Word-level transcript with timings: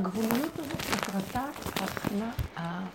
הגבוליות 0.00 0.58
הזאת 0.58 0.82
מטרתה 0.94 1.44
הכנעה. 1.74 2.86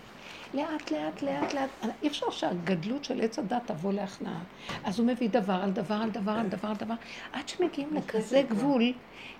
לאט, 0.53 0.91
לאט, 0.91 1.21
לאט, 1.21 1.53
לאט. 1.53 1.69
אי 2.03 2.07
אפשר 2.07 2.29
שהגדלות 2.29 3.03
של 3.03 3.21
עץ 3.21 3.39
הדת 3.39 3.61
תבוא 3.65 3.93
להכנעה. 3.93 4.39
אז 4.83 4.99
הוא 4.99 5.07
מביא 5.07 5.29
דבר 5.29 5.53
על 5.53 5.71
דבר 5.71 5.95
על 5.95 6.09
דבר 6.09 6.31
על 6.31 6.47
דבר 6.47 6.67
על 6.69 6.75
דבר, 6.75 6.93
עד 7.33 7.47
שמגיעים 7.47 7.89
לכזה 7.93 8.41
גבול, 8.49 8.93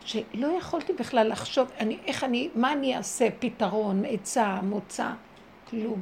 שלא 0.06 0.48
יכולתי 0.58 0.94
בכלל 0.94 1.32
לחשוב, 1.32 1.72
אני, 1.80 1.98
איך 2.06 2.24
אני, 2.24 2.50
מה 2.56 2.74
אני 2.74 2.98
אעשה, 2.98 3.28
פתרון, 3.40 4.04
עצה, 4.06 4.60
מוצא, 4.64 5.10
כלום. 5.70 6.02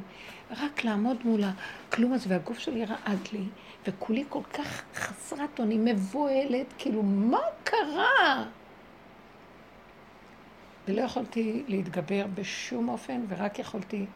רק 0.50 0.84
לעמוד 0.84 1.16
מול 1.24 1.40
הכלום 1.88 2.12
הזה, 2.12 2.26
והגוף 2.28 2.58
שלי 2.58 2.84
רעד 2.84 3.28
לי, 3.32 3.44
וכולי 3.86 4.24
כל 4.28 4.42
כך 4.52 4.82
חסרת 4.94 5.58
אונים, 5.58 5.84
מבוהלת, 5.84 6.66
כאילו, 6.78 7.02
מה 7.02 7.40
קרה? 7.64 8.44
ולא 10.88 11.02
יכולתי 11.02 11.62
להתגבר 11.68 12.26
בשום 12.34 12.88
אופן, 12.88 13.20
ורק 13.28 13.58
יכולתי 13.58 14.06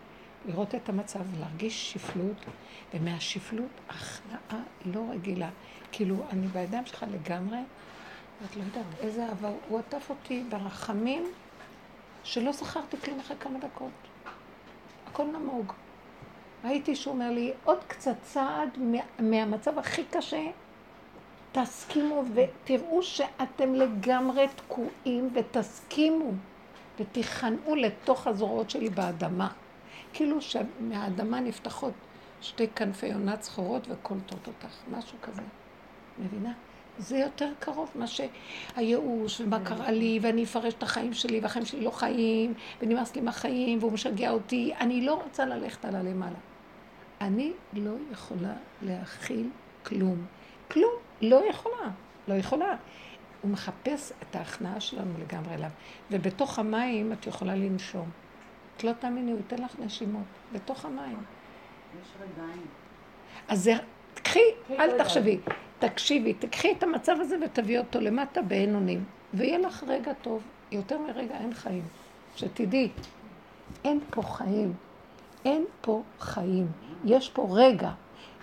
ותיכנעו 27.00 27.74
לתוך 27.74 28.26
הזרועות 28.26 28.70
שלי 28.70 28.90
באדמה. 28.90 29.48
כאילו 30.12 30.40
שמהאדמה 30.40 31.40
נפתחות 31.40 31.92
שתי 32.40 32.68
כנפי 32.68 33.12
עונה 33.12 33.36
צחורות 33.36 33.86
וקולטות 33.90 34.46
אותך, 34.46 34.74
משהו 34.90 35.18
כזה. 35.22 35.42
מבינה? 36.18 36.52
זה 36.98 37.18
יותר 37.18 37.52
קרוב 37.60 37.90
מה 37.94 38.04
שהייאוש, 38.06 39.40
ומה 39.40 39.64
קרה 39.64 39.90
לי, 39.90 40.18
ואני 40.22 40.44
אפרש 40.44 40.74
את 40.74 40.82
החיים 40.82 41.14
שלי, 41.14 41.40
והחיים 41.40 41.64
שלי 41.64 41.80
לא 41.80 41.90
חיים, 41.90 42.54
ונמאס 42.80 43.14
לי 43.14 43.20
מהחיים, 43.20 43.78
והוא 43.78 43.92
משגע 43.92 44.30
אותי. 44.30 44.72
אני 44.80 45.00
לא 45.00 45.22
רוצה 45.22 45.46
ללכת 45.46 45.84
על 45.84 45.94
הלמעלה. 45.94 46.38
אני 47.20 47.52
לא 47.72 47.92
יכולה 48.12 48.52
להכיל 48.82 49.50
כלום. 49.86 50.26
כלום. 50.70 50.94
לא 51.22 51.42
יכולה. 51.50 51.90
לא 52.28 52.34
יכולה. 52.34 52.76
הוא 53.42 53.50
מחפש 53.50 54.12
את 54.22 54.36
ההכנעה 54.36 54.80
שלנו 54.80 55.12
לגמרי 55.18 55.54
אליו. 55.54 55.70
ובתוך 56.10 56.58
המים 56.58 57.12
את 57.12 57.26
יכולה 57.26 57.54
לנשום. 57.54 58.10
את 58.76 58.84
לא 58.84 58.92
תאמיני, 58.92 59.30
הוא 59.30 59.38
ייתן 59.38 59.62
לך 59.62 59.78
נשימות. 59.78 60.22
בתוך 60.52 60.84
המים. 60.84 61.22
יש 62.02 62.08
רגעים. 62.16 62.66
אז 63.48 63.64
זה, 63.64 63.72
קחי, 64.14 64.40
אל 64.70 64.98
תחשבי. 64.98 65.38
תקשיבי, 65.78 66.34
תקחי 66.34 66.72
את 66.72 66.82
המצב 66.82 67.16
הזה 67.20 67.36
ותביאי 67.44 67.78
אותו 67.78 68.00
למטה 68.00 68.42
בעין 68.42 68.74
אונים. 68.74 69.04
ויהיה 69.34 69.58
לך 69.58 69.84
רגע 69.88 70.12
טוב. 70.12 70.42
יותר 70.72 70.98
מרגע 70.98 71.34
אין 71.34 71.54
חיים. 71.54 71.82
שתדעי, 72.36 72.90
אין 73.84 74.00
פה 74.10 74.22
חיים. 74.22 74.72
אין 75.44 75.64
פה 75.80 76.02
חיים. 76.20 76.66
יש 77.04 77.30
פה 77.30 77.46
רגע. 77.50 77.90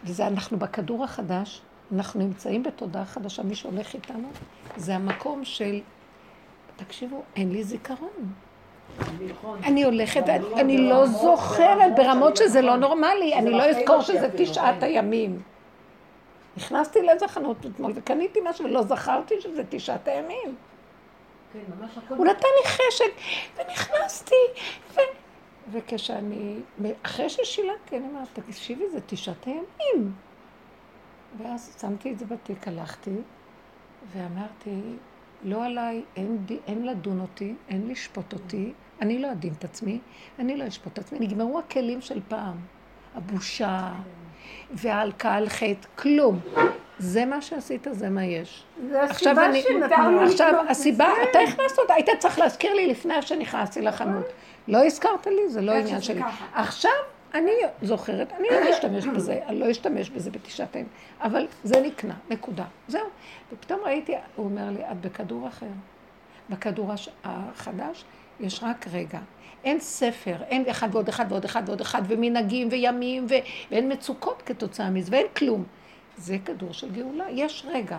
וזה 0.04 0.28
אנחנו 0.28 0.60
בכדור 0.60 1.04
החדש, 1.04 1.62
אנחנו 1.94 2.20
נמצאים 2.20 2.64
בתודעה 2.64 3.06
חדשה, 3.06 3.44
מי 3.44 3.56
שהולך 3.56 3.94
איתנו, 3.94 4.30
זה 4.78 4.96
המקום 4.96 5.46
של, 5.46 5.80
תקשיבו, 6.76 7.24
אין 7.36 7.52
לי 7.52 7.64
זיכרון. 7.64 8.34
אני 9.64 9.84
הולכת, 9.84 10.24
אני 10.30 10.78
לא 10.78 11.06
זוכרת 11.06 11.96
ברמות 11.96 12.38
שזה 12.38 12.62
לא 12.62 12.76
נורמלי, 12.76 13.34
אני 13.36 13.50
לא 13.50 13.64
אזכור 13.64 14.02
שזה 14.02 14.30
תשעת 14.38 14.84
הימים. 14.84 15.42
נכנסתי 16.58 17.02
לאיזה 17.02 17.28
חנות 17.28 17.66
אתמול 17.66 17.92
וקניתי 17.96 18.40
משהו 18.44 18.66
ולא 18.66 18.82
זכרתי 18.84 19.42
שזה 19.42 19.64
תשעת 19.70 20.08
הימים. 20.08 20.56
כן, 21.54 21.60
הוא 22.10 22.26
נתן 22.26 22.48
לי 22.62 22.70
חשק, 22.70 23.12
ונכנסתי, 23.58 24.36
וכשאני, 25.72 26.56
אחרי 27.04 27.30
ששילמתי, 27.30 27.98
אני 27.98 28.08
אומרת, 28.08 28.28
תקשיבי, 28.34 28.90
זה 28.90 29.00
תשעת 29.08 29.46
הימים. 29.46 30.14
ואז 31.38 31.76
שמתי 31.82 32.12
את 32.12 32.20
זה 32.20 32.26
בתיק, 32.26 32.68
הלכתי, 32.68 33.16
ואמרתי, 34.14 34.82
לא 35.44 35.66
עליי, 35.66 36.02
אין, 36.16 36.46
אין 36.68 36.86
לדון 36.86 37.20
אותי, 37.20 37.56
אין 37.70 37.88
לשפוט 37.88 38.34
אותי, 38.34 38.74
אני 39.02 39.20
לא 39.20 39.32
אדין 39.32 39.54
את 39.60 39.64
עצמי, 39.64 40.00
אני 40.40 40.58
לא 40.58 40.68
אשפוט 40.68 40.94
את 40.94 41.00
עצמי. 41.00 41.20
נגמרו 41.20 41.60
הכלים 41.60 42.02
של 42.02 42.20
פעם, 42.28 42.58
הבושה 43.16 43.92
וההלקאה 44.72 45.36
על 45.36 45.50
חטא, 45.50 45.88
כלום. 45.96 46.40
זה 47.00 47.26
מה 47.26 47.42
שעשית, 47.42 47.88
זה 47.92 48.10
מה 48.10 48.26
יש. 48.26 48.66
זה 48.90 49.04
הסיבה 49.04 49.44
שנתנו 49.62 50.22
עכשיו, 50.22 50.54
הסיבה, 50.70 51.08
אתה 51.30 51.40
הכנסת 51.40 51.80
אותה, 51.80 51.94
היית 51.94 52.10
צריך 52.20 52.40
להזכיר 52.40 52.74
לי 52.74 52.88
לפני 52.88 53.22
שנכנסתי 53.22 53.82
לחנות. 53.82 54.26
לא 54.68 54.86
הזכרת 54.86 55.28
לי, 55.28 55.50
זה 55.50 55.62
לא 55.62 55.72
עניין 55.72 56.02
שלי. 56.02 56.22
עכשיו 56.54 56.92
אני 57.36 57.52
זוכרת, 57.82 58.32
אני 58.32 58.48
לא 58.52 58.70
אשתמש 58.70 59.06
בזה, 59.06 59.40
אני 59.48 59.60
לא 59.60 59.72
אשתמש 59.72 60.10
בזה 60.10 60.32
בתשעת 60.32 60.76
הימים, 60.76 60.92
אבל 61.22 61.48
זה 61.64 61.82
נקנה, 61.82 62.14
נקודה. 62.30 62.66
זהו. 62.88 63.08
ופתאום 63.54 63.80
ראיתי, 63.86 64.14
הוא 64.36 64.46
אומר 64.46 64.70
לי, 64.70 64.92
את 64.92 65.02
בכדור 65.02 65.48
אחר. 65.48 65.66
בכדור 66.50 66.92
החדש 67.24 68.06
יש 68.40 68.64
רק 68.64 68.88
רגע. 68.92 69.20
אין 69.64 69.80
ספר, 69.80 70.36
אין 70.48 70.70
אחד 70.70 70.90
ועוד 70.92 71.08
אחד 71.08 71.26
ועוד 71.30 71.46
אחד 71.46 71.64
ועוד 71.66 71.82
אחד, 71.82 72.02
ומנהגים 72.08 72.68
וימים, 72.72 73.26
ו... 73.30 73.34
ואין 73.72 73.92
מצוקות 73.92 74.42
כתוצאה 74.46 74.90
מזה, 74.90 75.12
ואין 75.12 75.28
כלום. 75.38 75.64
זה 76.18 76.38
כדור 76.46 76.74
של 76.74 76.92
גאולה, 76.92 77.26
יש 77.30 77.66
רגע. 77.70 77.98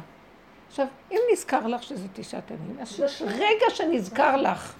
עכשיו, 0.68 0.86
אם 1.12 1.18
נזכר 1.32 1.66
לך 1.66 1.82
שזה 1.82 2.06
תשעת 2.12 2.50
הימים, 2.50 2.76
אז 2.80 3.00
יש 3.00 3.22
רגע 3.22 3.66
שנזכר 3.74 4.36
לך. 4.36 4.74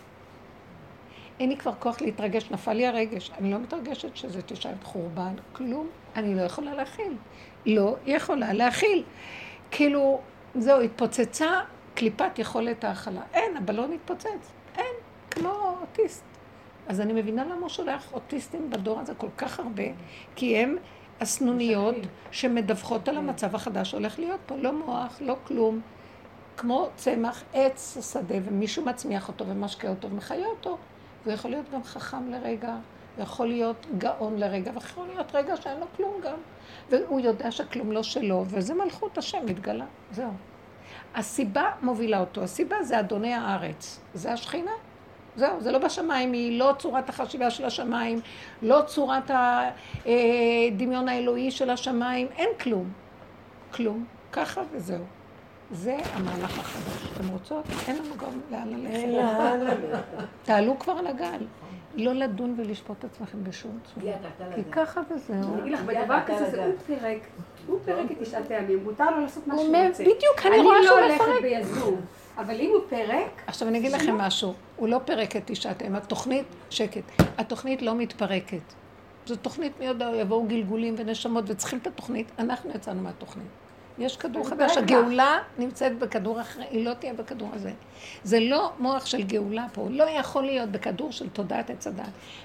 אין 1.41 1.49
לי 1.49 1.57
כבר 1.57 1.73
כוח 1.79 2.01
להתרגש, 2.01 2.51
נפל 2.51 2.73
לי 2.73 2.87
הרגש. 2.87 3.31
אני 3.39 3.51
לא 3.51 3.59
מתרגשת 3.59 4.17
שזה 4.17 4.43
תשעת 4.43 4.85
חורבן, 4.85 5.35
כלום. 5.53 5.89
אני 6.17 6.35
לא 6.35 6.43
יכולה 6.43 6.75
להכיל. 6.75 7.17
לא 7.67 7.97
יכולה 8.07 8.53
להכיל. 8.53 9.03
כאילו, 9.71 10.21
זהו, 10.55 10.81
התפוצצה 10.81 11.61
קליפת 11.95 12.39
יכולת 12.39 12.85
ההכלה. 12.85 13.21
אין, 13.35 13.57
הבלון 13.57 13.93
התפוצץ. 13.93 14.53
אין, 14.79 14.95
כמו 15.31 15.77
אוטיסט. 15.81 16.25
אז 16.89 17.01
אני 17.01 17.13
מבינה 17.13 17.45
למה 17.45 17.61
הוא 17.61 17.69
שולח 17.69 18.13
אוטיסטים 18.13 18.71
בדור 18.71 19.01
הזה 19.01 19.15
כל 19.15 19.31
כך 19.37 19.61
הרבה, 19.61 19.83
כי 20.37 20.57
הם 20.57 20.77
הסנוניות 21.21 21.95
שמדווחות 22.31 23.09
על 23.09 23.17
המצב 23.17 23.55
החדש 23.55 23.91
שהולך 23.91 24.19
להיות 24.19 24.41
פה. 24.47 24.57
לא 24.57 24.73
מוח, 24.73 25.17
לא 25.21 25.37
כלום. 25.45 25.81
כמו 26.57 26.89
צמח, 26.97 27.43
עץ 27.53 27.97
השדה, 27.97 28.35
ומישהו 28.45 28.85
מצמיח 28.85 29.29
אותו 29.29 29.47
ומשקה 29.47 29.89
אותו 29.89 30.11
ומחיה 30.11 30.47
אותו. 30.47 30.79
הוא 31.27 31.33
יכול 31.33 31.51
להיות 31.51 31.71
גם 31.73 31.85
חכם 31.85 32.31
לרגע, 32.31 32.75
יכול 33.19 33.47
להיות 33.47 33.87
גאון 33.99 34.39
לרגע, 34.39 34.71
ויכול 34.75 35.07
להיות 35.07 35.35
רגע 35.35 35.57
שאין 35.57 35.81
לו 35.81 35.87
כלום 35.97 36.15
גם. 36.23 36.37
והוא 36.91 37.21
יודע 37.21 37.51
שכלום 37.51 37.93
לא 37.93 38.03
שלו, 38.03 38.45
וזה 38.47 38.75
מלכות 38.75 39.19
השם 39.19 39.47
מתגלה, 39.47 39.85
זהו. 40.11 40.31
הסיבה 41.15 41.71
מובילה 41.83 42.21
אותו, 42.21 42.43
הסיבה 42.43 42.83
זה 42.83 43.01
אדוני 43.01 43.35
הארץ, 43.35 44.01
זה 44.15 44.33
השכינה. 44.33 44.71
זהו, 45.37 45.61
זה 45.61 45.73
לא 45.73 45.79
בשמיים, 45.79 46.33
היא 46.33 46.59
לא 46.59 46.75
צורת 46.79 47.09
החשיבה 47.09 47.51
של 47.51 47.65
השמיים, 47.65 48.21
לא 48.63 48.83
צורת 48.87 49.31
הדמיון 50.05 51.09
האלוהי 51.09 51.51
של 51.51 51.71
השמיים, 51.71 52.29
אין 52.37 52.49
כלום. 52.61 52.93
כלום. 53.73 54.05
ככה 54.33 54.63
וזהו. 54.73 55.05
זה 55.71 55.97
המהלך 56.13 56.59
החדש. 56.59 57.13
אתם 57.13 57.29
רוצות? 57.29 57.65
אין 57.89 57.97
לנו 57.97 58.17
גם 58.17 58.41
לאן 58.51 58.69
ללכת. 58.69 59.79
תעלו 60.43 60.79
כבר 60.79 60.93
על 60.93 61.07
הגל. 61.07 61.47
לא 61.95 62.13
לדון 62.13 62.55
ולשפוט 62.59 62.99
את 62.99 63.05
עצמכם 63.05 63.45
בשום 63.45 63.79
צורה. 63.85 64.13
כי 64.55 64.65
ככה 64.73 65.01
וזהו. 65.11 65.55
אני 65.55 65.63
אגיד 65.63 65.73
לך, 65.73 65.83
בדבר 65.83 66.19
כזה 66.27 66.51
זה 66.51 66.65
הוא 66.65 66.75
פירק, 66.87 67.21
הוא 67.67 67.79
פירק 67.85 68.11
את 68.11 68.17
תשעת 68.21 68.51
הימים, 68.51 68.85
מותר 68.85 69.11
לו 69.11 69.21
לעשות 69.21 69.47
מה 69.47 69.55
שהוא 69.59 69.77
רוצה. 69.87 70.03
בדיוק, 70.03 70.47
אני 70.47 70.59
רואה 70.59 70.83
שהוא 70.83 70.99
מפרק. 70.99 71.11
אני 71.11 71.19
לא 71.19 71.27
הולכת 71.29 71.43
ביזום. 71.43 72.01
אבל 72.39 72.61
אם 72.61 72.71
הוא 72.75 72.81
פירק... 72.89 73.43
עכשיו 73.47 73.69
אני 73.69 73.79
אגיד 73.79 73.93
לכם 73.93 74.19
משהו, 74.19 74.55
הוא 74.77 74.89
לא 74.89 75.01
פירק 75.05 75.37
את 75.37 75.43
תשעת 75.47 75.83
הימים, 75.83 75.97
התוכנית, 75.97 76.47
שקט, 76.71 77.03
התוכנית 77.39 77.83
לא 77.83 77.95
מתפרקת. 77.95 78.73
זו 79.27 79.37
תוכנית 79.37 79.73
מי 79.79 79.87
יודע, 79.87 80.11
יבואו 80.15 80.47
גלגולים 80.47 80.95
ונשמות 80.99 81.45
וצריכים 81.49 81.79
את 81.79 81.87
התוכנית, 81.87 82.33
אנחנו 82.39 82.71
יצאנו 82.75 83.03
מהתוכנית. 83.03 83.66
יש 83.99 84.17
כדור 84.17 84.49
חדש, 84.49 84.77
הגאולה 84.77 85.39
נמצאת 85.59 85.99
בכדור 85.99 86.41
אחר, 86.41 86.61
היא 86.71 86.85
לא 86.85 86.95
תהיה 86.95 87.15
בכדור 87.15 87.49
הזה. 87.53 87.73
זה 88.25 88.41
לא 88.41 88.73
מוח 88.79 89.07
של 89.07 89.23
גאולה 89.23 89.67
פה, 89.73 89.87
לא 89.91 90.05
יכול 90.05 90.43
להיות 90.43 90.69
בכדור 90.69 91.13
של 91.13 91.29
תודעת 91.29 91.71
עץ 91.71 91.87
הדת. 91.87 92.05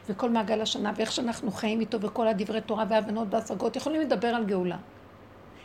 וכל 0.10 0.30
מעגל 0.30 0.62
השנה, 0.62 0.92
ואיך 0.96 1.12
שאנחנו 1.12 1.52
חיים 1.52 1.80
איתו, 1.80 2.02
וכל 2.02 2.28
הדברי 2.28 2.62
תורה 2.62 2.86
והבנות 2.90 3.28
והשגות, 3.32 3.76
יכולים 3.76 4.02
לדבר 4.02 4.28
על 4.28 4.46
גאולה. 4.46 4.78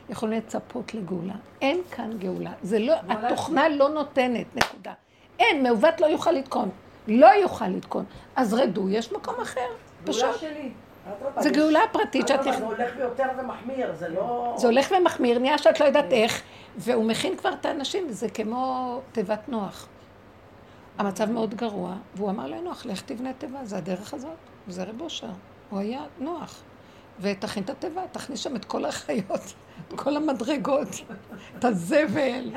יכולים 0.08 0.38
לצפות 0.38 0.94
לגאולה. 0.94 1.34
אין 1.60 1.80
כאן 1.90 2.10
גאולה. 2.18 2.52
זה 2.62 2.78
לא, 2.78 2.94
התוכנה 3.08 3.68
לא 3.68 3.88
נותנת, 3.88 4.46
נקודה. 4.56 4.92
אין, 5.38 5.62
מעוות 5.62 6.00
לא 6.00 6.06
יוכל 6.06 6.32
לתקון. 6.32 6.70
לא 7.08 7.26
יוכל 7.26 7.68
לתקון. 7.68 8.04
אז 8.36 8.54
רדו, 8.54 8.88
יש 8.88 9.12
מקום 9.12 9.34
אחר. 9.42 9.60
פשוט. 10.04 10.24
זה 11.40 11.50
גאולה 11.50 11.80
פרטית 11.92 12.28
שאת... 12.28 12.42
זה 12.42 12.64
הולך 12.64 12.92
ויותר 12.96 13.24
ומחמיר, 13.38 13.94
זה 13.94 14.08
לא... 14.08 14.54
זה 14.56 14.66
הולך 14.66 14.92
ומחמיר, 15.00 15.38
נהיה 15.38 15.58
שאת 15.58 15.80
לא 15.80 15.84
יודעת 15.84 16.12
איך, 16.12 16.42
והוא 16.76 17.04
מכין 17.04 17.36
כבר 17.36 17.52
את 17.52 17.66
האנשים, 17.66 18.12
זה 18.12 18.28
כמו 18.28 19.00
תיבת 19.12 19.48
נוח. 19.48 19.88
המצב 20.98 21.30
מאוד 21.30 21.54
גרוע, 21.54 21.94
והוא 22.14 22.30
אמר 22.30 22.46
לנוח, 22.46 22.86
לך 22.86 23.00
תבנה 23.00 23.32
תיבה, 23.32 23.64
זה 23.64 23.76
הדרך 23.76 24.14
הזאת, 24.14 24.36
זה 24.68 24.84
רב 24.84 25.00
אושר. 25.00 25.30
הוא 25.70 25.78
היה 25.78 26.00
נוח. 26.18 26.62
ותכין 27.20 27.62
את 27.62 27.70
התיבה, 27.70 28.02
תכניס 28.12 28.40
שם 28.40 28.56
את 28.56 28.64
כל 28.64 28.84
החיות, 28.84 29.54
את 29.88 30.00
כל 30.00 30.16
המדרגות, 30.16 30.88
את 31.58 31.64
הזבל, 31.64 32.50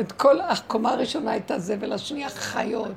את 0.00 0.12
כל 0.12 0.40
הקומה 0.40 0.92
הראשונה 0.92 1.36
את 1.36 1.50
הזבל, 1.50 1.92
השנייה 1.92 2.28
חיות. 2.28 2.92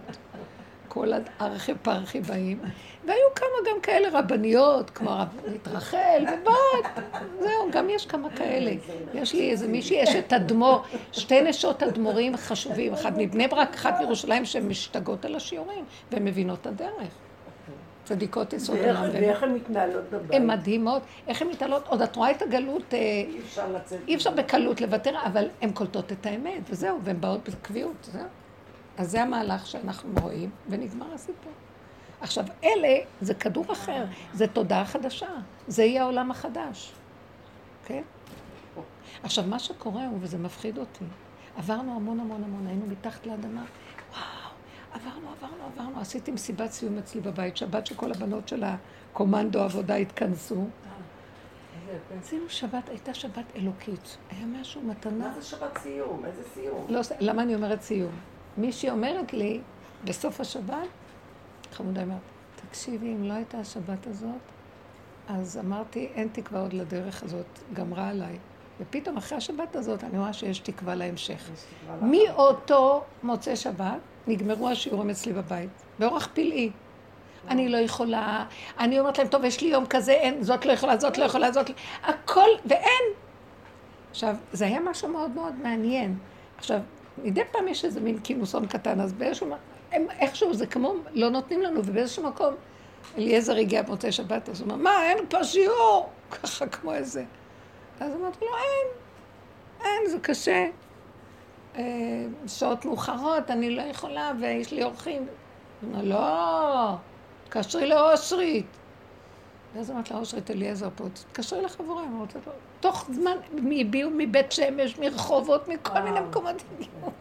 כל 0.95 1.11
הארכי 1.39 1.73
פרחי 1.81 2.21
באים. 2.21 2.59
והיו 3.05 3.27
כמה 3.35 3.69
גם 3.69 3.81
כאלה 3.81 4.19
רבניות, 4.19 4.89
כמו 4.89 5.09
רבנית 5.09 5.67
רחל, 5.67 6.23
ובת, 6.23 7.03
זהו, 7.39 7.71
גם 7.71 7.89
יש 7.89 8.05
כמה 8.05 8.29
כאלה. 8.29 8.71
יש 9.13 9.33
לי 9.33 9.51
איזה 9.51 9.67
מישהי, 9.67 9.97
יש 9.97 10.15
את 10.15 10.33
אדמו"ר, 10.33 10.81
שתי 11.11 11.41
נשות 11.41 11.83
אדמו"רים 11.83 12.37
חשובים, 12.37 12.93
אחת 12.93 13.13
מבני 13.17 13.47
ברק, 13.47 13.73
אחת 13.73 13.95
מירושלים, 13.99 14.45
שהן 14.45 14.67
משתגעות 14.67 15.25
על 15.25 15.35
השיעורים, 15.35 15.85
והן 16.11 16.25
מבינות 16.25 16.61
את 16.61 16.67
הדרך. 16.67 17.13
צדיקות 18.03 18.53
יסוד 18.53 18.77
עולם. 18.77 19.09
ואיך 19.13 19.43
הן 19.43 19.53
מתנהלות 19.53 20.03
בבית? 20.09 20.31
הן 20.33 20.47
מדהימות. 20.47 21.01
איך 21.27 21.41
הן 21.41 21.47
מתנהלות? 21.47 21.87
עוד 21.87 22.01
את 22.01 22.15
רואה 22.15 22.31
את 22.31 22.41
הגלות... 22.41 22.93
אה, 22.93 22.99
אי 22.99 23.39
אפשר 23.39 23.71
לצאת. 23.71 23.99
אי 24.07 24.15
אפשר 24.15 24.31
בקלות 24.31 24.81
לוותר, 24.81 25.15
אבל 25.25 25.47
הן 25.61 25.71
קולטות 25.71 26.11
את 26.11 26.25
האמת, 26.25 26.61
וזהו, 26.69 26.99
והן 27.03 27.21
באות 27.21 27.49
בקביעות, 27.49 28.09
זהו. 28.11 28.23
אז 28.97 29.11
זה 29.11 29.21
המהלך 29.21 29.67
שאנחנו 29.67 30.09
רואים, 30.21 30.49
ונגמר 30.69 31.13
הסיפור. 31.13 31.51
עכשיו, 32.21 32.45
אלה, 32.63 32.97
זה 33.21 33.33
כדור 33.33 33.71
אחר, 33.71 34.05
זה 34.33 34.47
תודעה 34.47 34.85
חדשה, 34.85 35.29
זה 35.67 35.83
יהיה 35.83 36.03
העולם 36.03 36.31
החדש, 36.31 36.91
כן? 37.85 38.01
עכשיו, 39.23 39.43
מה 39.47 39.59
שקורה 39.59 40.07
הוא, 40.07 40.17
וזה 40.21 40.37
מפחיד 40.37 40.77
אותי, 40.77 41.05
עברנו 41.57 41.95
המון 41.95 42.19
המון 42.19 42.43
המון, 42.43 42.67
היינו 42.67 42.85
מתחת 42.85 43.25
לאדמה, 43.25 43.63
וואו, 44.11 44.23
עברנו, 44.93 45.29
עברנו, 45.31 45.63
עברנו, 45.73 45.99
עשיתי 46.01 46.31
מסיבת 46.31 46.71
סיום 46.71 46.97
אצלי 46.97 47.21
בבית, 47.21 47.57
שבת 47.57 47.87
שכל 47.87 48.11
הבנות 48.11 48.47
של 48.47 48.63
הקומנדו 48.63 49.59
עבודה 49.59 49.95
התכנסו. 49.95 50.65
עשינו 52.21 52.49
שבת, 52.49 52.89
הייתה 52.89 53.13
שבת 53.13 53.45
אלוקית, 53.55 54.17
היה 54.29 54.45
משהו, 54.45 54.81
מתנה. 54.81 55.27
מה 55.27 55.33
זה 55.33 55.45
שבת 55.45 55.77
סיום? 55.77 56.25
איזה 56.25 56.41
סיום? 56.53 56.85
לא, 56.89 57.01
למה 57.19 57.41
אני 57.41 57.55
אומרת 57.55 57.81
סיום? 57.81 58.11
מישהי 58.57 58.89
אומרת 58.89 59.33
לי, 59.33 59.61
בסוף 60.03 60.41
השבת, 60.41 60.75
חמודה 61.71 62.03
אמרת, 62.03 62.17
תקשיבי, 62.55 63.07
אם 63.07 63.23
לא 63.23 63.33
הייתה 63.33 63.57
השבת 63.57 64.07
הזאת, 64.07 64.31
אז 65.27 65.57
אמרתי, 65.57 66.07
אין 66.15 66.27
תקווה 66.31 66.61
עוד 66.61 66.73
לדרך 66.73 67.23
הזאת, 67.23 67.59
גמרה 67.73 68.09
עליי. 68.09 68.37
ופתאום 68.79 69.17
אחרי 69.17 69.37
השבת 69.37 69.75
הזאת 69.75 70.03
אני 70.03 70.17
רואה 70.19 70.33
שיש 70.33 70.59
תקווה 70.59 70.95
להמשך. 70.95 71.49
מאותו 72.01 73.03
מוצאי 73.23 73.55
שבת 73.55 73.99
נגמרו 74.27 74.69
השיעורים 74.69 75.09
אצלי 75.09 75.33
בבית, 75.33 75.69
באורח 75.99 76.29
פלאי. 76.33 76.71
אני 77.47 77.69
לא 77.69 77.77
יכולה, 77.77 78.45
אני 78.79 78.99
אומרת 78.99 79.17
להם, 79.17 79.27
טוב, 79.27 79.43
יש 79.43 79.61
לי 79.61 79.67
יום 79.67 79.85
כזה, 79.85 80.11
אין, 80.11 80.43
זאת 80.43 80.65
לא 80.65 80.71
יכולה, 80.71 80.97
זאת 80.97 81.17
לא 81.17 81.25
יכולה, 81.25 81.51
זאת 81.51 81.69
לא... 81.69 81.75
הכל, 82.03 82.49
ואין. 82.65 83.03
עכשיו, 84.11 84.35
זה 84.53 84.65
היה 84.65 84.79
משהו 84.79 85.09
מאוד 85.09 85.31
מאוד 85.31 85.53
מעניין. 85.63 86.17
עכשיו, 86.57 86.79
מדי 87.23 87.41
פעם 87.51 87.67
יש 87.67 87.85
איזה 87.85 87.99
מין 87.99 88.19
כינוסון 88.23 88.67
קטן, 88.67 89.01
אז 89.01 89.13
באיזשהו... 89.13 89.55
הם 89.91 90.07
איכשהו, 90.19 90.53
זה 90.53 90.67
כמו, 90.67 90.93
לא 91.13 91.29
נותנים 91.29 91.61
לנו, 91.61 91.79
ובאיזשהו 91.85 92.23
מקום, 92.23 92.53
אליעזר 93.17 93.55
הגיע 93.55 93.81
במוצאי 93.81 94.11
שבת, 94.11 94.49
אז 94.49 94.61
הוא 94.61 94.67
אמר, 94.67 94.75
מה, 94.75 95.03
אין 95.03 95.17
פה 95.29 95.43
שיעור? 95.43 96.09
ככה 96.41 96.67
כמו 96.67 96.93
איזה. 96.93 97.23
אז 97.99 98.15
אמרתי 98.15 98.45
לו, 98.45 98.51
אין, 98.57 98.87
אין, 99.85 100.09
זה 100.09 100.19
קשה. 100.19 100.67
אה, 101.75 101.83
שעות 102.47 102.85
מאוחרות, 102.85 103.51
אני 103.51 103.75
לא 103.75 103.81
יכולה, 103.81 104.31
ויש 104.39 104.71
לי 104.71 104.83
אורחים. 104.83 105.27
הוא 105.81 105.93
אמר, 105.93 106.03
לא, 106.03 106.95
תקשרי 107.49 107.87
לאושרית. 107.87 108.77
ואז 109.75 109.91
אמרתי 109.91 110.13
לה, 110.13 110.19
אושרית 110.19 110.51
אליעזר 110.51 110.89
פה, 110.95 111.03
תתקשרי 111.13 111.61
לחבורה, 111.61 112.03
אמרתי 112.03 112.37
לו, 112.45 112.51
תוך 112.85 113.05
זמן, 113.13 113.37
הביאו 113.81 114.09
מבית 114.17 114.51
שמש, 114.51 114.99
מרחובות, 114.99 115.67
מכל 115.67 115.99
מיני 116.01 116.19
מקומות 116.19 116.63
הגיעו. 116.75 117.11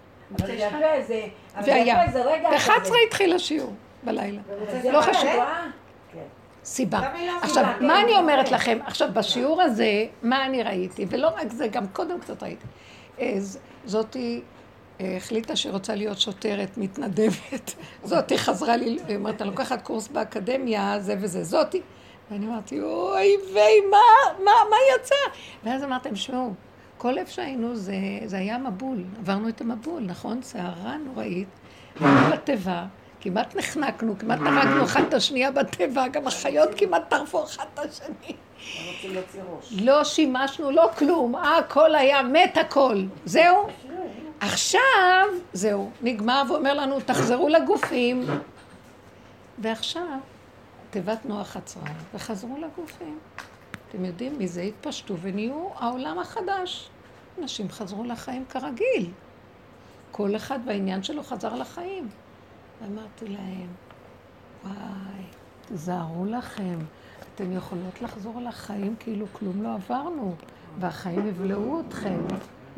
והיה. 1.64 2.06
ב-11 2.50 2.90
התחיל 3.06 3.32
השיעור 3.32 3.72
בלילה. 4.02 4.40
לא 4.93 5.00
חשוב. 5.00 5.31
כן. 6.12 6.19
סיבה. 6.64 7.11
עכשיו, 7.43 7.64
מה 7.81 8.00
אני 8.00 8.16
אומרת 8.16 8.50
לכם? 8.50 8.78
עכשיו, 8.87 9.08
בשיעור 9.12 9.62
הזה, 9.62 10.06
מה 10.22 10.46
אני 10.46 10.62
ראיתי? 10.62 11.06
ולא 11.08 11.28
רק 11.28 11.52
זה, 11.52 11.69
גם 11.69 11.88
קודם 11.88 12.20
קצת 12.20 12.43
ראיתי. 12.43 12.66
זאתי 13.84 14.40
אה, 15.00 15.16
החליטה 15.16 15.56
שהיא 15.56 15.72
רוצה 15.72 15.94
להיות 15.94 16.20
שוטרת, 16.20 16.78
מתנדבת. 16.78 17.75
זאתי 18.05 18.38
חזרה 18.38 18.76
לי, 18.76 18.99
היא 19.08 19.16
אומרת, 19.16 19.43
אני 19.43 19.50
לוקחת 19.50 19.82
קורס 19.82 20.08
באקדמיה, 20.08 20.96
זה 21.00 21.16
וזה. 21.20 21.44
זאתי. 21.44 21.81
ואני 22.31 22.47
אמרתי, 22.47 22.81
אוי 22.81 23.37
ויי, 23.55 23.81
מה, 23.91 23.99
מה, 24.44 24.50
מה 24.71 24.76
יצא? 24.97 25.15
ואז 25.65 25.85
אמרתם, 25.85 26.17
שמעו, 26.17 26.53
כל 26.99 27.19
איפה 27.19 27.31
שהיינו 27.31 27.76
זה, 27.76 27.94
זה 28.25 28.37
היה 28.38 28.59
מבול, 28.59 29.05
עברנו 29.19 29.49
את 29.49 29.61
המבול, 29.61 30.03
נכון? 30.03 30.43
סערה 30.43 30.97
נוראית, 30.97 31.49
בתיבה, 32.32 32.85
כמעט 33.21 33.56
נחנקנו, 33.56 34.19
כמעט 34.19 34.41
נהרגנו 34.41 34.85
אחת 34.85 35.03
את 35.09 35.15
השנייה 35.15 35.50
בתיבה, 35.50 36.09
גם 36.09 36.26
החיות 36.26 36.69
כמעט 36.76 37.03
טרפו 37.09 37.44
אחת 37.44 37.67
את 37.75 37.79
השני. 37.79 38.37
לא 39.71 40.05
שימשנו, 40.05 40.71
לא 40.71 40.91
כלום, 40.99 41.35
הכל 41.35 41.94
היה 41.94 42.23
מת 42.23 42.56
הכל, 42.56 43.03
זהו. 43.25 43.69
עכשיו, 44.41 45.26
זהו, 45.53 45.91
נגמר 46.03 46.43
ואומר 46.49 46.75
לנו, 46.75 47.00
תחזרו 47.00 47.49
לגופים. 47.49 48.26
ועכשיו, 49.59 50.03
תיבת 50.94 51.25
נוח 51.25 51.56
עצרה, 51.56 51.93
וחזרו 52.14 52.56
לגופים. 52.56 53.19
אתם 53.88 54.05
יודעים, 54.05 54.38
מזה 54.38 54.62
התפשטו 54.62 55.17
ונהיו 55.19 55.69
העולם 55.75 56.19
החדש. 56.19 56.88
אנשים 57.38 57.69
חזרו 57.69 58.05
לחיים 58.05 58.44
כרגיל. 58.49 59.11
כל 60.11 60.37
אחד 60.37 60.58
בעניין 60.64 61.02
שלו 61.02 61.23
חזר 61.23 61.55
לחיים. 61.55 62.08
ואמרתי 62.82 63.29
להם, 63.29 63.67
וואי, 64.64 65.25
תזהרו 65.66 66.25
לכם, 66.25 66.78
אתם 67.35 67.52
יכולות 67.52 68.02
לחזור 68.02 68.40
לחיים 68.40 68.97
כאילו 69.00 69.26
כלום 69.33 69.62
לא 69.62 69.75
עברנו, 69.75 70.35
והחיים 70.78 71.26
יבלעו 71.26 71.83
אתכם. 71.88 72.21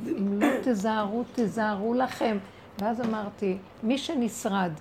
אם 0.07 0.41
לא 0.41 0.47
תזהרו, 0.63 1.25
תזהרו 1.35 1.95
לכם. 1.95 2.39
ואז 2.79 3.01
אמרתי, 3.01 3.59
מי 3.83 3.99
שנשרד 3.99 4.73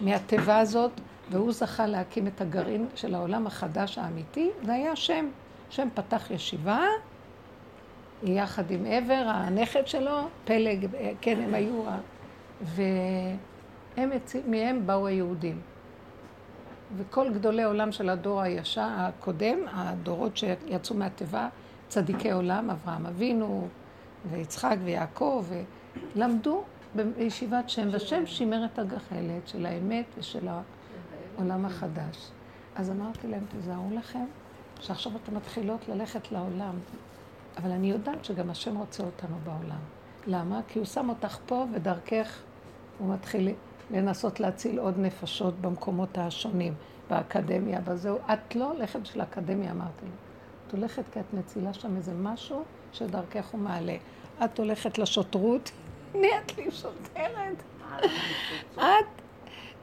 מהתיבה 0.00 0.58
הזאת, 0.58 0.92
והוא 1.30 1.52
זכה 1.52 1.86
להקים 1.86 2.26
את 2.26 2.40
הגרעין 2.40 2.86
של 2.94 3.14
העולם 3.14 3.46
החדש 3.46 3.98
האמיתי, 3.98 4.50
זה 4.62 4.72
היה 4.72 4.92
השם. 4.92 5.28
השם 5.68 5.88
פתח 5.94 6.30
ישיבה, 6.30 6.80
יחד 8.22 8.70
עם 8.70 8.86
עבר, 8.86 9.24
הנכד 9.26 9.86
שלו, 9.86 10.28
פלג, 10.44 10.86
כן, 11.20 11.40
הם 11.40 11.54
היו, 11.54 11.82
ומהם 12.74 14.86
באו 14.86 15.06
היהודים. 15.06 15.60
וכל 16.96 17.32
גדולי 17.32 17.62
עולם 17.62 17.92
של 17.92 18.08
הדור 18.08 18.40
הישר, 18.40 18.88
הקודם, 18.96 19.58
הדורות 19.72 20.36
שיצאו 20.36 20.96
מהתיבה, 20.96 21.48
צדיקי 21.88 22.30
עולם, 22.30 22.70
אברהם 22.70 23.06
אבינו, 23.06 23.68
ויצחק 24.30 24.76
ויעקב, 24.84 25.46
ולמדו 26.14 26.62
בישיבת 26.94 27.70
שם, 27.70 27.88
והשם 27.92 28.26
שימר 28.26 28.64
את 28.64 28.78
הגחלת 28.78 29.48
של 29.48 29.66
האמת 29.66 30.04
ושל 30.18 30.48
העולם 31.36 31.66
החדש. 31.66 32.30
אז 32.74 32.90
אמרתי 32.90 33.28
להם, 33.28 33.44
תזהרו 33.58 33.90
לכם, 33.98 34.24
שעכשיו 34.80 35.12
אתן 35.16 35.34
מתחילות 35.34 35.88
ללכת 35.88 36.32
לעולם. 36.32 36.78
אבל 37.56 37.70
אני 37.70 37.90
יודעת 37.90 38.24
שגם 38.24 38.50
השם 38.50 38.76
רוצה 38.76 39.02
אותנו 39.02 39.36
בעולם. 39.44 39.80
למה? 40.26 40.60
כי 40.68 40.78
הוא 40.78 40.86
שם 40.86 41.08
אותך 41.08 41.38
פה 41.46 41.64
ודרכך 41.74 42.42
הוא 42.98 43.14
מתחיל 43.14 43.48
לנסות 43.90 44.40
להציל 44.40 44.78
עוד 44.78 44.98
נפשות 44.98 45.54
במקומות 45.60 46.18
השונים, 46.18 46.74
באקדמיה, 47.10 47.80
בזהו. 47.80 48.18
את 48.32 48.56
לא 48.56 48.70
הולכת 48.72 49.00
בשביל 49.00 49.20
האקדמיה, 49.20 49.70
אמרתי 49.70 50.04
לו. 50.06 50.12
את 50.66 50.72
הולכת 50.72 51.02
כי 51.12 51.20
את 51.20 51.34
מצילה 51.34 51.72
שם 51.72 51.96
איזה 51.96 52.12
משהו 52.14 52.62
שדרכך 52.92 53.46
הוא 53.46 53.60
מעלה. 53.60 53.96
את 54.44 54.58
הולכת 54.58 54.98
לשוטרות, 54.98 55.70
נהיית 56.14 56.58
לי 56.58 56.70
שוטרת. 56.70 57.62
את... 58.74 59.25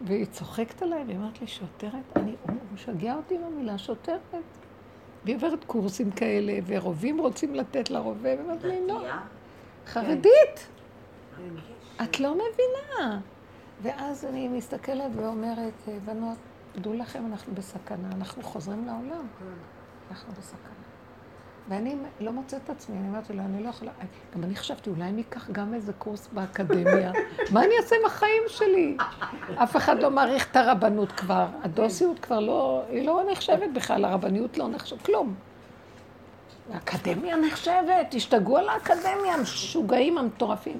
והיא 0.05 0.25
צוחקת 0.25 0.81
עליי, 0.81 1.03
והיא 1.03 1.17
אומרת 1.17 1.41
לי, 1.41 1.47
שוטרת? 1.47 2.17
אני, 2.17 2.35
הוא 2.47 2.55
משגע 2.73 3.15
אותי 3.15 3.35
עם 3.35 3.43
המילה 3.43 3.77
שוטרת. 3.77 4.35
והיא 5.25 5.35
עוברת 5.35 5.63
קורסים 5.63 6.11
כאלה, 6.11 6.53
ורובים 6.65 7.19
רוצים 7.19 7.55
לתת 7.55 7.89
לה 7.89 7.99
רובה, 7.99 8.29
ואומרת 8.37 8.63
לי, 8.63 8.87
לא. 8.87 9.01
חרדית. 9.87 10.67
את 12.03 12.19
לא 12.19 12.33
מבינה. 12.35 13.19
ואז 13.81 14.25
אני 14.25 14.47
מסתכלת 14.47 15.11
ואומרת, 15.15 15.73
בנות, 16.05 16.37
דעו 16.75 16.93
לכם, 16.93 17.25
אנחנו 17.25 17.55
בסכנה, 17.55 18.09
אנחנו 18.11 18.43
חוזרים 18.43 18.85
לעולם. 18.85 19.27
אנחנו 20.11 20.33
בסכנה. 20.33 20.82
ואני 21.69 21.95
לא 22.19 22.31
מוצאת 22.31 22.61
את 22.63 22.69
עצמי, 22.69 22.97
אני 22.97 23.07
אומרת 23.07 23.29
לו, 23.29 23.39
אני 23.39 23.63
לא 23.63 23.69
יכולה... 23.69 23.91
גם 24.35 24.43
אני 24.43 24.55
חשבתי, 24.55 24.89
אולי 24.89 25.03
אני 25.03 25.21
אקח 25.21 25.49
גם 25.51 25.73
איזה 25.73 25.93
קורס 25.93 26.29
באקדמיה. 26.33 27.11
מה 27.53 27.63
אני 27.63 27.73
אעשה 27.81 27.95
עם 27.99 28.05
החיים 28.05 28.43
שלי? 28.47 28.97
אף 29.55 29.75
אחד 29.75 30.01
לא 30.01 30.11
מעריך 30.11 30.51
את 30.51 30.55
הרבנות 30.55 31.11
כבר. 31.11 31.45
הדוסיות 31.63 32.19
כבר 32.19 32.39
לא... 32.39 32.83
היא 32.89 33.05
לא 33.05 33.21
נחשבת 33.31 33.69
בכלל, 33.73 34.05
הרבניות 34.05 34.57
לא 34.57 34.67
נחשבת, 34.67 35.01
כלום. 35.01 35.35
האקדמיה 36.73 37.37
נחשבת, 37.37 38.07
תשתגעו 38.09 38.57
על 38.57 38.69
האקדמיה, 38.69 39.33
המשוגעים 39.33 40.17
המטורפים. 40.17 40.79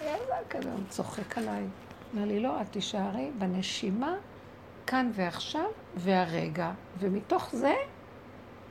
איזה 0.00 0.32
אקדמיה? 0.46 0.74
הוא 0.74 0.82
צוחק 0.88 1.38
עליי. 1.38 1.64
אומר 2.14 2.26
לי, 2.26 2.40
לא, 2.40 2.60
את 2.60 2.66
תישארי 2.70 3.30
בנשימה, 3.38 4.14
כאן 4.86 5.10
ועכשיו, 5.14 5.66
והרגע. 5.96 6.70
ומתוך 6.98 7.48
זה, 7.52 7.74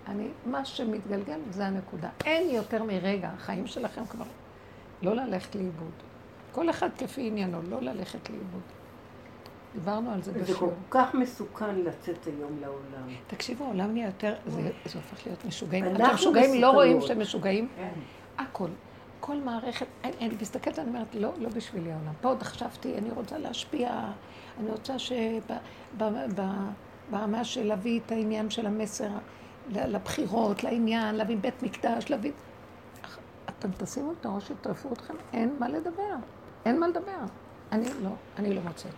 אני, 0.09 0.27
מה 0.45 0.65
שמתגלגל 0.65 1.39
זה 1.49 1.65
הנקודה. 1.65 2.09
אין 2.25 2.49
יותר 2.49 2.83
מרגע, 2.83 3.29
החיים 3.29 3.67
שלכם 3.67 4.05
כבר 4.05 4.25
לא 5.01 5.15
ללכת 5.15 5.55
לאיבוד. 5.55 5.91
כל 6.51 6.69
אחד 6.69 6.89
כפי 6.97 7.27
עניינו, 7.27 7.61
לא 7.69 7.81
ללכת 7.81 8.29
לאיבוד. 8.29 8.61
דיברנו 9.73 10.11
על 10.11 10.21
זה 10.21 10.31
בשיעור. 10.31 10.69
זה 10.69 10.75
כל 10.89 10.99
כך 10.99 11.15
מסוכן 11.15 11.75
לצאת 11.75 12.25
היום 12.25 12.57
לעולם. 12.61 13.07
תקשיבו, 13.27 13.65
העולם 13.65 13.93
נהיה 13.93 14.05
יותר, 14.05 14.35
זה, 14.47 14.61
זה 14.61 14.99
הופך 14.99 15.25
להיות 15.27 15.45
משוגעים. 15.45 15.85
אנחנו 15.85 16.13
משוגעים, 16.13 16.61
לא 16.61 16.71
רואים 16.71 17.01
שהם 17.01 17.19
משוגעים. 17.19 17.67
כן. 17.75 17.89
הכל. 18.37 18.69
כל 19.19 19.35
מערכת, 19.35 19.85
אני, 20.03 20.13
אני 20.21 20.35
מסתכלת, 20.41 20.79
אני 20.79 20.89
אומרת, 20.89 21.15
לא, 21.15 21.31
לא 21.37 21.49
בשבילי 21.49 21.91
העולם. 21.91 22.13
פה 22.21 22.29
עוד 22.29 22.43
חשבתי, 22.43 22.97
אני 22.97 23.11
רוצה 23.11 23.37
להשפיע, 23.37 24.11
אני 24.59 24.71
רוצה 24.71 24.93
שברמה 25.89 27.43
של 27.43 27.63
להביא 27.63 27.99
את 28.05 28.11
העניין 28.11 28.49
של 28.49 28.65
המסר 28.65 29.09
לבחירות, 29.69 30.63
לעניין, 30.63 31.15
להביא 31.15 31.37
בית 31.37 31.63
מקדש, 31.63 32.09
להביא... 32.09 32.31
אתם 33.49 33.69
תשימו 33.77 34.11
את 34.11 34.25
הראש, 34.25 34.49
יטרפו 34.49 34.93
אתכם, 34.93 35.13
אין 35.33 35.55
מה 35.59 35.69
לדבר. 35.69 36.15
אין 36.65 36.79
מה 36.79 36.87
לדבר. 36.87 37.19
אני 37.71 37.89
לא, 38.03 38.09
אני 38.37 38.53
לא 38.53 38.61
מוצאת. 38.61 38.91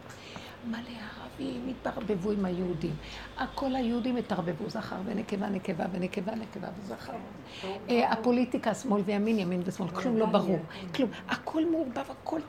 מלא 0.67 0.77
ערבים 0.77 1.67
התערבבו 1.69 2.31
עם 2.31 2.45
היהודים. 2.45 2.95
כל 3.55 3.75
היהודים 3.75 4.17
התערבבו, 4.17 4.69
זכר 4.69 4.95
ונקבה, 5.05 5.49
נקבה 5.49 5.85
ונקבה, 5.91 6.35
נקבה 6.35 6.67
וזכר. 6.77 7.13
אה, 7.89 8.11
הפוליטיקה, 8.11 8.73
שמאל 8.73 9.01
וימין, 9.05 9.39
ימין 9.39 9.61
ושמאל, 9.65 9.89
כלום 9.89 10.17
לא 10.17 10.25
ברור. 10.25 10.59
כלום. 10.95 11.09
הכל 11.29 11.65
מעורבב, 11.65 12.11
הכל 12.11 12.39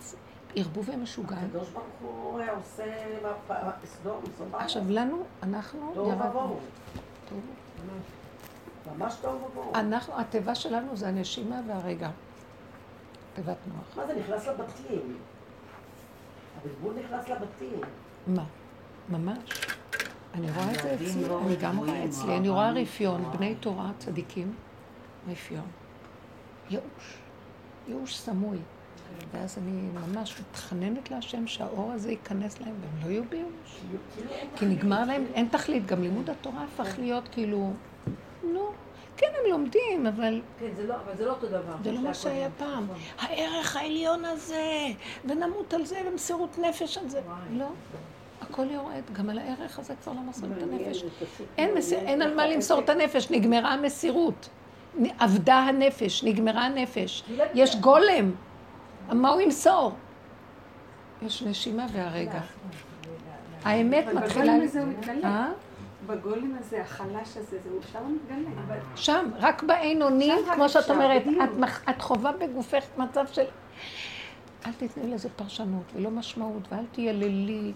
ערבוב 0.56 0.88
ומשוגע. 0.94 1.36
הקדוש 1.36 1.68
ברוך 1.70 1.86
הוא 2.02 2.40
עושה 2.56 2.84
סדום, 3.84 4.22
עכשיו, 4.52 4.82
לנו, 4.88 5.22
אנחנו... 5.42 5.90
תוהו 5.94 6.18
ובוהו. 6.18 6.58
ממש 8.96 9.14
טוב 9.22 9.42
ובואו. 9.42 9.74
אנחנו, 9.74 10.20
התיבה 10.20 10.54
שלנו 10.54 10.96
זה 10.96 11.08
הנשימה 11.08 11.60
והרגע. 11.66 12.10
תיבת 13.34 13.56
נוח. 13.66 13.96
מה 13.96 14.06
זה 14.06 14.14
נכנס 14.14 14.46
לבתים? 14.46 15.16
הבלבול 16.60 16.94
נכנס 17.04 17.28
לבתים. 17.28 17.80
מה? 18.26 18.44
ממש. 19.08 19.38
אני 20.34 20.50
רואה 20.50 20.70
את 20.70 20.82
זה 20.82 20.94
אצלי, 20.94 21.28
לא 21.28 21.40
אני 21.46 21.56
גם 21.56 21.78
רואה 21.78 22.04
אצלי, 22.04 22.36
אני 22.36 22.48
רואה 22.48 22.70
רפיון, 22.70 23.32
בני 23.36 23.54
תורה, 23.54 23.90
צדיקים, 23.98 24.54
רפיון. 25.28 25.66
ייאוש, 26.70 27.18
ייאוש 27.88 28.18
סמוי. 28.18 28.58
ואז 29.32 29.58
אני 29.58 29.80
ממש 29.94 30.40
מתחננת 30.40 31.10
להשם 31.10 31.46
שהאור 31.46 31.92
הזה 31.92 32.10
ייכנס 32.10 32.60
להם 32.60 32.74
והם 32.80 33.06
לא 33.06 33.10
יהיו 33.10 33.22
בייאוש. 33.28 33.80
כי 34.56 34.66
נגמר 34.66 35.04
להם, 35.04 35.24
אין 35.34 35.48
תכלית, 35.48 35.86
גם 35.86 36.02
לימוד 36.02 36.30
התורה 36.30 36.64
הפך 36.64 36.98
להיות 36.98 37.28
כאילו, 37.32 37.72
נו, 38.42 38.70
כן, 39.16 39.26
הם 39.26 39.50
לומדים, 39.50 40.06
אבל... 40.06 40.40
כן, 40.58 40.66
זה 40.76 40.86
לא, 40.86 40.94
אבל 40.94 41.16
זה 41.16 41.24
לא 41.24 41.30
אותו 41.30 41.46
דבר. 41.46 41.74
זה 41.84 41.92
לא 41.92 42.00
מה 42.00 42.14
שהיה 42.14 42.48
פעם. 42.58 42.84
נכון. 42.84 42.96
הערך 43.18 43.76
העליון 43.76 44.24
הזה, 44.24 44.86
ונמות 45.24 45.74
על 45.74 45.84
זה, 45.84 46.00
ומסירות 46.10 46.58
נפש 46.58 46.98
על 46.98 47.08
זה. 47.08 47.20
לא. 47.52 47.66
הכל 48.40 48.66
יורד, 48.70 49.02
גם 49.12 49.30
על 49.30 49.38
הערך 49.38 49.78
הזה 49.78 49.94
כבר 50.02 50.12
לא 50.12 50.20
מוסרים 50.20 50.52
את 50.52 50.62
הנפש. 50.62 51.04
אין, 51.58 51.74
מסיר, 51.74 51.98
אין 51.98 52.22
על 52.22 52.34
מה 52.34 52.46
למסור 52.46 52.80
את 52.80 52.88
הנפש, 52.88 53.30
נגמרה 53.30 53.72
המסירות. 53.72 54.48
אבדה 55.18 55.54
הנפש, 55.54 56.24
נגמרה 56.24 56.66
הנפש. 56.66 57.24
יש 57.54 57.76
גולם. 57.76 58.32
מה 59.14 59.28
הוא 59.28 59.40
ימסור? 59.40 59.92
יש 61.22 61.42
נשימה 61.42 61.86
והרגע. 61.92 62.40
האמת 63.64 64.06
מתחילה... 64.14 64.52
אה? 65.24 65.48
בגולם 66.06 66.56
הזה, 66.60 66.82
החלש 66.82 67.36
הזה, 67.36 67.58
זה 67.62 67.70
שם 67.92 68.14
מתגלה. 68.14 68.76
שם, 68.96 69.30
רק 69.38 69.62
בעין 69.62 70.02
אונים, 70.02 70.38
כמו 70.54 70.68
שאת 70.68 70.90
אומרת, 70.90 71.22
את 71.90 72.02
חווה 72.02 72.32
בגופך 72.32 72.84
מצב 72.98 73.26
של... 73.32 73.44
אל 74.66 74.72
תתני 74.72 75.10
לזה 75.10 75.28
פרשנות 75.36 75.84
ולא 75.94 76.10
משמעות, 76.10 76.62
ואל 76.72 76.86
תייללי, 76.92 77.72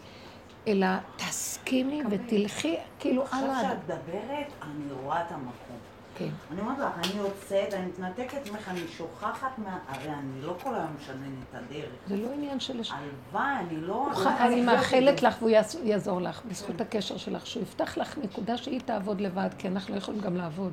אלא 0.69 0.87
תסכימי 1.17 2.03
ותלכי 2.11 2.77
כאילו 2.99 3.23
על 3.33 3.51
ה... 3.51 3.57
עכשיו 3.57 3.71
שאת 3.71 3.79
מדברת, 3.85 4.53
אני 4.63 4.93
רואה 5.03 5.27
את 5.27 5.33
המקום. 5.33 5.77
כן. 6.19 6.29
אני 6.51 6.61
אומרת 6.61 6.79
לך, 6.79 7.07
אני 7.07 7.21
יוצאת, 7.21 7.75
אני 7.75 7.87
מתנתקת 7.87 8.51
ממך, 8.51 8.69
אני 8.69 8.81
שוכחת 8.97 9.59
מה... 9.59 9.79
הרי 9.89 10.09
אני 10.09 10.43
לא 10.43 10.57
כל 10.63 10.75
היום 10.75 10.97
משנן 11.01 11.35
את 11.51 11.55
הדרך. 11.55 11.91
זה 12.09 12.17
לא 12.17 12.33
עניין 12.33 12.61
של... 12.61 12.81
הלוואי, 12.91 13.55
אני 13.61 13.81
לא... 13.81 14.09
אני 14.41 14.63
מאחלת 14.63 15.23
לך 15.23 15.37
והוא 15.39 15.51
יעזור 15.85 16.21
לך, 16.21 16.43
בזכות 16.45 16.81
הקשר 16.81 17.17
שלך, 17.17 17.47
שהוא 17.47 17.63
יפתח 17.63 17.99
לך 17.99 18.19
נקודה 18.19 18.57
שהיא 18.57 18.81
תעבוד 18.81 19.21
לבד, 19.21 19.49
כי 19.59 19.69
אנחנו 19.69 19.95
לא 19.95 19.99
יכולים 19.99 20.21
גם 20.21 20.37
לעבוד. 20.37 20.73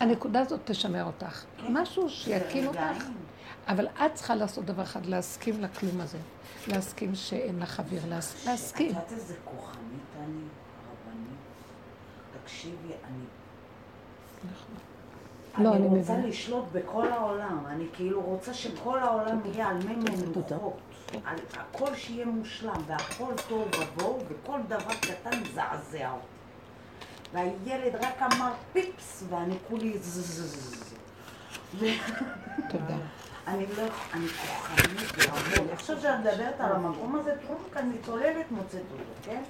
הנקודה 0.00 0.40
הזאת 0.40 0.60
תשמר 0.64 1.04
אותך. 1.04 1.44
כן. 1.56 1.66
משהו 1.68 2.10
שיקים 2.10 2.66
אותך. 2.66 3.04
אבל 3.68 3.86
את 3.86 4.14
צריכה 4.14 4.34
לעשות 4.34 4.64
דבר 4.64 4.82
אחד, 4.82 5.06
להסכים 5.06 5.62
לכלום 5.62 6.00
הזה. 6.00 6.18
להסכים 6.68 7.14
שאין 7.14 7.58
לך 7.58 7.80
אוויר, 7.80 8.02
להסכים. 8.08 8.90
את 8.90 8.96
יודעת 8.96 9.12
איזה 9.12 9.34
כוחנית 9.44 10.02
אני, 10.18 10.24
רבנית? 10.26 11.38
תקשיבי, 12.44 12.92
אני 13.04 13.24
לא, 15.58 15.74
אני 15.74 15.86
רוצה 15.86 16.18
לשלוט 16.18 16.64
בכל 16.72 17.08
העולם, 17.08 17.64
אני 17.66 17.84
כאילו 17.92 18.22
רוצה 18.22 18.54
שכל 18.54 18.98
העולם 18.98 19.40
יהיה 19.44 19.68
על 19.68 19.76
מי 19.76 19.94
מנוחות, 19.94 20.52
על 21.24 21.36
הכל 21.56 21.94
שיהיה 21.94 22.26
מושלם, 22.26 22.82
והכל 22.86 23.32
טוב 23.48 23.68
ובואו, 23.80 24.18
וכל 24.28 24.58
דבר 24.68 24.94
קטן 25.00 25.44
זעזע 25.54 26.10
אותי. 26.10 26.26
והילד 27.32 27.94
רק 27.94 28.22
אמר 28.22 28.52
פיפס, 28.72 29.24
ואני 29.28 29.54
כולי 29.68 29.98
זזזז. 29.98 30.94
תודה. 32.68 32.96
אני 33.46 33.66
לא, 33.76 33.82
אני 34.12 34.28
כוחנית 34.28 35.12
ברמות. 35.28 35.72
עכשיו 35.72 36.00
שאת 36.00 36.20
מדברת 36.20 36.60
על 36.60 36.72
המקום 36.72 37.16
הזה, 37.16 37.34
טרוק, 37.46 37.76
אני 37.76 37.94
צוללת 38.06 38.50
מוצאת 38.50 38.82
אותו, 38.92 39.04
כן? 39.22 39.42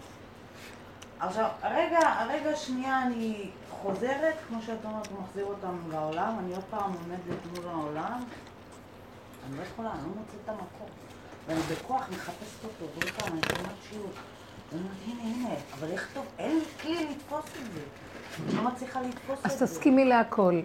עכשיו, 1.22 1.48
הרגע, 1.62 1.98
הרגע 1.98 2.56
שנייה 2.56 3.02
אני 3.02 3.50
חוזרת, 3.70 4.34
כמו 4.48 4.62
שאת 4.62 4.84
אומרת, 4.84 5.06
הוא 5.06 5.22
מחזיר 5.22 5.44
אותם 5.44 5.76
לעולם, 5.90 6.36
אני 6.38 6.54
עוד 6.54 6.64
פעם 6.70 6.92
עומדת 6.92 7.46
מול 7.56 7.68
העולם, 7.68 8.20
אני 9.48 9.58
לא 9.58 9.62
יכולה, 9.62 9.90
אני 9.92 10.00
לא 10.00 10.08
מוצאת 10.08 10.40
את 10.44 10.48
המקום. 10.48 10.88
ואני 11.46 11.60
בכוח 11.60 12.08
מחפשת 12.10 12.64
אותו, 12.64 12.92
ועוד 12.92 13.10
פעם, 13.10 13.32
אני 13.32 13.40
שומעת 13.42 13.74
שיעור. 13.90 14.10
ואני 14.72 14.82
אומרת, 14.82 14.96
הנה, 15.06 15.22
הנה, 15.22 15.54
אבל 15.78 15.90
איך 15.90 16.10
טוב, 16.14 16.26
אין 16.38 16.58
לי 16.58 16.64
כלי 16.82 17.06
לתפוס 17.10 17.44
את 17.44 17.72
זה. 17.74 17.80
אני 18.46 18.56
לא 18.56 18.62
מצליחה 18.62 19.00
לתפוס 19.00 19.38
את 19.38 19.50
זה. 19.50 19.54
אז 19.54 19.62
תסכימי 19.62 20.04
להכל. 20.04 20.60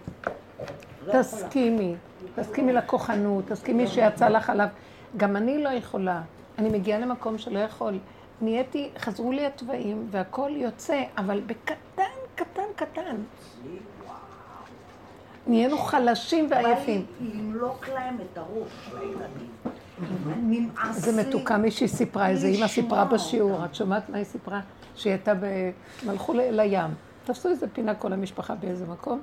לא 1.05 1.21
תסכימי. 1.21 1.95
תסכימי 2.35 2.73
לכוחנות, 2.73 3.47
תסכימי 3.47 3.87
שיצא 3.87 4.27
לך 4.29 4.49
עליו. 4.49 4.67
גם 5.17 5.35
אני 5.35 5.63
לא 5.63 5.69
יכולה. 5.69 6.21
אני 6.57 6.69
מגיעה 6.69 6.99
למקום 6.99 7.37
שלא 7.37 7.59
יכול. 7.59 7.99
נהייתי, 8.41 8.89
חזרו 9.00 9.32
לי 9.32 9.46
התוואים 9.46 10.08
והכל 10.12 10.51
יוצא, 10.56 11.03
אבל 11.17 11.41
בקטן, 11.46 12.03
קטן, 12.36 12.63
קטן. 12.75 13.15
נהיינו 15.48 15.77
חלשים 15.77 16.48
ועייפים. 16.50 17.06
למלוק 17.22 17.89
להם 17.89 18.17
את 18.22 18.38
הראש 18.38 18.89
לילדים. 18.94 19.50
נמאס 20.41 21.06
לי. 21.06 21.12
זה 21.12 21.22
מתוקה 21.22 21.58
מישהי 21.58 21.88
סיפרה, 21.88 22.29
איזה 22.29 22.48
אימא 22.48 22.67
סיפרה 22.67 23.06
בשיעור, 23.06 23.65
את 23.65 23.75
שומעת 23.75 24.10
מה 24.10 24.17
היא 24.17 24.25
סיפרה? 24.25 24.60
שהיא 24.96 25.12
הייתה 25.13 25.34
ב... 25.34 25.44
הם 26.03 26.10
הלכו 26.10 26.34
לים. 26.34 26.91
תפסו 27.25 27.50
איזה 27.50 27.67
פינה 27.67 27.96
כל 27.96 28.13
המשפחה 28.13 28.56
באיזה 28.56 28.86
מקום. 28.86 29.22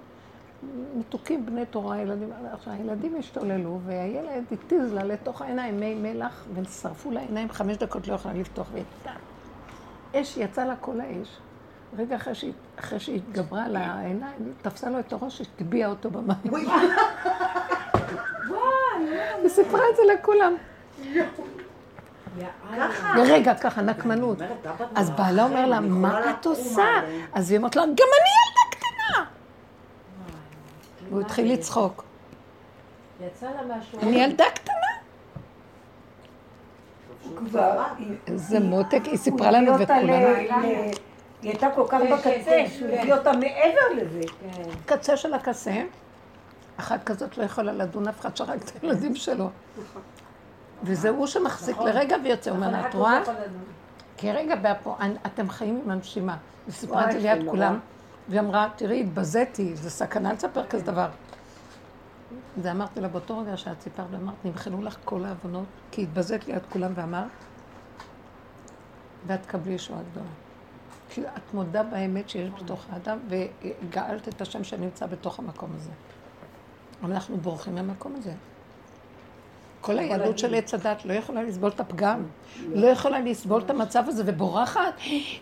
מתוקים 0.96 1.46
בני 1.46 1.66
תורה, 1.66 1.98
ילדים, 1.98 2.30
עכשיו 2.52 2.72
הילדים 2.72 3.16
השתוללו, 3.18 3.80
והילד 3.86 4.44
התיז 4.52 4.92
לה 4.92 5.04
לתוך 5.04 5.42
העיניים 5.42 5.80
מי 5.80 5.94
מלח, 5.94 6.44
ושרפו 6.54 7.10
לה 7.10 7.20
עיניים, 7.20 7.50
חמש 7.50 7.76
דקות 7.76 8.08
לא 8.08 8.14
יכולה 8.14 8.34
לפתוח, 8.34 8.66
ויצא. 8.72 9.10
אש, 10.14 10.36
יצא 10.36 10.64
לה 10.64 10.76
כל 10.76 11.00
האש. 11.00 11.38
רגע 11.98 12.16
אחרי 12.16 12.34
שהיא, 12.34 12.52
אחרי 12.78 13.00
שהיא 13.00 13.16
התגברה 13.16 13.64
על 13.64 13.76
העיניים, 13.76 14.36
היא 14.38 14.52
תפסה 14.62 14.90
לו 14.90 14.98
את 14.98 15.12
הראש, 15.12 15.40
הטביעה 15.40 15.90
אותו 15.90 16.10
במים. 16.10 16.54
היא 19.42 19.48
סיפרה 19.48 19.80
את 19.90 19.96
זה 19.96 20.02
לכולם. 20.14 20.54
לרגע, 23.16 23.54
ככה, 23.54 23.82
נקמנות. 23.82 24.38
אז 24.94 25.10
בעלה 25.10 25.44
אומר 25.44 25.66
לה, 25.66 25.80
מה 25.80 26.30
את 26.30 26.46
עושה? 26.46 26.82
עליהם." 26.82 27.26
אז 27.32 27.50
היא 27.50 27.58
אומרת 27.58 27.76
לה, 27.76 27.82
גם 27.82 27.90
אני 27.90 28.30
ילדה 28.40 28.76
קטנה. 28.76 29.24
והוא 31.10 31.20
התחיל 31.20 31.52
לצחוק. 31.52 32.04
יצא 33.26 33.46
לה 33.46 33.76
משהו. 33.78 33.98
אני 34.02 34.22
ילדה 34.22 34.44
קטנה. 34.54 34.74
כבר... 37.36 37.82
איזה 38.26 38.60
מותק, 38.60 39.00
היא 39.04 39.16
סיפרה 39.16 39.50
לנו 39.50 39.78
וכולנו. 39.78 40.12
היא 41.42 41.50
הייתה 41.50 41.68
כל 41.74 41.84
כך 41.88 41.98
כן, 41.98 42.12
בקצה, 42.16 42.30
כן, 42.44 42.66
שהוא 42.78 42.88
כן. 42.90 42.98
הביא 43.00 43.14
אותה 43.14 43.32
מעבר 43.32 44.02
לזה. 44.02 44.20
קצה 44.86 45.16
של 45.16 45.34
הקצה, 45.34 45.82
אחת 46.76 47.04
כזאת 47.04 47.38
לא 47.38 47.44
יכולה 47.44 47.72
לדון 47.72 48.08
אף 48.08 48.20
אחד 48.20 48.36
שרק 48.36 48.62
את 48.62 48.82
הילדים 48.82 49.14
שלו. 49.16 49.50
וזה 50.82 51.08
הוא 51.08 51.26
שמחזיק 51.26 51.78
לרגע 51.78 52.16
ויוצא, 52.24 52.50
הוא 52.50 52.56
אומר 52.56 52.70
לה, 52.70 52.88
את 52.88 52.94
רואה? 52.94 53.20
כי 54.16 54.32
רגע 54.32 54.56
באפו, 54.56 54.96
אני- 55.00 55.14
אתם 55.26 55.50
חיים 55.50 55.80
עם 55.84 55.90
הנשימה. 55.90 56.36
וואי, 56.88 57.14
ליד 57.20 57.48
כולם. 57.50 57.78
והיא 58.28 58.40
אמרה, 58.40 58.68
תראי, 58.76 59.00
התבזיתי, 59.00 59.76
זה 59.76 59.90
סכנה 59.90 60.32
לספר 60.32 60.66
כזה 60.66 60.84
דבר. 60.84 61.08
זה 62.62 62.70
אמרתי 62.70 63.00
לה 63.00 63.08
באותו 63.08 63.38
רגע 63.38 63.56
שאת 63.56 63.80
סיפרת, 63.80 64.06
ואמרת, 64.10 64.34
נמחלו 64.44 64.82
לך 64.82 64.96
כל 65.04 65.24
העוונות, 65.24 65.66
כי 65.90 66.02
התבזית 66.02 66.46
ליד 66.46 66.62
כולם 66.68 66.92
ואמרת, 66.94 67.30
ואת 69.26 69.42
תקבלי 69.42 69.72
ישועה 69.72 70.00
גדולה. 70.10 70.26
כי 71.08 71.26
את 71.26 71.54
מודה 71.54 71.82
באמת 71.82 72.28
שיש 72.28 72.50
בתוך 72.50 72.86
האדם, 72.90 73.18
וגאלת 73.28 74.28
את 74.28 74.40
השם 74.40 74.64
שנמצא 74.64 75.06
בתוך 75.06 75.38
המקום 75.38 75.70
הזה. 75.74 75.90
אנחנו 77.04 77.36
בורחים 77.36 77.74
מהמקום 77.74 78.14
הזה. 78.16 78.32
כל 79.84 79.98
הילדות 79.98 80.38
של 80.38 80.54
עץ 80.54 80.74
הדת 80.74 81.04
לא 81.04 81.12
יכולה 81.12 81.42
לסבול 81.42 81.70
את 81.70 81.80
הפגם, 81.80 82.22
לא 82.74 82.86
יכולה 82.86 83.20
לסבול 83.20 83.62
את 83.62 83.70
המצב 83.70 84.04
הזה, 84.06 84.22
ובורחת, 84.26 84.94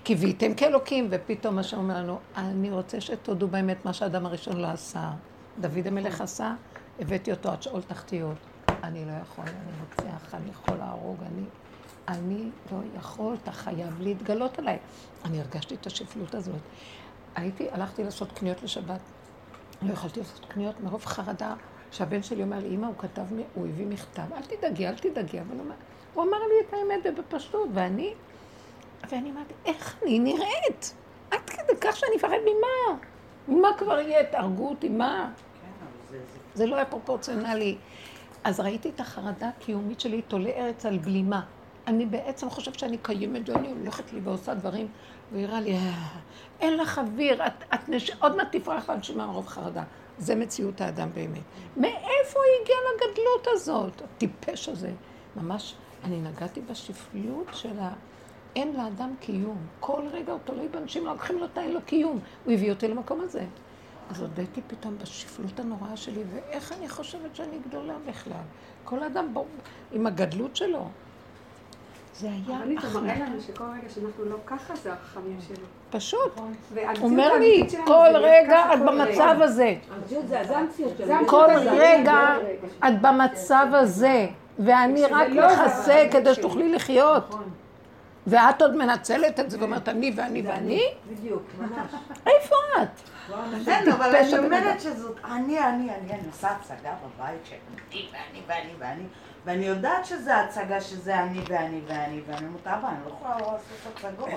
קיוויתם 0.03 0.55
כאלוקים, 0.55 1.09
ופתאום 1.11 1.57
מה 1.57 1.63
שאומר 1.63 1.97
לנו, 1.97 2.19
אני 2.37 2.71
רוצה 2.71 3.01
שתודו 3.01 3.49
באמת 3.49 3.85
מה 3.85 3.93
שהאדם 3.93 4.27
הראשון 4.27 4.61
לא 4.61 4.67
עשה. 4.67 5.11
דוד 5.61 5.87
המלך 5.87 6.21
עשה, 6.21 6.55
הבאתי 7.01 7.31
אותו 7.31 7.51
עד 7.51 7.63
שאול 7.63 7.83
תחתיות. 7.83 8.37
אני 8.69 9.05
לא 9.05 9.13
יכול, 9.23 9.45
אני 9.45 9.73
רוצח, 9.81 10.35
אני 10.35 10.51
יכול 10.51 10.77
להרוג, 10.77 11.17
אני... 11.33 11.43
אני 12.09 12.51
לא 12.73 12.79
יכול, 12.99 13.37
אתה 13.43 13.53
חייב 13.53 14.01
להתגלות 14.01 14.59
עליי. 14.59 14.79
אני 15.25 15.41
הרגשתי 15.41 15.75
את 15.75 15.87
השפלות 15.87 16.35
הזאת. 16.35 16.61
הייתי, 17.35 17.67
הלכתי 17.71 18.05
לעשות 18.05 18.33
קניות 18.33 18.63
לשבת. 18.63 19.01
לא 19.83 19.93
יכולתי 19.93 20.21
לעשות 20.21 20.45
קניות 20.45 20.81
מרוב 20.81 21.05
חרדה, 21.05 21.55
שהבן 21.93 22.23
שלי 22.23 22.43
אומר 22.43 22.59
לי, 22.59 22.69
אמא, 22.69 22.87
הוא 22.87 22.95
כתב, 22.99 23.23
הוא 23.55 23.67
הביא 23.67 23.87
מכתב, 23.87 24.23
אל 24.37 24.43
תדאגי, 24.43 24.89
אל 24.89 24.95
תדאגי, 24.95 25.41
אבל 25.41 25.55
הוא 25.57 25.65
אמר, 25.67 25.75
הוא 26.15 26.25
אמר 26.25 26.39
לי 26.39 26.55
את 26.69 26.75
האמת 26.75 27.01
ובפשטות, 27.05 27.69
ואני, 27.75 28.15
ואני 29.11 29.31
אמרתי, 29.31 29.55
איך 29.65 29.97
אני 30.03 30.19
נראית? 30.19 30.95
עד 31.31 31.51
כדי 31.51 31.77
כך 31.81 31.97
שאני 31.97 32.17
אפחד 32.17 32.29
ממה? 32.45 32.99
ממה 33.49 33.69
כבר 33.79 33.99
יהיה? 34.01 34.25
תהרגו 34.25 34.69
אותי, 34.69 34.89
מה? 34.89 35.31
זה- 36.11 36.19
לא 36.67 36.77
היה 36.77 36.85
פרופורציונלי. 36.85 37.77
אז 38.45 38.61
ראיתי 38.61 38.89
את 38.91 39.01
החרדה 39.01 39.49
הקיומית 39.49 40.01
שלי 40.01 40.23
תולה 40.23 40.51
ארץ 40.51 40.87
על 40.87 40.99
בלימה. 40.99 41.41
אני 41.87 42.07
בעצם 42.07 42.51
חושבת 42.51 42.79
שאני 42.79 42.99
קיימת 43.03 43.49
ואני 43.49 43.69
הולכת 43.73 44.13
לי 44.13 44.21
ועושה 44.25 44.55
דברים, 44.55 44.89
והיא 45.33 45.47
לי, 45.47 45.73
"אה, 45.77 45.93
אין 46.61 46.77
לך 46.77 46.99
אוויר, 46.99 47.47
את, 47.47 47.53
את 47.75 47.89
נש... 47.89 48.11
עוד 48.21 48.37
מעט 48.37 48.57
תפרח 48.57 48.91
לנשימה 48.91 49.27
מרוב 49.27 49.47
חרדה. 49.47 49.83
זה 50.23 50.35
מציאות 50.35 50.81
האדם 50.81 51.09
באמת. 51.15 51.43
מאיפה 51.77 52.41
הגיעה 52.63 52.79
לגדלות 52.95 53.47
הזאת, 53.47 54.03
הטיפש 54.03 54.69
הזה? 54.69 54.91
ממש, 55.37 55.75
אני 56.05 56.21
נגעתי 56.21 56.61
בשפלות 56.61 57.47
של 57.53 57.79
ה... 57.79 57.93
אין 58.57 58.77
לאדם 58.77 59.15
קיום. 59.21 59.67
כל 59.81 60.03
רגע 60.13 60.33
הוא 60.33 60.41
תלוי 60.45 60.69
באנשים, 60.69 61.07
לוקחים 61.07 61.39
לו 61.39 61.45
את 61.45 61.59
האין 61.59 61.81
קיום. 61.81 62.19
הוא 62.45 62.53
הביא 62.53 62.71
אותי 62.71 62.89
למקום 62.89 63.21
הזה. 63.21 63.45
אז 64.11 64.21
הודיתי 64.21 64.61
פתאום 64.67 64.99
בשפלות 64.99 65.61
הנוראה 65.61 65.97
שלי, 65.97 66.23
ואיך 66.33 66.73
אני 66.73 66.89
חושבת 66.89 67.37
שאני 67.37 67.59
גדולה 67.69 67.95
בכלל. 68.09 68.45
כל 68.85 69.03
אדם 69.03 69.35
בו, 69.35 69.47
עם 69.93 70.07
הגדלות 70.07 70.57
שלו. 70.57 70.89
זה 72.15 72.27
היה 72.27 72.57
הרבנית, 72.59 72.79
הוא 72.85 73.01
מראה 73.01 73.13
החלטה. 73.13 73.31
לנו 73.31 73.41
שכל 73.41 73.65
רגע 73.65 73.89
שאנחנו 73.95 74.25
לא 74.25 74.37
ככה 74.47 74.77
זה 74.77 74.93
הרחמים 74.93 75.39
שלו. 75.49 75.67
פשוט. 75.91 76.39
הוא 76.39 76.87
אומר 77.03 77.39
לי, 77.39 77.65
כל 77.87 78.09
זה 78.13 78.19
רגע 78.19 78.75
את 78.75 78.79
במצב. 78.81 79.37
הזה. 79.41 79.75
זה 80.09 80.41
זה. 80.97 81.07
זה 81.07 81.15
כל 81.27 81.47
רגע 81.71 82.37
זה 82.43 82.89
את 82.89 83.01
במצב 83.01 83.67
הזה, 83.73 84.27
ואני 84.59 85.05
רק 85.07 85.29
לא 85.29 85.51
הרחמים 85.51 86.09
כדי. 86.11 86.35
שתוכלי 86.35 86.73
לחיות. 86.73 87.29
נכון, 87.29 87.51
ואת 88.27 88.63
עוד 88.63 88.77
מנצלת 88.77 89.41
את 89.41 89.51
זה 89.51 89.61
ואומרת 89.61 89.89
אני 89.89 90.13
ואני 90.17 90.43
ואני? 90.43 90.83
בדיוק, 91.11 91.43
ממש. 91.59 91.95
איפה 92.27 92.55
את? 92.83 92.89
כן, 93.65 93.93
אבל 93.93 94.17
אני. 94.17 94.39
אומרת 94.39 94.81
שזאת, 94.81 95.17
אני, 95.25 95.59
אני, 95.59 95.91
אני, 95.91 96.13
אני 96.13 96.27
עושה 96.27 96.49
הצגה 96.51 96.93
בבית 97.05 97.41
שאני 97.45 98.07
ואני 98.13 98.43
ואני 98.47 98.73
ואני, 98.79 99.03
ואני 99.45 99.65
יודעת 99.67 100.05
שזה 100.07 100.41
הצגה 100.41 100.81
שזה 100.81 101.21
אני 101.23 101.41
ואני 101.49 101.81
ואני, 101.87 102.21
ואני 102.27 102.47
אומרת, 102.47 102.67
אבא, 102.67 102.89
אני 102.89 102.97
לא 103.05 103.11
יכולה 103.11 103.39
לא 103.39 103.53
לעשות 103.53 104.05
הצגות. 104.13 104.29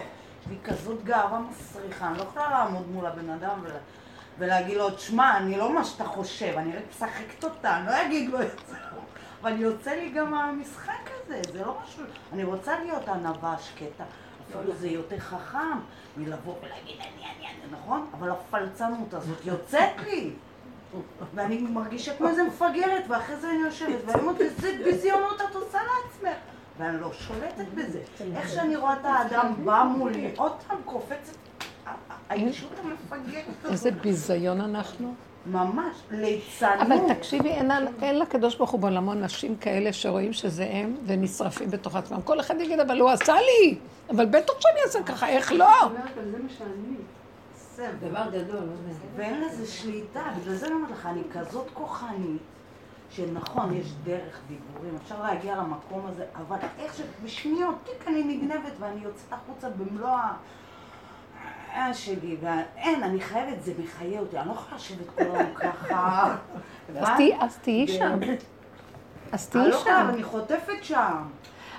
לי 0.49 0.55
כזאת 0.63 1.03
גאווה 1.03 1.39
מסריחה, 1.39 2.07
אני 2.07 2.17
לא 2.17 2.23
יכולה 2.23 2.49
לעמוד 2.49 2.87
מול 2.87 3.05
הבן 3.05 3.29
אדם 3.29 3.59
ולה- 3.63 3.79
ולהגיד 4.39 4.77
לו, 4.77 4.89
תשמע, 4.91 5.37
אני 5.37 5.57
לא 5.57 5.73
מה 5.75 5.83
שאתה 5.83 6.05
חושב, 6.05 6.53
אני 6.57 6.77
רק 6.77 6.83
משחקת 6.89 7.43
אותה, 7.43 7.77
אני 7.77 7.85
לא 7.85 8.01
אגיד 8.05 8.29
לו 8.29 8.41
את 8.41 8.47
זה. 8.67 8.75
אבל 9.41 9.59
יוצא 9.61 9.91
לי 9.91 10.09
גם 10.09 10.33
המשחק 10.33 10.91
הזה, 11.25 11.41
זה 11.53 11.65
לא 11.65 11.77
משהו, 11.83 12.03
אני 12.33 12.43
רוצה 12.43 12.79
להיות 12.79 13.07
ענווה 13.07 13.55
שקטה, 13.59 14.03
אפילו 14.49 14.75
זה 14.75 14.87
יותר 14.87 15.19
חכם 15.19 15.79
מלבוא 16.17 16.55
ולהגיד 16.61 16.95
אני, 16.99 17.07
אני, 17.07 17.47
אני, 17.47 17.71
נכון? 17.71 18.09
אבל 18.19 18.31
הפלצנות 18.31 19.13
הזאת 19.13 19.45
יוצאת 19.45 19.97
לי. 20.05 20.33
ואני 21.33 21.57
מרגישה 21.57 22.17
כמו 22.17 22.27
איזה 22.27 22.43
מפגרת, 22.43 23.03
ואחרי 23.07 23.35
זה 23.35 23.49
אני 23.49 23.59
יושבת, 23.59 23.99
ואני 24.05 24.21
אומרת, 24.21 24.41
איזה 24.41 24.71
ביזיונות 24.83 25.41
את 25.49 25.55
עושה 25.55 25.77
לעצמך. 25.77 26.37
ואני 26.77 27.01
לא 27.01 27.13
שולטת 27.13 27.65
בזה. 27.75 27.99
איך 28.35 28.49
שאני 28.49 28.75
רואה 28.75 28.93
את 28.93 29.05
האדם 29.05 29.53
בא 29.63 29.83
מולי, 29.97 30.31
עוד 30.37 30.51
פעם 30.67 30.77
קופצת, 30.85 31.35
האישות 32.29 32.71
המפגרת 32.83 33.43
איזה 33.65 33.89
הזאת. 33.89 34.01
ביזיון 34.01 34.61
אנחנו. 34.61 35.13
ממש, 35.45 35.95
ליצנות. 36.11 36.71
אבל 36.81 37.13
תקשיבי, 37.13 37.49
אין, 37.49 37.71
אין 38.01 38.19
לקדוש 38.19 38.55
ברוך 38.55 38.71
הוא 38.71 38.79
בעולמו 38.79 39.13
נשים 39.13 39.55
כאלה 39.55 39.93
שרואים 39.93 40.33
שזה 40.33 40.67
הם 40.71 40.95
ונשרפים 41.05 41.71
בתוך 41.71 41.95
עצמם. 41.95 42.21
כל 42.21 42.39
אחד 42.39 42.61
יגיד, 42.61 42.79
אבל 42.79 42.99
הוא 42.99 43.09
עשה 43.09 43.33
לי, 43.33 43.77
אבל 44.09 44.25
בטח 44.25 44.53
שאני 44.59 44.79
אעשה 44.85 45.03
ככה, 45.03 45.29
איך 45.29 45.51
לא? 45.51 45.67
זה 46.31 46.37
מה 46.43 46.49
שאני. 46.57 46.95
זה, 47.75 47.89
דבר 48.09 48.23
גדול, 48.31 48.59
לא. 48.59 48.73
ואין 49.15 49.41
לזה 49.41 49.67
שליטה, 49.67 50.21
בגלל 50.41 50.55
זה 50.55 50.65
אני 50.65 50.75
אומרת 50.75 50.91
לך, 50.91 51.05
אני 51.05 51.21
כזאת 51.33 51.67
כוחנית, 51.73 52.41
שנכון, 53.09 53.73
יש 53.73 53.93
דרך 54.03 54.39
דיבורים, 54.47 54.95
אפשר 55.03 55.21
להגיע 55.23 55.55
למקום 55.55 56.05
הזה, 56.07 56.25
אבל 56.35 56.57
איך 56.79 56.93
שבשניות, 56.93 57.75
טיק 57.85 58.07
אני 58.07 58.23
נגנבת 58.23 58.71
ואני 58.79 59.01
יוצאת 59.03 59.33
החוצה 59.33 59.69
במלוא 59.69 60.09
ה... 60.09 60.33
ה- 61.75 61.93
שלי, 61.93 62.37
ואין, 62.41 63.03
אני 63.03 63.19
חייבת, 63.21 63.63
זה 63.63 63.73
מחיה 63.83 64.19
אותי, 64.19 64.37
אני 64.39 64.47
לא 64.47 64.53
יכולה 64.53 64.75
לשבת 64.75 65.09
כל 65.15 65.23
היום 65.23 65.53
ככה. 65.63 66.35
אז 66.99 67.07
תהיי- 67.17 67.37
אז 67.39 67.57
תהיי 67.61 67.87
שם. 67.87 68.19
אז 69.31 69.45
אני 69.45 69.51
תהיי 69.51 69.69
לא 69.69 69.75
יכולה, 69.75 70.01
שם. 70.03 70.09
אני 70.13 70.23
חוטפת 70.23 70.83
שם. 70.83 71.23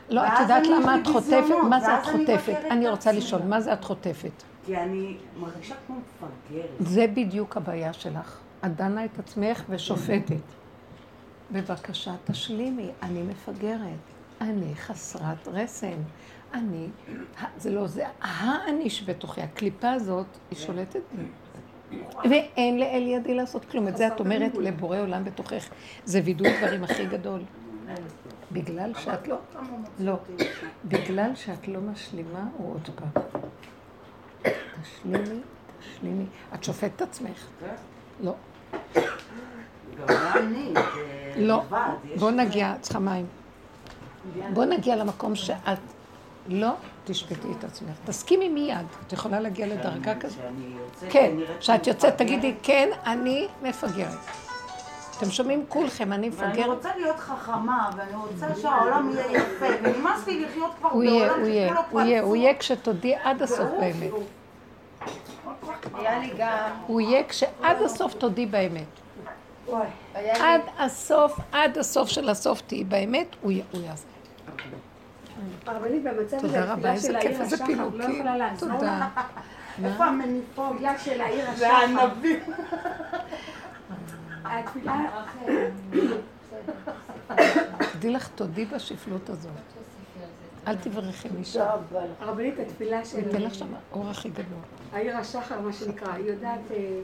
לא, 0.09 0.27
את 0.27 0.33
יודעת 0.41 0.67
למה 0.67 0.97
את 1.01 1.07
חוטפת? 1.07 1.55
מה 1.69 1.81
זה 1.81 1.99
את 1.99 2.05
חוטפת? 2.05 2.57
אני 2.71 2.89
רוצה. 2.89 3.13
לשאול, 3.13 3.43
מה 3.43 3.61
זה 3.61 3.73
את 3.73 3.85
חוטפת? 3.85 4.43
כי 4.67 4.77
אני 4.77 5.17
מרגישה 5.41 5.75
כמו 5.87 5.97
מפגרת. 5.97 6.71
זה 6.79 7.07
בדיוק 7.07 7.57
הבעיה 7.57 7.93
שלך. 7.93 8.41
את 8.65 8.77
דנה 8.77 9.05
את 9.05 9.19
עצמך 9.19 9.63
ושופטת. 9.69 10.37
בבקשה, 11.53 12.15
תשלימי, 12.25 12.91
אני 13.03 13.23
מפגרת. 13.23 13.99
אני 14.41 14.75
חסרת 14.75 15.49
רסן. 15.49 15.99
אני, 16.55 16.87
זה 17.57 17.71
לא 17.71 17.87
זה, 17.87 18.05
האני 18.21 18.91
שבתוכי, 18.91 19.41
הקליפה 19.41 19.91
הזאת, 19.91 20.27
היא 20.51 20.59
שולטת 20.59 21.01
בי. 21.17 21.99
ואין 22.31 22.79
לאל 22.79 23.03
ידי 23.07 23.35
לעשות 23.35 23.65
כלום. 23.65 23.89
את 23.89 23.97
זה 23.97 24.07
את 24.07 24.21
אומרת 24.21 24.55
לבורא 24.55 24.99
עולם 24.99 25.25
בתוכך. 25.25 25.69
זה 26.05 26.21
וידוי 26.25 26.59
דברים 26.59 26.85
הכי 26.85 27.07
גדול. 27.07 27.41
בגלל 28.53 28.93
שאת 28.95 29.29
לא, 29.29 29.37
לא, 29.99 30.17
בגלל 30.85 31.35
שאת 31.35 31.69
לא 31.69 31.81
משלימה, 31.81 32.49
הוא 32.57 32.75
עוד 32.75 32.91
פעם. 32.95 33.23
תשלימי, 34.83 35.41
תשלימי. 35.81 36.25
את 36.55 36.65
שופטת 36.65 37.03
עצמך. 37.03 37.47
לא. 38.21 38.35
לא. 41.37 41.63
יש 42.05 42.21
בוא 42.21 42.31
נגיע, 42.31 42.75
צריכה 42.81 42.99
מים. 42.99 43.27
בוא 44.53 44.65
נגיע 44.65 44.97
למקום 44.97 45.35
שאת 45.35 45.79
לא 46.49 46.71
תשפטי 47.05 47.49
את 47.59 47.65
עצמך. 47.65 47.91
תסכימי 48.05 48.49
מיד. 48.49 48.87
את 49.07 49.13
יכולה 49.13 49.41
להגיע 49.41 49.67
לדרגה 49.67 50.15
כזאת? 50.21 50.39
כן. 51.11 51.37
כשאת 51.61 51.87
יוצאת. 51.87 52.19
תגידי, 52.19 52.55
כן, 52.63 52.89
אני 53.07 53.49
מפגרת. 53.63 54.46
אתם 55.19 55.31
שומעים 55.31 55.65
כולכם, 55.69 56.13
אני 56.13 56.31
ואני 56.31 56.49
מפגרת. 56.51 56.67
רוצה 56.77 56.89
להיות 56.97 57.19
חכמה, 57.19 57.91
ואני 57.97 58.15
רוצה 58.15 58.61
שהעולם 58.61 59.11
יהיה 59.15 59.33
יפה, 59.33 59.67
ונמאס 59.83 60.27
לי 60.27 60.45
לחיות 60.45 60.71
כבר 60.79 60.89
הוא 60.89 61.03
יהיה, 61.03 61.29
בעולם 61.29 61.41
הוא 61.41 61.49
יהיה, 61.49 61.69
שכולו 61.69 61.83
הוא 61.91 62.01
יהיה, 62.01 62.21
הוא 62.21 62.29
פרצוף. 62.29 62.37
יהיה 62.43 62.59
כשתודי 62.59 63.15
עד 63.15 63.43
הסוף 63.43 63.71
באמת. 63.81 64.11
הוא 66.87 67.01
יהיה 67.01 67.25
כשעד 67.29 67.83
הסוף 67.85 68.15
תודי 68.15 68.47
באמת. 68.47 68.87
עד 70.41 70.61
הסוף, 70.79 71.41
עד 71.53 71.79
הסוף 71.79 72.09
של 72.09 72.29
הסוף 72.29 72.61
תהיי 72.61 72.85
באמת, 72.85 73.27
הוא 73.43 73.53
יעשה. 73.53 74.07
הרבנית 75.67 76.03
במצב 76.03 76.37
הזה, 76.37 76.47
תודה 76.49 76.65
רבה, 76.65 76.93
התפילה 76.93 76.93
איזה 76.93 77.09
של 77.09 77.21
כיף, 77.21 77.31
העיר 77.31 77.43
איזה 77.43 77.55
השחר 77.55 77.67
פינוקים. 77.67 77.99
לא 78.01 78.05
יכולה 78.05 78.37
לעזור. 78.37 78.69
תודה. 78.73 79.09
איפה 79.85 80.05
המניפות? 80.05 80.73
התפילה 80.73 80.99
של 80.99 81.21
העיר 81.21 81.51
השחר. 81.51 81.67
והענבים. 81.67 82.41
התפילה... 84.51 85.25
תדעי 87.93 88.11
לך, 88.11 88.29
תודי 88.35 88.65
בשפלות 88.65 89.31
הזאת. 89.31 89.53
אל 90.67 90.77
תברכי 90.77 91.29
משם. 91.41 91.65
הרבנית, 92.21 92.59
התפילה 92.59 93.05
של 93.05 93.17
ניתן 93.17 93.43
לך 93.43 93.55
שם 93.55 93.67
האור 93.93 94.11
הכי 94.11 94.29
גדול. 94.29 94.59
העיר 94.93 95.17
השחר, 95.17 95.61
מה 95.61 95.73
שנקרא, 95.73 96.13
היא 96.13 96.25
יודעת 96.27 96.61
אה, 96.71 97.01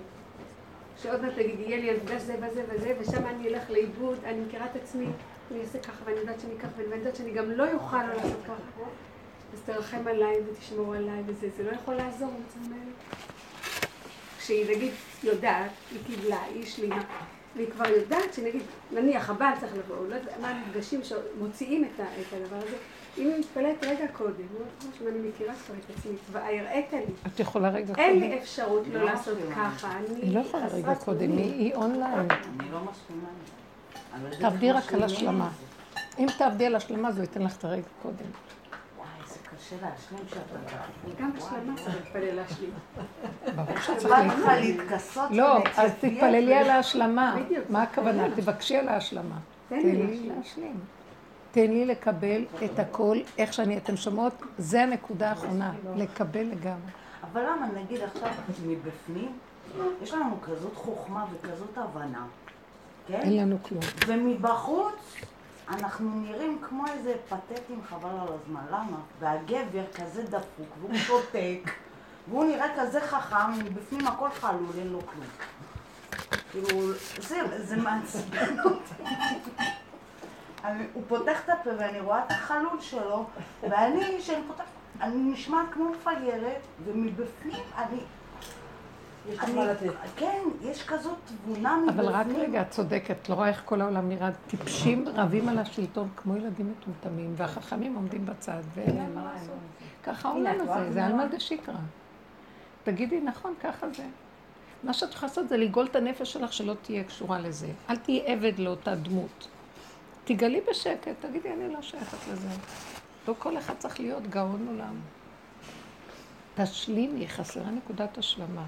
שעוד 1.02 1.22
מעט 1.22 1.32
תגיד, 1.32 1.60
יהיה 1.60 1.80
לי 1.80 1.90
המפגש 1.90 2.22
זה 2.22 2.36
וזה 2.38 2.64
וזה, 2.68 2.94
ושם 3.00 3.26
אני 3.26 3.48
אלך 3.48 3.70
לאיבוד, 3.70 4.18
אני 4.24 4.40
מכירה 4.40 4.66
את 4.66 4.76
עצמי, 4.76 5.06
אני 5.50 5.60
אעשה 5.60 5.78
ככה, 5.78 6.04
ואני 6.04 6.18
יודעת 6.18 6.40
שאני 6.40 6.58
ככה, 6.58 6.68
ואני 6.76 6.94
יודעת 6.94 7.16
שאני 7.16 7.30
גם 7.30 7.50
לא 7.50 7.72
אוכל 7.72 8.02
לא 8.06 8.14
לעשות 8.14 8.40
ככה. 8.44 8.82
אז 9.54 9.60
תרחם 9.66 10.08
עליי 10.08 10.36
ותשמור 10.46 10.94
עליי 10.94 11.22
וזה, 11.26 11.48
זה 11.56 11.62
לא 11.62 11.70
יכול 11.70 11.94
לעזור 11.94 12.30
האלה. 12.54 12.76
כשהיא 14.38 14.76
נגיד 14.76 14.92
יודעת, 15.22 15.70
היא 15.90 15.98
קיבלה, 16.06 16.42
היא 16.42 16.62
השלימה, 16.62 17.02
והיא 17.56 17.70
כבר 17.70 17.88
יודעת 17.88 18.34
שנגיד, 18.34 18.62
נניח 18.92 19.30
הבעל 19.30 19.54
צריך 19.60 19.72
לבוא, 19.76 19.96
או 19.96 20.08
לא 20.08 20.14
יודעת 20.14 20.40
מה 20.40 20.48
המפגשים 20.48 21.00
שמוציאים 21.04 21.84
את, 21.84 22.00
הדבר 22.32 22.56
הזה, 22.56 22.76
אם 23.18 23.26
היא 23.28 23.38
מתפלאת 23.38 23.84
רגע 23.84 24.06
קודם, 24.12 24.30
לא 24.58 24.90
חושבת, 24.90 25.08
אני 25.08 25.28
מכירה 25.28 25.54
כבר 25.54 25.74
את 25.74 25.98
עצמי, 25.98 26.12
כבר 26.30 26.38
הראית 26.40 26.92
לי, 26.92 26.98
את 27.26 27.40
יכולה 27.40 27.68
רגע 27.68 27.94
אין 27.98 28.14
קודם. 28.20 28.30
לי 28.30 28.38
אפשרות 28.38 28.82
לא 28.92 29.04
לעשות. 29.04 29.38
ככה, 29.56 29.92
אני 29.96 30.20
היא 30.22 30.34
לא 30.34 30.40
יכולה 30.40 30.66
רגע 30.66 30.94
קודם. 30.94 31.36
היא 31.38 31.74
אונליין. 31.74 32.28
אני 32.30 32.70
לא 32.72 32.78
מסכימה. 32.90 33.28
אני 34.14 34.30
לא 34.30 34.36
תעבדי 34.36 34.72
רק 34.72 34.94
על 34.94 35.02
השלמה. 35.02 35.48
זה. 35.60 35.66
אם 36.18 36.26
תעבדי 36.38 36.66
על 36.66 36.74
השלמה, 36.74 37.08
הוא 37.08 37.20
ייתן 37.20 37.42
לך 37.42 37.56
את 37.56 37.64
הרגע 37.64 37.88
קודם. 38.02 38.26
קשה 39.76 39.86
להשלים 39.86 40.28
שאתה. 40.28 41.22
גם 41.22 41.32
בשלמה 41.32 41.76
צריך 41.76 41.96
להתפלל 41.96 42.34
להשלים. 42.34 42.70
ברור 43.56 43.78
שצריך. 43.80 44.46
להתכסות 44.60 45.30
לא, 45.30 45.58
אז 45.76 45.90
תתפללי 46.00 46.54
על 46.54 46.70
ההשלמה. 46.70 47.36
מה 47.68 47.82
הכוונה? 47.82 48.30
תבקשי 48.36 48.76
על 48.76 48.88
ההשלמה. 48.88 49.38
תן 49.68 49.76
לי 49.76 49.92
לי 49.92 50.06
להשלים. 50.06 50.32
להשלים. 50.36 50.80
תן 51.50 51.70
לי 51.70 51.86
לקבל 51.86 52.44
את 52.64 52.78
הכל 52.78 53.18
איך 53.38 53.52
שאני, 53.52 53.76
אתם 53.76 53.96
שומעות? 53.96 54.42
זה 54.58 54.82
הנקודה 54.82 55.30
האחרונה, 55.30 55.72
לקבל 55.96 56.42
לגמרי. 56.42 56.90
אבל 57.32 57.42
למה, 57.42 57.66
נגיד 57.82 58.00
עכשיו 58.02 58.28
מבפנים, 58.66 59.32
יש 60.02 60.12
לנו 60.12 60.36
כזאת 60.42 60.74
חוכמה 60.74 61.24
וכזאת 61.32 61.78
הבנה, 61.78 62.26
כן? 63.06 63.20
אין 63.20 63.36
לנו 63.36 63.56
כלום. 63.62 63.80
ומבחוץ 64.06 64.94
אנחנו 65.72 66.10
נראים 66.20 66.58
כמו 66.68 66.84
איזה 66.86 67.14
פתטים 67.28 67.80
חבל 67.88 68.10
על 68.10 68.28
הזמן. 68.28 68.62
למה? 68.70 68.96
והגבר 69.18 69.84
כזה 69.94 70.22
דפוק, 70.22 70.68
והוא 70.80 70.94
שותק, 70.94 71.70
והוא 72.28 72.44
נראה 72.44 72.66
כזה 72.76 73.00
חכם, 73.00 73.52
מבפנים 73.64 74.06
הכל 74.06 74.30
חלול, 74.30 74.70
אין 74.78 74.88
לו 74.88 75.00
כלום. 75.00 75.26
כאילו, 76.50 76.92
זה, 77.20 77.40
זה 77.58 77.76
מעצבן 77.76 78.56
אותי. 78.64 79.02
הוא 80.92 81.02
פותח 81.08 81.40
את 81.44 81.48
הפה 81.48 81.70
ואני 81.78 82.00
רואה 82.00 82.24
את 82.24 82.30
החלול 82.30 82.80
שלו, 82.80 83.26
ואני, 83.62 84.20
שאני 84.20 84.42
פותחת, 84.48 84.66
אני 85.00 85.32
נשמעת 85.32 85.66
כמו 85.72 85.90
מפגרת, 85.90 86.60
ומבפנים 86.84 87.62
אני... 87.76 87.98
יש 89.28 89.38
לך 89.38 89.44
אני- 89.44 89.52
מה 89.54 89.64
לתת. 89.64 89.90
כן, 90.16 90.42
יש 90.62 90.82
כזאת 90.82 91.16
תבונה 91.26 91.76
מבפנים. 91.76 92.00
אבל 92.00 92.08
רק 92.14 92.26
רגע, 92.36 92.62
את 92.62 92.70
צודקת, 92.70 93.28
לא 93.28 93.34
רואה 93.34 93.48
איך 93.48 93.62
כל 93.64 93.80
העולם 93.80 94.08
נראה. 94.08 94.30
טיפשים 94.46 95.04
רבים 95.08 95.48
על 95.48 95.58
השלטון 95.58 96.08
כמו 96.16 96.36
ילדים 96.36 96.70
מטומטמים, 96.78 97.34
והחכמים 97.36 97.94
עומדים 97.94 98.26
בצד, 98.26 98.60
ואין 98.74 98.96
להם 98.96 99.14
מה 99.14 99.32
לעשות. 99.34 99.54
ככה 100.04 100.28
העולם 100.28 100.54
הזה, 100.60 100.92
זה 100.92 101.04
עלמא 101.04 101.26
דשיקרא. 101.26 101.74
תגידי, 102.84 103.20
נכון, 103.20 103.54
ככה 103.62 103.86
זה. 103.96 104.04
מה 104.84 104.92
שאת 104.92 105.12
יכולה 105.12 105.28
לעשות 105.28 105.48
זה 105.48 105.56
לגאול 105.56 105.86
את 105.86 105.96
הנפש 105.96 106.32
שלך 106.32 106.52
שלא 106.52 106.74
תהיה 106.82 107.04
קשורה 107.04 107.38
לזה. 107.38 107.68
אל 107.90 107.96
תהיי 107.96 108.22
עבד 108.26 108.58
לאותה 108.58 108.94
דמות. 108.94 109.48
תגלי 110.24 110.60
בשקט, 110.70 111.08
תגידי, 111.20 111.52
אני 111.52 111.72
לא 111.74 111.82
שייכת 111.82 112.18
לזה. 112.32 112.48
לא 113.28 113.34
כל 113.38 113.58
אחד 113.58 113.74
צריך 113.78 114.00
להיות 114.00 114.26
גאון 114.26 114.66
עולם. 114.70 114.94
תשלימי, 116.54 117.28
חסרה 117.28 117.70
נקודת 117.70 118.18
השלמה. 118.18 118.64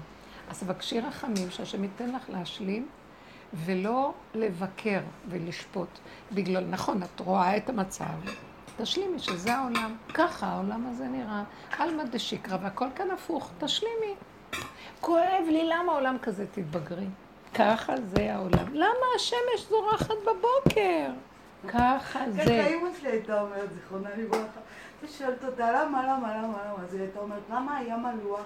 אז 0.49 0.59
תבקשי 0.59 0.99
רחמים 0.99 1.49
שהשם 1.49 1.83
ייתן 1.83 2.11
לך 2.11 2.29
להשלים 2.29 2.87
ולא 3.53 4.13
לבקר 4.33 4.99
ולשפוט. 5.29 5.99
בגלל, 6.31 6.65
נכון, 6.69 7.03
את 7.03 7.19
רואה 7.19 7.57
את 7.57 7.69
המצב, 7.69 8.05
תשלימי 8.77 9.19
שזה 9.19 9.53
העולם. 9.53 9.95
ככה 10.13 10.47
העולם 10.47 10.87
הזה 10.87 11.07
נראה. 11.07 11.43
עלמא 11.77 12.03
דשיקרא 12.03 12.57
והכל 12.61 12.87
כאן 12.95 13.11
הפוך, 13.11 13.51
תשלימי. 13.59 14.13
כואב 15.01 15.43
לי, 15.47 15.69
למה 15.69 15.91
העולם 15.91 16.17
כזה 16.21 16.45
תתבגרי? 16.51 17.07
ככה 17.53 17.93
זה 18.05 18.33
העולם. 18.33 18.73
למה 18.73 19.05
השמש 19.15 19.69
זורחת 19.69 20.15
בבוקר? 20.21 21.09
ככה 21.67 21.99
ככה 21.99 22.31
זה. 22.31 22.65
אימא 22.65 22.89
שלי 22.99 23.09
הייתה 23.09 23.41
אומרת, 23.41 23.69
זיכרונה 23.73 24.09
לברכה. 24.17 24.59
היא 25.01 25.09
שואלת 25.09 25.43
אותה, 25.43 25.71
למה, 25.71 26.03
למה, 26.03 26.37
למה, 26.37 26.57
למה? 26.65 26.83
אז 26.83 26.93
היא 26.93 27.01
הייתה 27.01 27.19
אומרת, 27.19 27.43
למה 27.49 27.77
הים 27.77 28.03
מלוח? 28.03 28.45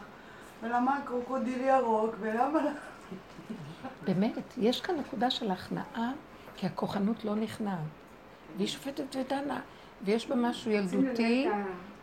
ולמה 0.63 0.97
הקרוקודיל 0.97 1.61
ירוק? 1.61 2.15
ולמה... 2.19 2.59
באמת, 4.03 4.33
יש 4.57 4.81
כאן 4.81 4.95
נקודה 4.95 5.29
של 5.29 5.51
הכנעה, 5.51 6.11
כי 6.55 6.65
הכוחנות 6.65 7.25
לא 7.25 7.35
נכנעת. 7.35 7.79
והיא 8.57 8.67
שופטת 8.67 9.15
ודנה, 9.15 9.59
ויש 10.03 10.27
בה 10.27 10.35
משהו 10.35 10.71
ילדותי 10.71 11.47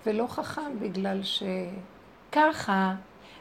ולא 0.06 0.26
חכם, 0.26 0.78
בגלל 0.80 1.20
שככה, 1.22 2.94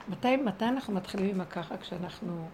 מתי, 0.09 0.35
מתי 0.35 0.65
אנחנו 0.65 0.93
מתחילים 0.93 1.35
עם 1.35 1.41
הככה? 1.41 1.77
כשאנחנו, 1.77 2.47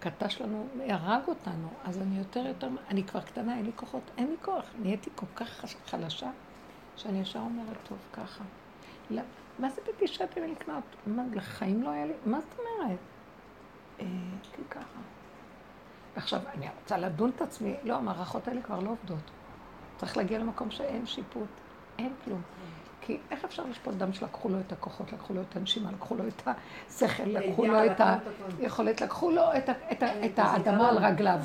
קטש 0.00 0.40
לנו, 0.40 0.66
הרג 0.88 1.22
אותנו, 1.28 1.68
אז 1.84 1.98
אני 1.98 2.18
יותר 2.18 2.46
יותר, 2.46 2.68
אני 2.88 3.04
כבר 3.04 3.20
קטנה, 3.20 3.56
אין 3.56 3.66
לי 3.66 3.72
כוחות, 3.76 4.02
אין 4.18 4.26
לי 4.26 4.36
כוח, 4.42 4.64
נהייתי 4.82 5.10
כל 5.14 5.26
כך 5.36 5.64
חלשה, 5.86 6.30
שאני 6.96 7.20
ישר 7.20 7.38
אומרת, 7.38 7.76
טוב, 7.88 7.98
ככה. 8.12 8.44
מה 9.58 9.70
זה 9.70 9.80
בתשעת 9.88 10.36
ימים 10.36 10.52
לקנות? 10.52 10.84
מה, 11.06 11.22
לחיים 11.34 11.82
לא 11.82 11.90
היה 11.90 12.06
לי? 12.06 12.12
מה 12.26 12.40
זאת 12.40 12.58
אומרת? 12.58 12.98
אה, 14.00 14.06
כי 14.42 14.62
ככה. 14.70 15.00
עכשיו, 16.16 16.40
אני 16.54 16.66
רוצה 16.80 16.96
לדון 16.98 17.30
את 17.36 17.42
עצמי, 17.42 17.74
לא, 17.84 17.94
המערכות 17.94 18.48
האלה 18.48 18.62
כבר 18.62 18.80
לא 18.80 18.90
עובדות. 18.90 19.30
צריך 19.96 20.16
להגיע 20.16 20.38
למקום 20.38 20.70
שאין 20.70 21.06
שיפוט, 21.06 21.48
אין 21.98 22.12
כלום. 22.24 22.42
כי 23.00 23.18
איך 23.30 23.44
אפשר 23.44 23.64
לשפוט 23.70 23.94
דם 23.94 24.12
שלקחו 24.12 24.48
לו 24.48 24.60
את 24.60 24.72
הכוחות, 24.72 25.12
לקחו 25.12 25.34
לו 25.34 25.40
את 25.40 25.56
הנשימה, 25.56 25.92
לקחו 25.92 26.14
לו 26.14 26.28
את 26.28 26.42
השכל, 26.46 27.22
לקחו 27.22 27.66
לו 27.66 27.86
את 27.86 28.00
היכולת, 28.58 29.00
לקחו 29.00 29.30
לו 29.30 29.42
את 30.24 30.38
האדמה 30.38 30.88
על 30.88 30.98
רגליו. 30.98 31.38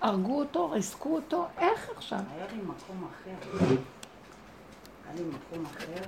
הרגו 0.00 0.38
אותו, 0.38 0.70
ריסקו 0.70 1.14
אותו, 1.14 1.46
איך 1.58 1.90
עכשיו? 1.96 2.18
היה 2.36 2.46
לי 2.52 2.62
מקום 2.62 3.08
אחר. 3.10 3.66
היה 5.06 5.14
לי 5.14 5.22
מקום 5.24 5.64
אחר, 5.66 6.02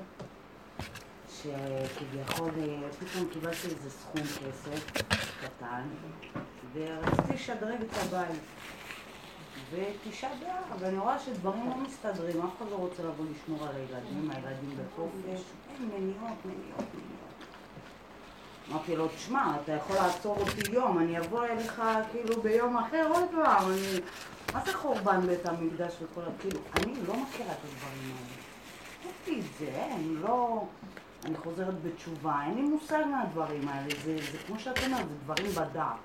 שכביכול 1.44 2.50
אה, 2.58 2.88
פתאום 2.92 3.28
קיבלתי 3.32 3.68
איזה 3.68 3.90
סכום 3.90 4.22
כסף 4.22 4.92
קטן, 5.40 5.82
ורציתי 6.74 7.34
לשדרג 7.34 7.80
את 7.80 7.96
הבית. 8.02 8.40
ותשעה 9.70 10.30
באב, 10.40 10.78
ואני 10.78 10.98
רואה 10.98 11.18
שדברים 11.18 11.70
לא 11.70 11.76
מסתדרים, 11.76 12.42
אף 12.42 12.50
אחד 12.58 12.70
לא 12.70 12.76
רוצה 12.76 13.02
לבוא 13.02 13.24
לשמור 13.34 13.68
על 13.68 13.74
הילדים, 13.76 14.30
הילדים 14.30 14.70
בחופש, 14.70 15.42
אין 15.68 15.88
מניעות, 15.88 16.38
מניעות, 16.44 16.88
מניעות. 16.94 17.34
אמרתי 18.70 18.96
לו, 18.96 19.08
תשמע, 19.08 19.56
אתה 19.62 19.72
יכול 19.72 19.96
לעצור 19.96 20.36
אותי 20.40 20.72
יום, 20.72 20.98
אני 20.98 21.18
אבוא 21.18 21.44
אליך 21.44 21.82
כאילו 22.12 22.42
ביום 22.42 22.76
אחר 22.76 23.08
עוד 23.14 23.24
פעם, 23.30 23.70
אני... 23.70 24.00
מה 24.54 24.64
זה 24.66 24.74
חורבן 24.74 25.20
בית 25.26 25.46
המקדש 25.46 25.92
וכל 26.02 26.20
ה... 26.20 26.40
כאילו, 26.40 26.60
אני 26.76 26.94
לא 27.08 27.16
מכירה 27.16 27.52
את 27.52 27.58
הדברים 27.64 28.12
האלה. 28.16 28.34
אין 29.04 29.12
לי 29.26 29.40
את 29.40 29.58
זה, 29.58 29.66
אין, 29.66 30.16
לא... 30.20 30.64
אני 31.24 31.36
חוזרת 31.36 31.82
בתשובה, 31.82 32.40
אין 32.46 32.54
לי 32.54 32.62
מושג 32.62 33.02
מהדברים 33.10 33.68
האלה, 33.68 33.94
זה, 34.04 34.16
זה 34.32 34.38
כמו 34.46 34.58
שאת 34.58 34.84
אומרת, 34.84 35.08
זה 35.08 35.14
דברים 35.24 35.50
בדעת. 35.50 35.96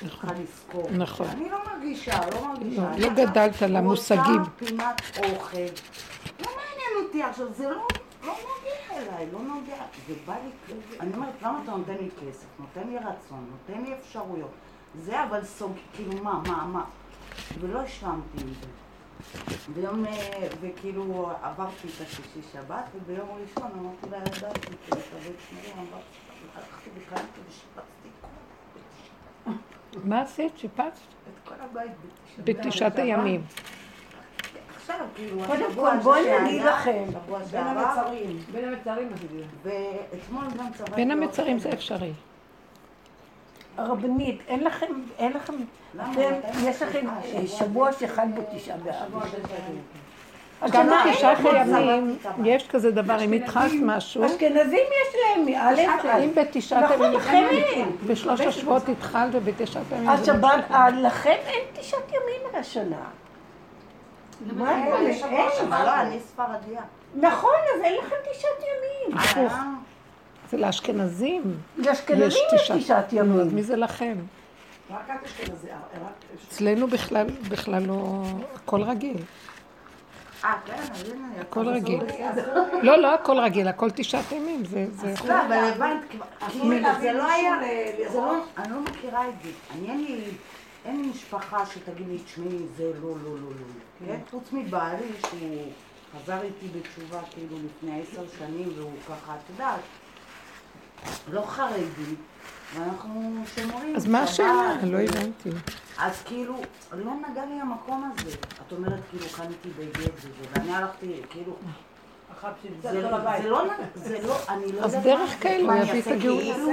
צריכה 0.00 0.28
לזכור. 0.32 0.90
נכון. 0.90 1.26
אני 1.26 1.50
לא 1.50 1.58
מרגישה, 1.66 2.20
לא 2.34 2.48
מרגישה. 2.48 2.90
לא, 2.98 3.08
לא 3.08 3.14
גדלת 3.14 3.62
על 3.62 3.76
המושגים. 3.76 4.38
רוצה 4.38 4.50
פינת 4.56 5.02
אוכל. 5.18 5.56
לא 6.40 6.50
מעניין 6.56 7.06
אותי 7.06 7.22
עכשיו, 7.22 7.46
זה 7.54 7.68
לא, 7.68 7.86
לא 8.24 8.32
נוגע 8.32 8.96
אליי, 8.96 9.26
לא 9.32 9.38
נוגע. 9.38 9.82
זה 10.08 10.14
בא 10.26 10.34
לי, 10.34 10.74
אני 11.00 11.14
אומרת, 11.14 11.42
למה 11.42 11.60
אתה 11.64 11.70
נותן 11.70 11.94
לי 11.94 12.08
כסף, 12.10 12.46
נותן 12.58 12.88
לי 12.88 12.98
רצון, 12.98 13.50
נותן 13.50 13.82
לי 13.82 13.94
אפשרויות. 13.94 14.50
זה 14.94 15.24
אבל 15.24 15.44
סוג, 15.44 15.72
כאילו 15.94 16.24
מה, 16.24 16.40
מה, 16.46 16.66
מה. 16.66 16.84
ולא 17.60 17.80
השלמתי 17.80 18.40
עם 18.40 18.48
זה. 18.60 18.66
ביום, 19.74 20.06
אה, 20.06 20.48
וכאילו 20.60 21.30
עברתי 21.42 21.88
את 21.88 22.00
השישי 22.00 22.48
שבת, 22.52 22.84
וביום 22.94 23.28
ראשון 23.28 23.70
אמרתי 23.80 24.10
לה, 24.10 24.18
ידעתי, 24.18 24.60
כאילו, 24.60 25.02
תביא 25.10 25.32
שמרים, 25.50 25.88
אמרתי, 25.88 26.04
הלכתי 26.54 26.90
וקיימתי 26.96 27.40
ושיפצתי 27.48 28.08
מה 30.04 30.20
עשית? 30.20 30.58
שיפצת? 30.58 30.82
את 30.84 31.48
כל 31.48 31.54
הבית 31.60 31.92
בתשעת 32.38 32.98
הימים. 32.98 33.44
עכשיו, 34.76 35.06
כאילו, 35.14 35.42
קודם 35.46 35.74
כל, 35.74 35.90
בואי 36.02 36.38
אגיד 36.38 36.62
לכם. 36.62 37.04
בין 37.50 37.66
המצרים. 37.66 38.38
בין 38.52 38.64
המצרים. 38.64 39.08
ואתמול 39.62 40.44
גם 40.58 40.72
צבעתי... 40.72 40.92
בין 40.94 41.10
המצרים. 41.10 41.58
זה 41.58 41.72
אפשרי. 41.72 42.12
הרבנית, 43.76 44.40
אין 44.48 44.64
לכם, 44.64 44.86
אין 45.18 45.32
לכם? 45.32 45.52
אתם? 45.96 46.20
יש 46.64 46.82
לכם 46.82 47.06
אה, 47.08 47.46
שבוע 47.46 47.92
שחל 47.92 48.26
בו 48.34 48.42
תשעה 48.54 48.76
באב. 48.76 49.22
גם 50.70 50.88
לכם 50.88 51.46
הימים 51.74 52.18
יש 52.44 52.68
כזה 52.68 52.90
דבר, 52.90 53.24
אם 53.24 53.32
התחלת 53.32 53.72
משהו, 53.82 54.26
אשכנזים 54.26 54.86
יש 55.02 55.16
להם, 55.22 55.46
מאלף 55.46 56.04
אם 56.24 56.30
בתשעת 56.34 56.84
נכון, 56.84 57.14
אין. 57.30 57.90
בשלושת 58.06 58.46
השבועות 58.46 58.88
התחלת 58.88 59.30
ובתשעת 59.32 59.82
הימים 59.92 60.16
זה 60.16 60.32
השבת, 60.32 60.64
לכם 60.96 61.36
אין 61.46 61.60
תשעת 61.72 62.08
ימים 62.08 62.60
השנה. 62.60 62.96
מה 64.56 64.76
אין, 64.76 65.06
אין? 65.22 65.70
לא, 65.70 66.00
אני 66.00 66.20
ספרדיה. 66.20 66.80
נכון, 67.14 67.60
אז 67.74 67.80
אין 67.84 67.94
לכם 67.98 68.16
תשעת 68.32 68.50
ימים. 68.60 69.18
אה, 70.52 70.58
זה 70.58 70.66
לאשכנזים. 70.66 71.42
לאשכנזים 71.76 72.26
יש 72.26 72.38
תשעת 72.54 72.78
תשעת 72.78 73.06
אז 73.06 73.12
ימים. 73.12 73.54
מי 73.54 73.62
זה 73.62 73.76
לכם? 73.76 74.16
רק 74.90 75.10
את 75.10 75.26
אשכנזי, 75.26 75.68
אצלנו 76.48 76.86
בכלל, 76.86 77.26
בכלל 77.48 77.82
לא, 77.86 78.22
הכל 78.54 78.82
רגיל. 78.82 79.16
אה, 80.44 80.54
כן, 80.66 80.82
הכל. 81.40 81.68
רגיל. 81.68 82.00
לא, 82.82 82.96
לא 82.98 83.14
הכל 83.14 83.38
רגיל, 83.40 83.68
הכל 83.68 83.90
תשעת 83.90 84.32
ימים. 84.32 84.64
זה, 84.64 84.86
זה 84.90 85.14
לא, 85.28 85.34
אבל 85.46 85.52
הבנת, 85.52 86.00
כבר- 86.10 87.00
זה 87.00 87.12
לא 87.12 87.30
היה, 87.32 87.54
לא. 88.14 88.44
אני 88.58 88.72
לא 88.72 88.80
מכירה 88.80 89.28
את 89.28 89.34
זה. 89.44 89.50
אני 89.74 89.88
אין 89.90 90.04
לי, 90.04 90.24
אין 90.84 91.02
לי 91.02 91.08
משפחה 91.08 91.66
שתגיד 91.66 92.08
לי, 92.08 92.18
תשמעי, 92.18 92.58
זה 92.76 92.90
לא, 93.02 93.08
לא, 93.08 93.30
לא, 93.30 93.50
לא. 93.50 94.06
כן? 94.06 94.18
חוץ 94.30 94.44
מבעלי, 94.52 95.06
שהוא 95.28 95.62
חזר 96.22 96.42
איתי 96.42 96.66
בתשובה 96.78 97.20
כאילו 97.30 97.56
לפני 97.66 98.02
עשר 98.02 98.22
שנים, 98.38 98.68
והוא 98.76 98.90
ככה, 99.08 99.34
את 99.34 99.50
יודעת, 99.50 99.80
לא 101.32 101.42
חרדי, 101.46 102.14
ואנחנו 102.74 103.42
שומרים. 103.54 103.96
אז 103.96 104.06
מה 104.06 104.22
השאלה? 104.22 104.74
לא 104.82 104.98
הבנתי. 104.98 105.50
אז 105.98 106.22
כאילו, 106.22 106.54
לא 106.92 107.12
נגע 107.30 107.44
לי 107.44 107.60
המקום 107.60 108.12
הזה. 108.12 108.36
את 108.66 108.72
אומרת, 108.72 109.00
כאילו, 109.10 109.26
קניתי 109.36 109.68
בגד 109.78 110.10
וזה, 110.16 110.28
ואני 110.52 110.74
הלכתי, 110.74 111.20
כאילו, 111.30 111.56
זה 112.82 113.02
לא, 113.02 113.18
זה 113.38 113.48
לא, 113.48 113.66
לא, 114.22 114.36
אני 114.48 114.72
לא 114.72 114.80
אז 114.84 114.94
דרך. 114.94 115.30
כאלו 115.40 115.66
מה, 115.66 115.74
הוא 115.74 115.82
יביא 115.84 116.00
את 116.00 116.06
הגאולה. 116.06 116.54
כאילו? 116.54 116.68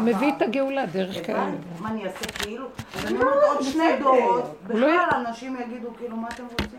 מביא 0.00 0.32
את 0.36 0.42
הגאולה 0.42 0.86
דרך 0.86 1.26
כאלה. 1.26 1.50
מה 1.80 1.88
אני 1.88 2.06
אעשה 2.06 2.24
כאילו? 2.38 2.66
אז 2.96 3.04
אני 3.06 3.14
אומרת 3.18 3.34
עוד 3.48 3.62
שני 3.62 3.96
דורות, 3.98 4.56
בכלל 4.66 5.08
אנשים 5.26 5.56
יגידו 5.60 5.88
כאילו 5.98 6.16
מה 6.16 6.28
אתם 6.28 6.44
רוצים? 6.44 6.78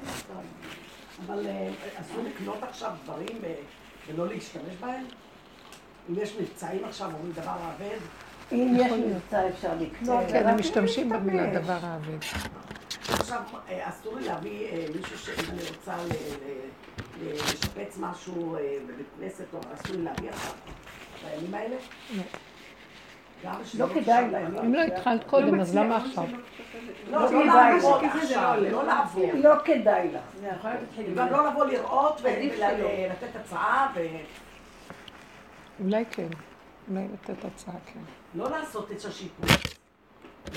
אבל 1.26 1.48
אה, 1.48 1.70
אסור 2.02 2.24
לקנות 2.24 2.64
עכשיו 2.64 2.92
דברים 3.04 3.38
ולא 4.08 4.28
להשתמש 4.28 4.76
בהם? 4.80 5.04
אם 6.10 6.16
יש 6.18 6.36
מבצעים 6.42 6.86
עכשיו, 6.86 7.08
אומרים 7.14 7.32
דבר 7.32 7.56
האבד, 7.62 8.00
אם 8.52 8.76
יש 8.80 8.92
מבצע 8.92 9.50
אפשר 9.50 9.72
לקנות. 9.80 10.24
כן, 10.28 10.48
הם 10.48 10.60
משתמשים. 10.60 11.10
במילה 11.10 11.60
דבר 11.60 11.78
האבד. 11.82 12.18
עכשיו 13.10 13.42
אה, 13.70 13.90
אסור 13.90 14.16
לי 14.16 14.28
להביא 14.28 14.68
אה, 14.68 14.86
מישהו 14.96 15.18
שאם 15.18 15.50
אני 15.50 15.62
רוצה 15.70 15.96
לשפץ 17.24 17.98
משהו 18.00 18.56
אה, 18.56 18.78
בבית 18.88 19.06
כנסת, 19.20 19.54
או 19.54 19.60
אסור 19.60 19.96
לי 19.96 20.04
להביא 20.04 20.30
עכשיו, 20.30 20.52
בימים 21.24 21.54
האלה? 21.54 21.76
לא. 22.16 22.24
לא 23.74 23.86
כדאי 23.94 24.32
להם. 24.32 24.58
אם 24.58 24.74
לא 24.74 24.82
התחלת 24.82 25.24
קודם, 25.24 25.60
אז 25.60 25.76
למה 25.76 25.98
עכשיו? 25.98 26.26
לא, 27.12 27.20
לא 27.20 27.24
לא 27.24 27.30
כדאי. 27.30 27.46
לעבוד 27.46 28.02
עכשיו, 28.04 28.56
לא 28.62 28.70
לא 28.70 28.84
לעבוד. 28.84 29.30
לא 29.34 29.54
כדאי 29.66 30.10
לך. 30.14 30.68
גם 31.16 31.32
לא 31.32 31.48
לבוא 31.48 31.66
לראות. 31.66 32.22
ולתת 32.22 33.36
הצעה, 33.36 33.94
אולי 35.84 36.06
כן. 36.12 36.28
אולי 36.89 37.08
לתת 37.13 37.46
הצעה, 37.46 37.76
כן. 37.86 38.00
ולא 38.36 38.50
לעשות 38.50 38.92
את 38.92 39.06
השיפוט. 39.06 39.50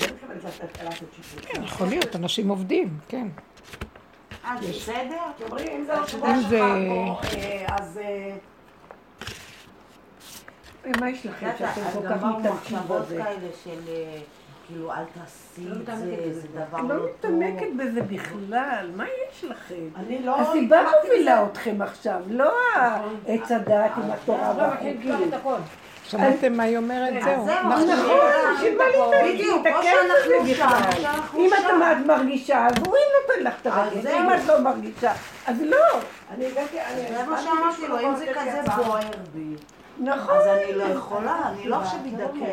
לא 0.01 0.07
מתכוונת 0.07 0.43
לעשות 0.83 1.07
שיפוט. 1.15 1.45
כן, 1.45 1.63
יכול 1.63 1.87
להיות, 1.87 2.15
אנשים 2.15 2.49
עובדים, 2.49 2.97
כן. 3.07 3.27
אה, 4.45 4.55
בסדר? 4.69 5.21
כי 5.37 5.43
אומרים, 5.43 5.67
אם 5.71 5.85
זה 5.85 5.93
לא 5.93 6.03
אם 6.03 6.07
שלך, 6.07 6.21
בוא, 6.89 7.21
אה, 7.23 7.65
אז... 7.79 7.97
אה, 7.97 8.35
מה 10.99 11.09
יש 11.09 11.25
לכם 11.25 11.49
שאתם 11.57 11.81
כל 11.93 12.09
כך 12.09 12.23
מתעקשים 12.23 12.77
בזה? 12.89 13.23
אה, 14.63 14.67
כאילו 14.67 14.91
אל 14.91 15.03
תעשי 15.13 15.69
לא 15.69 15.75
את 15.75 15.85
זה, 15.85 16.05
בזה. 16.29 16.39
זה 16.41 16.47
דבר 16.47 16.79
אני 16.79 16.89
לא 16.89 16.95
לא 16.95 17.05
טוב. 17.21 17.31
מתעמקת 17.31 17.67
בזה 17.77 18.01
בכלל, 18.01 18.89
מה 18.95 19.03
יש 19.31 19.43
לכם? 19.43 19.75
אני 19.95 20.23
לא... 20.25 20.35
הסיבה 20.41 20.81
מובילה. 21.03 21.45
אתכם 21.45 21.81
עכשיו, 21.81 22.19
לא 22.27 22.51
עץ 23.27 23.51
הדעת 23.51 23.91
עם 23.97 24.11
התורה 24.11 24.53
לא, 24.57 24.67
מתחילים 24.73 24.99
לפתוח 25.21 25.43
והחוקים. 25.45 25.53
את. 25.55 25.61
שמעתם 26.05 26.53
מה 26.53 26.63
היא 26.63 26.77
אומרת? 26.77 27.13
אז 27.13 27.45
זהו. 27.45 27.45
נכון, 27.45 27.89
אני- 27.89 28.55
בשביל 28.55 28.77
מה 28.77 28.83
להתעקש? 29.23 29.85
בזה 30.25 30.55
שם, 30.55 30.65
בכלל. 30.65 31.09
אם. 31.37 31.49
את 31.53 31.65
את 31.91 32.05
מרגישה, 32.05 32.67
אז 32.67 32.73
הוא 32.77 32.95
נותן 33.21 33.43
לך 33.43 33.53
את 33.97 34.01
זהו. 34.01 34.17
אם 34.19 34.29
את 34.33 34.45
לא 34.47 34.59
מרגישה, 34.61 35.13
אז 35.47 35.61
לא. 35.61 35.77
אני 36.35 36.45
הגעתי... 36.45 36.77
אני- 36.81 37.07
זה 37.17 37.23
מה 37.27 37.35
אני 37.37 37.43
שאמרתי 37.43 37.67
מישהו 37.67 37.87
לו, 37.87 37.99
אם 37.99 38.15
זה 38.15 38.25
לי 38.25 38.33
כזה. 38.33 38.61
בוער 38.75 38.99
בי, 39.33 39.55
נכון. 39.99 40.35
אז 40.37 40.47
אני 40.47 40.73
לא 40.75 40.83
יכולה, 40.83 41.49
אני 41.49 41.67
לא 41.67 41.75
עכשיו 41.75 41.99
אדכא? 42.15 42.45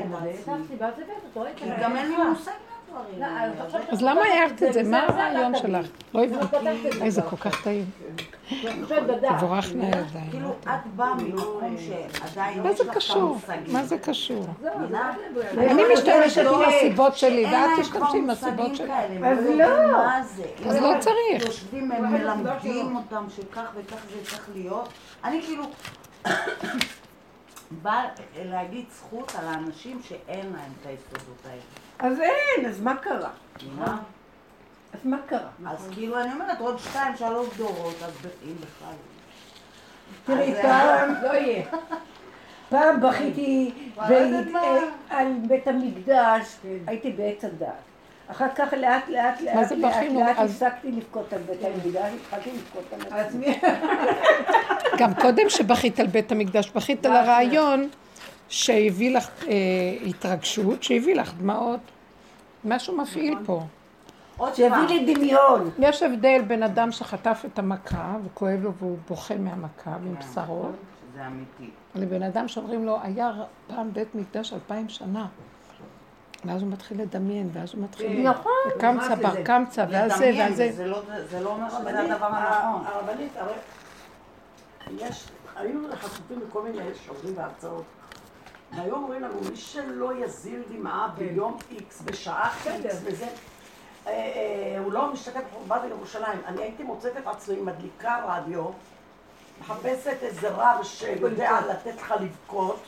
כי 1.56 1.66
גם 1.82 1.96
אין 1.96 2.08
לי 2.10 2.16
מושג 2.16 2.50
מהדברים 2.92 3.20
לא. 3.20 3.78
אז 3.92 4.02
למה 4.02 4.20
הערת 4.20 4.62
את 4.62 4.72
זה? 4.72 4.82
מה 4.82 5.02
הרעיון 5.06 5.56
שלך? 5.56 5.86
לא 6.14 6.22
הבנתי. 6.24 7.02
איזה. 7.02 7.22
כל 7.22 7.36
כך 7.36 7.64
טעים. 7.64 7.84
תבורך 9.38 9.72
מהידיים. 9.74 10.30
כאילו, 10.30 10.54
את 10.62 10.86
באה 10.96 11.14
ממקום 11.14 11.76
שעדיין 11.78 12.62
מה 12.62 12.70
יש 12.70 12.78
זה 12.78 12.84
לך 12.84 12.90
את? 12.96 13.16
המושגים. 13.16 13.72
מה 13.72 13.84
זה 13.84 13.98
קשור? 13.98 14.46
לבוא. 14.62 15.42
אני 15.58 15.82
משתמשת 15.94 16.38
עם 16.38 16.44
לא- 16.44 16.66
הסיבות 16.66 17.16
שלי, 17.16 17.44
ואת 17.46 17.80
תשתמשי 17.80 18.16
עם 18.16 18.30
הסיבות 18.30 18.76
שלך. 18.76 18.90
הם 18.90 19.24
אז 19.24 19.38
לא. 19.54 19.66
אז 20.10 20.42
לא 20.82 20.92
צריך. 21.00 21.46
יושבים, 21.46 21.92
הם 21.92 22.12
מלמדים 22.12 22.96
אותם 22.96 23.24
שכך 23.36 23.70
וכך 23.76 23.96
זה 24.10 24.24
צריך 24.30 24.48
להיות. 24.54 24.88
אני 25.24 25.42
כאילו 25.42 25.64
באה 27.70 28.04
להגיד 28.44 28.84
זכות 28.90 29.32
על 29.38 29.48
האנשים 29.48 30.00
שאין 30.02 30.52
להם 30.52 30.72
את 30.80 30.86
היסודות 30.86 31.46
האלה. 31.50 31.62
אז 31.98 32.20
אין, 32.20 32.66
אז 32.66 32.80
מה 32.80 32.96
קרה? 32.96 33.30
מבינה? 33.56 33.98
אז 34.92 35.00
מה 35.04 35.16
קרה? 35.26 35.48
אז 35.66 35.88
כאילו 35.94 36.20
אני 36.20 36.32
אומרת 36.32 36.60
עוד 36.60 36.78
שתיים, 36.78 37.16
שלוש 37.16 37.48
דורות, 37.56 37.94
אז 38.02 38.12
אם 38.44 38.54
בכלל. 38.56 38.94
תראי, 40.24 40.52
אז, 40.52 40.62
פעם, 40.62 41.14
לא 41.22 41.34
יהיה. 41.34 41.64
פעם 42.68 43.00
בכיתי 43.00 43.72
לא 43.96 44.52
מה. 44.52 44.60
על 45.10 45.32
בית 45.48 45.68
המקדש, 45.68 46.56
הייתי 46.86 47.10
בעץ 47.10 47.44
הדת. 47.44 47.68
אחר 48.30 48.46
כך 48.54 48.72
לאט 48.72 49.08
לאט 49.08 49.40
לאט 49.40 49.72
לאט? 49.72 50.02
לאט 50.12 50.38
הפסקתי 50.38 50.92
לבכות 50.92 51.32
על 51.32 51.40
בית 51.46 51.64
המקדש, 51.64 52.12
התחלתי 52.20 52.50
לבכות 52.50 52.84
על 53.10 53.18
עצמי. 53.18 53.60
גם 54.98 55.14
קודם 55.14 55.48
שבכית 55.48 56.00
על 56.00 56.06
בית 56.06 56.32
המקדש, 56.32 56.70
בכית 56.70 57.06
על 57.06 57.16
הרעיון 57.16 57.88
שהביא 58.48 59.16
לך 59.16 59.44
אה, 59.48 59.52
התרגשות, 60.06 60.82
שהביא 60.82 61.14
לך 61.14 61.34
דמעות. 61.34 61.80
משהו 62.64 62.96
מפעיל 62.96 63.38
פה. 63.46 63.62
עוד 64.36 64.54
שהביא. 64.54 64.78
לי 64.88 65.14
דמיון. 65.14 65.70
יש 65.78 66.02
הבדל 66.02 66.42
בין 66.46 66.62
אדם 66.62 66.92
שחטף 66.92 67.42
את 67.46 67.58
המכה 67.58 68.16
וכואב 68.24 68.62
לו 68.62 68.72
והוא 68.72 68.98
בוכה 69.08 69.36
מהמכה 69.36 69.96
ועם 70.02 70.14
בשרו, 70.14 70.66
זה 71.14 71.26
אמיתי. 71.26 71.70
לבין 71.94 72.22
אדם 72.22 72.48
שאומרים 72.48 72.86
לו, 72.86 72.98
היה 73.02 73.32
פעם 73.66 73.92
בית 73.92 74.14
מקדש 74.14 74.52
אלפיים 74.52 74.88
שנה. 74.88 75.26
ואז 76.44 76.62
הוא 76.62 76.70
מתחיל 76.70 77.02
לדמיין, 77.02 77.50
ואז 77.52 77.74
הוא 77.74 77.84
מתחיל... 77.84 78.28
נכון. 78.30 78.52
קמצא 78.78 79.14
בר 79.14 79.42
קמצא, 79.44 79.84
ואז 79.90 80.14
זה, 80.18 80.30
ואז 80.38 80.56
זה. 80.56 80.72
זה 80.72 80.86
לא- 80.86 81.02
זה 81.30 81.40
לא 81.40 81.50
אומר 81.50 81.68
שזה 81.70 82.00
הדבר 82.00 82.26
הנכון. 82.26 82.86
הרבנית, 82.86 83.32
הרי 83.36 83.52
יש, 84.98 85.26
היינו 85.56 85.88
חשופים 85.94 86.40
לכל 86.48 86.62
מיני 86.62 86.82
שעוברים 87.04 87.34
בהרצאות. 87.34 87.84
והיו 88.76 88.94
אומרים 88.94 89.22
לנו, 89.22 89.34
מי 89.50 89.56
שלא 89.56 90.24
יזיל 90.24 90.62
דמעה 90.72 91.08
ביום 91.18 91.58
איקס, 91.70 92.02
בשעה 92.02 92.50
איקס 92.66 93.00
וזה, 93.04 93.26
אה, 93.26 93.32
אה, 94.12 94.78
הוא 94.84 94.92
לא 94.92 95.12
משתתף 95.12 95.40
בחורבן 95.50 95.78
בירושלים. 95.88 96.40
אני 96.46 96.62
הייתי 96.62 96.82
מוצאת 96.82 97.16
את 97.16 97.26
עצמי 97.26 97.56
מדליקה 97.56 98.20
רדיו, 98.28 98.64
מחפשת 99.60 100.16
איזה 100.22 100.48
רב 100.50 100.82
שיודע 100.82 101.60
לתת 101.70 101.96
לך 101.96 102.14
לבכות, 102.20 102.80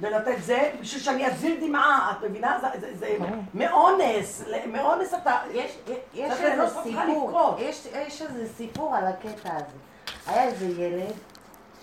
ולתת 0.00 0.36
זה, 0.42 0.70
בשביל 0.80 1.02
שאני 1.02 1.26
אזיל 1.26 1.66
דמעה, 1.68 2.12
את 2.18 2.24
מבינה? 2.30 2.58
זה- 2.60 2.80
זה- 2.80 2.96
זה 2.96 3.16
מאונס, 3.54 4.42
מאונס 4.72 5.14
אתה... 5.14 5.36
יש, 5.52 5.78
יש 6.14 6.32
איזה 6.40 6.62
סיפור. 6.82 7.30
יש, 7.58 7.86
יש 8.06 8.22
איזה 8.22 8.48
סיפור 8.56 8.96
על 8.96 9.04
הקטע 9.06 9.54
הזה. 9.56 9.76
היה 10.26 10.42
איזה 10.44 10.66
ילד 10.82 11.12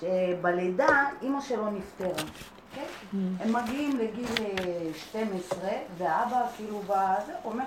שבלידה 0.01 0.87
אימא 1.21 1.41
שלו 1.41 1.69
נפטרה. 1.71 2.25
כן? 2.75 2.83
הם 3.39 3.53
מגיעים 3.53 3.97
לגיל 3.97 4.25
אה, 4.39 4.93
12, 4.95 5.59
ואבא 5.97 6.45
כאילו 6.55 6.79
בזה, 6.79 7.33
אומר, 7.45 7.63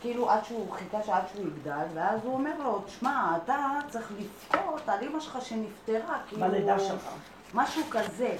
כאילו 0.00 0.30
עד 0.30 0.44
שהוא 0.44 0.72
חיכה 0.72 1.02
שעד 1.06 1.22
שהוא 1.32 1.46
יגדל, 1.46 1.84
ואז 1.94 2.20
הוא 2.24 2.34
אומר 2.34 2.50
לו, 2.58 2.82
תשמע, 2.86 3.36
אתה 3.44 3.56
צריך 3.88 4.12
לבכות 4.18 4.88
על 4.88 4.98
אימא 5.02 5.20
שלך 5.20 5.38
שנפטרה, 5.44 6.18
כאילו... 6.28 6.42
בלידה 6.46 6.78
שלך. 6.78 7.08
משהו 7.54 7.82
כזה. 7.90 8.32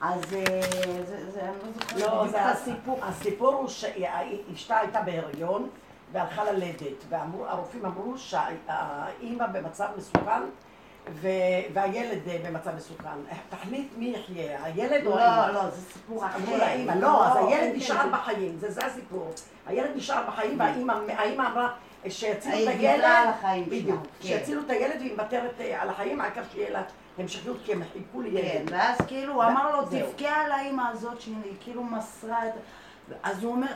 אז 0.00 0.20
אה, 0.34 0.60
זה, 1.06 1.30
זה, 1.30 1.40
אני 1.40 1.58
לא 1.58 1.72
זוכרת 1.72 2.00
לא, 2.00 2.18
בדיוק 2.18 2.30
זה 2.30 2.50
את 2.50 2.56
הסיפור. 2.56 2.98
הסיפור 3.02 3.54
הוא 3.54 3.68
שאשתה 3.68 4.78
הייתה 4.78 5.02
בהריון 5.02 5.68
והלכה 6.12 6.44
ללדת, 6.44 7.04
והרופאים 7.08 7.84
אמרו 7.84 8.18
שהאימא 8.18 9.46
במצב 9.46 9.86
מסוכן 9.96 10.42
והילד 11.72 12.28
אה, 12.28 12.38
במצב 12.44 12.70
מסוכן. 12.76 13.18
תחליט 13.48 13.88
מי 13.96 14.14
יחיה, 14.16 14.64
הילד 14.64 15.06
או 15.06 15.18
האימא. 15.18 15.46
לא, 15.46 15.54
לא, 15.54 15.70
זה 15.70 15.80
סיפור 15.92 16.26
אחר. 16.26 16.38
אמרו 16.38 16.56
לאימא, 16.56 16.92
לא, 16.92 17.26
אז 17.26 17.36
הילד 17.36 17.72
כן, 17.72 17.76
נשאר 17.76 18.02
כן. 18.02 18.12
בחיים, 18.12 18.58
זה 18.58 18.70
זה 18.70 18.86
הסיפור. 18.86 19.30
הילד 19.66 19.90
נשאר 19.96 20.22
בחיים 20.28 20.60
והאימא 20.60 20.92
האימא 21.08 21.42
אמרה 21.42 21.72
שיצילו 22.08 22.62
את 22.62 22.68
הילד, 22.68 23.08
בדיוק, 23.66 24.02
כן. 24.02 24.28
שיצילו 24.28 24.62
את 24.62 24.70
הילד 24.70 24.96
והיא 24.98 25.12
מוותרת 25.12 25.60
אה, 25.60 25.82
על 25.82 25.90
החיים, 25.90 26.20
העיקר 26.20 26.42
שיהיה 26.52 26.70
לה 26.70 26.82
המשכיות 27.18 27.56
כי 27.64 27.72
הם 27.72 27.82
חיכו 27.92 28.18
כן, 28.18 28.22
לילד. 28.22 28.70
ואז 28.70 28.98
כאילו 29.06 29.34
הוא 29.34 29.44
אמר 29.44 29.76
לו. 29.76 29.82
תבכה 29.86 30.28
על 30.28 30.52
האימא 30.52 30.82
הזאת 30.92 31.20
שהיא 31.20 31.34
כאילו 31.60 31.84
מסרה 31.84 32.48
את... 32.48 32.52
אז 33.22 33.42
הוא 33.42 33.52
אומר, 33.52 33.72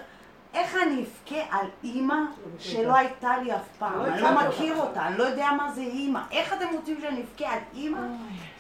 איך 0.55 0.76
אני 0.83 1.05
אבכה 1.05 1.59
על 1.59 1.66
אימא 1.85 2.14
שלא 2.59 2.96
הייתה 2.96 3.37
לי 3.42 3.55
אף 3.55 3.68
פעם? 3.79 3.98
לא 3.98 4.07
אני 4.07 4.22
לא 4.22 4.31
מכיר 4.48 4.76
אותה. 4.76 5.07
אני 5.07 5.18
לא 5.18 5.24
יודע 5.24 5.50
מה 5.57 5.72
זה 5.72 5.81
אימא. 5.81 6.20
איך 6.31 6.53
אתם 6.53 6.66
רוצים 6.74 7.00
שאני 7.00 7.22
אבכה 7.22 7.53
על 7.53 7.61
אימא 7.74 7.98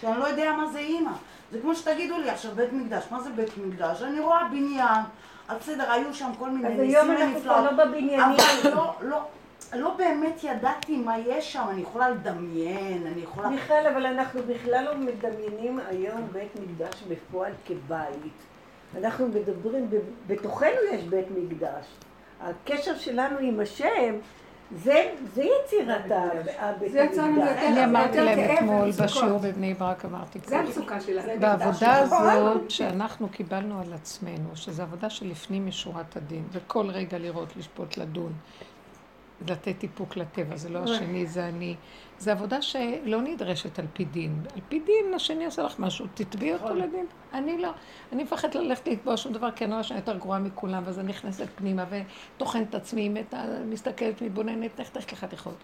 שאני 0.00 0.18
לא 0.18 0.24
יודע 0.24 0.52
מה 0.52 0.66
זה 0.66 0.78
אימא? 0.78 1.12
זה 1.52 1.60
כמו 1.60 1.74
שתגידו 1.74 2.18
לי 2.18 2.30
עכשיו 2.30 2.52
בית 2.54 2.72
מקדש, 2.72 3.04
מה 3.10 3.20
זה 3.20 3.30
בית 3.30 3.58
מקדש? 3.58 4.02
אני 4.02 4.20
רואה 4.20 4.44
בניין, 4.44 5.02
אז 5.48 5.56
בסדר, 5.58 5.92
היו 5.92 6.14
שם 6.14 6.30
כל 6.38 6.50
מיני 6.50 6.68
אז 6.68 6.80
ניסים 6.80 6.96
היום 6.96 7.10
אנחנו 7.10 7.34
ונפלאות. 7.34 7.58
כבר 7.58 7.70
לא 7.70 7.84
בבניינים. 7.84 8.36
אבל 8.62 8.74
לא, 8.74 8.94
לא, 9.00 9.20
לא 9.72 9.94
באמת 9.98 10.44
ידעתי 10.44 10.96
מה 10.96 11.18
יש 11.18 11.52
שם, 11.52 11.64
אני 11.70 11.82
יכולה 11.82 12.10
לדמיין, 12.10 13.06
אני 13.06 13.20
יכולה... 13.20 13.48
מיכל, 13.48 13.86
אבל 13.94 14.06
אנחנו 14.06 14.40
בכלל 14.48 14.84
לא 14.84 14.96
מדמיינים 14.96 15.80
היום 15.88 16.28
בית 16.32 16.50
מקדש 16.56 17.02
בפועל 17.08 17.52
כבית. 17.66 18.32
אנחנו 18.98 19.28
מדברים, 19.28 19.90
בתוכנו 20.26 20.68
יש 20.92 21.04
בית 21.04 21.26
מקדש. 21.30 21.86
הקשר 22.40 22.98
שלנו 22.98 23.38
עם 23.38 23.60
השם, 23.60 24.14
זה, 24.76 25.12
זה 25.34 25.42
יצירת 25.42 26.02
הבית 26.58 26.92
זה 26.92 27.22
המקדש. 27.22 27.62
אני 27.62 27.84
אמרתי 27.84 28.20
להם 28.20 28.54
אתמול. 28.54 28.90
בשיעור 28.90 29.38
בבני 29.38 29.74
ברק, 29.74 30.04
אמרתי 30.04 30.38
זה 30.38 30.46
ככה. 30.46 30.58
המצוקה 30.58 31.00
שלה. 31.00 31.22
בעבודה 31.40 31.96
הזאת 31.96 32.70
שאנחנו 32.70 33.28
קיבלנו 33.28 33.80
על 33.80 33.92
עצמנו, 33.92 34.48
שזו 34.54 34.82
עבודה 34.82 35.10
של 35.10 35.28
לפנים 35.28 35.66
משורת 35.66 36.16
הדין, 36.16 36.44
וכל 36.52 36.90
רגע 36.90 37.18
לראות, 37.18 37.56
לשפוט, 37.56 37.96
לדון, 37.96 38.32
לתת 39.48 39.82
איפוק 39.82 40.16
לטבע, 40.16 40.56
זה 40.56 40.68
לא 40.68 40.78
השני, 40.78 41.26
זה 41.26 41.48
אני. 41.48 41.76
זו 42.18 42.30
עבודה 42.30 42.62
שלא 42.62 43.22
נדרשת 43.22 43.78
על 43.78 43.86
פי 43.92 44.04
דין. 44.04 44.42
על 44.54 44.60
פי 44.68 44.80
דין, 44.80 45.14
השני 45.14 45.44
עושה 45.44 45.62
לך 45.62 45.78
משהו, 45.78 46.06
תתביעי 46.14 46.54
אותו 46.54 46.74
לדין. 46.74 47.06
אני 47.32 47.58
לא. 47.58 47.70
אני 48.12 48.22
מפחדת 48.22 48.54
ללכת 48.54 48.88
לתבוע 48.88 49.16
שום 49.16 49.32
דבר, 49.32 49.50
כי 49.50 49.64
אני 49.64 49.72
רואה 49.72 49.82
שאני 49.82 49.98
יותר 49.98 50.16
גרועה 50.16 50.38
מכולם, 50.38 50.82
ואז 50.86 50.98
אני 50.98 51.08
נכנסת 51.08 51.46
פנימה 51.54 51.84
וטוחנת 51.90 52.68
את 52.70 52.74
עצמי, 52.74 53.14
מסתכלת, 53.64 54.22
מתבוננת, 54.22 54.80
תלך 54.80 55.12
לחתיכות. 55.12 55.56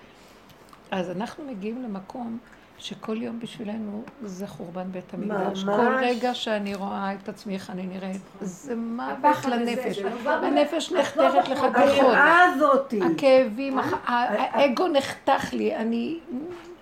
אז 0.91 1.11
אנחנו 1.11 1.45
מגיעים 1.45 1.83
למקום 1.83 2.39
שכל 2.79 3.23
יום 3.23 3.41
בשבילנו 3.41 4.03
זה 4.23 4.47
חורבן 4.47 4.93
בית 4.93 5.15
המקדש. 5.15 5.65
כל 5.65 5.97
רגע 6.01 6.35
שאני 6.35 6.75
רואה 6.75 7.13
את 7.23 7.29
עצמי, 7.29 7.55
איך 7.55 7.71
אני 7.71 7.87
נראית, 7.87 8.21
זה 8.41 8.77
מוות 8.77 9.45
לנפש. 9.45 9.99
הנפש 10.27 10.93
נחתכת 10.93 11.19
לחתיכות. 11.49 11.77
היראה 11.77 12.45
הזאתי. 12.45 13.01
הכאבים, 13.03 13.79
הח- 13.79 14.01
האגו 14.07 14.89
נחתך 14.89 15.53
לי, 15.53 15.77
אני 15.77 16.19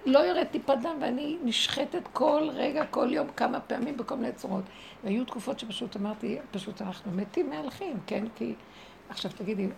לא 0.06 0.18
יורד 0.18 0.44
טיפת 0.50 0.76
דם 0.82 0.96
ואני 1.00 1.36
נשחטת 1.44 2.08
כל 2.12 2.48
רגע, 2.52 2.84
כל 2.90 3.08
יום, 3.12 3.26
כמה 3.36 3.60
פעמים 3.60 3.96
בכל 3.96 4.14
מיני 4.16 4.32
צורות. 4.32 4.64
והיו 5.04 5.24
תקופות 5.24 5.58
שפשוט 5.58 5.96
אמרתי, 5.96 6.38
פשוט 6.50 6.82
אנחנו 6.82 7.12
מתים 7.12 7.50
מהלכים, 7.50 7.96
כן? 8.06 8.24
כי... 8.36 8.54
עכשיו 9.08 9.30
תגידי, 9.36 9.68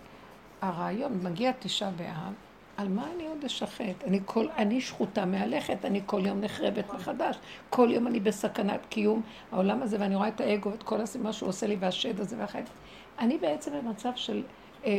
הרעיון, 0.61 1.19
מגיע 1.23 1.51
תשעה 1.59 1.91
באב, 1.91 2.33
על 2.77 2.87
מה 2.87 3.07
אני 3.15 3.27
עוד 3.27 3.45
אשחט? 3.45 4.03
אני, 4.07 4.19
כל, 4.25 4.47
אני 4.57 4.81
שחוטה 4.81 5.25
מהלכת, 5.25 5.85
אני 5.85 6.01
כל 6.05 6.21
יום 6.25 6.41
נחרבת 6.41 6.93
מחדש. 6.93 7.37
כל 7.69 7.89
יום 7.91 8.07
אני 8.07 8.19
בסכנת 8.19 8.85
קיום 8.89 9.21
העולם 9.51 9.81
הזה, 9.81 9.97
ואני 9.99 10.15
רואה 10.15 10.27
את 10.27 10.41
האגו 10.41 10.71
ואת 10.71 10.83
כל 10.83 11.01
הסימה 11.01 11.33
שהוא 11.33 11.49
עושה 11.49 11.67
לי, 11.67 11.77
והשד 11.79 12.19
הזה 12.19 12.35
והחטא. 12.39 12.71
אני 13.19 13.37
בעצם 13.37 13.71
במצב 13.77 14.11
של 14.15 14.43
אה, 14.85 14.89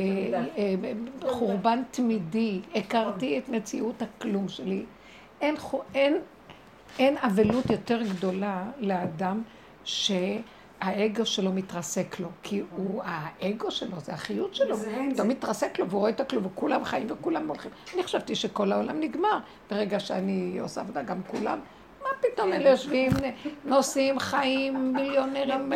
אה, 0.57 0.75
חורבן 1.31 1.83
תמידי. 1.91 2.61
הכרתי 2.75 3.39
את 3.39 3.49
מציאות 3.49 4.03
הכלום 4.03 4.49
שלי. 4.49 4.85
אין, 5.41 5.55
אין, 5.95 6.17
אין 6.99 7.17
אבלות 7.17 7.71
יותר 7.71 8.03
גדולה 8.03 8.65
לאדם 8.79 9.43
שהאגו 10.85 11.27
שלו 11.27 11.53
מתרסק 11.53 12.21
לו, 12.21 12.29
כי 12.43 12.63
הוא, 12.77 13.03
האגו 13.05 13.71
שלו, 13.71 14.01
זה 14.01 14.13
החיות 14.13 14.55
שלו, 14.55 14.77
פתאום 14.77 15.15
זה. 15.15 15.25
מתרסק 15.25 15.79
לו 15.79 15.89
והוא 15.89 15.99
רואה 16.01 16.11
את 16.11 16.21
הכלום, 16.21 16.47
וכולם 16.47 16.85
חיים 16.85 17.07
וכולם 17.11 17.49
הולכים. 17.49 17.71
אני 17.95 18.03
חשבתי 18.03 18.35
שכל 18.35 18.73
העולם 18.73 19.01
נגמר. 19.01 19.39
ברגע 19.71 20.01
שאני 20.01 20.59
עושה 20.61 20.81
עבודה, 20.81 21.03
גם 21.03 21.21
כולם, 21.27 21.59
מה 22.03 22.09
פתאום 22.21 22.53
אלה 22.53 22.71
יושבים, 22.71 23.11
נוסעים, 23.65 24.19
חיים, 24.19 24.93
מיליונרים, 24.93 25.73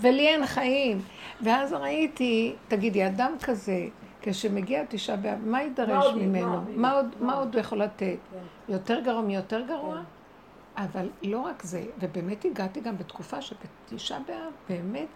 ולי 0.00 0.28
אין 0.28 0.46
חיים. 0.46 1.00
ואז 1.40 1.72
ראיתי, 1.72 2.54
תגידי, 2.68 3.06
אדם 3.06 3.32
כזה, 3.42 3.86
כשמגיע 4.22 4.84
תשעה 4.88 5.16
באב, 5.16 5.38
מה 5.44 5.62
יידרש 5.62 6.04
ממנו? 6.14 6.60
מה- 6.76 6.92
עוד- 6.92 7.14
מה 7.20 7.34
עוד 7.34 7.54
הוא 7.54 7.60
יכול 7.60 7.82
לתת? 7.82 8.16
יותר 8.68 9.00
גרוע 9.00 9.20
מיותר 9.22 9.60
גרוע? 9.68 10.00
אבל 10.78 11.08
לא 11.22 11.38
רק 11.38 11.62
זה, 11.62 11.84
ובאמת 11.98 12.44
הגעתי 12.44 12.80
גם 12.80 12.98
בתקופה 12.98 13.36
שבתשעה 13.42 14.18
באב, 14.26 14.52
באמת, 14.68 15.06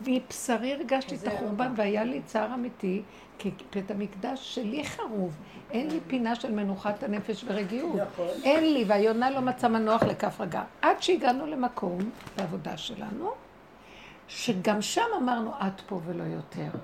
מבשרי 0.00 0.72
הרגשתי 0.72 1.14
את 1.14 1.26
החורבן, 1.26 1.72
והיה 1.76 2.04
לי 2.04 2.22
צער 2.22 2.54
אמיתי, 2.54 3.02
כי 3.38 3.50
בית 3.74 3.90
המקדש 3.90 4.54
שלי 4.54 4.84
חרוב. 4.84 5.36
אין 5.70 5.90
לי 5.90 6.00
פינה 6.06 6.34
של 6.34 6.52
מנוחת 6.52 7.02
הנפש 7.02 7.44
ורגיעות. 7.48 8.00
אין 8.42 8.72
לי, 8.74 8.84
והיונה 8.88 9.30
לא 9.30 9.40
מצא 9.40 9.68
מנוח 9.68 10.02
לכף 10.02 10.40
רגע. 10.40 10.62
עד 10.82 11.02
שהגענו 11.02 11.46
למקום, 11.46 11.98
בעבודה 12.36 12.76
שלנו, 12.76 13.30
שגם 14.28 14.82
שם 14.82 15.06
אמרנו, 15.22 15.50
עד 15.58 15.80
פה 15.86 16.00
ולא 16.04 16.24
יותר. 16.24 16.78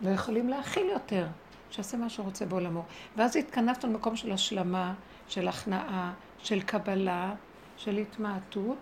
לא 0.00 0.10
יכולים 0.10 0.48
להכיל 0.48 0.86
יותר. 0.86 1.26
שיעשה 1.70 1.96
מה 1.96 2.08
שהוא 2.08 2.26
רוצה 2.26 2.46
בעולמו. 2.46 2.82
ואז 3.16 3.36
התכנסנו 3.36 3.90
למקום 3.90 4.16
של 4.16 4.32
השלמה, 4.32 4.94
של 5.28 5.48
הכנעה, 5.48 6.12
של 6.38 6.60
קבלה, 6.60 7.34
של 7.84 7.96
התמעטות, 7.96 8.76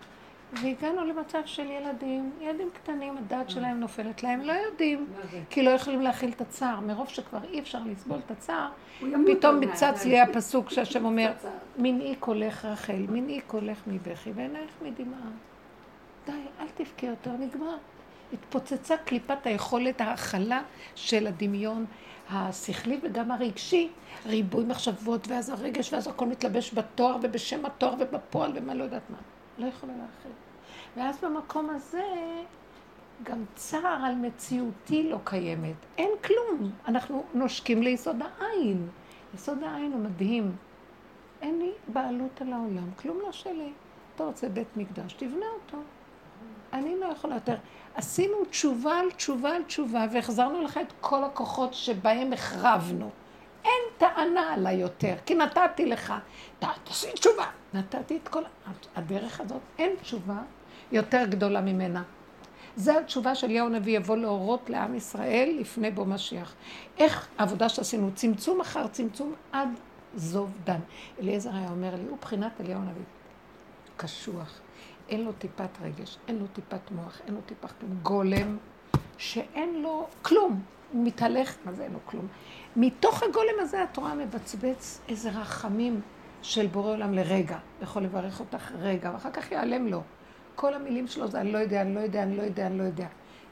והגענו 0.52 1.04
למצב 1.04 1.40
של 1.44 1.70
ילדים, 1.70 2.30
ילדים 2.40 2.68
קטנים, 2.72 3.16
הדעת 3.16 3.50
שלהם 3.50 3.80
נופלת 3.80 4.22
להם, 4.22 4.40
לא 4.40 4.52
יודעים, 4.52 5.06
כי 5.50 5.62
לא 5.62 5.70
יכולים 5.70 6.02
להכיל 6.02 6.30
את 6.30 6.40
הצער, 6.40 6.80
מרוב 6.80 7.08
שכבר 7.08 7.38
אי 7.50 7.60
אפשר 7.60 7.78
לסבול 7.86 8.18
את 8.26 8.30
הצער, 8.30 8.68
פתאום. 9.26 9.60
מצץ 9.60 10.04
לי 10.04 10.20
הפסוק 10.20 10.70
שהשם 10.70 11.04
אומר, 11.10 11.32
מנעי 11.78 12.14
קולך 12.16 12.64
רחל, 12.64 13.06
מנעי 13.08 13.40
קולך 13.40 13.78
מבכי 13.86 14.32
ועינייך 14.34 14.70
מדמעה. 14.82 15.30
די, 16.26 16.32
אל 16.60 16.66
תבכה 16.74 17.06
יותר, 17.06 17.30
נגמר. 17.32 17.76
התפוצצה 18.32 18.96
קליפת 18.96 19.46
היכולת 19.46 20.00
ההכלה 20.00 20.62
של 20.94 21.26
הדמיון 21.26 21.86
השכלי 22.30 23.00
וגם 23.02 23.30
הרגשי, 23.30 23.88
ריבוי 24.26 24.64
מחשבות, 24.64 25.28
ואז 25.28 25.48
הרגש, 25.48 25.92
ואז 25.92 26.07
הכל 26.07 26.26
מתלבש 26.26 26.74
בתואר 26.74 27.16
ובשם 27.22 27.66
התואר 27.66 27.94
ובפועל 27.98 28.52
ומה 28.55 28.74
לא 28.74 28.84
יודעת 28.84 29.11
מה. 29.11 29.16
לא 29.59 29.66
יכולה 29.66 29.92
להכיל. 29.92 30.32
ואז 30.96 31.18
במקום 31.22 31.70
הזה 31.70 32.02
גם 33.22 33.44
צער 33.55 34.00
על 34.05 34.14
מציאותי 34.14 35.02
לא 35.11 35.18
קיימת. 35.24 35.74
אין 35.98 36.11
כלום. 36.24 36.70
אנחנו 36.88 37.24
נושקים 37.34 37.82
ליסוד 37.82 38.16
העין. 38.22 38.88
יסוד 39.34 39.62
העין 39.62 39.92
הוא 39.92 40.00
מדהים. 40.00 40.57
אין 41.42 41.59
לי 41.59 41.70
בעלות 41.88 42.40
על 42.40 42.52
העולם, 42.52 42.90
כלום 42.96 43.18
לא 43.22 43.32
שלי. 43.32 43.72
אתה 44.14 44.24
רוצה 44.24 44.48
בית 44.48 44.76
מקדש, 44.76 45.12
תבנה 45.12 45.46
אותו. 45.55 45.78
אני 46.72 47.00
לא 47.00 47.06
יכולה 47.06 47.34
יותר. 47.34 47.56
עשינו 47.94 48.44
תשובה 48.50 48.98
על 48.98 49.10
תשובה 49.10 49.50
על 49.56 49.62
תשובה, 49.62 50.06
והחזרנו 50.12 50.62
לך 50.62 50.78
את 50.78 50.92
כל 51.00 51.24
הכוחות 51.24 51.74
שבהם 51.74 52.32
החרבנו. 52.32 53.10
אין 53.64 53.82
טענה 53.98 54.54
עליי 54.54 54.76
יותר, 54.76 55.14
כי 55.26 55.34
נתתי 55.34 55.86
לך. 55.86 56.14
תעשי 56.58 57.12
תשובה. 57.12 57.46
נתתי 57.74 58.16
את 58.16 58.28
כל... 58.28 58.42
הדרך 58.96 59.40
הזאת, 59.40 59.60
אין 59.78 59.96
תשובה 60.02 60.42
יותר 60.92 61.24
גדולה 61.24 61.60
ממנה. 61.60 62.02
זו 62.76 62.98
התשובה 62.98 63.34
של 63.34 63.46
אליהו 63.46 63.66
הנביא, 63.66 63.96
יבוא 63.96 64.16
להורות 64.16 64.70
לעם 64.70 64.94
ישראל 64.94 65.56
לפני 65.60 65.90
בוא 65.90 66.06
משיח. 66.06 66.54
איך 66.98 67.28
העבודה 67.38 67.68
שעשינו, 67.68 68.10
צמצום 68.14 68.60
אחר 68.60 68.86
צמצום 68.86 69.34
עד 69.52 69.68
זוב 70.14 70.50
דן. 70.64 70.80
אליעזר 71.20 71.50
היה 71.54 71.70
אומר 71.70 71.94
לי, 71.94 72.02
הוא 72.08 72.18
בחינת 72.20 72.60
אליהו 72.60 72.80
הנביא. 72.80 73.02
קשוח, 73.96 74.60
אין 75.11 75.24
לו 75.24 75.32
טיפת 75.32 75.68
רגש, 75.82 76.18
אין 76.28 76.38
לו 76.38 76.46
טיפת 76.52 76.90
מוח, 76.90 77.20
אין 77.26 77.34
לו 77.34 77.40
טיפת. 77.46 77.72
גולם 78.02 78.58
שאין 79.18 79.82
לו 79.82 80.06
כלום, 80.22 80.62
הוא 80.92 81.04
מתהלך, 81.04 81.56
מה 81.64 81.72
זה 81.72 81.84
אין 81.84 81.92
לו 81.92 81.98
כלום? 82.04 82.26
מתוך 82.76 83.22
הגולם 83.22 83.54
הזה 83.61 83.82
התורה 83.82 84.14
מבצבץ 84.14 85.00
איזה 85.08 85.30
רחמים 85.30 86.00
של 86.42 86.66
בורא 86.66 86.92
עולם 86.92 87.14
לרגע, 87.14 87.58
יכול 87.82 88.02
לברך 88.02 88.40
אותך 88.40 88.72
רגע, 88.78 89.11
ואחר 89.12 89.30
כך 89.30 89.52
ייעלם 89.52 89.86
לו. 89.86 90.02
כל 90.54 90.74
המילים 90.74 91.06
שלו 91.06 91.28
זה 91.28 91.40
אני 91.40 91.52
לא 91.52 91.58
יודע, 91.58 91.80
אני 91.80 91.94
לא 91.94 92.00
יודע, 92.00 92.22
אני 92.22 92.36
לא 92.36 92.42
יודע, 92.42 92.66
אני 92.66 92.78
לא 92.78 92.82
יודע. 92.82 93.06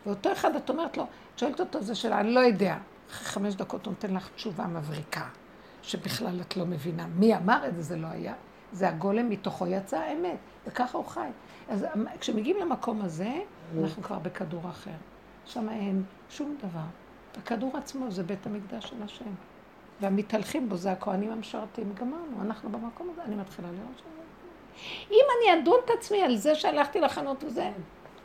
ואותו 0.07 0.33
אחד 0.33 0.57
את 0.57 0.71
אומרת 0.71 0.97
לו, 0.97 1.03
את 1.03 1.39
שואלת 1.39 1.61
אותו, 1.61 1.83
זה 1.83 1.95
שאלה, 1.95 2.21
אני 2.21 2.35
לא 2.35 2.41
יודע. 2.41 2.77
אחרי 3.11 3.27
חמש 3.27 3.55
דקות 3.55 3.87
הוא 3.87 3.93
נותן 3.93 4.15
לך 4.15 4.29
תשובה 4.35 4.67
מבריקה, 4.67 5.25
שבכלל 5.83 6.41
את 6.41 6.57
לא 6.57 6.67
מבינה. 6.67 7.07
מי 7.07 7.37
אמר 7.37 7.67
את 7.69 7.75
זה, 7.75 7.83
זה 7.83 7.97
לא 7.97 8.07
היה. 8.07 8.35
זה 8.73 8.89
הגולם 8.89 9.29
מתוכו 9.31 9.67
יצא 9.67 9.99
האמת, 9.99 10.37
וככה 10.67 10.99
הוא 10.99 11.07
חי. 11.07 11.29
אז 11.69 11.87
כשמגיעים 12.21 12.57
למקום 12.61 13.03
הזה, 13.03 13.33
אנחנו 13.83 14.03
כבר 14.03 14.19
בכדור 14.19 14.61
אחר. 14.71 14.91
שם 15.47 15.69
אין 15.69 16.03
שום 16.31 16.57
דבר. 16.59 16.87
הכדור 17.39 17.77
עצמו 17.77 18.11
זה 18.11 18.23
בית 18.23 18.47
המקדש 18.47 18.87
של 18.87 19.03
השם. 19.03 19.31
והמתהלכים 20.01 20.69
בו 20.69 20.77
זה 20.77 20.93
הכוהנים 20.93 21.31
המשרתים. 21.31 21.93
גמרנו, 21.95 22.43
אנחנו 22.43 22.71
במקום 22.71 23.11
הזה, 23.13 23.23
אני 23.23 23.37
מתחילה 23.37 23.69
לראות 23.69 23.99
שם. 23.99 24.05
אם 25.11 25.25
אני 25.39 25.63
אדון 25.63 25.81
את 25.85 25.91
עצמי 25.99 26.23
על 26.23 26.37
זה 26.37 26.55
שהלכתי 26.55 27.01
לחנות 27.01 27.45
וזה, 27.45 27.71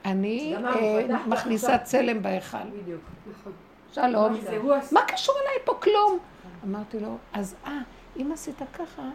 אני 0.05 0.55
אה, 0.55 1.27
מכניסה 1.27 1.77
צלם 1.77 2.21
בהיכל. 2.21 2.57
בדיוק, 2.81 3.01
נכון. 3.31 3.53
שלום. 3.91 4.33
מה 4.91 5.01
קשור 5.07 5.35
אליי 5.41 5.65
פה 5.65 5.73
כלום? 5.73 6.19
אמרתי 6.63 6.99
לו, 6.99 7.17
אז 7.33 7.55
אה, 7.65 7.79
אם 8.17 8.31
עשית 8.31 8.61
ככה, 8.73 9.09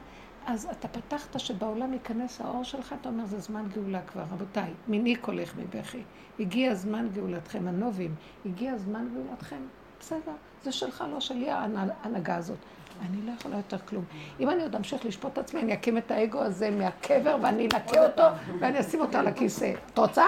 אז 0.49 0.69
אתה 0.71 0.89
פתחת 0.89 1.41
שבעולם 1.41 1.93
ייכנס 1.93 2.41
האור 2.41 2.65
שלך, 2.65 2.95
אתה 3.01 3.09
אומר, 3.09 3.27
זה 3.27 3.39
זמן 3.39 3.65
גאולה 3.75 4.03
כבר. 4.03 4.23
רבותיי, 4.33 4.71
מיני 4.89 5.17
קולך 5.17 5.55
מבכי. 5.57 6.03
הגיע 6.41 6.75
זמן 6.75 7.09
גאולתכם, 7.15 7.69
הנובים, 7.69 8.15
הגיע 8.47 8.79
זמן 8.79 9.09
גאולתכם. 9.15 9.61
בסדר, 10.01 10.33
זה 10.63 10.73
שלך, 10.73 11.05
לא 11.13 11.21
שלי, 11.21 11.51
ההנהגה 11.51 12.37
הזאת. 12.37 12.59
אני 13.01 13.27
לא 13.27 13.33
יכולה 13.39 13.57
יותר 13.57 13.79
כלום. 13.79 14.05
אם 14.41 14.51
אני 14.51 14.63
עוד 14.63 14.75
אמשיך 14.75 15.05
לשפוט 15.07 15.33
את 15.33 15.39
עצמי, 15.39 15.61
אני 15.61 15.75
אקים 15.75 15.99
את 15.99 16.11
האגו 16.11 16.39
הזה 16.39 16.71
מהקבר 16.71 17.37
ואני 17.43 17.65
אנקה 17.65 18.07
אותו 18.07 18.23
ואני 18.61 18.81
אשים 18.81 19.01
אותו 19.01 19.19
על 19.19 19.27
הכיסא. 19.27 19.73
את 19.93 19.99
רוצה? 19.99 20.25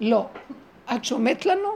לא. 0.00 0.26
את 0.94 1.04
שומט 1.04 1.44
לנו? 1.44 1.68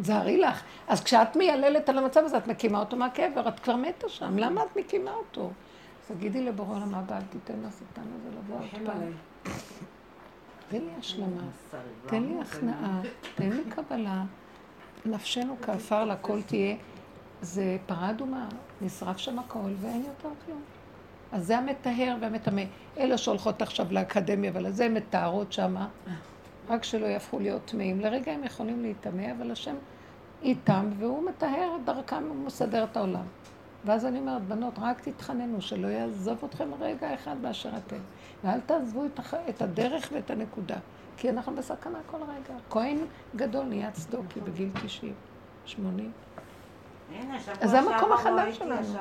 תזהרי 0.00 0.36
לך. 0.36 0.62
אז 0.88 1.04
כשאת 1.04 1.36
מייללת 1.36 1.88
על 1.88 1.98
המצב 1.98 2.20
הזה, 2.24 2.36
את 2.36 2.46
מקימה 2.46 2.78
אותו 2.78 2.96
מהקבר, 2.96 3.48
את 3.48 3.60
כבר 3.60 3.76
מתה 3.76 4.08
שם, 4.08 4.38
למה 4.38 4.62
את 4.62 4.76
מקימה 4.76 5.12
אותו? 5.12 5.50
תגידי 6.08 6.44
לבורא 6.44 6.76
עולם 6.76 6.94
הבא, 6.94 7.16
אל 7.16 7.22
תיתן 7.22 7.54
לשטן 7.66 8.02
הזה 8.14 8.38
לבוא 8.38 8.56
עוד 8.56 8.86
פעם. 8.86 9.12
תן 10.68 10.80
לי 10.80 10.90
השלמה, 10.98 11.42
תן 12.06 12.22
לי 12.22 12.40
הכנעה, 12.40 13.00
תן 13.34 13.50
לי 13.50 13.62
קבלה. 13.68 14.24
נפשנו 15.04 15.56
כעפר 15.62 16.04
לכל 16.04 16.42
תהיה. 16.42 16.76
זה 17.42 17.76
פרה 17.86 18.10
אדומה, 18.10 18.48
נשרף 18.80 19.16
שם 19.16 19.38
הכל 19.38 19.70
ואין 19.80 20.02
יותר 20.06 20.28
כלום. 20.46 20.60
אז 21.32 21.46
זה 21.46 21.58
המטהר 21.58 22.16
והמטמא. 22.20 22.62
אלה 22.98 23.18
שהולכות 23.18 23.62
עכשיו 23.62 23.86
לאקדמיה, 23.90 24.50
אבל 24.50 24.70
זה 24.70 24.88
מטהרות 24.88 25.52
שמה, 25.52 25.88
רק 26.68 26.84
שלא 26.84 27.06
יהפכו 27.06 27.38
להיות 27.38 27.64
טמאים. 27.64 28.00
לרגע 28.00 28.32
הם 28.32 28.44
יכולים 28.44 28.82
להיטמא, 28.82 29.32
אבל 29.38 29.50
השם 29.50 29.74
איתם, 30.42 30.90
והוא 30.98 31.28
מטהר 31.28 31.76
דרכם, 31.84 32.24
הוא 32.28 32.36
מסדר 32.36 32.84
את 32.84 32.96
העולם. 32.96 33.24
ואז 33.86 34.06
אני 34.06 34.18
אומרת, 34.18 34.42
בנות, 34.42 34.74
רק 34.78 35.08
תתחננו, 35.08 35.60
שלא 35.60 35.86
יעזוב 35.86 36.44
אתכם 36.44 36.74
רגע 36.80 37.14
אחד 37.14 37.36
באשר 37.42 37.70
אתם. 37.76 37.96
ואל 38.44 38.60
תעזבו 38.60 39.04
את, 39.04 39.18
הח... 39.18 39.34
את 39.48 39.62
הדרך 39.62 40.08
ואת 40.12 40.30
הנקודה, 40.30 40.76
כי 41.16 41.30
אנחנו 41.30 41.54
בסכנה 41.54 41.98
כל 42.06 42.16
רגע. 42.22 42.54
כהן 42.70 42.98
גדול 43.36 43.64
נהיה 43.64 43.90
צדוקי 43.90 44.40
בגיל 44.40 44.68
90, 44.84 45.14
80. 45.64 46.12
הנה, 47.12 47.40
שבוע 47.40 47.54
אז 47.60 47.70
זה 47.70 47.78
המקום 47.78 48.08
לא 48.08 48.14
החדש 48.14 48.56
שלנו. 48.56 48.98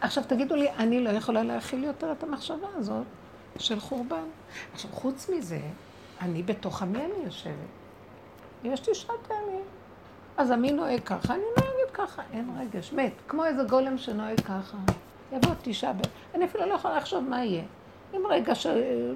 עכשיו 0.00 0.24
תגידו 0.26 0.56
לי, 0.56 0.70
אני 0.70 1.04
לא 1.04 1.10
יכולה 1.10 1.42
להכיל 1.42 1.84
יותר 1.84 2.12
את 2.12 2.22
המחשבה 2.22 2.68
הזאת 2.74 3.04
של 3.58 3.80
חורבן. 3.80 4.24
עכשיו, 4.72 4.90
חוץ 4.92 5.30
מזה, 5.30 5.60
אני 6.20 6.42
בתוך 6.42 6.82
עמי 6.82 6.98
אני 6.98 7.24
יושבת. 7.24 7.54
יש 8.64 8.88
לי 8.88 8.94
שעת 8.94 9.30
ימים. 9.30 9.64
אז 10.36 10.50
עמי 10.50 10.72
נוהג 10.72 11.00
ככה, 11.04 11.34
אני 11.34 11.42
נוהגת 11.56 11.65
ככה, 11.96 12.22
אין 12.32 12.50
רגש, 12.60 12.92
מת. 12.92 13.12
כמו 13.28 13.44
איזה 13.44 13.62
גולם 13.62 13.98
שנוהג 13.98 14.40
ככה. 14.40 14.76
יבוא 15.32 15.54
תשעה 15.62 15.92
באב. 15.92 16.06
אני 16.34 16.44
אפילו 16.44 16.66
לא 16.66 16.74
יכולה 16.74 16.96
לחשוב 16.96 17.24
מה 17.24 17.44
יהיה. 17.44 17.64
אם 18.14 18.26
רגע, 18.28 18.54
ש... 18.54 18.66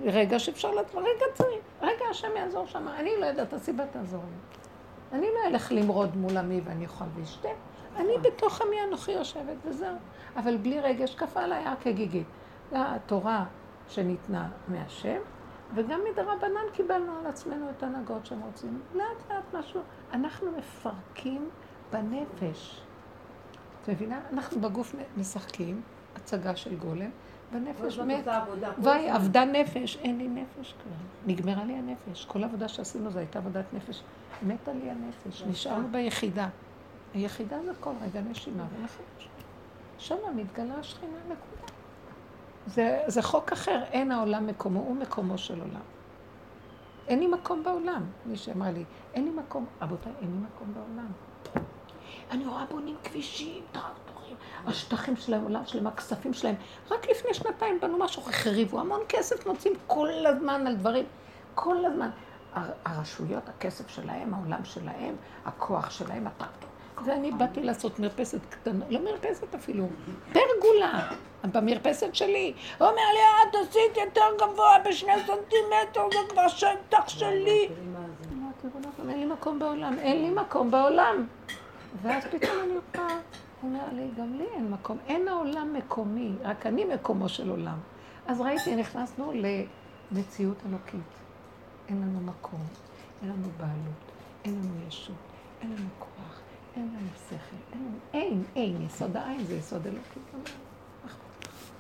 רגע 0.05 0.39
שאפשר 0.39 0.71
לעצמו, 0.71 1.01
רגע 1.01 1.27
צריך, 1.35 1.59
רגע 1.83 2.05
השם 2.11 2.29
יעזור 2.37 2.67
שם. 2.67 2.89
אני 2.89 3.11
לא 3.21 3.27
יודעת, 3.27 3.53
הסיבה 3.53 3.87
תעזור 3.87 4.23
לי. 4.25 4.59
אני 5.19 5.27
לא 5.27 5.49
אלך 5.49 5.73
למרוד 5.73 6.17
מול 6.17 6.37
עמי 6.37 6.61
ואני 6.65 6.87
אוכל 6.87 7.05
ואשתה. 7.17 7.49
אני 7.97 8.13
בתוך 8.23 8.63
עמי 8.63 8.77
אנוכי 8.89 9.13
יושבת 9.13 9.57
וזהו. 9.65 9.97
אבל 10.37 10.57
בלי 10.57 10.81
רגש 10.81 11.15
כפה 11.15 11.41
עליי 11.41 11.65
הר 11.65 11.75
כגיגית. 11.81 12.27
זה 12.71 12.77
התורה 12.81 13.45
שניתנה 13.89 14.49
מהשם, 14.69 15.19
וגם 15.75 16.01
מדרבנן 16.13 16.71
קיבלנו 16.73 17.19
על 17.21 17.27
עצמנו 17.27 17.71
את 17.71 17.83
ההנהגות 17.83 18.27
שהם 18.27 18.41
רוצים. 18.41 18.81
לאט 18.95 19.31
לאט 19.31 19.55
משהו. 19.55 19.81
אנחנו 20.13 20.51
מפרקים 20.59 21.51
בנפש. 21.93 22.81
את 23.83 23.89
מבינה? 23.89 24.21
אנחנו 24.33 24.61
בגוף 24.61 24.95
משחקים, 25.17 25.83
הצגה 26.17 26.57
של 26.57 26.77
גולם, 26.77 27.11
בנפש 27.53 27.99
מת. 27.99 28.29
ויהי 28.83 29.17
אבדה 29.17 29.45
נפש, 29.45 29.97
אין 29.97 30.19
לי 30.19 30.29
נפש 30.29 30.73
כבר. 30.73 30.93
נגמרה 31.27 31.65
לי 31.65 31.73
הנפש. 31.73 32.25
כל 32.25 32.43
העבודה 32.43 32.69
שעשינו 32.69 33.11
זו 33.11 33.19
הייתה 33.19 33.39
עבודת 33.39 33.65
נפש. 33.73 34.03
מתה 34.43 34.73
לי 34.73 34.91
הנפש, 34.91 35.43
נשארנו 35.43 35.89
ביחידה. 35.91 36.49
היחידה 37.15 37.57
זה 37.65 37.73
כל 37.81 37.93
רגע 38.03 38.21
נשימה 38.21 38.65
ונחש. 38.79 39.29
שם 39.99 40.17
מתגלה 40.37 40.75
השכינה, 40.75 41.19
נקודה. 41.25 41.73
זה, 42.67 43.01
זה 43.07 43.23
חוק 43.23 43.53
אחר, 43.53 43.83
אין 43.91 44.13
העולם 44.13 44.47
מקומו, 44.47 44.81
הוא 44.81 44.97
מקומו 44.97 45.39
של 45.39 45.61
עולם. 45.61 45.81
אין 47.09 47.19
לי 47.19 47.27
מקום 47.27 47.65
בעולם. 47.65 48.03
מי 48.27 48.37
שאמר 48.37 48.71
לי, 48.71 48.85
אין 49.15 49.25
לי 49.25 49.31
מקום, 49.31 49.67
רבותיי, 49.83 50.13
אין 50.21 50.31
לי 50.31 50.47
מקום 50.55 50.75
בעולם. 50.75 51.13
אני 52.31 52.47
רואה 52.47 52.65
בונים 52.71 52.97
כבישים, 53.05 53.63
טרקטורים, 53.73 54.37
השטחים 54.67 55.17
שלהם, 55.17 55.43
עולם 55.43 55.67
שלהם, 55.67 55.87
הכספים 55.87 56.33
שלהם. 56.33 56.55
רק 56.91 57.11
לפני 57.11 57.35
שנתיים 57.35 57.81
בנו 57.81 57.99
משהו, 57.99 58.23
החריבו 58.29 58.81
המון 58.81 59.01
כסף, 59.09 59.47
מוצאים 59.47 59.73
כל 59.87 60.27
הזמן 60.27 60.67
על 60.67 60.75
דברים. 60.75 61.05
כל 61.55 61.85
הזמן. 61.85 62.11
הר- 62.55 62.71
הרשויות, 62.85 63.49
הכסף 63.49 63.89
שלהם, 63.89 64.35
העולם 64.35 64.65
שלהם, 64.65 65.17
הכוח 65.45 65.91
שלהם, 65.91 66.27
הטרקטור. 66.27 66.71
ואני 67.05 67.33
באתי 67.33 67.63
לעשות 67.63 67.99
מרפסת 67.99 68.39
קטנה, 68.51 68.85
לא 68.91 69.01
מרפסת 69.05 69.55
אפילו, 69.55 69.87
פרגולה, 70.33 71.09
במרפסת 71.45 72.15
שלי. 72.15 72.55
הוא 72.79 72.89
אומר 72.89 73.03
לי, 73.15 73.21
את 73.51 73.69
עשית 73.69 73.97
יותר 74.05 74.25
גבוה 74.43 74.77
בשני 74.89 75.13
סנטימטר, 75.27 76.09
זה 76.13 76.29
כבר 76.29 76.49
שטח 76.49 77.09
שלי. 77.09 77.69
אמרתי, 77.69 78.29
"ריבונו 78.65 78.89
של 78.97 79.03
עולם, 79.03 79.11
אין 79.11 79.21
לי 79.21 79.27
מקום 79.27 79.59
בעולם, 79.59 79.99
אין 79.99 80.23
לי 80.23 80.31
מקום 80.31 80.71
בעולם. 80.71 81.27
ואז 82.03 82.25
פתאום 82.25 82.53
אני 82.65 82.73
רואה, 82.95 83.19
אומר 83.63 83.93
לי, 83.93 84.09
גם 84.19 84.35
לי 84.35 84.45
אין 84.55 84.71
מקום, 84.71 84.99
אין 85.07 85.29
העולם 85.29 85.73
מקומי, 85.75 86.33
רק 86.43 86.67
אני 86.67 86.85
מקומו 86.85 87.29
של 87.29 87.51
עולם. 87.51 87.79
אז 88.27 88.41
ראיתי, 88.41 88.77
נכנסנו 88.77 89.33
למציאות 90.13 90.57
אלוקית. 90.67 91.01
אין 91.89 92.03
לנו 92.03 92.21
מקום, 92.21 92.61
אין 93.23 93.31
לנו 93.31 93.49
בעלות, 93.57 94.13
אין 94.45 94.55
לנו 94.55 94.87
ישות, 94.89 95.17
אין 95.61 95.71
לנו 95.71 95.89
כוח, 95.99 96.41
אין 96.77 96.89
לנו 96.97 97.09
שכל, 97.29 97.57
אין 97.73 97.83
לנו, 97.83 97.99
אין, 98.15 98.45
אין, 98.57 98.83
יסוד 98.87 99.17
העין 99.17 99.45
זה 99.45 99.55
יסוד 99.55 99.87
אלוקי. 99.87 100.21
מה 100.33 100.41
אכפת 101.07 101.47
לך? 101.49 101.71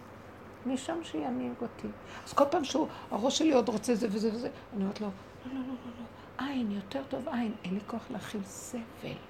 משם 0.66 1.04
שינהיג 1.04 1.52
אותי. 1.62 1.88
אז 2.26 2.32
כל 2.32 2.44
פעם 2.50 2.64
שהראש 2.64 3.38
שלי 3.38 3.52
עוד 3.52 3.68
רוצה 3.68 3.94
זה 3.94 4.06
וזה 4.10 4.34
וזה, 4.34 4.50
אני 4.74 4.82
אומרת 4.82 5.00
לו, 5.00 5.06
לא, 5.46 5.52
לא, 5.52 5.60
לא, 5.60 5.66
לא, 5.66 5.92
לא, 6.00 6.46
עין, 6.46 6.70
יותר 6.70 7.02
טוב 7.08 7.28
עין, 7.28 7.52
אין 7.64 7.74
לי 7.74 7.80
כוח 7.86 8.02
להכיל 8.10 8.40
סבל. 8.44 9.29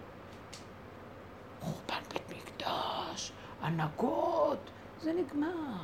חורבן 1.61 2.03
בית 2.13 2.31
מקדש, 2.31 3.33
הנהגות, 3.61 4.71
זה 5.03 5.13
נגמר, 5.13 5.77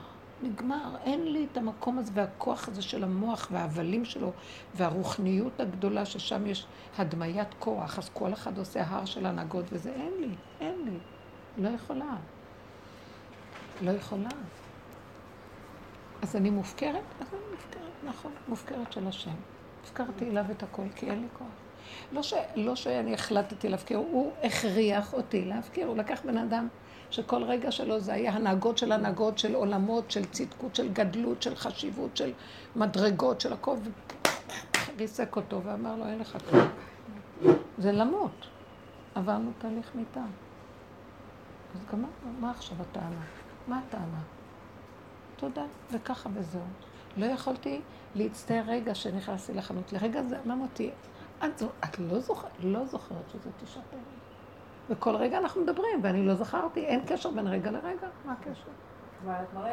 נגמר. 0.42 0.96
אין 1.04 1.32
לי 1.32 1.46
את 1.52 1.56
המקום 1.56 1.98
הזה 1.98 2.10
והכוח 2.14 2.68
הזה 2.68 2.82
של 2.82 3.04
המוח 3.04 3.48
וההבלים 3.50 4.04
שלו 4.04 4.32
והרוחניות 4.74 5.60
הגדולה 5.60 6.06
ששם 6.06 6.46
יש 6.46 6.66
הדמיית 6.98 7.54
כוח, 7.58 7.98
אז 7.98 8.08
כל 8.08 8.32
אחד 8.32 8.58
עושה 8.58 8.82
הר 8.86 9.04
של 9.04 9.26
הנהגות 9.26 9.64
וזה, 9.72 9.90
אין 9.90 10.12
לי, 10.20 10.34
אין 10.60 10.84
לי. 10.84 10.98
לא 11.56 11.68
יכולה. 11.68 12.16
לא 13.80 13.90
יכולה. 13.90 14.28
אז 16.22 16.36
אני 16.36 16.50
מופקרת? 16.50 17.04
אז 17.20 17.26
אני 17.34 17.40
מופקרת, 17.50 17.92
נכון, 18.04 18.32
מופקרת 18.48 18.92
של 18.92 19.06
השם. 19.06 19.34
הפקרתי 19.84 20.30
אליו 20.30 20.44
את 20.50 20.62
הכל, 20.62 20.88
כי 20.96 21.10
אין 21.10 21.20
לי 21.20 21.28
כוח. 21.38 21.65
לא, 22.12 22.22
ש... 22.22 22.34
לא 22.56 22.76
שאני 22.76 23.14
החלטתי 23.14 23.68
להפקיר, 23.68 23.98
הוא 23.98 24.32
הכריח 24.42 25.12
אותי 25.12 25.44
להפקיר. 25.44 25.86
הוא 25.86 25.96
לקח 25.96 26.20
בן 26.24 26.38
אדם 26.38 26.68
שכל 27.10 27.44
רגע 27.44 27.70
שלו 27.70 28.00
זה 28.00 28.12
היה 28.12 28.32
הנהגות 28.32 28.78
של 28.78 28.92
הנהגות, 28.92 29.38
של 29.38 29.54
עולמות, 29.54 30.10
של 30.10 30.24
צדקות, 30.24 30.74
של 30.74 30.92
גדלות, 30.92 31.42
של 31.42 31.56
חשיבות, 31.56 32.16
של 32.16 32.32
מדרגות, 32.76 33.40
של 33.40 33.52
הכל, 33.52 33.76
וריסק 34.96 35.36
אותו 35.36 35.62
ואמר 35.62 35.96
לו, 35.96 36.06
אין 36.06 36.18
לך 36.18 36.38
כלום. 36.50 36.68
זה 37.78 37.92
למות. 37.92 38.46
עברנו 39.14 39.50
תהליך 39.58 39.90
מיטה. 39.94 40.24
אז 41.74 41.80
גם 41.92 42.02
מה, 42.02 42.08
מה 42.40 42.50
עכשיו 42.50 42.76
הטענה? 42.80 43.24
מה 43.66 43.80
הטענה? 43.88 44.20
תודה, 45.36 45.64
וככה 45.92 46.28
וזהו. 46.34 46.60
לא 47.16 47.26
יכולתי 47.26 47.80
להצטער 48.14 48.62
רגע 48.66 48.94
שנכנסתי 48.94 49.54
לחנות. 49.54 49.92
לרגע 49.92 50.22
זה 50.22 50.36
אמר 50.46 50.54
אותי, 50.62 50.90
את, 51.44 51.62
את 51.84 51.98
לא, 51.98 52.20
זוכר, 52.20 52.48
לא 52.60 52.84
זוכרת 52.84 53.30
שזה 53.32 53.50
תשעה 53.64 53.82
פעמים. 53.90 54.04
וכל 54.90 55.16
רגע 55.16 55.38
אנחנו 55.38 55.62
מדברים, 55.62 56.00
ואני 56.02 56.26
לא 56.26 56.34
זכרתי, 56.34 56.80
אין 56.86 57.00
קשר 57.06 57.30
בין 57.30 57.46
רגע 57.46 57.70
לרגע, 57.70 58.08
מה 58.24 58.32
הקשר? 58.32 58.70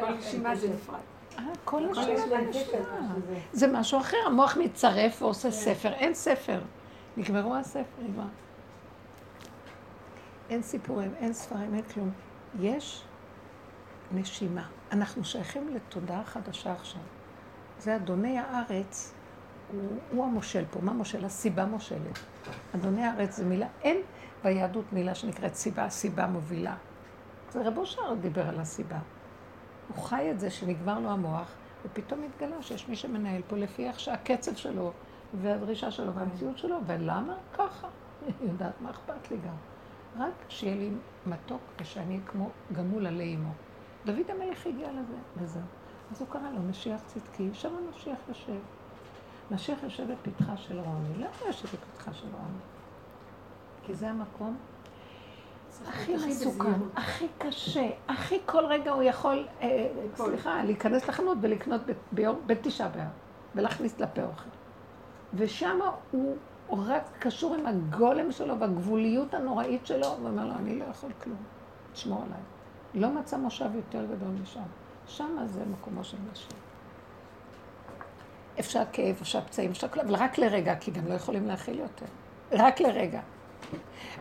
כל 0.00 0.14
נשימה 0.18 0.56
זה 0.56 0.68
נפרד. 0.68 1.00
אה, 1.38 1.44
כל 1.64 1.80
נשימה 1.80 2.26
זה 2.28 2.38
נשימה. 2.38 3.14
זה 3.52 3.66
משהו 3.72 4.00
אחר, 4.00 4.16
המוח 4.26 4.56
מצרף 4.56 5.22
ועושה 5.22 5.50
ספר, 5.50 5.92
אין 5.92 6.14
ספר. 6.14 6.60
נגמרו 7.16 7.54
הספר, 7.54 8.02
נגמר. 8.02 8.26
אין 10.50 10.62
סיפורים, 10.62 11.14
אין 11.16 11.32
ספרים, 11.32 11.74
אין 11.74 11.82
כלום. 11.82 12.10
יש 12.60 13.04
נשימה. 14.12 14.68
אנחנו 14.92 15.24
שייכים 15.24 15.68
לתודעה 15.74 16.24
חדשה 16.24 16.72
עכשיו. 16.72 17.00
זה 17.78 17.96
אדוני 17.96 18.38
הארץ, 18.38 19.13
הוא, 19.72 19.98
הוא 20.10 20.24
המושל 20.24 20.64
פה. 20.70 20.80
מה 20.80 20.92
מושל? 20.92 21.24
הסיבה 21.24 21.64
מושלת. 21.64 22.18
אדוני 22.74 23.04
הארץ 23.04 23.36
זה 23.36 23.44
מילה, 23.44 23.66
אין 23.82 23.96
ביהדות 24.44 24.92
מילה 24.92 25.14
שנקראת 25.14 25.54
סיבה, 25.54 25.88
סיבה 25.88 26.26
מובילה. 26.26 26.76
זה 27.50 27.62
רב 27.62 27.78
אושר 27.78 28.14
דיבר 28.20 28.48
על 28.48 28.60
הסיבה. 28.60 28.98
הוא 29.88 30.04
חי 30.04 30.30
את 30.30 30.40
זה 30.40 30.50
שנגמר 30.50 31.00
לו 31.00 31.10
המוח, 31.10 31.54
ופתאום 31.84 32.22
התגלה 32.22 32.62
שיש 32.62 32.88
מי 32.88 32.96
שמנהל 32.96 33.42
פה 33.48 33.56
לפי 33.56 33.88
איך 33.88 34.00
שהקצב 34.00 34.54
שלו, 34.54 34.92
והדרישה 35.34 35.90
שלו, 35.90 36.14
והמציאות 36.14 36.58
שלו, 36.58 36.76
ולמה? 36.86 37.34
ככה. 37.54 37.88
יודעת 38.40 38.80
מה 38.80 38.90
אכפת 38.90 39.30
לי 39.30 39.36
גם. 39.36 39.54
רק 40.18 40.32
שיהיה 40.48 40.76
לי 40.76 40.90
מתוק 41.26 41.60
ושאני 41.80 42.20
כמו 42.26 42.50
גמול 42.72 43.06
עלי 43.06 43.34
אמו. 43.34 43.52
דוד 44.04 44.30
המלך 44.30 44.66
הגיע 44.66 44.92
לזה, 44.92 45.16
וזהו. 45.36 45.62
אז 46.10 46.20
הוא 46.20 46.28
קרא 46.28 46.50
לו 46.54 46.62
משיח 46.62 47.00
צדקי, 47.06 47.50
שם 47.52 47.72
המשיח 47.76 48.18
יושב. 48.28 48.60
משיח 49.50 49.82
יושב 49.82 50.04
בפתחה 50.12 50.56
של 50.56 50.78
רוני. 50.78 51.14
למה 51.18 51.46
יושב 51.46 51.68
בפתחה 51.68 52.12
של 52.12 52.26
רוני? 52.26 52.58
כי 53.82 53.94
זה 53.94 54.10
המקום 54.10 54.56
הכי 55.86 56.16
מסוכן, 56.16 56.72
הכי 56.96 57.26
קשה, 57.38 57.88
הכי 58.08 58.38
כל 58.46 58.66
רגע 58.66 58.90
הוא 58.90 59.02
יכול, 59.02 59.46
אה, 59.62 59.88
סליחה, 60.14 60.64
להיכנס 60.64 61.08
לחנות 61.08 61.38
ולקנות 61.40 61.80
בתשעה 62.46 62.88
באב, 62.88 63.08
ולהכניס 63.54 64.00
לפה 64.00 64.22
אוכל. 64.22 64.48
ושם 65.34 65.78
הוא 66.10 66.36
רק 66.70 67.02
קשור 67.18 67.54
עם 67.54 67.66
הגולם 67.66 68.32
שלו 68.32 68.58
והגבוליות 68.58 69.34
הנוראית 69.34 69.86
שלו, 69.86 70.06
ואומר 70.22 70.46
לו, 70.46 70.54
אני 70.54 70.78
לא 70.78 70.84
יכול 70.84 71.10
כלום, 71.22 71.42
תשמור 71.92 72.22
עליי. 72.22 72.40
לא 72.94 73.10
מצא 73.10 73.36
מושב 73.36 73.74
יותר 73.74 74.04
גדול 74.04 74.28
משם. 74.42 74.60
שם 75.06 75.36
זה 75.44 75.62
מקומו 75.72 76.04
של 76.04 76.16
נשים. 76.32 76.63
אפשר 78.60 78.82
כאב, 78.92 79.18
אפשר 79.22 79.40
פצעים, 79.40 79.70
אפשר 79.70 79.88
כלום, 79.88 80.06
אבל 80.06 80.14
רק 80.14 80.38
לרגע, 80.38 80.76
כי 80.76 80.90
גם 80.90 81.06
לא 81.06 81.14
יכולים 81.14 81.46
להכיל 81.46 81.78
יותר. 81.78 82.06
רק 82.52 82.80
לרגע. 82.80 83.20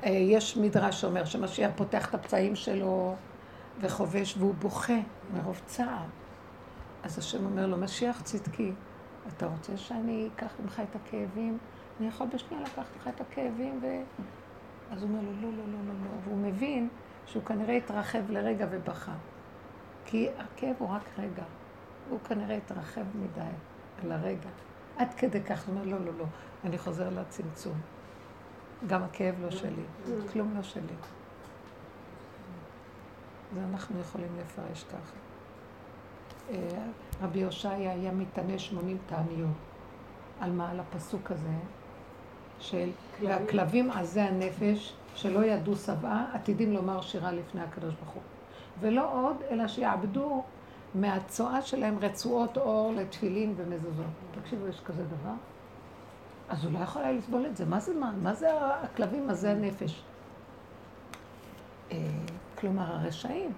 אה, 0.03 0.09
יש 0.09 0.57
מדרש 0.57 1.01
שאומר 1.01 1.25
שמשיח 1.25 1.71
פותח 1.75 2.09
את 2.09 2.15
הפצעים 2.15 2.55
שלו 2.55 3.15
וחובש 3.79 4.36
והוא 4.38 4.53
בוכה 4.53 4.99
מרוב 5.34 5.61
צער. 5.65 6.05
אז 7.03 7.19
השם 7.19 7.45
אומר 7.45 7.67
לו, 7.67 7.77
משיח 7.77 8.21
צדקי, 8.21 8.71
אתה 9.27 9.45
רוצה 9.45 9.77
שאני 9.77 10.29
אקח 10.36 10.53
ממך 10.59 10.81
את 10.89 10.95
הכאבים? 10.95 11.57
אני 11.99 12.07
יכול 12.07 12.27
בשנייה 12.27 12.63
לקחת 12.63 12.95
לך 12.97 13.07
את 13.07 13.21
הכאבים 13.21 13.79
ו... 13.81 13.88
אז 14.91 15.03
הוא 15.03 15.09
אומר 15.09 15.21
לו, 15.21 15.31
לא, 15.41 15.57
לא, 15.57 15.57
לא, 15.57 15.79
לא, 15.88 15.93
לא. 15.93 16.09
והוא 16.23 16.38
מבין 16.38 16.89
שהוא 17.25 17.43
כנראה 17.43 17.75
התרחב 17.75 18.31
לרגע 18.31 18.67
ובכה. 18.69 19.13
כי 20.05 20.29
הכאב 20.38 20.75
הוא 20.79 20.89
רק 20.89 21.01
רגע. 21.17 21.43
הוא 22.09 22.19
כנראה 22.19 22.57
התרחב 22.57 23.01
מדי 23.15 23.41
על 24.04 24.12
הרגע. 24.12 24.49
עד 24.97 25.14
כדי 25.14 25.41
כך, 25.41 25.68
הוא 25.68 25.76
אומר, 25.76 25.86
לא, 25.86 26.06
לא, 26.06 26.12
לא, 26.18 26.26
אני 26.64 26.78
חוזר 26.78 27.10
לצמצום. 27.10 27.74
גם 28.88 29.04
הכאב 29.04 29.36
לא 29.41 29.51
שלי, 29.51 29.84
כלום 30.32 30.54
לא 30.56 30.64
שלי. 30.64 30.93
זה 33.54 33.62
אנחנו 33.72 33.99
יכולים 33.99 34.30
לפרש 34.39 34.84
ככה. 34.84 35.16
אה, 36.49 36.86
רבי 37.22 37.43
הושעיה 37.43 37.91
היה 37.91 38.12
מתענה 38.12 38.60
שמונים 38.60 38.97
תעניות. 39.06 39.49
על 40.39 40.51
מה? 40.51 40.72
על 40.72 40.80
הפסוק 40.80 41.32
הזה 41.32 41.56
של 42.60 42.89
והכלבים 43.22 43.91
עזי 43.91 44.22
הנפש 44.22 44.93
שלא 45.16 45.45
ידעו 45.45 45.76
שבעה 45.76 46.26
עתידים 46.34 46.74
לומר 46.74 47.01
שירה 47.01 47.32
לפני 47.32 47.62
הקדוש 47.62 47.93
ברוך 47.93 48.14
הוא. 48.14 48.22
ולא 48.80 49.12
עוד, 49.14 49.36
אלא 49.49 49.68
שיעבדו 49.68 50.43
מהצואה 50.95 51.61
שלהם 51.61 51.99
רצועות 51.99 52.57
אור 52.57 52.93
לתפילין 52.95 53.53
ומזוזות. 53.57 54.05
תקשיבו, 54.41 54.67
יש 54.67 54.81
כזה 54.85 55.03
דבר? 55.03 55.33
אז 56.49 56.65
הוא 56.65 56.73
לא 56.73 56.79
יכול 56.79 57.01
היה 57.01 57.11
לסבול 57.11 57.45
את 57.45 57.57
זה. 57.57 57.65
מה 57.65 57.79
זה 57.79 57.93
מה? 57.93 58.11
מה 58.21 58.33
זה 58.33 58.47
הכלבים? 58.61 59.27
מה 59.27 59.33
זה 59.33 59.51
הנפש? 59.51 60.03
אה, 61.91 61.97
כלומר, 62.55 62.83
הרשעים. 62.83 63.51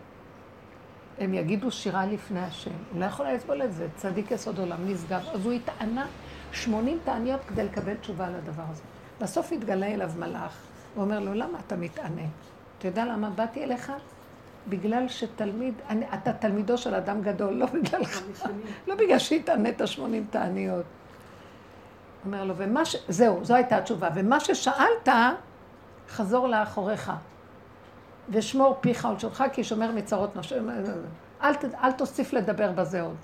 הם 1.19 1.33
יגידו 1.33 1.71
שירה 1.71 2.05
לפני 2.05 2.39
השם. 2.39 2.71
הוא 2.91 2.99
לא 2.99 3.05
יכול 3.05 3.25
היה 3.25 3.35
לסבול 3.35 3.63
את 3.63 3.73
זה. 3.73 3.87
צדיק 3.95 4.31
יסוד 4.31 4.59
עולם 4.59 4.89
נשגב. 4.89 5.21
אז 5.33 5.45
הוא 5.45 5.53
התענה 5.53 6.07
80 6.51 6.99
תעניות 7.03 7.41
כדי 7.47 7.63
לקבל 7.63 7.95
תשובה 7.95 8.27
על 8.27 8.35
הדבר 8.35 8.63
הזה. 8.69 8.83
בסוף 9.21 9.51
התגלה 9.51 9.87
אליו 9.87 10.11
מלאך. 10.19 10.57
הוא 10.95 11.03
אומר 11.03 11.19
לו, 11.19 11.33
למה 11.33 11.59
אתה 11.67 11.75
מתענה? 11.75 12.25
אתה 12.77 12.87
יודע 12.87 13.05
למה 13.05 13.29
באתי 13.29 13.63
אליך? 13.63 13.91
בגלל 14.67 15.07
שתלמיד, 15.07 15.73
אני, 15.89 16.05
אתה 16.13 16.33
תלמידו 16.33 16.77
של 16.77 16.95
אדם 16.95 17.21
גדול, 17.21 17.53
לא 17.53 17.65
בגללך, 17.65 18.21
לא 18.87 18.95
בגלל 18.95 19.19
שהתענית 19.19 19.81
80 19.85 20.25
תעניות. 20.29 20.85
אומר 22.25 22.43
לו, 22.43 22.53
ומה 22.57 22.85
ש... 22.85 22.95
זהו, 23.07 23.39
זו 23.45 23.55
הייתה 23.55 23.77
התשובה. 23.77 24.09
ומה 24.15 24.39
ששאלת, 24.39 25.09
חזור 26.09 26.47
לאחוריך. 26.47 27.11
ושמור 28.29 28.77
פיך 28.81 29.07
ולשונך, 29.11 29.43
כי 29.53 29.63
שומר 29.63 29.91
מצרות 29.91 30.35
נפשי. 30.35 30.55
אל, 31.43 31.53
אל 31.83 31.91
תוסיף 31.91 32.33
לדבר 32.33 32.71
בזה 32.71 33.01
עוד. 33.01 33.15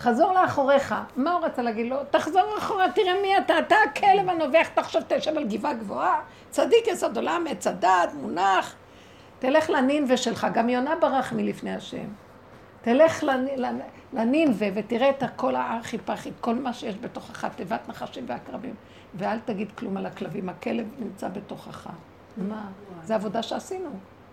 חזור 0.00 0.32
לאחוריך. 0.32 0.94
מה 1.16 1.32
הוא 1.32 1.44
רצה 1.44 1.62
להגיד 1.62 1.86
לו? 1.86 1.96
תחזור 2.10 2.42
לאחורה, 2.54 2.92
תראה 2.92 3.22
מי 3.22 3.38
אתה. 3.38 3.58
אתה 3.58 3.74
הכלב 3.90 4.28
הנובח, 4.28 4.68
תחשוב 4.74 5.02
תשב 5.08 5.36
על 5.36 5.44
גבעה 5.44 5.74
גבוהה. 5.74 6.20
צדיק 6.50 6.86
יסוד 6.86 7.16
עולם, 7.16 7.44
עץ 7.50 7.66
הדת, 7.66 8.12
מונח. 8.14 8.74
תלך 9.44 9.70
לנינווה 9.70 10.16
שלך. 10.16 10.46
גם 10.54 10.68
יונה 10.68 10.96
ברח 11.00 11.32
מלפני 11.32 11.74
השם. 11.74 12.06
תלך 12.82 13.24
לנינווה 14.12 14.68
ותראה 14.74 15.10
את 15.10 15.22
הכל 15.22 15.56
הארכי 15.56 15.98
פחי, 15.98 16.30
כל 16.40 16.54
מה 16.54 16.72
שיש 16.72 16.96
בתוכך, 17.00 17.44
תיבת 17.44 17.88
נחשים 17.88 18.24
ועקרבים. 18.28 18.74
ואל 19.14 19.38
תגיד 19.38 19.72
כלום 19.72 19.96
על 19.96 20.06
הכלבים, 20.06 20.48
הכלב 20.48 20.86
נמצא 20.98 21.28
בתוכך. 21.28 21.88
מה? 22.36 22.68
זה 23.02 23.14
עבודה 23.14 23.42
שעשינו. 23.42 23.90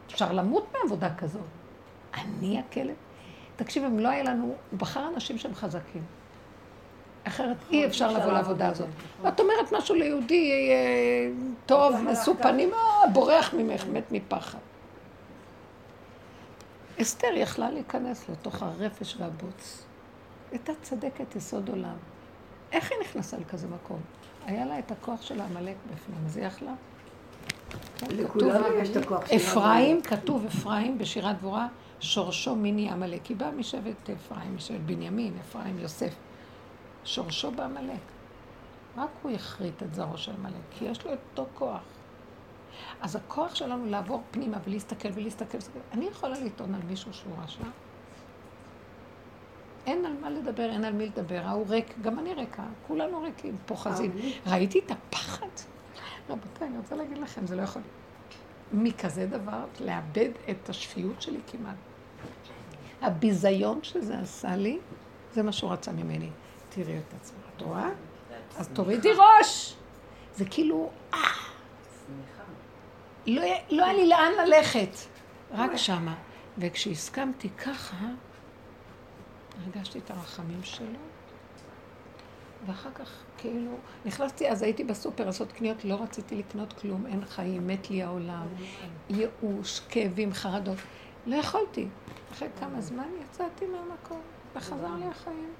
אפשר 0.07 0.31
למות 0.31 0.73
מעבודה 0.73 1.15
כזאת. 1.17 1.41
אני 2.13 2.59
הכלב? 2.59 2.95
תקשיב, 3.55 3.83
אם 3.83 3.99
לא 3.99 4.09
היה 4.09 4.23
לנו, 4.23 4.43
הוא 4.43 4.79
בחר 4.79 5.07
אנשים 5.07 5.37
שהם 5.37 5.55
חזקים. 5.55 6.03
אחרת 7.23 7.57
אי 7.71 7.85
אפשר 7.85 8.11
לבוא 8.11 8.31
לעבודה 8.31 8.69
הזאת. 8.69 8.89
את 9.27 9.39
אומרת 9.39 9.71
משהו 9.71 9.95
ליהודי 9.95 10.51
אה, 10.51 11.31
טוב, 11.65 11.95
נשוא 11.95 12.33
פנים, 12.41 12.71
בורח 13.13 13.53
ממך, 13.53 13.85
מת 13.93 14.11
מפחד. 14.11 14.59
אסתר 17.01 17.27
יכלה 17.35 17.71
להיכנס 17.71 18.29
לתוך 18.29 18.63
הרפש 18.63 19.15
והבוץ. 19.19 19.83
הייתה 20.51 20.73
צדקת 20.81 21.35
יסוד 21.35 21.69
עולם. 21.69 21.95
איך 22.71 22.91
היא 22.91 22.99
נכנסה 23.01 23.37
לכזה 23.37 23.67
מקום? 23.67 23.99
היה 24.45 24.65
לה 24.65 24.79
את 24.79 24.91
הכוח 24.91 25.21
של 25.21 25.41
העמלק 25.41 25.75
בפנים, 25.85 26.25
אז 26.25 26.37
היא 26.37 26.45
יכלה. 26.45 26.73
לכולם 28.09 28.61
יש 28.81 28.89
את 28.89 28.95
הכוח 28.95 29.25
של 29.25 29.35
אפרים, 29.35 30.01
כתוב 30.01 30.45
אפרים 30.45 30.97
בשירת 30.97 31.37
דבורה, 31.37 31.67
שורשו 31.99 32.55
מיני 32.55 32.89
עמלק. 32.89 33.25
היא 33.25 33.37
באה 33.37 33.51
משבט 33.51 34.09
אפרים, 34.09 34.55
משבט 34.55 34.79
בנימין, 34.85 35.33
אפרים, 35.41 35.79
יוסף. 35.79 36.13
שורשו 37.03 37.51
בעמלק. 37.51 38.01
רק 38.97 39.09
הוא 39.21 39.31
יכרית 39.31 39.83
את 39.83 39.93
זרעו 39.93 40.17
של 40.17 40.31
עמלק, 40.31 40.61
כי 40.71 40.85
יש 40.85 41.05
לו 41.05 41.13
את 41.13 41.19
אותו 41.31 41.49
כוח. 41.55 41.81
אז 43.01 43.15
הכוח 43.15 43.55
שלנו 43.55 43.85
לעבור 43.85 44.23
פנימה 44.31 44.57
ולהסתכל 44.65 45.09
ולהסתכל, 45.13 45.57
אני 45.91 46.05
יכולה 46.05 46.39
לטעון 46.39 46.75
על 46.75 46.81
מישהו 46.87 47.13
שהוא 47.13 47.33
רשע? 47.43 47.63
אין 49.85 50.05
על 50.05 50.13
מה 50.21 50.29
לדבר, 50.29 50.69
אין 50.69 50.85
על 50.85 50.93
מי 50.93 51.05
לדבר, 51.05 51.41
ההוא 51.45 51.67
ריק, 51.69 51.95
גם 52.01 52.19
אני 52.19 52.33
ריקה, 52.33 52.63
כולנו 52.87 53.21
ריקים, 53.21 53.57
פוחזים. 53.65 54.11
ראיתי 54.47 54.79
את 54.79 54.91
הפחד. 54.91 55.47
רבותיי, 56.29 56.67
אני 56.67 56.77
רוצה 56.77 56.95
להגיד 56.95 57.17
לכם, 57.17 57.47
זה 57.47 57.55
לא 57.55 57.61
יכול. 57.61 57.81
מכזה 58.73 59.25
דבר, 59.25 59.65
לאבד 59.79 60.29
את 60.49 60.69
השפיות 60.69 61.21
שלי 61.21 61.39
כמעט. 61.47 61.75
הביזיון 63.01 63.79
שזה 63.83 64.19
עשה 64.19 64.55
לי, 64.55 64.79
זה 65.33 65.43
מה 65.43 65.51
שהוא 65.51 65.71
רצה 65.71 65.91
ממני. 65.91 66.29
תראי 66.69 66.97
את 66.97 67.13
עצמך, 67.21 67.39
את 67.55 67.61
רואה? 67.61 67.89
אז 68.57 68.69
תורידי 68.73 69.11
ראש! 69.13 69.75
זה 70.35 70.45
כאילו, 70.45 70.89
אה, 71.13 71.19
לא, 73.27 73.41
לא 73.69 73.85
היה 73.85 73.93
לי 73.93 74.07
לאן 74.07 74.31
ללכת, 74.45 74.89
רק 75.51 75.75
שמה. 75.75 76.15
וכשהסכמתי 76.57 77.49
ככה, 77.49 78.05
הרגשתי 79.63 79.99
את 79.99 80.11
הרחמים 80.11 80.63
שלו, 80.63 80.99
ואחר 82.65 82.89
כך 82.95 83.23
כאילו, 83.37 83.71
נכנסתי, 84.05 84.49
אז 84.49 84.61
הייתי 84.61 84.83
בסופר 84.83 85.25
לעשות 85.25 85.51
קניות, 85.51 85.85
לא 85.85 86.03
רציתי 86.03 86.35
לקנות 86.35 86.73
כלום, 86.73 87.05
אין 87.05 87.25
חיים, 87.25 87.67
מת 87.67 87.89
לי 87.89 88.03
העולם, 88.03 88.47
ייאוש, 89.09 89.79
כאבים, 89.79 90.33
חרדות. 90.33 90.77
לא 91.25 91.35
יכולתי. 91.35 91.87
אחרי 92.31 92.47
כמה 92.59 92.81
זמן 92.81 93.07
יצאתי 93.23 93.65
מהמקום, 93.65 94.21
וחזר 94.55 94.95
לי 94.99 95.05
החיים. 95.05 95.53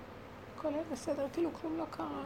הכל 0.57 0.68
היה 0.74 0.84
בסדר, 0.91 1.28
כאילו 1.34 1.49
כלום 1.53 1.78
לא 1.78 1.86
קרה. 1.91 2.24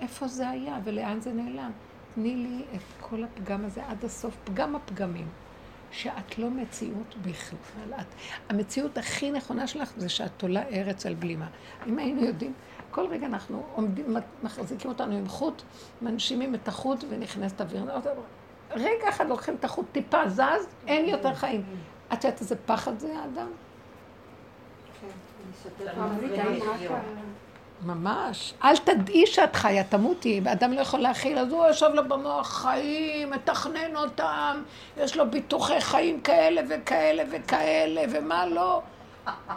איפה 0.00 0.28
זה 0.28 0.48
היה 0.48 0.78
ולאן 0.84 1.20
זה 1.20 1.32
נעלם? 1.32 1.70
תני 2.16 2.36
לי 2.36 2.64
את 2.74 2.80
כל 3.00 3.24
הפגם 3.24 3.64
הזה 3.64 3.86
עד 3.86 4.04
הסוף, 4.04 4.36
פגם 4.44 4.76
הפגמים. 4.76 5.28
שאת 5.90 6.38
לא 6.38 6.50
מציאות 6.50 7.14
בכלל. 7.22 8.00
את, 8.00 8.06
המציאות 8.48 8.98
הכי 8.98 9.30
נכונה 9.30 9.66
שלך 9.66 9.92
זה 9.96 10.08
שאת 10.08 10.30
תולה 10.36 10.62
ארץ 10.62 11.06
על 11.06 11.14
בלימה. 11.14 11.48
אם 11.86 11.98
היינו 11.98 12.24
יודעים, 12.24 12.52
כל 12.90 13.06
רגע 13.06 13.26
אנחנו 13.26 13.62
עומדים, 13.74 14.16
מחזיקים 14.42 14.90
אותנו 14.90 15.16
עם 15.16 15.28
חוט, 15.28 15.62
מנשימים 16.02 16.54
את 16.54 16.68
החוט 16.68 17.04
ונכנסת 17.08 17.60
אוויר. 17.60 17.84
רגע 18.70 19.08
אחד 19.08 19.28
לוקחים 19.28 19.54
את 19.54 19.64
החוט, 19.64 19.86
טיפה 19.92 20.28
זז, 20.28 20.40
אין 20.86 21.08
יותר 21.08 21.34
חיים. 21.34 21.64
את 22.12 22.24
יודעת 22.24 22.40
איזה 22.40 22.56
פחד 22.56 22.98
זה 22.98 23.18
האדם? 23.18 23.48
ממש. 27.82 28.54
אל 28.64 28.76
תדעי 28.76 29.26
שאת 29.26 29.56
חיה, 29.56 29.84
תמותי. 29.84 30.40
אדם 30.52 30.72
לא 30.72 30.80
יכול 30.80 31.00
להכיל, 31.00 31.38
אז 31.38 31.52
הוא 31.52 31.66
יושב 31.66 31.90
לו 31.94 32.08
במוח 32.08 32.48
חיים, 32.48 33.30
מתכנן 33.30 33.96
אותם, 33.96 34.62
יש 34.96 35.16
לו 35.16 35.30
ביטוחי 35.30 35.80
חיים 35.80 36.20
כאלה 36.20 36.62
וכאלה 36.68 37.22
וכאלה, 37.30 38.02
ומה 38.10 38.46
לא. 38.46 38.82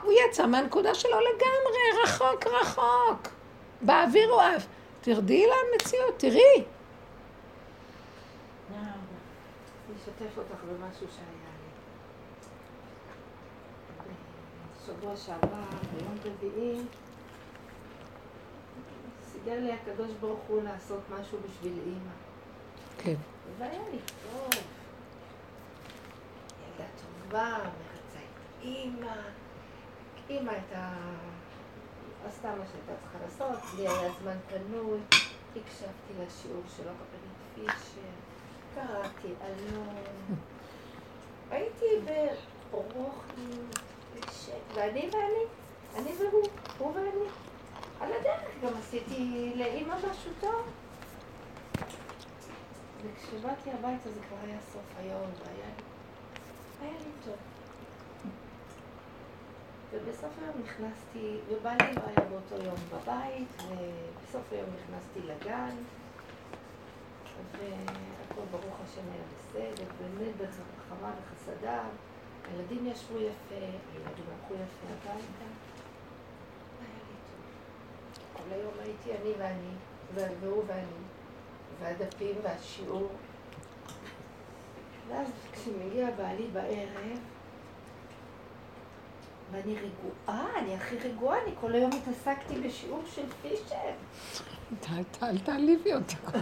הוא 0.04 0.14
יצא 0.28 0.46
מהנקודה 0.46 0.96
שלו 0.96 1.18
לגמרי, 1.20 2.04
רחוק 2.04 2.48
רחוק. 2.48 3.28
באוויר 3.82 4.30
הוא 4.32 4.42
עף. 4.42 4.66
תרדי 5.02 5.46
למציאות, 5.46 6.14
תראי. 6.18 6.64
אשתף 9.98 10.38
אותך 10.38 10.64
במשהו 10.64 11.08
שהיה 11.16 11.50
לי. 11.60 11.70
בשבוע 14.94 15.16
שעבר, 15.16 15.48
ביום 15.94 16.16
רביעי, 16.26 16.82
סידר 19.50 19.62
לי 19.62 19.74
הקדוש 19.74 20.12
ברוך 20.20 20.39
הוא 20.47 20.64
לעשות 20.64 21.00
משהו 21.10 21.38
בשביל 21.45 21.80
אימא. 21.86 22.12
כן. 22.97 23.16
והיה 23.58 23.80
לי 23.91 23.97
טוב. 23.97 24.64
ילדה 26.64 26.89
טובה, 27.02 27.58
מרצה 27.58 28.20
את 28.20 28.64
אימא. 28.64 29.16
אימא 30.30 30.52
הייתה... 30.52 30.91
עשתה 32.28 32.47
מה 32.47 32.64
שהייתה 32.72 33.02
צריכה 33.02 33.18
לעשות, 33.26 33.60
לי 33.78 33.88
היה 33.88 34.12
זמן 34.22 34.38
פנוי, 34.50 35.00
הקשבתי 35.56 36.14
לשיעור 36.20 36.64
של 36.78 36.84
הרבנית 36.88 37.39
פישר, 37.56 38.02
קראתי 38.76 39.34
אלון, 39.45 39.95
הייתי 41.52 41.86
בשקט, 44.16 44.54
ואני 44.74 45.10
ואני, 45.12 45.45
אני 45.95 46.12
והוא, 46.18 46.47
הוא 46.78 46.95
ואני. 46.95 47.49
על 48.00 48.10
הדרך 48.14 48.64
גם 48.64 48.78
עשיתי 48.80 49.54
לאימא 49.56 49.95
משהו 49.95 50.32
טוב. 50.39 50.72
וכשבאתי 53.04 53.72
הביתה 53.72 54.12
זה 54.12 54.20
כבר 54.28 54.38
היה 54.43 54.60
סוף 54.72 54.84
היום, 55.00 55.30
והיה 55.39 55.70
היה 56.82 56.91
לי 56.91 57.12
טוב. 57.26 57.36
ובסוף 59.91 60.32
היום 60.41 60.56
נכנסתי, 60.64 61.38
ובעלי 61.50 61.93
לא 61.95 62.02
היה 62.06 62.30
באותו 62.30 62.66
יום 62.66 62.76
בבית, 62.93 63.47
ובסוף 63.58 64.52
היום 64.52 64.70
נכנסתי 64.76 65.20
לגן, 65.20 65.76
והכל 67.52 68.41
ברוך 68.52 68.78
השם 68.84 69.02
היה 69.14 69.24
בסדר, 69.38 69.86
באמת 70.00 70.36
ברחמה 70.38 71.12
וחסדיו, 71.22 71.89
הילדים 72.52 72.86
ישבו 72.88 73.18
יפה, 73.18 73.56
הילדים 73.56 74.26
הלכו 74.32 74.54
יפה 74.54 75.12
הביתה. 75.12 75.69
כל 78.50 78.56
היום 78.56 78.74
הייתי 78.84 79.12
אני 79.22 79.34
ואני, 79.38 80.32
והוא 80.41 80.64
ואני, 80.68 80.86
והדפים 81.82 82.36
והשיעור. 82.43 83.10
ואז 85.10 85.28
כשמגיע 85.54 86.08
בעלי 86.18 86.47
בערב, 86.54 87.20
ואני 89.52 89.76
רגועה, 89.76 90.60
אני 90.60 90.76
הכי 90.76 90.97
רגועה, 90.97 91.43
אני 91.43 91.52
כל 91.62 91.74
היום 91.74 91.91
התעסקתי 91.93 92.56
בשיעור 92.62 93.04
של 93.16 93.26
פישר. 93.41 93.76
אל 95.24 95.38
תעליבי 95.38 95.93
אותה. 95.93 96.38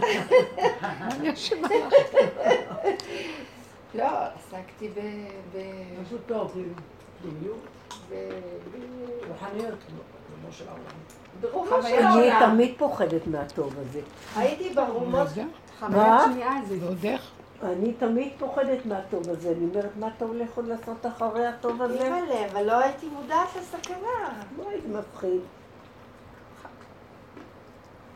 מה 0.82 1.08
אני 1.12 1.32
אשמה 1.32 1.68
לך? 1.68 1.94
לא, 3.94 4.04
עסקתי 4.24 4.88
ב... 4.88 5.00
ב- 5.54 6.00
משהו 6.02 6.18
טוב, 6.26 6.52
כאילו, 6.52 6.74
פנימיות, 7.22 7.60
ב- 8.10 8.40
רוחניות, 9.28 9.78
כמו 10.42 10.52
של 10.52 10.68
העולם. 10.68 10.84
ברומו 11.40 11.82
של 11.82 11.94
אני 11.94 12.30
העולם. 12.30 12.50
תמיד 12.54 12.74
פוחדת 12.78 13.26
מהטוב 13.26 13.74
הזה. 13.78 14.00
הייתי 14.36 14.74
ברומות, 14.74 15.28
רגע, 15.32 15.44
חוויית 15.78 15.96
מה? 15.96 16.26
שמיעה 16.32 16.64
זה. 16.68 16.76
ועוד 16.80 17.04
איך? 17.04 17.30
אני 17.62 17.92
תמיד 17.92 18.32
פוחדת 18.38 18.86
מהטוב 18.86 19.28
הזה. 19.28 19.50
אני 19.50 19.66
אומרת, 19.70 19.96
מה 19.96 20.08
אתה 20.16 20.24
הולך 20.24 20.56
עוד 20.56 20.66
לעשות 20.66 21.06
אחרי 21.06 21.46
הטוב 21.46 21.82
הזה? 21.82 22.04
אימא'לה, 22.04 22.52
אבל 22.52 22.62
לא 22.62 22.78
הייתי 22.78 23.08
מודעת 23.08 23.48
לסכנה. 23.60 24.42
וואי, 24.56 24.80
זה 24.80 24.98
מפחיד. 24.98 25.40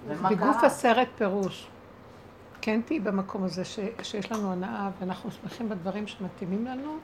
בגוף 0.09 0.65
הסרט 0.65 1.09
פירוש. 1.17 1.69
כן 2.61 2.81
תהיי 2.85 3.01
במקום 3.01 3.45
הזה 3.45 3.65
ש, 3.65 3.79
שיש 4.03 4.33
לנו 4.33 4.53
הנאה 4.53 4.91
ואנחנו 5.01 5.31
שמחים 5.31 5.69
בדברים 5.69 6.07
שמתאימים 6.07 6.67
לנו, 6.67 6.97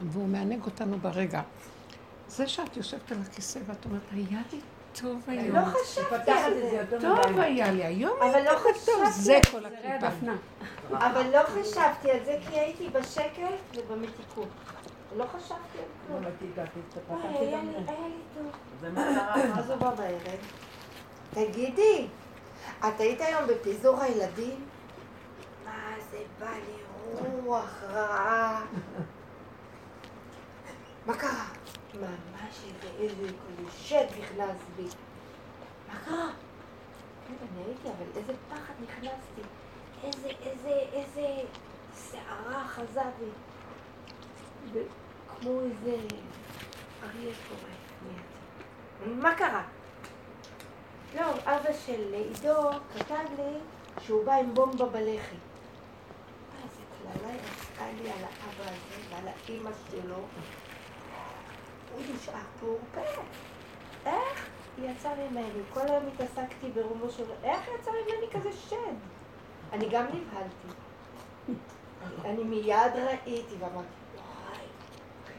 והוא 0.00 0.28
מענג 0.28 0.64
אותנו 0.64 0.98
ברגע. 0.98 1.42
זה 2.36 2.46
שאת 2.46 2.76
יושבת 2.76 3.12
על 3.12 3.18
הכיסא 3.26 3.58
ואת 3.66 3.84
אומרת, 3.84 4.02
היה 4.12 4.40
לי 4.52 4.60
טוב 5.00 5.22
היום. 5.26 5.56
לא 5.56 5.64
חשבתי 5.64 6.30
על 6.30 6.52
זה 6.70 6.84
טוב. 7.00 7.38
היה 7.38 7.72
לי, 7.72 7.84
היום 7.84 8.18
אבל 8.22 8.34
היה 8.34 8.52
לא 8.52 8.58
טוב, 8.58 8.72
חשבתי 8.74 9.10
זה 9.10 9.36
על 9.36 9.42
כל 9.50 9.60
זה 9.60 9.66
הקליפה. 9.94 10.32
אבל 10.92 11.22
לא 11.32 11.42
חשבתי 11.42 12.10
על 12.10 12.24
זה 12.24 12.38
כי 12.48 12.58
הייתי 12.58 12.88
בשקט 12.88 13.42
ובמתיקות. 13.76 14.48
לא 15.16 15.24
חשבתי 15.24 15.78
על 15.78 15.84
לא 16.22 16.28
כלום. 16.30 16.64
פתחתי 16.90 17.38
היה 17.38 17.62
לי 17.62 17.74
היה 17.86 18.08
לי 18.08 18.20
טוב. 18.34 18.52
אז 19.58 19.70
הוא 19.70 19.78
בא 19.80 19.94
בערב. 19.94 20.38
תגידי, 21.30 22.06
את 22.78 23.00
היית 23.00 23.20
היום 23.20 23.42
בפיזור 23.46 24.00
הילדים? 24.00 24.64
מה 25.64 25.94
זה 26.10 26.18
בא 26.40 26.50
לי 26.50 26.82
רוח 27.44 27.82
רעה. 27.92 28.62
מה 31.06 31.14
קרה? 31.14 31.44
ממש 32.00 32.60
איזה 32.98 33.28
שד 33.78 34.06
נכנס 34.20 34.56
בי. 34.76 34.86
מה 35.88 36.00
קרה? 36.04 36.30
כן, 37.28 37.34
אני 37.40 37.64
הייתי, 37.64 37.88
אבל 37.88 38.20
איזה 38.20 38.32
פחד 38.48 38.74
נכנסתי. 38.82 39.42
איזה, 40.04 40.28
איזה, 40.28 40.68
איזה 40.92 41.42
סערה 41.94 42.62
אחזה 42.64 43.00
בי. 43.18 44.80
כמו 45.40 45.60
איזה 45.60 45.96
אריה 47.02 47.32
נהייתי. 48.02 49.20
מה 49.20 49.34
קרה? 49.34 49.62
לא, 51.14 51.32
אבא 51.44 51.72
של 51.86 52.14
עידו 52.14 52.70
כתב 52.94 53.24
לי 53.38 53.58
שהוא 54.00 54.26
בא 54.26 54.34
עם 54.34 54.54
בומבה 54.54 54.86
בלחי. 54.86 55.36
איזה 56.62 56.82
קללה 56.98 57.34
יצאה 57.34 57.92
לי 57.92 58.10
על 58.10 58.24
האבא 58.24 58.70
הזה 58.70 59.14
ועל 59.14 59.28
האימא 59.28 59.70
שלו. 59.90 60.24
הוא 61.94 62.16
נשאר 62.16 62.32
פעורפה. 62.60 63.20
איך 64.06 64.48
יצא 64.78 65.08
ממני? 65.14 65.42
כל 65.72 65.80
היום 65.80 66.02
התעסקתי 66.14 66.70
ברומו 66.74 67.10
של... 67.10 67.24
איך 67.42 67.60
יצא 67.80 67.90
ממני 67.90 68.30
כזה 68.32 68.52
שד? 68.52 68.76
אני 69.72 69.88
גם 69.90 70.04
נבהלתי. 70.04 70.68
אני- 71.48 72.30
אני 72.34 72.44
מיד 72.44 72.76
ראיתי 72.96 73.54
ואמרתי, 73.58 73.86
וואי, 74.14 74.66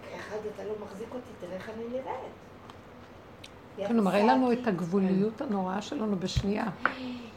רגע 0.07 0.15
אחד, 0.19 0.37
אתה 0.55 0.63
לא 0.63 0.73
מחזיק 0.85 1.07
אותי, 1.13 1.29
תראה 1.39 1.53
איך 1.55 1.69
אני 1.69 1.83
נראית. 1.89 2.33
כן, 3.77 3.95
הוא 3.95 4.05
מראה 4.05 4.23
לנו 4.23 4.51
את 4.51 4.67
הגבוליות 4.67 5.41
הנוראה 5.41 5.81
שלנו 5.81 6.19
בשנייה. 6.19 6.65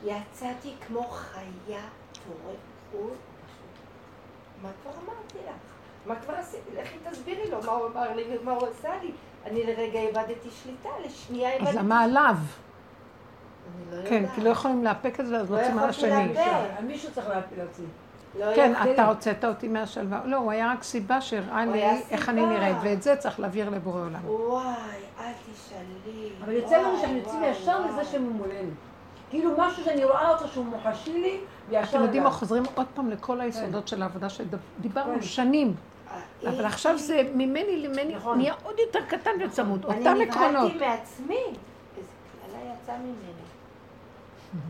יצאתי 0.04 0.74
כמו 0.86 1.02
חיה 1.02 1.80
טורפות. 2.12 3.16
מה 4.62 4.68
כבר 4.82 4.90
אמרתי 4.90 5.38
לך? 5.48 5.77
מה 6.08 6.14
כבר 6.14 6.34
עשיתי? 6.34 6.70
לכי 6.82 6.96
תסבירי 7.10 7.50
לו 7.50 7.58
מה 7.66 7.72
הוא 7.72 7.86
אמר 7.86 8.16
לי 8.16 8.22
ומה 8.42 8.52
הוא 8.52 8.68
עשה 8.68 8.88
לי. 9.02 9.10
אני 9.46 9.64
לרגע 9.64 10.00
איבדתי 10.00 10.48
שליטה, 10.62 10.88
לשנייה 11.06 11.52
איבדתי... 11.52 11.70
אז 11.70 11.76
למה 11.76 12.00
עליו? 12.00 12.36
אני 13.76 14.02
לא 14.02 14.08
כן. 14.08 14.24
כי 14.34 14.40
לא 14.40 14.50
יכולים 14.50 14.84
לאפק 14.84 15.20
את 15.20 15.26
זה, 15.26 15.36
אז 15.36 15.50
לא 15.50 15.56
רוצים 15.58 15.78
על 15.78 15.90
יכולתי 15.90 16.12
השני. 16.12 16.34
לאבד. 16.34 16.84
מישהו 16.86 17.12
צריך 17.12 17.28
להוציא. 17.56 17.84
לא 18.38 18.54
כן, 18.54 18.72
יכולתי. 18.74 18.94
אתה 18.94 19.06
הוצאת 19.06 19.44
אותי 19.44 19.68
מהשלווה. 19.68 20.20
לא, 20.24 20.36
הוא 20.36 20.50
היה 20.50 20.72
רק 20.72 20.82
סיבה 20.82 21.20
שהראה 21.20 21.66
לי 21.66 21.84
איך 22.10 22.28
אני. 22.28 22.46
נראית, 22.46 22.76
ואת 22.82 23.02
זה 23.02 23.16
צריך 23.16 23.40
להעביר 23.40 23.70
לבורא 23.70 24.00
עולם. 24.00 24.20
וואי, 24.24 24.66
אל 25.20 25.32
תשאלי. 25.52 26.30
אבל 26.44 26.52
יוצא 26.52 26.76
לנו 26.76 26.98
שאנחנו 26.98 27.16
יוצאים 27.16 27.42
ישר. 27.44 27.86
לזה 27.86 28.04
שהוא 28.04 28.32
מולנו. 28.32 28.70
כאילו 29.30 29.50
משהו 29.58 29.84
שאני 29.84 30.04
רואה 30.04 30.30
אותו 30.30 30.48
שהוא 30.48 30.64
מוחשי 30.64 31.12
לי, 31.12 31.40
וישר 31.68 31.88
אתם 31.90 32.02
יודעים 32.02 32.22
מה. 32.22 32.30
חוזרים 32.30 32.62
עוד 32.74 32.86
פעם 32.94 33.10
לכל 33.10 33.40
היסודות 33.40 33.88
של 33.88 34.02
העבודה 34.02 34.28
שדיברנו 34.28 35.14
כן. 35.14 35.22
שנים. 35.22 35.74
אה, 36.10 36.50
אבל 36.50 36.64
עכשיו 36.64 36.98
זה 36.98 37.22
ממני 37.34 37.76
למני 37.76 38.14
נכון. 38.14 38.38
נהיה 38.38 38.54
עוד 38.64 38.78
יותר 38.78 39.00
קטן 39.08 39.30
וצמוד, 39.44 39.86
אני 39.86 39.98
אותם 39.98 40.20
עקרונות. 40.20 40.74
נבהלתי 40.74 40.78
מעצמי. 40.78 41.44
איזה 41.98 42.08
קללה 42.46 42.74
יצאה 42.74 42.98
ממני. 42.98 43.48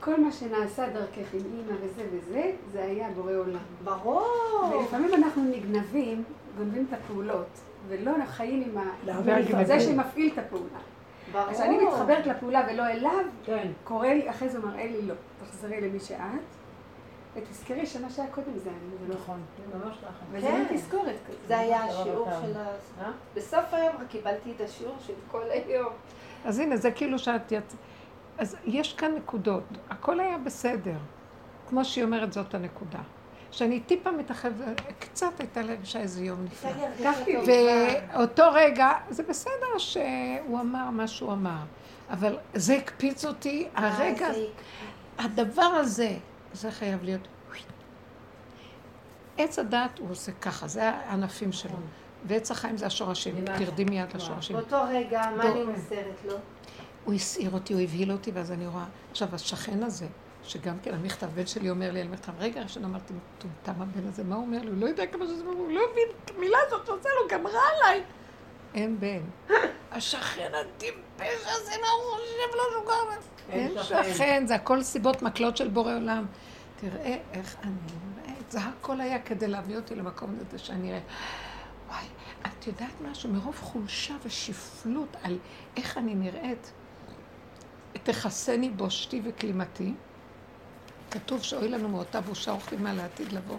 כל 0.00 0.20
מה 0.20 0.32
שנעשה 0.32 0.88
דרכך 0.88 1.34
עם 1.34 1.40
אימא 1.40 1.76
וזה 1.82 2.02
וזה, 2.12 2.52
זה 2.72 2.84
היה 2.84 3.08
בורא 3.14 3.32
עולם. 3.32 3.58
ברור. 3.84 4.72
ולפעמים 4.72 5.14
אנחנו 5.14 5.44
נגנבים, 5.44 6.24
גונבים 6.58 6.86
את 6.88 6.92
הפעולות, 6.92 7.48
ולא 7.88 8.12
חיים 8.26 8.62
עם. 8.66 8.78
ה... 8.78 9.64
זה 9.64 9.80
שמפעיל 9.80 10.32
את 10.32 10.38
הפעולה. 10.38 10.78
ברור. 11.32 11.52
כשאני 11.52 11.84
מתחברת 11.84 12.26
לפעולה 12.26 12.66
ולא 12.70 12.86
אליו, 12.86 13.24
כן. 13.44 13.68
קורא 13.84 14.08
לי, 14.08 14.30
אחרי 14.30 14.48
זה 14.48 14.58
מראה 14.58 14.86
לי 14.86 15.02
לא, 15.02 15.14
תחזרי 15.40 15.80
למי 15.80 16.00
שאת, 16.00 16.18
ותזכרי 17.34 17.86
שמה 17.86 18.10
שהיה 18.10 18.28
קודם 18.30 18.58
זה 18.64 18.70
אני, 18.70 18.78
זה 19.06 19.08
לא 19.08 19.20
נכון, 19.20 19.40
זה 19.72 19.78
ממש 19.78 19.96
ככה. 19.96 20.10
וזה 20.32 20.46
כן. 20.46 20.52
מין 20.70 20.78
תזכורת 20.78 21.14
כזאת. 21.28 21.40
זה 21.48 21.58
היה 21.58 21.82
ממש 21.84 21.94
השיעור 21.94 22.28
של. 22.42 22.56
ה... 22.58 22.66
אה? 23.04 23.10
בסוף 23.34 23.64
היום 23.72 23.92
רק 24.00 24.08
קיבלתי 24.08 24.52
את 24.56 24.60
השיעור 24.60 24.96
של 25.06 25.12
כל 25.30 25.42
היום. 25.50 25.92
אז 26.44 26.58
הנה, 26.58 26.76
זה 26.76 26.90
כאילו 26.90 27.18
שאת 27.18 27.52
יצ... 27.52 27.74
אז 28.38 28.56
יש 28.64 28.92
כאן 28.94 29.14
נקודות, 29.14 29.62
הכל 29.90 30.20
היה 30.20 30.38
בסדר. 30.38 30.96
כמו 31.68 31.84
שהיא 31.84 32.04
אומרת, 32.04 32.32
זאת 32.32 32.54
הנקודה. 32.54 32.98
שאני 33.50 33.80
טיפה 33.80 34.10
מתרחבת, 34.10 34.80
קצת 34.98 35.32
הייתה 35.38 35.62
לי 35.62 35.72
הרגישה 35.72 36.00
איזה 36.00 36.24
יום 36.24 36.44
נפלא. 36.44 36.70
הרגשה. 36.70 37.40
ואותו 38.14 38.42
רגע, 38.52 38.90
זה 39.10 39.22
בסדר 39.22 39.78
שהוא 39.78 40.60
אמר 40.60 40.90
מה 40.90 41.08
שהוא 41.08 41.32
אמר, 41.32 41.58
אבל 42.10 42.36
זה 42.54 42.74
הקפיץ 42.76 43.24
אותי, 43.24 43.68
הרגע, 43.74 44.26
אה, 44.26 44.32
זה- 44.34 44.46
הדבר 45.18 45.62
הזה, 45.62 46.16
זה 46.52 46.70
חייב 46.70 47.02
להיות... 47.02 47.28
עץ 49.38 49.58
הדת 49.58 49.98
הוא 49.98 50.10
עושה 50.10 50.32
ככה, 50.32 50.68
זה 50.68 50.90
הענפים 50.90 51.52
שלו. 51.52 51.76
ועץ 52.24 52.50
החיים 52.50 52.76
זה 52.76 52.86
השורשים. 52.86 53.44
תרדי 53.58 53.84
מיד 53.84 54.16
לשורשים. 54.16 54.56
באותו 54.56 54.76
רגע, 54.88 55.22
מה 55.36 55.42
אני 55.42 55.64
מוסרת 55.64 56.24
לו? 56.24 56.34
הוא 57.04 57.14
הסעיר 57.14 57.50
אותי, 57.50 57.74
הוא 57.74 57.82
הבהיל 57.82 58.12
אותי, 58.12 58.30
ואז 58.30 58.52
אני 58.52 58.66
רואה... 58.66 58.84
עכשיו, 59.10 59.28
השכן 59.34 59.82
הזה, 59.82 60.06
שגם 60.44 60.78
כן 60.82 60.94
המכתב, 60.94 61.26
בן 61.34 61.46
שלי 61.46 61.70
אומר 61.70 61.90
לי 61.92 62.00
על 62.00 62.08
מכתב, 62.08 62.32
רגע 62.38 62.62
ראשון 62.62 62.84
אמרתי, 62.84 63.14
מטומטם 63.14 63.82
הבן 63.82 64.08
הזה, 64.08 64.24
מה 64.24 64.34
הוא 64.34 64.44
אומר 64.44 64.58
לי? 64.60 64.68
הוא 64.68 64.76
לא 64.80 64.86
יודע 64.86 65.06
כמה 65.06 65.26
שזה, 65.26 65.44
הוא 65.44 65.72
לא 65.72 65.80
מבין 65.92 66.08
את 66.24 66.30
המילה 66.36 66.58
הזאת 66.66 66.86
שעושה 66.86 67.08
לו, 67.20 67.28
גם 67.28 67.46
רע 67.46 67.60
עליי. 67.76 68.02
אין 68.74 69.00
בן. 69.00 69.22
השכן 69.92 70.52
הטיפש 70.60 71.46
הזה, 71.46 71.70
מה 71.80 71.88
הוא 71.88 72.16
חושב 72.16 72.56
לו 72.56 72.62
שהוא 72.72 72.86
גר? 72.86 73.37
אין 73.50 73.72
שכן. 73.82 74.44
זה 74.46 74.54
הכל 74.54 74.82
סיבות 74.82 75.22
מקלות 75.22 75.56
של 75.56 75.68
בורא 75.68 75.94
עולם. 75.94 76.26
תראה 76.80 77.16
איך 77.32 77.56
אני 77.62 77.72
נראית, 78.16 78.50
זה 78.50 78.60
הכל 78.60 79.00
היה 79.00 79.22
כדי 79.22 79.48
להביא 79.48 79.76
אותי 79.76 79.94
למקום 79.94 80.36
הזה 80.40 80.58
שאני 80.58 80.90
אראה. 80.90 81.00
וואי, 81.88 82.04
את 82.42 82.66
יודעת 82.66 83.00
משהו? 83.10 83.30
מרוב 83.30 83.56
חולשה 83.60 84.14
ושפלות 84.24 85.16
על 85.22 85.38
איך 85.76 85.98
אני 85.98 86.14
נראית, 86.14 86.72
תכסני 88.02 88.70
בושתי 88.70 89.20
וכלימתי. 89.24 89.94
כתוב 91.10 91.42
שאוי 91.42 91.68
לנו 91.68 91.88
מאותה 91.88 92.20
בושה 92.20 92.52
וכלימה 92.52 92.92
לעתיד 92.94 93.32
לבוא, 93.32 93.58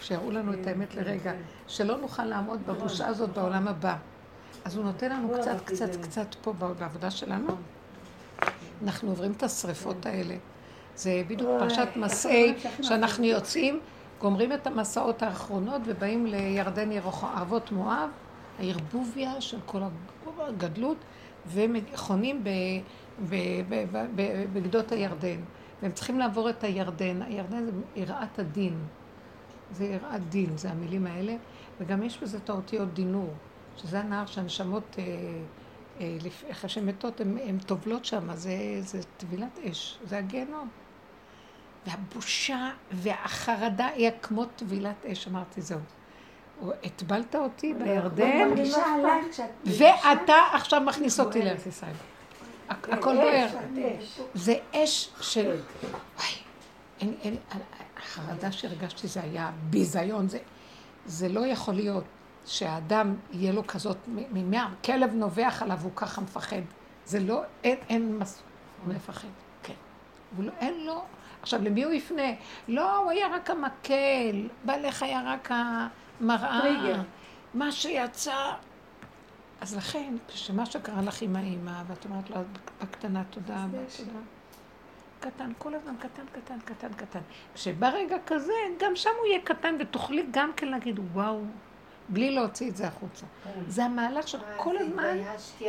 שיראו 0.00 0.30
לנו 0.30 0.52
את 0.52 0.66
האמת 0.66 0.94
לרגע, 0.94 1.32
שלא 1.66 1.96
נוכל 1.96 2.24
לעמוד 2.24 2.66
בבושה 2.66 3.06
הזאת 3.06 3.30
בעולם 3.30 3.68
הבא. 3.68 3.96
אז 4.64 4.76
הוא 4.76 4.84
נותן 4.84 5.10
לנו 5.10 5.34
קצת, 5.40 5.64
קצת. 5.64 5.96
קצת 6.02 6.34
פה 6.42 6.52
בעבודה 6.52 7.10
שלנו. 7.10 7.56
אנחנו 8.82 9.08
עוברים 9.08 9.32
את 9.32 9.42
השריפות 9.42 10.06
האלה. 10.06 10.36
זה 10.96 11.22
בדיוק 11.28 11.50
פרשת 11.58 11.88
מסעי, 11.96 12.54
שאנחנו 12.82 13.24
יוצאים, 13.24 13.80
גומרים 14.20 14.52
את 14.52 14.66
המסעות 14.66 15.22
האחרונות 15.22 15.82
ובאים 15.86 16.26
לירדן 16.26 16.92
ירוחו, 16.92 17.26
אבות 17.42 17.72
מואב, 17.72 18.10
הערבוביה 18.58 19.40
של 19.40 19.58
כל 19.66 19.78
הגדלות, 20.38 20.96
וחונים 21.46 22.44
בגדות 24.52 24.92
הירדן. 24.92 25.40
והם 25.82 25.92
צריכים 25.92 26.18
לעבור 26.18 26.50
את 26.50 26.64
הירדן. 26.64 27.22
הירדן 27.22 27.66
זה 27.66 27.72
יראת 27.96 28.38
הדין. 28.38 28.78
זה 29.72 29.84
יראת 29.84 30.28
דין, 30.28 30.56
זה 30.56 30.70
המילים 30.70 31.06
האלה. 31.06 31.36
וגם 31.80 32.02
יש 32.02 32.18
בזה 32.22 32.38
את 32.44 32.50
האותיות 32.50 32.94
דינור, 32.94 33.32
שזה 33.76 34.00
הנהר 34.00 34.26
שהנשמות, 34.26 34.96
אה, 34.98 35.04
אחרי 36.50 36.70
שהן 36.70 36.86
מתות, 36.86 37.20
הן 37.20 37.58
טובלות 37.66 38.04
שם, 38.04 38.34
זה, 38.34 38.50
זה 38.80 39.00
טבילת 39.16 39.58
אש, 39.70 39.98
זה 40.04 40.18
הגיהנום. 40.18 40.68
והבושה 41.86 42.70
והחרדה 42.92 43.86
היא 43.86 44.10
כמו 44.22 44.44
טבילת 44.44 45.06
אש, 45.12 45.28
אמרתי, 45.28 45.60
זהו. 45.62 45.78
הטבלת 46.84 47.34
אותי 47.36 47.74
בירדן. 47.74 48.48
ואתה 49.78 50.34
עכשיו 50.52 50.80
מכניס 50.80 51.20
אותי 51.20 51.42
לארץ 51.42 51.66
ישראל. 51.66 51.92
הכ- 52.70 52.72
הכל 52.72 53.14
בוער. 53.14 53.46
זה 54.34 54.54
אש 54.74 55.10
של... 55.20 55.60
וואי, 56.18 57.12
החרדה 57.96 58.52
שהרגשתי 58.52 59.08
זה 59.08 59.20
היה 59.22 59.50
ביזיון, 59.70 60.26
זה 61.06 61.28
לא 61.28 61.46
יכול 61.46 61.74
להיות 61.74 62.04
שהאדם 62.48 63.14
יהיה 63.32 63.52
לו 63.52 63.66
כזאת, 63.66 63.96
ממה 64.08 64.74
כלב 64.84 65.14
נובח 65.14 65.62
עליו 65.62 65.78
הוא 65.82 65.92
ככה 65.96 66.20
מפחד. 66.20 66.62
זה 67.04 67.20
לא, 67.20 67.42
אין, 67.64 67.76
אין 67.88 68.18
מס... 68.18 68.42
הוא 68.84 68.94
מפחד, 68.94 69.28
כן. 69.62 69.74
הוא 70.36 70.44
לא, 70.44 70.52
אין 70.58 70.86
לו... 70.86 71.04
עכשיו, 71.42 71.62
למי 71.62 71.84
הוא 71.84 71.92
יפנה? 71.92 72.32
לא, 72.68 72.96
הוא 72.96 73.10
היה 73.10 73.28
רק 73.34 73.50
המקל, 73.50 74.48
בעלך 74.64 75.02
היה 75.02 75.22
רק 75.26 75.48
המראה. 75.52 76.60
טריגר. 76.60 77.02
מה 77.54 77.72
שיצא... 77.72 78.52
אז 79.60 79.76
לכן, 79.76 80.14
כשמה 80.28 80.66
שקרה 80.66 81.02
לך 81.02 81.22
עם 81.22 81.36
האימא, 81.36 81.82
ואת 81.86 82.04
אומרת 82.04 82.30
לו, 82.30 82.36
בקטנה, 82.82 83.22
תודה, 83.30 83.64
תודה. 83.96 84.18
קטן, 85.20 85.52
כל 85.58 85.74
הזמן 85.74 85.94
קטן, 85.98 86.22
קטן, 86.32 86.58
קטן, 86.64 86.92
קטן. 86.92 87.20
כשברגע 87.54 88.16
כזה, 88.26 88.52
גם 88.80 88.96
שם 88.96 89.10
הוא 89.18 89.26
יהיה 89.26 89.40
קטן, 89.44 89.76
ותוכלי 89.80 90.26
גם 90.30 90.50
כן 90.56 90.68
להגיד, 90.68 91.00
וואו, 91.12 91.40
בלי 92.08 92.30
להוציא 92.30 92.70
את 92.70 92.76
זה 92.76 92.86
החוצה. 92.86 93.26
זה 93.68 93.84
המהלך 93.84 94.28
של 94.28 94.38
כל 94.56 94.78
אז 94.78 94.86
הזמן 94.86 95.18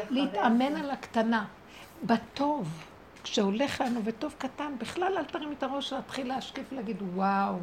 להתאמן. 0.10 0.76
על 0.76 0.92
הקטנה. 0.92 1.46
בטוב, 2.04 2.86
כשהולך 3.24 3.82
לנו 3.82 4.02
וטוב 4.04 4.36
קטן, 4.38 4.74
בכלל 4.78 5.18
אל 5.18 5.26
תרים 5.26 5.52
את 5.52 5.64
הראש 5.64 5.94
להתחיל 5.94 6.28
להשקיף 6.28 6.66
ולהגיד, 6.72 6.98
וואו. 7.16 7.58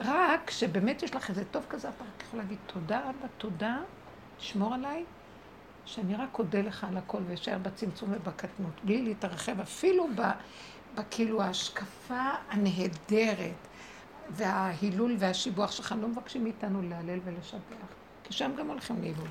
רק 0.00 0.40
כשבאמת 0.46 1.02
יש 1.02 1.14
לך 1.14 1.30
איזה 1.30 1.44
טוב 1.44 1.66
כזה, 1.68 1.88
אתה 1.88 2.04
רק 2.04 2.22
יכול 2.26 2.40
להגיד, 2.40 2.58
תודה 2.66 2.98
אבא, 2.98 3.28
תודה, 3.38 3.78
שמור 4.38 4.74
עליי, 4.74 5.04
שאני 5.84 6.14
רק 6.14 6.38
אודה 6.38 6.60
לך 6.62 6.84
על 6.84 6.96
הכל 6.96 7.18
ואשאר 7.26 7.58
בצמצום 7.58 8.12
ובקטנות, 8.12 8.84
בלי 8.84 9.02
להתרחב, 9.02 9.60
אפילו 9.60 10.08
ב, 10.14 10.22
בכאילו 10.94 11.42
ההשקפה 11.42 12.30
הנהדרת 12.50 13.68
וההילול 14.30 15.16
והשיבוח 15.18 15.72
שלך, 15.72 15.94
לא 16.00 16.08
מבקשים 16.08 16.44
מאיתנו 16.44 16.82
להלל 16.82 17.18
ולשבח, 17.24 17.97
כי 18.28 18.34
שם 18.34 18.50
גם 18.58 18.68
הולכים 18.70 18.96
לאיבוד. 19.02 19.28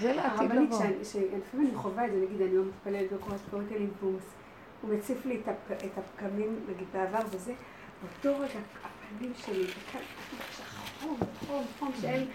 זה 0.00 0.12
לעתיד 0.12 0.50
לבוא. 0.52 0.78
שלפעמים 1.04 1.66
אני 1.66 1.76
חווה 1.76 2.06
את 2.06 2.12
זה, 2.12 2.18
נגיד 2.18 2.40
אני 2.42 2.56
לא 2.56 2.62
מתפללת 2.64 3.12
בקורת 3.12 3.40
קוראת 3.50 3.70
לי 3.70 3.86
והוא 4.00 4.12
מס- 4.16 4.22
הוא 4.82 4.94
מציף 4.94 5.26
לי 5.26 5.40
את 5.42 5.48
הפ- 5.48 5.84
את 5.84 5.98
הפקמים, 5.98 6.60
נגיד 6.74 6.86
בעבר 6.92 7.18
וזה, 7.30 7.52
באותו 8.22 8.40
רגע 8.40 8.60
הפנים 8.84 9.32
שלי, 9.36 9.64
וכאן, 9.64 10.00
חום, 11.00 11.16
חום, 11.46 11.64
חום, 11.78 11.92
שאין 12.00 12.26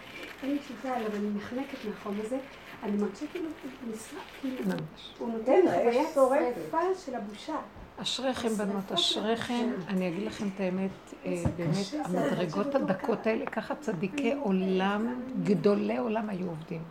אין 0.43 0.51
לי 0.51 0.59
שליטה 0.67 0.93
עליו, 0.95 1.15
אני 1.15 1.29
נחנקת 1.37 1.77
מהחום 1.89 2.15
הזה, 2.25 2.37
אני 2.83 2.97
מרגישה 2.97 3.25
כאילו 3.31 3.45
הוא 3.45 3.93
נשרף, 3.93 4.21
כאילו. 4.41 4.71
הוא 5.19 5.29
נותן 5.33 5.61
חוויה 5.65 6.03
שורפת. 6.13 6.53
שרפה 6.71 6.81
של 7.05 7.15
הבושה. 7.15 7.55
אשריכם 8.01 8.49
בנות, 8.49 8.91
אשריכם, 8.91 9.69
אני 9.87 10.07
אגיד 10.07 10.23
לכם 10.27 10.47
את 10.55 10.59
האמת, 10.59 11.13
אה, 11.25 11.43
באמת, 11.57 12.05
המדרגות 12.05 12.75
הדקות 12.75 13.27
האלה, 13.27 13.45
ככה 13.45 13.75
צדיקי 13.75 14.33
עולם, 14.33 15.21
גדולי 15.43 15.97
עולם 15.97 16.29
היו 16.29 16.47
עובדים. 16.47 16.83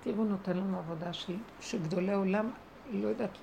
תראו, 0.00 0.24
נותן 0.24 0.56
לנו 0.56 0.78
עבודה 0.78 1.12
של, 1.12 1.36
שגדולי 1.60 2.12
עולם, 2.12 2.50
לא 2.92 3.08
יודעת, 3.08 3.38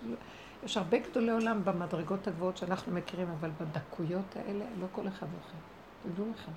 יש 0.63 0.77
הרבה 0.77 0.97
גדולי 0.97 1.31
עולם 1.31 1.65
במדרגות 1.65 2.27
הגבוהות 2.27 2.57
שאנחנו 2.57 2.93
מכירים, 2.93 3.27
אבל 3.39 3.51
בדקויות 3.61 4.35
האלה, 4.35 4.65
לא 4.79 4.87
כל 4.91 5.07
אחד 5.07 5.27
זוכר. 5.27 5.57
תדעו 6.03 6.25
לכם. 6.33 6.51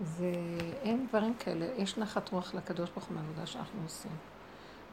זה, 0.00 0.32
אין 0.82 1.06
דברים 1.08 1.34
כאלה, 1.34 1.66
יש 1.76 1.98
נחת 1.98 2.32
רוח 2.32 2.54
לקדוש 2.54 2.90
ברוך 2.90 3.04
הוא 3.04 3.16
מהעבודה 3.16 3.46
שאנחנו 3.46 3.80
עושים. 3.82 4.12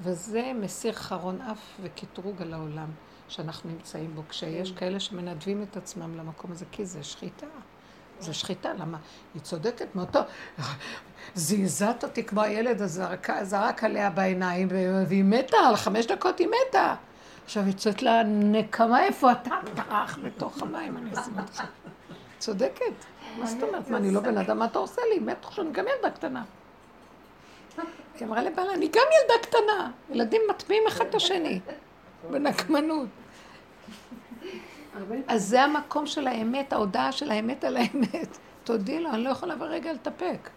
וזה 0.01 0.51
מסיר 0.55 0.93
חרון 0.93 1.41
אף 1.41 1.59
וקטרוג 1.81 2.41
על 2.41 2.53
העולם 2.53 2.87
שאנחנו 3.27 3.69
נמצאים 3.69 4.15
בו, 4.15 4.21
כשיש 4.29 4.71
כן. 4.71 4.77
כאלה 4.77 4.99
שמנדבים 4.99 5.63
את 5.63 5.77
עצמם 5.77 6.17
למקום 6.17 6.51
הזה, 6.51 6.65
כי 6.71 6.85
זה 6.85 7.03
שחיטה. 7.03 7.45
זה 8.19 8.33
שחיטה, 8.33 8.73
למה? 8.73 8.97
היא 9.33 9.41
צודקת 9.41 9.95
מאותו... 9.95 10.19
זעזעת 11.35 12.03
אותי 12.03 12.23
כמו 12.23 12.41
הילד 12.41 12.81
הזה, 12.81 13.05
זרק 13.41 13.83
עליה 13.83 14.09
בעיניים, 14.09 14.67
והיא 15.07 15.23
מתה, 15.23 15.57
על 15.57 15.75
חמש 15.75 16.05
דקות 16.05 16.39
היא 16.39 16.47
מתה. 16.47 16.95
עכשיו 17.45 17.63
היא 17.63 17.73
צועקת 17.73 18.01
לה, 18.01 18.23
נקמה, 18.23 19.03
איפה 19.03 19.31
אתה? 19.31 19.55
טרח 19.75 20.19
בתוך 20.23 20.61
המים, 20.61 20.97
אני 20.97 21.09
אשים 21.13 21.39
אותך. 21.39 21.63
צודקת. 22.39 23.05
מה 23.39 23.45
זאת 23.45 23.63
אומרת? 23.63 23.89
מה, 23.89 23.97
אני 23.97 24.11
לא 24.11 24.21
בן 24.21 24.37
אדם? 24.37 24.59
מה 24.59 24.65
אתה 24.65 24.79
עושה 24.79 25.01
לי? 25.13 25.19
מת 25.19 25.45
עכשיו, 25.45 25.65
גם 25.71 25.85
ילדה 25.95 26.09
קטנה. 26.09 26.43
היא 28.19 28.27
אמרה 28.27 28.41
לבעלה, 28.41 28.73
אני 28.73 28.87
גם 28.87 29.03
ילדה 29.21 29.43
קטנה. 29.43 29.91
ילדים 30.09 30.41
מטמיעים 30.49 30.83
אחד 30.87 31.05
את 31.05 31.15
השני, 31.15 31.59
בנקמנות. 32.31 33.07
אז 35.27 35.43
זה 35.47 35.63
המקום 35.63 36.05
של 36.05 36.27
האמת, 36.27 36.73
ההודעה 36.73 37.11
של 37.11 37.31
האמת 37.31 37.63
על 37.63 37.77
האמת. 37.77 38.37
תודי 38.63 38.99
לו, 38.99 39.09
אני 39.09 39.23
לא 39.23 39.29
יכולה 39.29 39.55
ברגע 39.55 39.91
להתאפק. 39.91 40.49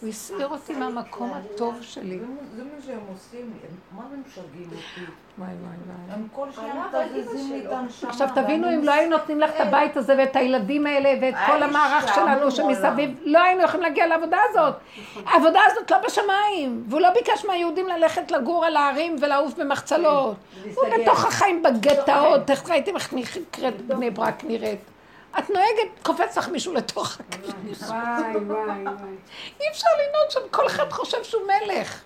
הוא 0.00 0.08
הסעיר 0.08 0.48
אותי 0.48 0.72
מהמקום 0.72 1.32
הטוב 1.32 1.82
שלי. 1.82 2.18
זה 2.56 2.64
מה 2.64 2.70
שהם 2.86 2.98
עושים, 3.12 3.52
מה 3.96 4.02
הם 4.12 4.22
משגעים 4.26 4.68
אותי? 4.68 5.10
וואי 5.38 5.48
וואי 5.48 5.76
וואי. 5.86 6.16
הם 6.16 6.26
כל 6.32 6.52
שנייה 6.52 6.74
מתזזים 6.74 7.52
לי 7.52 7.66
את 7.66 7.72
הנשמה. 7.72 8.10
עכשיו 8.10 8.28
תבינו, 8.34 8.68
אם 8.68 8.84
לא 8.84 8.92
היו 8.92 9.10
נותנים 9.10 9.40
לך 9.40 9.50
את 9.50 9.60
הבית 9.60 9.96
הזה 9.96 10.14
ואת 10.18 10.36
הילדים 10.36 10.86
האלה 10.86 11.14
ואת 11.20 11.34
כל 11.46 11.62
המערך 11.62 12.14
שלנו 12.14 12.50
שמסביב, 12.50 13.10
לא 13.24 13.42
היינו 13.42 13.62
יכולים 13.62 13.82
להגיע 13.82 14.06
לעבודה 14.06 14.38
הזאת. 14.50 14.74
העבודה 15.26 15.60
הזאת 15.66 15.90
לא 15.90 15.98
בשמיים, 16.06 16.84
והוא 16.88 17.00
לא 17.00 17.10
ביקש 17.10 17.44
מהיהודים 17.44 17.88
ללכת 17.88 18.30
לגור 18.30 18.64
על 18.64 18.76
ההרים 18.76 19.16
ולעוף 19.20 19.54
במחצלות. 19.54 20.36
הוא 20.74 20.84
בתוך 20.98 21.24
החיים 21.24 21.62
בגטאות, 21.62 22.40
תכף 22.46 22.70
ראיתם 22.70 22.96
איך 22.96 23.14
נקראת 23.14 23.80
בני 23.86 24.10
ברק 24.10 24.44
נראית. 24.44 24.80
את 25.38 25.50
נוהגת, 25.50 26.02
קופץ 26.02 26.38
לך 26.38 26.48
מישהו 26.48 26.74
לתוך 26.74 27.20
הכביש. 27.20 27.82
וואי, 27.82 28.36
וואי, 28.36 28.82
וואי. 28.82 29.16
אי 29.60 29.66
אפשר 29.70 29.88
לנהוג 29.94 30.30
שם, 30.30 30.40
כל 30.50 30.66
אחד 30.66 30.90
חושב 30.90 31.24
שהוא 31.24 31.42
מלך. 31.42 32.02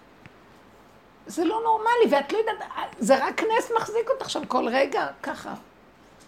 זה 1.27 1.45
לא 1.45 1.61
נורמלי, 1.64 2.16
ואת 2.16 2.33
לא 2.33 2.39
יודעת, 2.39 2.59
זה 2.99 3.27
רק 3.27 3.41
נס 3.43 3.70
מחזיק 3.77 4.11
אותך 4.11 4.31
שם 4.31 4.45
כל 4.45 4.68
רגע, 4.68 5.07
ככה. 5.22 5.55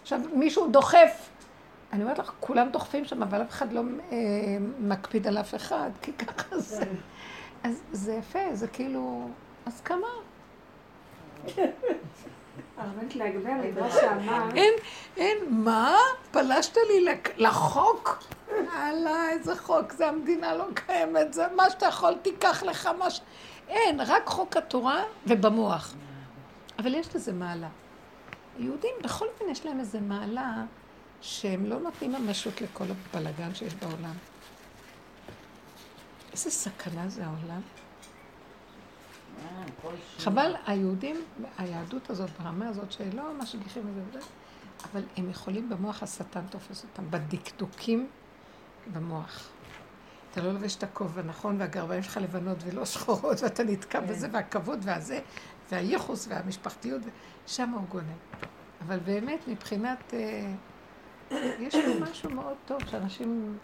עכשיו, 0.01 0.19
מישהו 0.33 0.67
דוחף, 0.67 1.29
אני 1.93 2.03
אומרת 2.03 2.19
לך, 2.19 2.31
כולם 2.39 2.69
דוחפים 2.69 3.05
שם, 3.05 3.23
אבל 3.23 3.41
אף 3.41 3.49
אחד 3.49 3.73
לא 3.73 3.81
אה, 4.11 4.17
מקפיד 4.79 5.27
על 5.27 5.37
אף 5.37 5.55
אחד, 5.55 5.89
כי 6.01 6.13
ככה 6.13 6.59
זה. 6.59 6.83
אז 7.63 7.81
זה 7.91 8.13
יפה, 8.13 8.39
זה 8.53 8.67
כאילו, 8.67 9.29
אז 9.65 9.81
כמה? 9.81 10.07
אין, 14.55 14.73
אין, 15.17 15.37
מה? 15.49 15.97
פלשת 16.31 16.77
לי 16.87 17.15
לחוק? 17.37 18.23
יאללה, 18.73 19.29
איזה 19.29 19.55
חוק, 19.55 19.91
זה 19.91 20.07
המדינה 20.07 20.53
לא 20.53 20.65
קיימת, 20.73 21.33
זה 21.33 21.47
מה 21.55 21.69
שאתה 21.69 21.85
יכול, 21.85 22.15
תיקח 22.21 22.63
לך 22.63 22.85
מה 22.85 23.09
ש... 23.09 23.21
אין, 23.67 24.01
רק 24.01 24.27
חוק 24.27 24.57
התורה 24.57 25.03
ובמוח. 25.27 25.93
אבל 26.79 26.95
יש 26.95 27.15
לזה 27.15 27.33
מעלה. 27.33 27.67
יהודים, 28.59 28.95
בכל 29.03 29.25
אופן 29.27 29.45
יש 29.51 29.65
להם 29.65 29.79
איזה 29.79 29.99
מעלה 30.01 30.63
שהם 31.21 31.65
לא 31.65 31.79
נותנים 31.79 32.11
ממשות 32.11 32.61
לכל 32.61 32.85
הבלגן 33.13 33.55
שיש 33.55 33.73
בעולם. 33.75 34.13
איזה 36.31 36.51
סכנה 36.51 37.09
זה 37.09 37.25
העולם. 37.25 37.61
חבל, 40.17 40.55
היהודים, 40.65 41.15
היהדות 41.57 42.09
הזאת, 42.09 42.29
ברמה 42.39 42.67
הזאת, 42.67 42.91
שלא 42.91 43.33
משגיחים 43.39 43.83
את 43.87 43.93
זה 43.93 44.01
וזה, 44.09 44.27
אבל 44.91 45.03
הם 45.17 45.29
יכולים 45.29 45.69
במוח 45.69 46.03
השטן 46.03 46.47
תופס 46.49 46.83
אותם, 46.83 47.03
בדקדוקים 47.11 48.07
במוח. 48.93 49.49
אתה 50.31 50.41
לא 50.41 50.53
לובש 50.53 50.75
את 50.75 50.83
הכובע, 50.83 51.21
נכון, 51.21 51.61
והגרביים 51.61 52.03
שלך 52.03 52.17
לבנות 52.17 52.57
ולא 52.65 52.85
שחורות, 52.85 53.43
ואתה 53.43 53.63
נתקע 53.63 53.99
בזה, 53.99 54.27
והכבוד 54.31 54.79
והזה, 54.81 55.19
והייחוס 55.71 56.27
והמשפחתיות, 56.29 57.01
שם 57.47 57.69
הוא 57.69 57.83
גונן. 57.89 58.17
אבל 58.81 58.99
באמת, 58.99 59.47
מבחינת... 59.47 60.13
אה, 60.13 60.53
יש 61.59 61.75
פה 61.75 62.11
משהו 62.11 62.29
מאוד 62.29 62.57
טוב, 62.65 62.77
שאנשים 62.89 63.57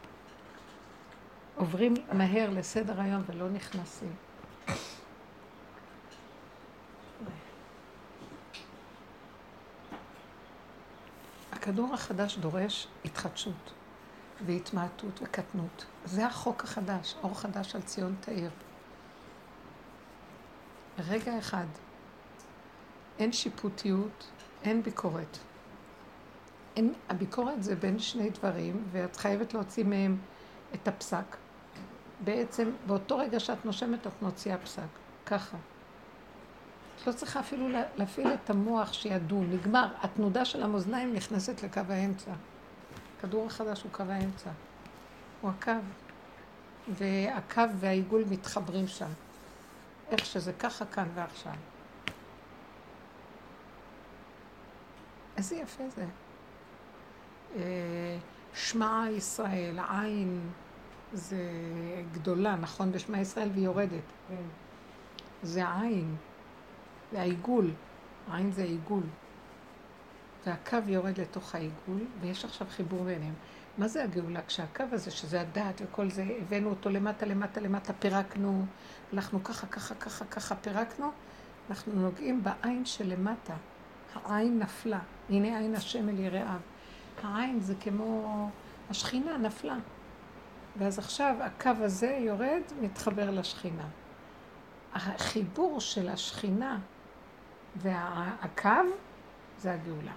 עוברים 1.56 1.94
מהר 2.14 2.50
לסדר 2.50 3.02
היום 3.02 3.22
ולא 3.28 3.50
נכנסים. 3.50 4.14
הכדור 11.64 11.94
החדש 11.94 12.38
דורש 12.38 12.88
התחדשות 13.06 13.74
והתמעטות 14.46 15.22
וקטנות. 15.22 15.86
זה 16.06 16.26
החוק 16.26 16.64
החדש, 16.64 17.16
אור 17.24 17.40
חדש 17.40 17.76
על 17.76 17.82
ציון 17.82 18.16
תאיר. 18.20 18.50
רגע 21.08 21.40
אחד, 21.40 21.66
אין 23.20 23.34
שיפוטיות, 23.34 24.28
אין 24.64 24.82
ביקורת. 24.82 25.38
אין, 26.76 26.94
הביקורת 27.10 27.64
זה 27.64 27.76
בין 27.76 28.00
שני 28.00 28.30
דברים, 28.30 28.84
ואת 28.92 29.16
חייבת 29.16 29.54
להוציא 29.54 29.84
מהם 29.84 30.18
את 30.74 30.88
הפסק. 30.88 31.38
בעצם, 32.24 32.72
באותו 32.88 33.18
רגע 33.18 33.40
שאת 33.40 33.66
נושמת, 33.66 34.08
את 34.08 34.22
מוציאה 34.22 34.58
פסק. 34.58 34.82
ככה. 35.26 35.58
את 37.04 37.08
לא 37.08 37.14
צריכה 37.14 37.40
אפילו 37.40 37.70
להפעיל 37.98 38.34
את 38.34 38.50
המוח 38.50 38.94
שידון, 38.94 39.50
נגמר. 39.52 39.88
התנודה 40.02 40.46
של 40.46 40.64
המאזניים 40.64 41.14
נכנסת 41.14 41.64
לקו 41.64 41.82
האמצע. 41.90 42.32
הכדור 43.18 43.46
החדש 43.46 43.84
הוא 43.84 43.92
קו 43.92 44.04
האמצע. 44.04 44.50
הוא 45.42 45.52
הקו. 45.52 45.72
והקו 46.88 47.62
והעיגול 47.80 48.24
מתחברים 48.30 48.88
שם. 48.88 49.10
איך 50.12 50.26
שזה 50.26 50.54
ככה 50.54 50.86
כאן 50.86 51.08
ועכשיו. 51.16 51.54
איזה 55.38 55.56
יפה 55.56 55.84
זה. 55.90 56.06
אה, 57.56 58.18
שמע 58.54 59.06
ישראל, 59.12 59.80
עין 59.90 60.52
זה 61.14 61.52
גדולה, 62.12 62.56
נכון? 62.56 62.92
בשמע 62.92 63.20
ישראל 63.20 63.50
והיא 63.54 63.66
יורדת. 63.66 64.04
כן. 64.30 64.36
זה 65.44 65.72
עין. 65.72 66.16
זה 67.14 67.22
העיגול, 67.22 67.72
העין 68.28 68.52
זה 68.52 68.62
העיגול. 68.62 69.04
והקו 70.46 70.78
יורד 70.88 71.20
לתוך 71.20 71.56
העיגול, 71.56 72.06
ויש 72.22 72.46
עכשיו 72.46 72.68
חיבור 72.70 73.04
ביניהם. 73.04 73.34
מה 73.78 73.88
זה 73.88 74.04
הגאולה? 74.04 74.42
כשהקו 74.48 74.84
הזה, 74.92 75.12
שזה 75.12 75.42
הדעת 75.42 75.82
וכל 75.86 76.10
זה, 76.10 76.26
הבאנו 76.42 76.70
אותו 76.70 76.90
למטה, 76.90 77.26
למטה, 77.26 77.62
למטה, 77.62 77.94
פירקנו, 77.94 78.66
הלכנו 79.14 79.44
ככה, 79.44 79.68
ככה, 79.68 79.96
ככה, 79.96 80.26
ככה, 80.26 80.56
פירקנו, 80.56 81.12
אנחנו 81.70 81.94
נוגעים 81.94 82.44
בעין 82.44 82.86
שלמטה. 82.86 83.56
העין 84.26 84.60
נפלה. 84.60 85.00
הנה 85.30 85.60
עין 85.60 85.76
השם 85.76 86.10
אל 86.10 86.20
יראיו. 86.20 86.60
העין 87.24 87.60
זה 87.60 87.76
כמו... 87.76 88.50
השכינה 88.90 89.38
נפלה. 89.38 89.76
ואז 90.78 91.00
עכשיו 91.00 91.36
הקו 91.42 91.72
הזה 91.80 92.18
יורד, 92.20 92.62
מתחבר 92.82 93.30
לשכינה. 93.32 93.88
החיבור 94.94 95.80
של 95.80 96.10
השכינה 96.10 96.80
והקו 97.76 98.70
זה 99.60 99.74
הגאולה. 99.74 100.12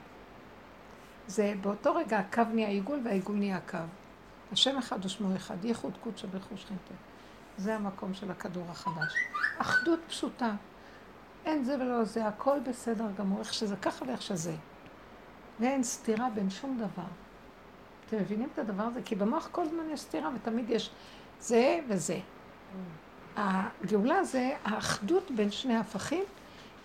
זה 1.26 1.54
באותו 1.60 1.94
רגע 1.94 2.18
הקו 2.18 2.42
נהיה 2.54 2.68
עיגול 2.68 3.00
והעיגול 3.04 3.36
נהיה 3.36 3.60
קו. 3.60 3.78
השם 4.52 4.78
אחד 4.78 5.04
ושמו 5.04 5.36
אחד, 5.36 5.64
ייחוד 5.64 5.92
קודשא 6.00 6.26
ברכו 6.26 6.56
שכינתא. 6.56 6.94
זה 7.56 7.74
המקום 7.74 8.14
של 8.14 8.30
הכדור 8.30 8.64
החדש. 8.70 9.14
אחדות 9.58 10.00
פשוטה. 10.08 10.52
אין 11.44 11.64
זה 11.64 11.76
ולא 11.76 12.04
זה, 12.04 12.26
הכל 12.26 12.58
בסדר 12.68 13.06
גמור, 13.18 13.38
איך 13.38 13.54
שזה 13.54 13.76
ככה 13.76 14.04
ואיך 14.04 14.22
שזה. 14.22 14.54
ואין 15.60 15.82
סתירה 15.82 16.28
בין 16.34 16.50
שום 16.50 16.78
דבר. 16.78 17.08
אתם 18.06 18.16
מבינים 18.16 18.48
את 18.52 18.58
הדבר 18.58 18.82
הזה? 18.82 19.02
כי 19.04 19.14
במוח 19.14 19.48
כל 19.52 19.62
הזמן 19.62 19.90
יש 19.90 20.00
סתירה 20.00 20.30
ותמיד 20.34 20.70
יש 20.70 20.90
זה 21.40 21.80
וזה. 21.88 22.18
הגאולה 23.36 24.24
זה 24.24 24.50
האחדות 24.64 25.30
בין 25.30 25.50
שני 25.50 25.76
הפכים 25.76 26.24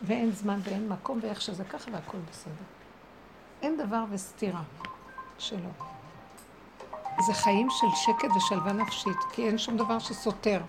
ואין 0.04 0.32
זמן 0.32 0.60
ואין 0.64 0.90
מקום, 0.90 1.20
ואיך 1.22 1.42
שזה 1.42 1.64
ככה 1.64 1.92
והכל 1.92 2.18
בסדר. 2.30 2.64
אין 3.62 3.78
דבר 3.78 4.04
וסתירה 4.10 4.62
שלו. 5.38 5.70
זה 7.28 7.34
חיים 7.34 7.68
של 7.70 7.88
שקט 7.96 8.36
ושלווה 8.36 8.74
נפשית, 8.74 9.18
כי 9.32 9.48
אין 9.48 9.58
שום 9.58 9.78
דבר 9.78 10.00
שסותר. 10.00 10.62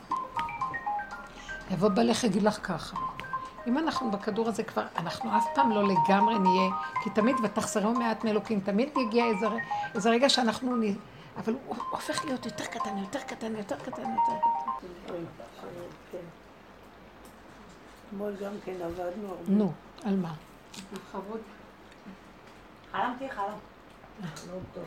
יבוא 1.71 1.89
בלך 1.89 2.25
יגיד 2.25 2.43
לך 2.43 2.67
ככה. 2.67 2.97
אם 3.67 3.79
אנחנו 3.79 4.11
בכדור 4.11 4.49
הזה 4.49 4.63
כבר, 4.63 4.87
אנחנו 4.97 5.37
אף 5.37 5.47
פעם 5.55 5.71
לא 5.71 5.89
לגמרי 5.89 6.39
נהיה, 6.39 6.71
כי 7.03 7.11
תמיד 7.11 7.37
ותחסרו 7.43 7.93
מעט 7.93 8.25
מאלוקים, 8.25 8.61
תמיד 8.61 8.89
יגיע 8.97 9.25
איזה, 9.25 9.47
איזה 9.95 10.11
רגע 10.11 10.29
שאנחנו 10.29 10.77
נ... 10.77 10.81
אבל 11.37 11.55
הוא 11.67 11.77
הופך 11.91 12.25
להיות 12.25 12.47
יותר 12.47 12.65
קטן, 12.65 12.99
יותר 12.99 13.21
קטן, 13.21 13.57
יותר 13.57 13.77
קטן, 13.77 14.03
יותר 14.03 14.39
קטן. 15.05 15.15
אתמול 18.13 18.33
גם 18.37 18.53
כן 18.65 18.83
עבדנו 18.83 19.29
הרבה. 19.29 19.43
נו, 19.49 19.73
על 20.05 20.17
מה? 20.17 20.35
חרוד. 21.13 21.41
חלמתי 22.93 23.31
חלום. 23.31 23.59
לא 24.23 24.59
טוב. 24.75 24.85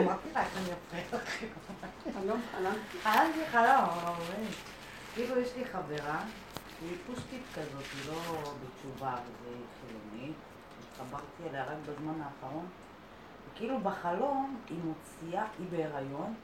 אמרתי 0.00 0.28
לה, 0.34 0.42
אני 0.56 0.68
יפה. 0.68 1.18
חלום, 2.14 2.40
חלמתי. 2.52 2.98
חלמתי 3.02 3.46
חלום, 3.50 3.84
אבל 4.04 4.44
כאילו 5.14 5.40
יש 5.40 5.56
לי 5.56 5.64
חברה, 5.64 6.24
היא 6.80 6.96
פושטית 7.06 7.42
כזאת, 7.54 7.84
היא 7.94 8.12
לא 8.12 8.52
בתשובה 8.62 9.16
וזה 9.24 9.56
חילונית. 9.80 10.36
התחברתי 10.92 11.48
אליה 11.50 11.64
רק 11.64 11.78
בזמן 11.82 12.20
האחרון. 12.20 12.66
וכאילו 13.52 13.80
בחלום 13.80 14.60
היא 14.68 14.78
מוציאה, 14.84 15.44
היא 15.58 15.66
בהיריון, 15.70 16.34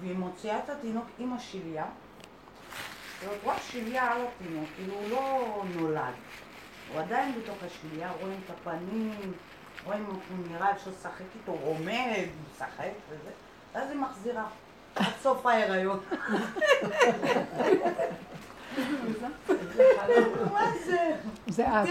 והיא 0.00 0.16
מוציאה 0.16 0.58
את 0.58 0.68
התינוק 0.70 1.06
עם 1.18 1.32
השליה. 1.32 1.86
אומרת, 3.24 3.38
רק 3.44 3.62
שליה 3.70 4.12
על 4.12 4.20
התינוק, 4.22 4.68
כאילו 4.76 4.94
הוא 4.94 5.10
לא 5.10 5.62
נולד. 5.74 6.14
הוא 6.92 7.00
עדיין 7.00 7.34
בתוך 7.42 7.56
השליה, 7.62 8.10
רואים 8.20 8.40
את 8.44 8.50
הפנים, 8.50 9.32
רואים 9.84 10.04
הוא 10.06 10.46
נראה, 10.50 10.72
אפשר 10.72 10.90
לשחק 10.90 11.24
איתו, 11.34 11.52
הוא 11.52 11.70
עומד, 11.70 12.26
משחק 12.52 12.90
וזה, 13.10 13.30
ואז 13.74 13.90
היא 13.90 13.98
מחזירה. 13.98 14.46
עד 14.96 15.12
סוף 15.22 15.46
ההיריון. 15.46 16.00
זה? 20.84 21.16
זה 21.48 21.66
את, 21.68 21.88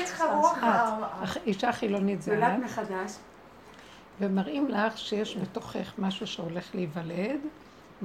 את. 0.59 1.37
אישה 1.45 1.71
חילונית 1.71 2.21
זה 2.21 2.47
את. 2.47 2.59
מחדש. 2.63 3.11
ומראים 4.19 4.67
לך 4.67 4.97
שיש 4.97 5.37
בתוכך 5.37 5.93
משהו 5.97 6.27
שהולך 6.27 6.75
להיוולד, 6.75 7.39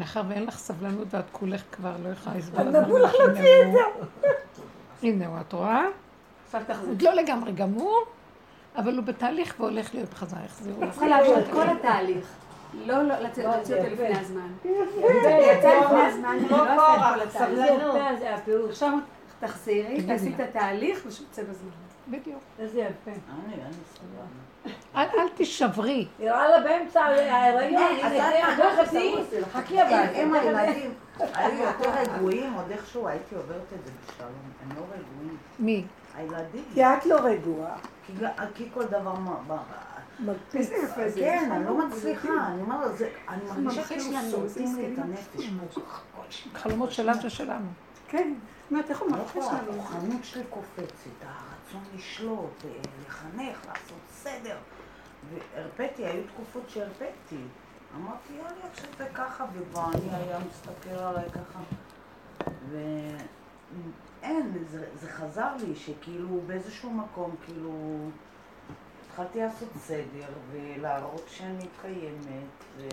מאחר 0.01 0.23
ואין 0.29 0.45
לך 0.47 0.59
סבלנות 0.59 1.07
ואת 1.15 1.25
כולך 1.33 1.63
כבר 1.73 1.93
לא 2.05 2.09
יכולה 2.09 2.37
לסבול. 2.37 2.61
אז 2.69 2.75
נתנו 2.75 2.99
לך 2.99 3.13
להוציא 3.15 3.43
את 3.63 3.67
הוא- 3.67 4.07
הנה 5.03 5.27
הוא, 5.27 5.41
את 5.41 5.53
רואה? 5.53 5.85
עוד 6.89 7.03
לא 7.03 7.13
לגמרי 7.15 7.53
גמור, 7.53 8.03
אבל 8.77 8.97
הוא 8.97 9.05
בתהליך 9.05 9.55
והולך 9.61 9.95
להיות 9.95 10.09
בחזרה, 10.11 10.41
יחזירו 10.45 10.83
לך. 10.85 10.91
צריכה 10.91 11.07
לעבור 11.09 11.39
את 11.39 11.45
כל 11.53 11.69
התהליך. 11.69 12.27
לא 12.75 13.03
לא 13.03 13.19
לצאת 13.19 13.45
לא, 13.45 13.51
להוציא 13.51 13.77
אותו 13.77 13.89
זה 13.89 13.93
לפני. 13.95 14.19
הזמן. 14.19 14.49
יפה, 14.65 15.29
יצא 15.29 15.81
לפני 15.85 16.03
הזמן, 16.07 16.37
אני 16.41 16.49
לא 16.49 16.57
עושה 16.63 16.95
את 16.95 17.23
כל 17.23 17.39
זה 17.39 17.39
התהליך. 17.45 17.83
יפה, 17.89 18.17
זה 18.19 18.35
הפירוש. 18.35 18.71
עכשיו 18.71 18.99
תחזירי, 19.41 20.03
תעשי. 20.07 20.33
את 20.35 20.41
התהליך 20.41 21.03
ושיוצא 21.07 21.43
בזמן. 21.43 21.71
בדיוק. 22.09 22.41
איזה 22.59 22.81
יפה. 22.81 23.11
אל 24.97 25.29
תישברי. 25.35 26.07
נראה 26.19 26.49
לה 26.49 26.61
באמצע 26.61 27.01
ההיריון, 27.01 27.93
חכי, 29.53 29.83
אבל. 29.83 30.05
אם 30.15 30.35
הילדים 30.35 30.95
היו 31.35 31.63
יותר 31.63 31.91
רגועים, 31.91 32.53
עוד 32.53 32.71
איכשהו 32.71 33.09
הייתי 33.09 33.35
עוברת 33.35 33.57
את 33.81 33.85
זה 33.85 33.91
בשלום. 34.07 34.31
הם 34.63 34.77
לא 34.77 34.83
רגועים. 34.83 35.37
מי? 35.59 35.85
הילדים. 36.17 36.65
כי 36.75 36.85
את 36.85 37.07
לא 37.07 37.17
רגועה. 37.25 37.77
כי 38.55 38.69
כל 38.75 38.85
דבר... 38.85 39.15
מה- 39.15 39.37
זה. 41.09 41.21
כן, 41.21 41.49
אני 41.53 41.65
לא 41.65 41.87
מצליחה, 41.87 42.29
אני 42.49 42.63
אומרת, 42.63 42.97
זה- 42.99 43.11
אני 43.29 43.41
מרגישה 43.65 43.85
כאילו 43.85 44.03
סורטים 44.31 44.77
לי 44.77 44.95
את. 44.95 44.99
הנפש. 44.99 45.51
חלומות 46.55 46.93
שלה 46.93 47.13
ושלנו. 47.25 47.67
כן. 48.09 48.35
אומרת, 48.71 48.91
איך 48.91 49.01
הוא 49.01 49.11
לא 49.11 49.23
יכולה, 49.23 49.47
לנו? 49.63 49.73
הכוחנות 49.83 50.25
שלי 50.25 50.43
קופצת, 50.51 51.25
הרצון 51.71 51.83
לשלוט, 51.95 52.65
אה, 52.65 52.71
לחנך, 53.07 53.67
לעשות 53.67 54.01
סדר. 54.11 54.57
והרפאתי, 55.31 56.07
היו 56.07 56.23
תקופות 56.27 56.71
שהרפאתי. 56.71 57.37
אמרתי, 57.97 58.33
יאללה, 58.33 58.67
עכשיו 58.73 58.91
זה 58.99 59.09
ככה, 59.15 59.47
וכבר 59.53 59.89
אני 59.93 60.11
היה 60.11 60.39
מסתכל 60.49 60.91
עליי 60.91 61.31
ככה. 61.31 61.61
ואין, 62.71 64.53
זה, 64.71 64.87
זה 65.01 65.09
חזר 65.09 65.57
לי, 65.57 65.77
שכאילו 65.77 66.41
באיזשהו 66.47 66.91
מקום, 66.91 67.37
כאילו, 67.45 67.99
התחלתי 69.07 69.39
לעשות 69.39 69.69
סדר, 69.77 70.29
ולהראות 70.53 71.25
שאני 71.29 71.69
קיימת, 71.83 72.65
ו... 72.77 72.89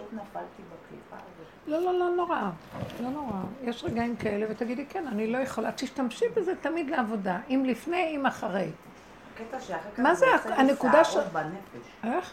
שוב 0.00 0.20
נפלתי 0.20 0.62
בקליפה 0.62 1.16
הזאת. 1.16 1.46
לא, 1.66 1.80
לא, 1.80 1.98
לא 1.98 2.16
נורא. 2.16 2.50
לא 3.02 3.10
נורא. 3.10 3.42
יש 3.62 3.84
רגעים 3.84 4.16
כאלה, 4.16 4.46
ותגידי, 4.50 4.86
כן, 4.86 5.06
אני 5.06 5.26
לא 5.26 5.38
יכולה. 5.38 5.72
תשתמשי 5.72 6.24
בזה 6.36 6.52
תמיד 6.60 6.90
לעבודה. 6.90 7.38
אם 7.50 7.64
לפני, 7.66 8.16
אם 8.16 8.26
אחרי. 8.26 8.70
הקטע 9.34 9.60
שאחר 9.60 9.90
כך 9.94 10.00
מה 10.00 10.14
זה 10.14 10.26
הנקודה 10.44 11.04
ש- 11.04 11.16
בנפש. 11.16 11.88
איך? 12.04 12.32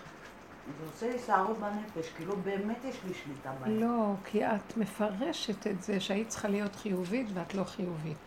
זה 0.79 0.85
עושה 0.93 1.09
לי 1.13 1.19
שערות 1.25 1.57
בנפש, 1.57 2.09
כאילו 2.15 2.35
באמת 2.37 2.85
יש 2.85 2.95
לי 3.07 3.13
שליטה 3.13 3.49
בהם. 3.61 3.79
לא, 3.79 4.13
כי 4.25 4.45
את 4.45 4.77
מפרשת 4.77 5.67
את 5.67 5.81
זה 5.83 5.99
שהיית 5.99 6.27
צריכה 6.27 6.47
להיות 6.47 6.75
חיובית 6.75 7.27
ואת 7.33 7.53
לא 7.53 7.63
חיובית. 7.63 8.17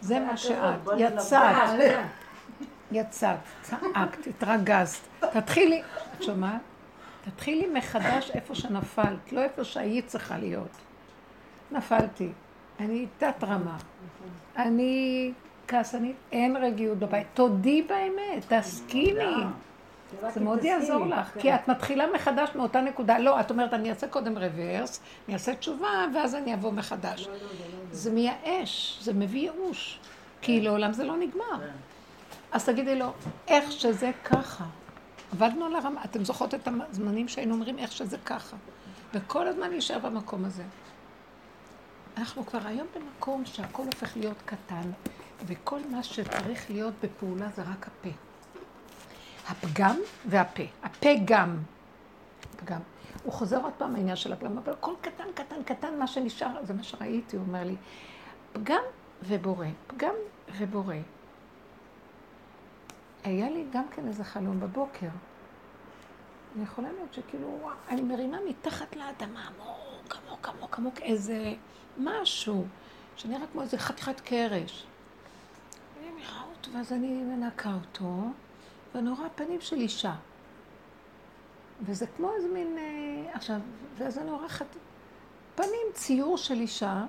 זה 0.00 0.20
מה 0.20 0.36
שאת. 0.36 0.80
יצאת, 0.98 1.42
יצאת, 2.92 3.36
צעקת, 3.62 4.26
התרגזת. 4.26 5.00
תתחילי, 5.32 5.82
את 6.18 6.22
שומעת? 6.22 6.60
תתחילי 7.24 7.66
מחדש 7.66 8.30
איפה 8.30 8.54
שנפלת, 8.54 9.32
לא 9.32 9.40
איפה 9.40 9.64
שהיית 9.64 10.06
צריכה 10.06 10.38
להיות. 10.38 10.76
נפלתי. 11.70 12.28
אני 12.80 13.06
תת 13.18 13.44
רמה. 13.44 13.76
אני 14.56 15.32
כעסנית, 15.68 16.16
אין 16.32 16.56
רגיעות 16.56 16.98
בבית. 16.98 17.26
תודי 17.34 17.82
באמת, 17.82 18.52
תסכימי. 18.52 19.44
זה 20.34 20.40
מאוד 20.40 20.64
יעזור 20.64 21.06
לך, 21.06 21.30
כי 21.38 21.54
את 21.54 21.68
מתחילה 21.68 22.06
מחדש 22.14 22.50
מאותה 22.54 22.80
נקודה. 22.80 23.18
לא, 23.18 23.40
את 23.40 23.50
אומרת, 23.50 23.74
אני 23.74 23.90
אעשה 23.90 24.08
קודם 24.08 24.38
רוורס, 24.38 25.00
אני 25.26 25.34
אעשה 25.34 25.54
תשובה, 25.54 26.06
ואז 26.14 26.34
אני 26.34 26.54
אבוא 26.54 26.72
מחדש. 26.72 27.28
זה 27.92 28.10
מייאש, 28.10 28.98
זה 29.02 29.12
מביא 29.12 29.40
ייאוש, 29.40 30.00
כי 30.42 30.60
לעולם 30.60 30.92
זה 30.92 31.04
לא 31.04 31.16
נגמר. 31.16 31.60
אז 32.52 32.64
תגידי 32.64 32.98
לו, 32.98 33.12
איך 33.48 33.72
שזה 33.72 34.10
ככה. 34.24 34.64
עבדנו 35.32 35.64
על 35.64 35.76
הרמה, 35.76 36.04
אתם 36.04 36.24
זוכרות 36.24 36.54
את 36.54 36.68
הזמנים 36.90 37.28
שהיינו 37.28 37.54
אומרים 37.54 37.78
איך 37.78 37.92
שזה 37.92 38.16
ככה. 38.18 38.56
וכל 39.14 39.48
הזמן 39.48 39.70
להישאר 39.70 39.98
במקום 39.98 40.44
הזה. 40.44 40.62
אנחנו 42.16 42.46
כבר 42.46 42.58
היום 42.64 42.86
במקום 42.96 43.44
שהכל 43.44 43.82
הופך 43.82 44.16
להיות 44.16 44.36
קטן, 44.44 44.90
וכל 45.46 45.80
מה 45.90 46.02
שצריך 46.02 46.70
להיות 46.70 46.94
בפעולה 47.02 47.48
זה 47.56 47.62
רק 47.62 47.86
הפה. 47.86 48.10
הפגם 49.48 49.96
והפה. 50.26 50.62
הפה 50.82 51.08
גם. 51.24 51.58
פגם. 52.56 52.80
הוא 53.24 53.32
חוזר 53.32 53.62
עוד 53.62 53.72
פעם 53.78 53.94
העניין 53.94 54.16
של 54.16 54.32
הפגם, 54.32 54.58
אבל 54.58 54.72
הכל 54.72 54.94
קטן, 55.00 55.24
קטן, 55.34 55.62
קטן, 55.64 55.98
מה 55.98 56.06
שנשאר, 56.06 56.64
זה 56.64 56.74
מה 56.74 56.82
שראיתי, 56.82 57.36
הוא 57.36 57.44
אומר 57.46 57.64
לי. 57.64 57.76
פגם 58.52 58.82
ובורא, 59.22 59.66
פגם 59.86 60.14
ובורא. 60.58 60.94
היה 63.24 63.50
לי 63.50 63.64
גם 63.72 63.84
כן 63.90 64.08
איזה 64.08 64.24
חלום 64.24 64.60
בבוקר. 64.60 65.08
אני 66.56 66.64
יכולה 66.64 66.92
להיות 66.92 67.14
שכאילו, 67.14 67.70
אני 67.88 68.02
מרימה 68.02 68.38
מתחת 68.48 68.96
לאדמה, 68.96 69.48
עמוק, 69.48 70.16
עמוק, 70.16 70.48
עמוק, 70.48 70.78
עמוק, 70.78 70.98
איזה 71.00 71.54
משהו, 71.98 72.66
שנראה 73.16 73.46
כמו 73.52 73.62
איזה 73.62 73.78
חתיכת 73.78 74.20
קרש. 74.20 74.86
אני 76.00 76.10
מראה 76.10 76.42
אותו, 76.56 76.72
ואז 76.72 76.92
אני 76.92 77.08
מנקה 77.08 77.74
אותו, 77.74 78.22
ואני 78.94 79.10
רואה 79.10 79.28
פנים 79.28 79.60
של 79.60 79.76
אישה. 79.76 80.14
וזה 81.82 82.06
כמו 82.16 82.32
איזה 82.34 82.48
מין... 82.48 82.78
אה, 82.78 83.34
עכשיו, 83.34 83.60
ואז 83.98 84.18
אני 84.18 84.30
עורכת 84.30 84.66
פנים, 85.54 85.86
ציור 85.94 86.36
של 86.36 86.60
אישה, 86.60 87.04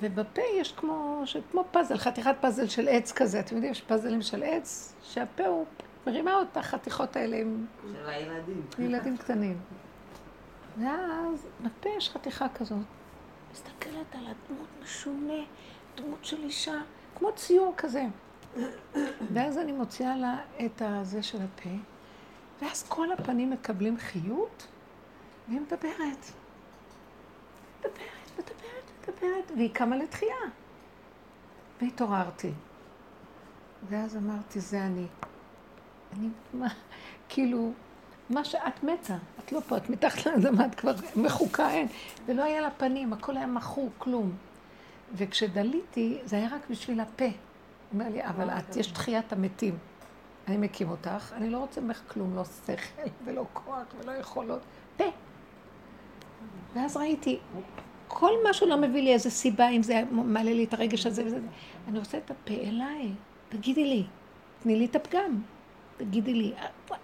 ובפה 0.00 0.42
יש 0.60 0.72
כמו, 0.72 1.22
ש- 1.24 1.36
כמו 1.50 1.64
פאזל, 1.70 1.96
חתיכת 1.98 2.34
פאזל 2.40 2.66
של 2.68 2.88
עץ 2.88 3.12
כזה. 3.12 3.40
אתם 3.40 3.54
יודעים, 3.54 3.72
יש 3.72 3.80
פאזלים 3.80 4.22
של 4.22 4.42
עץ, 4.42 4.94
שהפה 5.02 5.46
הוא 5.46 5.66
מרימה 6.06 6.34
אותה, 6.34 6.60
החתיכות 6.60 7.16
האלה 7.16 7.36
עם 7.36 7.66
של 7.92 8.08
הילדים. 8.08 8.62
ילדים 8.78 9.16
קטנים. 9.16 9.58
ואז 10.78 11.46
בפה 11.62 11.88
יש 11.96 12.10
חתיכה 12.10 12.46
כזאת. 12.48 12.78
מסתכלת 13.52 14.14
על 14.14 14.20
הדמות 14.26 14.68
משונה, 14.82 15.42
דמות 15.96 16.24
של 16.24 16.42
אישה, 16.44 16.80
כמו 17.18 17.32
ציור 17.34 17.74
כזה. 17.76 18.04
ואז 19.34 19.58
אני 19.58 19.72
מוציאה 19.72 20.16
לה 20.16 20.36
את 20.66 20.82
הזה 20.84 21.22
של 21.22 21.38
הפה, 21.42 21.70
ואז 22.62 22.84
כל 22.88 23.12
הפנים 23.12 23.50
מקבלים 23.50 23.96
חיות, 23.98 24.66
והיא 25.48 25.60
מדברת. 25.60 26.26
מדברת, 27.80 28.30
מדברת, 28.38 28.81
מדברת, 29.02 29.50
והיא 29.56 29.70
קמה 29.74 29.96
לתחייה. 29.96 30.36
והתעוררתי. 31.82 32.52
ואז 33.88 34.16
אמרתי, 34.16 34.60
זה 34.60 34.82
אני. 34.82 35.06
אני, 36.12 36.28
מה, 36.54 36.68
כאילו, 37.28 37.72
מה 38.30 38.44
שאת 38.44 38.84
מתה, 38.84 39.16
את 39.38 39.52
לא 39.52 39.60
פה, 39.60 39.76
את 39.76 39.90
מתחת 39.90 40.26
לאדמה, 40.26 40.66
את 40.66 40.74
כבר 40.74 40.92
מחוקה, 41.16 41.70
אין. 41.70 41.88
ולא 42.26 42.42
היה 42.42 42.60
לה 42.60 42.70
פנים, 42.70 43.12
הכל 43.12 43.36
היה 43.36 43.46
מחוק, 43.46 43.92
כלום. 43.98 44.32
וכשדליתי, 45.14 46.18
זה 46.24 46.36
היה 46.36 46.48
רק 46.48 46.70
בשביל 46.70 47.00
הפה. 47.00 47.24
אומר 47.92 48.08
לי, 48.08 48.24
אבל 48.24 48.50
את, 48.50 48.76
יש 48.76 48.86
תחיית 48.86 49.32
המתים. 49.32 49.78
אני 50.48 50.56
מקים 50.56 50.90
אותך, 50.90 51.32
אני 51.32 51.50
לא 51.50 51.58
רוצה 51.58 51.80
ממך 51.80 52.02
כלום, 52.08 52.36
לא 52.36 52.44
שכל 52.44 53.02
ולא 53.24 53.46
כוח 53.52 53.86
ולא 53.98 54.12
יכולות. 54.12 54.60
פה. 54.96 55.04
ואז 56.74 56.96
ראיתי, 56.96 57.38
כל 58.14 58.32
משהו 58.50 58.66
לא 58.66 58.76
מביא 58.76 59.02
לי 59.02 59.12
איזה 59.12 59.30
סיבה, 59.30 59.68
אם 59.68 59.82
זה 59.82 60.02
מעלה 60.10 60.52
לי 60.52 60.64
את 60.64 60.74
הרגש 60.74 61.06
הזה 61.06 61.24
וזה. 61.26 61.38
אני 61.88 61.98
עושה 61.98 62.18
את 62.18 62.30
הפה 62.30 62.54
אליי, 62.54 63.08
תגידי 63.48 63.84
לי, 63.84 64.04
תני 64.62 64.76
לי 64.76 64.84
את 64.84 64.96
הפגם, 64.96 65.40
תגידי 65.96 66.34
לי. 66.34 66.52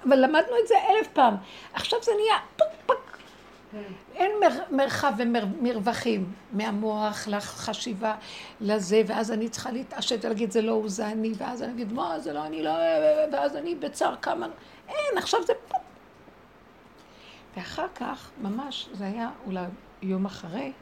אבל 0.06 0.24
למדנו 0.24 0.52
את 0.62 0.68
זה 0.68 0.74
אלף 0.90 1.08
פעם. 1.12 1.34
עכשיו 1.72 1.98
זה 2.02 2.10
נהיה 2.20 2.38
פק 2.56 2.64
פק. 2.86 3.18
אין 4.14 4.32
מר, 4.40 4.76
מרחב 4.76 5.12
ומרווחים 5.18 6.32
מהמוח 6.52 7.28
לחשיבה 7.28 8.14
לזה, 8.60 9.02
ואז 9.06 9.32
אני 9.32 9.48
צריכה 9.48 9.70
להתעשת 9.70 10.24
ולהגיד 10.24 10.50
זה 10.50 10.62
לא 10.62 10.72
הוא, 10.72 10.88
זה 10.88 11.06
אני, 11.06 11.32
ואז 11.36 11.62
אני 11.62 11.72
אגיד 11.72 11.92
מה, 11.92 12.20
זה 12.20 12.32
לא 12.32 12.46
אני, 12.46 12.62
לא, 12.62 12.72
ואז 13.32 13.56
אני 13.56 13.74
בצער 13.74 14.16
כמה... 14.22 14.46
אין, 14.88 15.18
עכשיו 15.18 15.40
זה 15.46 15.52
פופ. 15.68 15.80
ואחר 17.56 17.86
כך, 17.94 18.30
ממש, 18.42 18.88
זה 18.92 19.04
היה 19.04 19.30
אולי 19.46 19.64
יום 20.02 20.26
אחרי, 20.26 20.72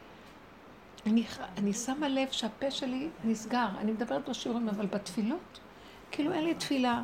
אני, 1.06 1.24
אני 1.56 1.72
שמה 1.72 2.08
לב 2.08 2.28
שהפה 2.30 2.70
שלי 2.70 3.08
נסגר. 3.24 3.68
אני 3.78 3.92
מדברת 3.92 4.28
בשיעורים, 4.28 4.68
אבל 4.68 4.86
בתפילות, 4.86 5.60
כאילו 6.10 6.32
אין 6.32 6.44
לי 6.44 6.54
תפילה. 6.54 7.02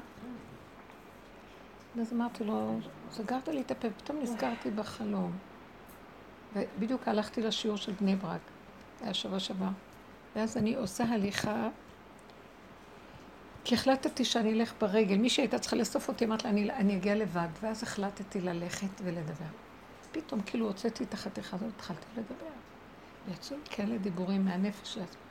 ואז 1.97 2.13
אמרתי 2.13 2.45
לו, 2.45 2.79
סגרת 3.11 3.49
לי 3.49 3.61
את 3.61 3.71
הפה, 3.71 3.89
פתאום 3.91 4.19
נזכרתי 4.23 4.71
בחלום. 4.71 5.33
ובדיוק 6.55 7.09
הלכתי 7.09 7.43
לשיעור 7.43 7.77
של 7.77 7.93
בני 7.93 8.17
ברק, 8.17 8.41
זה 8.99 9.05
היה 9.05 9.15
שבוע 9.15 9.39
שעבר. 9.39 9.69
ואז 10.37 10.57
אני 10.57 10.75
עושה 10.75 11.05
הליכה, 11.05 11.69
כי 13.65 13.75
החלטתי 13.75 14.25
שאני 14.25 14.53
אלך 14.53 14.75
ברגל. 14.81 15.17
מי 15.17 15.31
שהייתה 15.31 15.59
צריכה 15.59 15.77
לאסוף 15.77 16.09
אותי, 16.09 16.25
אמרת 16.25 16.45
לה, 16.45 16.51
אני, 16.51 16.71
אני 16.71 16.97
אגיע 16.97 17.15
לבד. 17.15 17.49
ואז 17.61 17.83
החלטתי 17.83 18.41
ללכת 18.41 19.01
ולדבר. 19.03 19.45
פתאום 20.13 20.41
כאילו 20.41 20.67
הוצאתי 20.67 21.05
את 21.05 21.15
החתיכה 21.15 21.57
הזאת, 21.57 21.69
התחלתי 21.77 22.07
לדבר. 22.17 22.53
ויצאו 23.29 23.57
כאלה 23.71 23.99
דיבורים 23.99 24.45
מהנפש 24.45 24.97
לעצמי. 24.99 25.23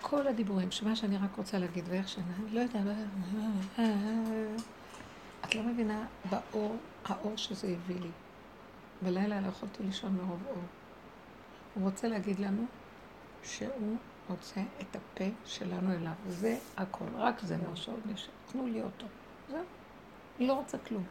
כל 0.00 0.26
הדיבורים, 0.26 0.70
שמה 0.70 0.96
שאני 0.96 1.16
רק 1.16 1.36
רוצה 1.36 1.58
להגיד, 1.58 1.84
ואיך 1.88 2.08
שאני, 2.08 2.24
לא 2.50 2.60
יודעת, 2.60 2.86
את 5.44 5.54
לא 5.54 5.62
מבינה 5.62 6.06
באור, 6.30 6.76
האור 7.04 7.36
שזה 7.36 7.68
הביא 7.68 8.00
לי. 8.00 8.10
בלילה 9.02 9.40
לא 9.40 9.46
יכולתי 9.46 9.82
לישון 9.82 10.16
מרוב 10.16 10.42
אור. 10.48 10.62
הוא 11.74 11.84
רוצה 11.84 12.08
להגיד 12.08 12.38
לנו 12.38 12.64
שהוא 13.42 13.96
רוצה 14.28 14.60
את 14.80 14.96
הפה 14.96 15.24
שלנו 15.44 15.92
אליו. 15.92 16.12
זה 16.28 16.58
הכל, 16.76 17.04
רק 17.16 17.40
זה 17.40 17.56
מה 17.56 17.76
שעוד 17.76 18.00
נשאר. 18.06 18.32
תנו 18.52 18.66
לי 18.66 18.82
אותו. 18.82 19.06
זהו. 19.50 19.64
לא 20.40 20.52
רוצה 20.52 20.78
כלום. 20.78 21.04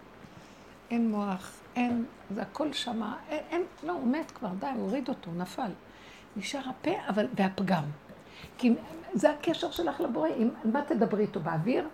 אין 0.92 1.12
מוח, 1.12 1.52
אין, 1.76 2.06
זה 2.36 2.42
הכל 2.42 2.74
שמה, 2.74 3.18
אין, 3.30 3.44
אין, 3.50 3.64
לא, 3.84 3.92
הוא 3.92 4.08
מת 4.08 4.32
כבר, 4.32 4.50
די, 4.60 4.66
הוא 4.66 4.82
הוריד 4.82 5.10
אותו, 5.10 5.32
נפל. 5.32 5.72
נשאר 6.36 6.62
הפה, 6.70 6.92
אבל, 7.10 7.28
והפגם. 7.36 7.84
כי 8.58 8.74
זה 9.14 9.32
הקשר 9.32 9.72
שלך 9.72 10.02
לבורא, 10.02 10.30
אם 10.30 10.50
מה 10.64 10.82
תדברי 10.82 11.22
איתו 11.22 11.40
באוויר? 11.40 11.88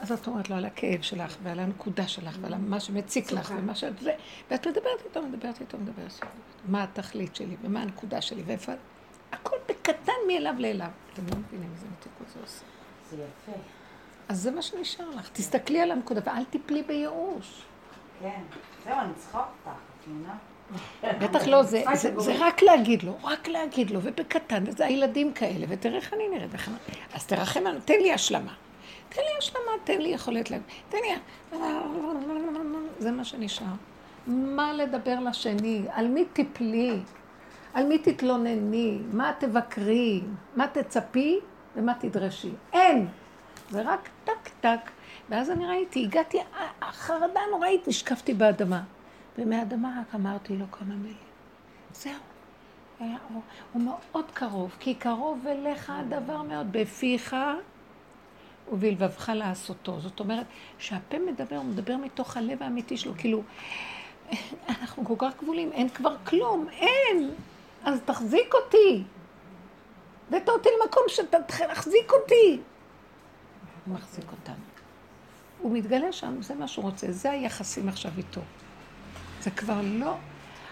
אז 0.00 0.12
את 0.12 0.26
אומרת 0.26 0.50
לו 0.50 0.56
על 0.56 0.64
הכאב 0.64 1.02
שלך 1.02 1.36
ועל 1.42 1.58
הנקודה 1.58 2.08
שלך 2.08 2.38
ועל 2.40 2.54
מה 2.54 2.80
שמציק 2.80 3.32
לך 3.32 3.54
ומה 3.56 3.74
שאת 3.74 3.98
זה, 3.98 4.12
ואת 4.50 4.66
מדברת 4.66 5.04
איתו, 5.04 5.22
מדברת 5.22 5.60
איתו, 5.60 5.78
מדברת 5.78 6.12
איתו. 6.14 6.26
מה 6.68 6.82
התכלית 6.82 7.36
שלי 7.36 7.56
ומה 7.62 7.82
הנקודה 7.82 8.20
שלי 8.20 8.42
ואיפה... 8.46 8.72
הכל 9.32 9.56
בקטן 9.68 10.12
מאליו 10.28 10.54
לאליו. 10.58 10.90
אתם 11.12 11.22
לא 11.26 11.36
מבינים 11.36 11.70
איזה 11.74 11.86
מתיקות 11.92 12.28
זה 12.34 12.40
עושה. 12.42 12.64
זה 13.10 13.16
יפה. 13.16 13.58
אז 14.28 14.40
זה 14.40 14.50
מה 14.50 14.62
שנשאר 14.62 15.10
לך. 15.10 15.28
תסתכלי 15.32 15.80
על 15.80 15.90
הנקודה 15.90 16.20
ואל 16.24 16.44
תיפלי 16.44 16.82
בייאוש. 16.82 17.64
כן. 18.20 18.42
זהו, 18.84 18.98
אני 18.98 19.14
צריכה 19.14 19.38
אותך, 19.38 19.78
את 20.00 20.08
מבינה? 20.08 20.36
בטח 21.02 21.46
לא, 21.46 21.62
זה, 21.62 21.82
זה, 21.94 22.20
זה 22.20 22.34
רק 22.38 22.62
להגיד 22.62 23.02
לו, 23.02 23.12
רק 23.22 23.48
להגיד 23.48 23.90
לו, 23.90 24.00
ובקטן, 24.02 24.64
וזה 24.66 24.86
הילדים 24.86 25.32
כאלה, 25.32 25.66
ותראה 25.68 25.96
איך 25.96 26.14
אני 26.14 26.28
נראית. 26.28 26.50
אז 27.14 27.26
תרחם 27.26 27.66
עלינו, 27.66 27.80
תן 27.84 27.94
לי 27.94 28.12
השלמה. 28.12 28.52
תן 29.08 29.20
לי 29.20 29.38
השלמה, 29.38 29.70
תן 29.84 29.98
לי 30.00 30.08
יכולת 30.08 30.50
להגיד, 30.50 30.66
תן 30.88 30.98
לי... 30.98 31.14
זה 32.98 33.10
מה 33.10 33.24
שנשאר. 33.24 33.66
מה 34.26 34.72
לדבר 34.72 35.20
לשני? 35.20 35.82
על 35.92 36.08
מי 36.08 36.24
תפלי? 36.32 36.98
על 37.74 37.86
מי 37.86 37.98
תתלונני? 37.98 38.98
מה 39.12 39.32
תבקרי? 39.38 40.20
מה 40.56 40.66
תצפי? 40.68 41.40
ומה 41.76 41.94
תדרשי? 41.94 42.50
אין! 42.72 43.06
זה 43.70 43.82
רק 43.82 44.08
טק 44.24 44.50
טק. 44.60 44.90
ואז 45.28 45.50
אני 45.50 45.66
ראיתי, 45.66 46.04
הגעתי, 46.04 46.38
החרדה 46.82 47.40
נוראית, 47.50 47.88
נשקפתי 47.88 48.34
באדמה. 48.34 48.82
ומהאדמה 49.38 50.00
רק 50.00 50.14
אמרתי 50.14 50.56
לו 50.56 50.70
כמה 50.70 50.94
מילים. 50.94 51.16
זהו. 51.92 52.12
היה 53.00 53.16
אור. 53.30 53.42
הוא 53.72 53.82
מאוד 53.82 54.30
קרוב, 54.34 54.76
כי 54.80 54.94
קרוב 54.94 55.46
אליך 55.46 55.92
הדבר 55.96 56.42
מאוד, 56.42 56.66
בפיך 56.72 57.36
ובלבבך 58.72 59.32
לעשותו. 59.34 60.00
זאת 60.00 60.20
אומרת, 60.20 60.46
שהפה 60.78 61.18
מדבר, 61.18 61.56
הוא 61.56 61.64
מדבר 61.64 61.96
מתוך 61.96 62.36
הלב 62.36 62.62
האמיתי 62.62 62.96
שלו, 62.96 63.12
כאילו, 63.18 63.42
אנחנו 64.68 65.04
כל 65.04 65.14
כך 65.18 65.42
גבולים, 65.42 65.72
אין 65.72 65.88
כבר 65.88 66.16
כלום, 66.24 66.66
אין. 66.68 67.30
אז 67.84 68.00
תחזיק 68.04 68.54
אותי. 68.54 69.04
הבאת 70.28 70.48
אותי 70.48 70.68
למקום 70.82 71.02
שתחזיק 71.08 72.12
אותי. 72.12 72.60
הוא 73.86 73.94
מחזיק 73.94 74.24
אותנו. 74.32 74.64
הוא 75.58 75.72
מתגלה 75.72 76.12
שם, 76.12 76.42
זה 76.42 76.54
מה 76.54 76.68
שהוא 76.68 76.84
רוצה, 76.84 77.12
זה 77.12 77.30
היחסים 77.30 77.88
עכשיו 77.88 78.10
איתו. 78.16 78.40
זה 79.44 79.50
כבר 79.50 79.80
לא 79.82 80.16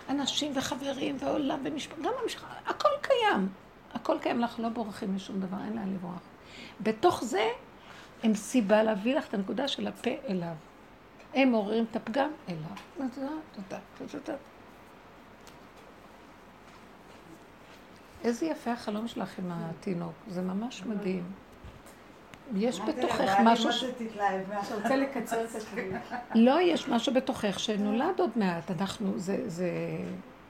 אנשים 0.09 0.53
וחברים 0.55 1.17
ועולם 1.21 1.59
ומשפחה, 1.65 2.03
גם 2.03 2.13
המשפחה, 2.23 2.55
הכל 2.67 2.89
קיים. 3.03 3.49
הכל 3.95 4.17
קיים, 4.23 4.39
אנחנו 4.39 4.63
לא 4.63 4.69
בורחים 4.69 5.17
משום 5.17 5.41
דבר, 5.41 5.57
אין 5.65 5.77
לאן 5.77 5.95
לברוח. 5.95 6.21
בתוך 6.81 7.25
זה 7.25 7.49
הם 8.23 8.35
סיבה 8.35 8.83
להביא 8.83 9.15
לך 9.15 9.29
את 9.29 9.35
הנקודה 9.35 9.69
של 9.69 9.87
הפה 9.87 10.11
אליו. 10.29 10.55
הם 11.35 11.51
מעוררים 11.51 11.85
את 11.91 11.97
הפגם 11.97 12.31
אליו. 12.49 13.09
איזה 18.25 18.47
יפה 18.47 18.73
החלום 18.73 19.09
שלך 19.09 19.39
עם 19.39 19.51
התינוק, 19.51 20.15
זה 20.29 20.43
ממש 20.43 20.83
מדהים. 20.87 21.25
יש 22.55 22.81
בתוכך 22.81 23.37
משהו 23.45 23.73
ש... 23.73 23.85
אתה 23.85 24.75
רוצה 24.75 24.97
לקצר 24.97 25.45
את 25.45 25.55
השביל. 25.55 25.93
לא, 26.47 26.61
יש 26.61 26.89
משהו 26.89 27.15
בתוכך 27.15 27.59
שנולד 27.59 28.21
עוד 28.21 28.31
מעט. 28.37 28.71
אנחנו, 28.71 29.13
זה 29.47 29.69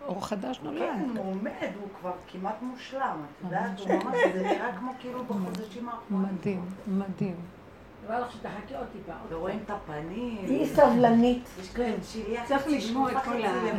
אור 0.07 0.27
חדש 0.27 0.61
נולד. 0.63 0.79
כן, 0.79 1.17
הוא 1.17 1.31
עומד, 1.31 1.71
הוא 1.81 1.89
כבר 2.01 2.13
כמעט 2.27 2.63
מושלם, 2.63 3.17
את 3.39 3.45
יודעת, 3.45 3.81
הוא 3.81 3.89
ממש, 3.89 4.17
זה 4.35 4.43
נראה 4.43 4.77
כמו 4.79 4.93
כאילו 5.01 5.25
בחודשים 5.25 5.89
האחרונים. 5.89 6.29
מדהים, 6.35 6.65
מדהים. 6.87 7.37
בא 8.09 8.19
לך 8.19 8.33
שתחכי 8.33 8.77
עוד 8.77 8.87
טיפה. 8.93 9.13
ורואים 9.29 9.59
את 9.65 9.71
הפנים. 9.71 10.47
תהיי 10.47 10.67
סבלנית. 10.67 11.49
יש 11.61 11.69
כאן 11.71 11.93
שליח. 12.03 12.49
צריך 12.49 12.67
לשמוע 12.67 13.13
את 13.13 13.17
כל 13.25 13.45
ה-. 13.45 13.71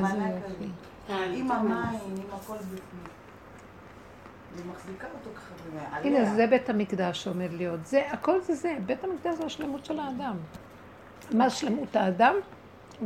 עם 1.10 1.52
המים, 1.52 2.00
עם 2.18 2.34
הכל 2.34 2.58
בפנים. 2.58 3.13
היא 4.58 4.72
מחזיקה 4.72 5.08
אותו 5.08 5.30
ככה 5.36 5.54
מעליה. 5.74 6.20
הנה, 6.20 6.36
זה 6.36 6.48
בית 6.48 6.70
המקדש 6.70 7.24
שעומד 7.24 7.52
להיות. 7.52 7.86
זה, 7.86 8.12
הכל 8.12 8.42
זה 8.42 8.56
זה. 8.56 8.78
בית 8.86 9.04
המקדש 9.04 9.36
זה 9.38 9.46
השלמות 9.46 9.86
של 9.86 10.00
האדם. 10.00 10.38
מה 11.32 11.50
שלמות 11.50 11.96
האדם? 11.96 12.36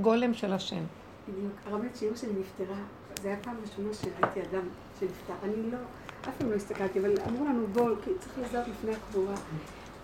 גולם 0.01 0.33
של 0.33 0.53
השם. 0.53 0.83
בדיוק. 1.29 1.53
הרבנית 1.65 1.95
שאימא 1.95 2.15
שלי 2.15 2.33
נפטרה, 2.39 2.77
זה 3.21 3.27
היה 3.27 3.37
פעם 3.37 3.55
ראשונה 3.61 3.93
שראיתי 3.93 4.41
אדם 4.41 4.67
שנפטר. 4.99 5.33
אני 5.43 5.71
לא, 5.71 5.77
אף 6.21 6.37
פעם 6.37 6.49
לא 6.49 6.55
הסתכלתי, 6.55 6.99
אבל 6.99 7.13
אמרו 7.27 7.45
לנו 7.45 7.67
בואו, 7.67 7.95
כי 8.03 8.11
צריך 8.19 8.39
לזהות 8.39 8.67
לפני 8.67 8.91
הקבורה. 8.91 9.35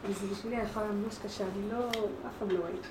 וזה 0.06 0.28
בשבילי 0.32 0.56
היה 0.56 0.66
יכולה 0.66 0.92
ממש 0.92 1.18
קשה, 1.26 1.44
אני 1.44 1.72
לא, 1.72 1.88
אף 2.28 2.32
פעם 2.40 2.50
לא 2.50 2.64
ראיתי. 2.64 2.88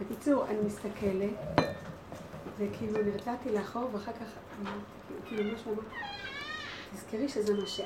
בקיצור, 0.00 0.46
אני 0.48 0.58
מסתכלת, 0.66 1.60
וכאילו 2.58 3.02
נרתעתי 3.04 3.52
לאחור, 3.52 3.90
ואחר 3.92 4.12
כך, 4.12 4.26
אמרתי, 4.60 4.78
כאילו 5.26 5.54
משהו 5.54 5.72
אמר, 5.72 5.82
תזכרי 6.94 7.28
שזה 7.28 7.54
מה 7.54 7.66
שאת. 7.66 7.84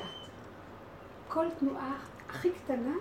כל 1.27 1.45
תנועה 1.59 1.93
הכי 2.29 2.49
קטנה, 2.51 2.93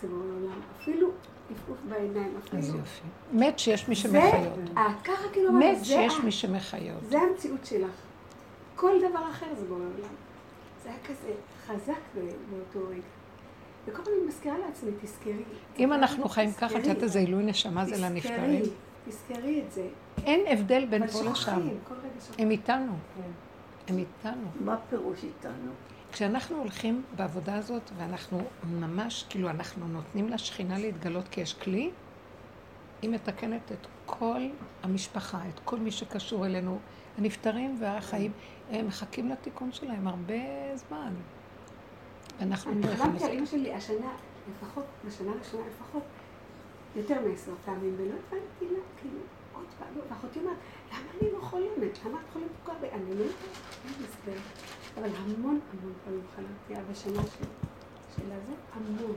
זה 0.00 0.08
בעולם. 0.08 0.60
אפילו 0.80 1.08
עפעוף 1.50 1.78
בעיניים, 1.88 2.34
אפילו. 2.44 2.62
יופי. 2.62 3.02
מת 3.32 3.58
שיש 3.58 3.88
מי 3.88 3.94
זה, 3.94 4.00
שמחיות. 4.00 4.58
אה, 4.76 4.94
ככה 5.04 5.28
כאילו 5.32 5.52
מת 5.52 5.78
זה 5.78 5.84
שיש 5.84 6.18
את. 6.18 6.24
מי 6.24 6.32
שמחיות. 6.32 7.04
זה 7.08 7.18
המציאות 7.18 7.66
שלך. 7.66 7.90
כל 8.76 8.98
דבר 8.98 9.30
אחר 9.30 9.46
זה 9.58 9.64
בעולם. 9.66 10.14
זה 10.82 10.88
היה 10.88 10.98
כזה 11.08 11.32
חזק 11.66 12.00
באותו 12.50 12.88
רגע. 12.90 13.00
וכל 13.86 14.02
פעם 14.04 14.14
אני 14.18 14.28
מזכירה 14.28 14.58
לעצמי, 14.58 14.90
תזכרי. 15.02 15.42
אם 15.78 15.92
אנחנו 15.92 16.28
חיים 16.28 16.52
ככה, 16.52 16.66
את 16.66 16.70
תזכרי. 16.70 16.88
יודעת 16.88 17.02
איזה 17.02 17.18
עילוי 17.18 17.44
נשמה 17.44 17.84
זה 17.84 17.92
תזכרי, 17.92 18.10
לנפטרים? 18.10 18.62
תזכרי 19.08 19.62
את 19.66 19.72
זה. 19.72 19.88
אין 20.24 20.40
הבדל 20.58 20.86
בין 20.86 21.06
פה 21.06 21.22
לשם. 21.22 21.68
הם 22.38 22.50
איתנו. 22.50 22.92
הם 23.88 23.98
איתנו. 23.98 24.48
מה 24.60 24.76
פירוש 24.88 25.24
איתנו? 25.24 25.72
כשאנחנו 26.12 26.56
הולכים 26.56 27.02
בעבודה 27.16 27.56
הזאת, 27.56 27.90
ואנחנו 27.96 28.40
ממש, 28.64 29.26
כאילו, 29.28 29.50
אנחנו 29.50 29.88
נותנים 29.88 30.28
לשכינה 30.28 30.78
להתגלות 30.78 31.28
כי 31.28 31.40
יש 31.40 31.54
כלי, 31.54 31.90
היא 33.02 33.10
מתקנת 33.10 33.72
את 33.72 33.86
כל 34.06 34.40
המשפחה, 34.82 35.40
את 35.54 35.60
כל 35.64 35.78
מי 35.78 35.90
שקשור 35.90 36.46
אלינו. 36.46 36.78
הנפטרים 37.18 37.76
והחיים, 37.80 38.32
הם 38.70 38.86
מחכים 38.86 39.28
לתיקון 39.28 39.72
שלהם 39.72 40.08
הרבה 40.08 40.34
זמן. 40.74 41.14
ואנחנו 42.38 42.72
אני 42.72 42.82
פה 42.82 42.88
יכולים 42.88 43.18
חלמתי 43.18 43.24
על. 43.24 43.38
אמא 43.38 43.46
שלי 43.46 43.74
השנה, 43.74 44.12
לפחות, 44.50 44.84
בשנה 45.06 45.32
הראשונה 45.32 45.62
לפחות, 45.66 46.02
יותר 46.96 47.20
מעשר 47.28 47.52
פעמים, 47.64 47.94
ולא 47.98 48.14
הבנתי 48.14 48.74
לה, 48.74 48.80
כאילו, 49.00 49.20
עוד 49.52 49.66
פעם, 49.78 49.88
ואחותי 50.10 50.38
אומרת, 50.38 50.56
למה 50.92 51.00
אני 51.20 51.30
לא 51.32 51.40
חולמת? 51.40 51.98
למה 52.04 52.18
את 52.18 52.32
חולמת 52.32 52.48
כל 52.64 52.72
כך 52.72 52.76
הרבה? 52.76 52.94
אני 52.94 53.14
לא 53.14 53.22
יודעת, 53.22 53.36
אין 53.84 53.94
הסבר. 54.04 54.40
אבל 54.98 55.08
המון 55.16 55.60
המון 55.72 55.92
פעמים 56.04 56.22
חלמתי 56.36 56.74
על 56.74 56.84
השנה 56.92 57.22
של 58.16 58.32
הזה, 58.32 58.52
המון. 58.72 59.16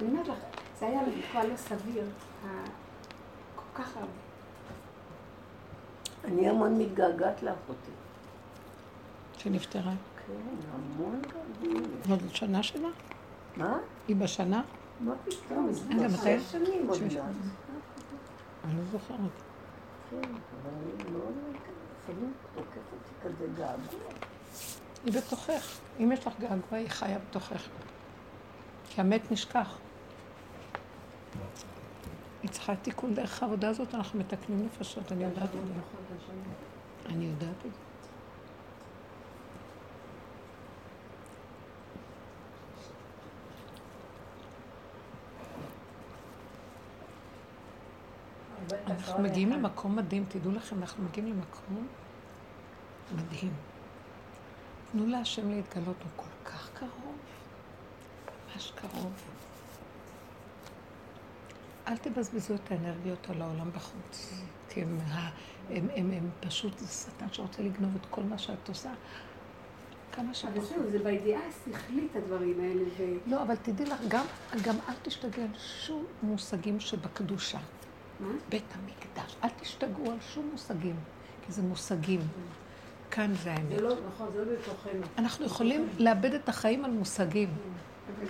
אני 0.00 0.08
אומרת 0.08 0.28
לך, 0.28 0.38
זה 0.78 0.86
היה 0.86 1.00
כבר 1.30 1.44
לא 1.48 1.56
סביר, 1.56 2.04
כל 3.56 3.82
כך 3.82 3.96
הרבה. 3.96 4.12
אני 6.24 6.48
המון 6.48 6.78
מתגעגעת 6.78 7.42
לאחותי. 7.42 7.90
שנפטרה. 9.38 9.92
כן, 10.26 10.32
המון 10.74 11.22
געגועים. 11.22 11.84
עוד 12.10 12.20
שנה 12.28 12.62
שלה? 12.62 12.88
מה? 13.56 13.78
היא 14.08 14.16
בשנה? 14.16 14.62
מה 15.00 15.12
פתאום? 15.24 15.70
כבר 15.74 16.06
מתי? 16.08 16.40
שש 16.40 16.52
שנים 16.52 16.88
עוד 16.88 17.02
מעט. 17.02 17.12
אני 18.64 18.76
לא 18.78 18.84
זוכרת. 18.92 19.47
היא 25.04 25.12
בתוכך. 25.12 25.78
אם 26.00 26.12
יש 26.12 26.26
לך 26.26 26.32
געגוע, 26.40 26.78
היא 26.78 26.88
חיה 26.88 27.18
בתוכך. 27.18 27.68
כי 28.88 29.00
המת 29.00 29.32
נשכח. 29.32 29.78
היא 32.42 32.50
צריכה 32.50 32.76
תיקון 32.76 33.14
דרך 33.14 33.42
העבודה 33.42 33.68
הזאת, 33.68 33.94
אנחנו 33.94 34.18
מתקנים 34.18 34.66
נפשות, 34.66 35.12
אני 35.12 35.24
יודעת 35.24 35.44
את 35.44 35.66
זה. 35.66 35.72
אני 37.06 37.24
יודעת 37.24 37.66
את 37.66 37.72
זה. 37.74 37.87
אנחנו 49.18 49.30
מגיעים 49.30 49.52
למקום 49.52 49.96
מדהים, 49.96 50.24
תדעו 50.28 50.52
לכם, 50.52 50.78
אנחנו 50.78 51.04
מגיעים 51.04 51.26
למקום 51.26 51.86
מדהים. 53.14 53.52
תנו 54.92 55.06
להשם 55.06 55.50
להתגלות, 55.50 55.96
הוא 56.02 56.10
כל 56.16 56.50
כך 56.50 56.70
קרוב, 56.74 57.16
ממש 58.54 58.72
קרוב. 58.74 59.12
אל 61.88 61.96
תבזבזו 61.96 62.54
את 62.54 62.70
האנרגיות 62.70 63.30
על 63.30 63.42
העולם 63.42 63.70
בחוץ, 63.72 64.42
כי 64.68 64.82
הם, 64.82 64.98
הם, 65.70 65.88
הם, 65.94 66.10
הם 66.10 66.30
פשוט, 66.40 66.78
זה 66.78 66.86
שטן 66.86 67.26
שרוצה 67.32 67.62
לגנוב 67.62 67.96
את 68.00 68.06
כל 68.10 68.22
מה 68.22 68.38
שאת 68.38 68.68
עושה. 68.68 68.90
כמה 70.12 70.24
אבל 70.24 70.34
שפחות. 70.34 70.68
זהו, 70.68 70.90
זה 70.90 70.98
בידיעה 70.98 71.40
השכלית 71.48 72.16
הדברים 72.16 72.60
האלה, 72.60 72.84
ו... 72.98 73.02
לא, 73.26 73.42
אבל 73.42 73.56
תדעי 73.56 73.86
לך, 73.86 74.00
גם, 74.08 74.24
גם 74.62 74.76
אל 74.88 74.94
תשתגעי 75.02 75.44
על 75.44 75.58
שום 75.58 76.04
מושגים 76.22 76.80
שבקדושה. 76.80 77.58
בית 78.48 78.64
המקדש. 78.74 79.36
אל 79.44 79.48
תשתגעו 79.60 80.10
על 80.10 80.18
שום 80.20 80.48
מושגים, 80.52 80.96
כי 81.46 81.52
זה 81.52 81.62
מושגים. 81.62 82.20
כאן 83.10 83.34
זה 83.34 83.52
האמת. 83.52 83.76
זה 83.76 83.80
לא, 83.80 83.94
נכון, 84.06 84.28
זה 84.32 84.44
לא 84.44 84.52
בתוכנו. 84.52 85.00
אנחנו 85.18 85.46
יכולים 85.46 85.88
לאבד 85.98 86.34
את 86.34 86.48
החיים 86.48 86.84
על 86.84 86.90
מושגים. 86.90 87.48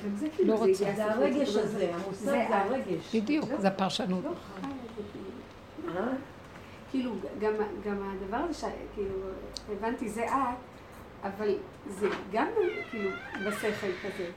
גם 0.04 0.16
זה 0.16 0.26
לא 0.26 0.32
כאילו, 0.36 0.56
רוצה. 0.56 0.92
זה 0.96 1.12
הרגש 1.12 1.56
הזה, 1.56 1.94
המושג 1.94 2.24
זה 2.24 2.56
הרגש. 2.56 3.16
בדיוק, 3.16 3.48
זה 3.58 3.68
הפרשנות. 3.68 4.24
לא 4.24 4.30
זה, 4.30 5.02
כאילו. 5.12 6.04
כאילו, 6.90 7.12
גם, 7.40 7.52
גם 7.84 7.96
הדבר 8.02 8.36
הזה, 8.36 8.54
ש... 8.54 8.64
כאילו, 8.94 9.14
הבנתי, 9.72 10.08
זה 10.08 10.24
את, 10.24 10.56
אבל 11.22 11.54
זה 11.88 12.08
גם 12.32 12.46
כאילו 12.90 13.10
בשכל 13.46 13.90
כזה. 14.02 14.30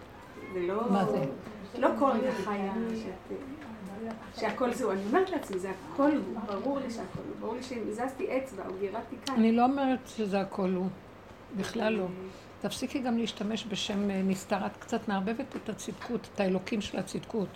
זה 0.54 0.60
לא... 0.60 0.92
מה 0.92 1.06
זה? 1.06 1.26
לא 1.78 1.90
כל 2.00 2.12
חיה 2.46 2.74
שאת... 3.04 3.38
שהכל 4.40 4.74
זהו. 4.74 4.92
אני 4.92 5.06
אומרת 5.06 5.30
לעצמי, 5.30 5.60
זה 5.60 5.72
הכל 5.94 6.12
הוא, 6.12 6.40
ברור 6.46 6.80
לי 6.80 6.92
שהכל 6.92 7.20
הוא. 7.20 7.36
ברור 7.40 7.56
לי 7.56 7.64
שאם 7.64 7.82
הזזתי 7.90 8.38
אצבע 8.38 8.64
או 8.68 8.74
גירדתי 8.80 9.16
כאן. 9.26 9.36
אני 9.36 9.52
לא 9.52 9.64
אומרת 9.64 10.00
שזה 10.08 10.42
הכל 10.42 10.70
הוא. 10.70 10.88
בכלל 11.58 11.94
לא. 11.94 12.06
תפסיקי 12.62 13.00
גם 13.00 13.18
להשתמש 13.18 13.66
בשם 13.70 14.10
אה, 14.10 14.22
נסתר. 14.24 14.66
את 14.66 14.78
קצת 14.80 15.08
מערבבת 15.08 15.56
את 15.56 15.70
הצדקות, 15.70 16.30
את 16.34 16.40
האלוקים 16.40 16.82
של 16.82 17.00
הצדקות. 17.00 17.48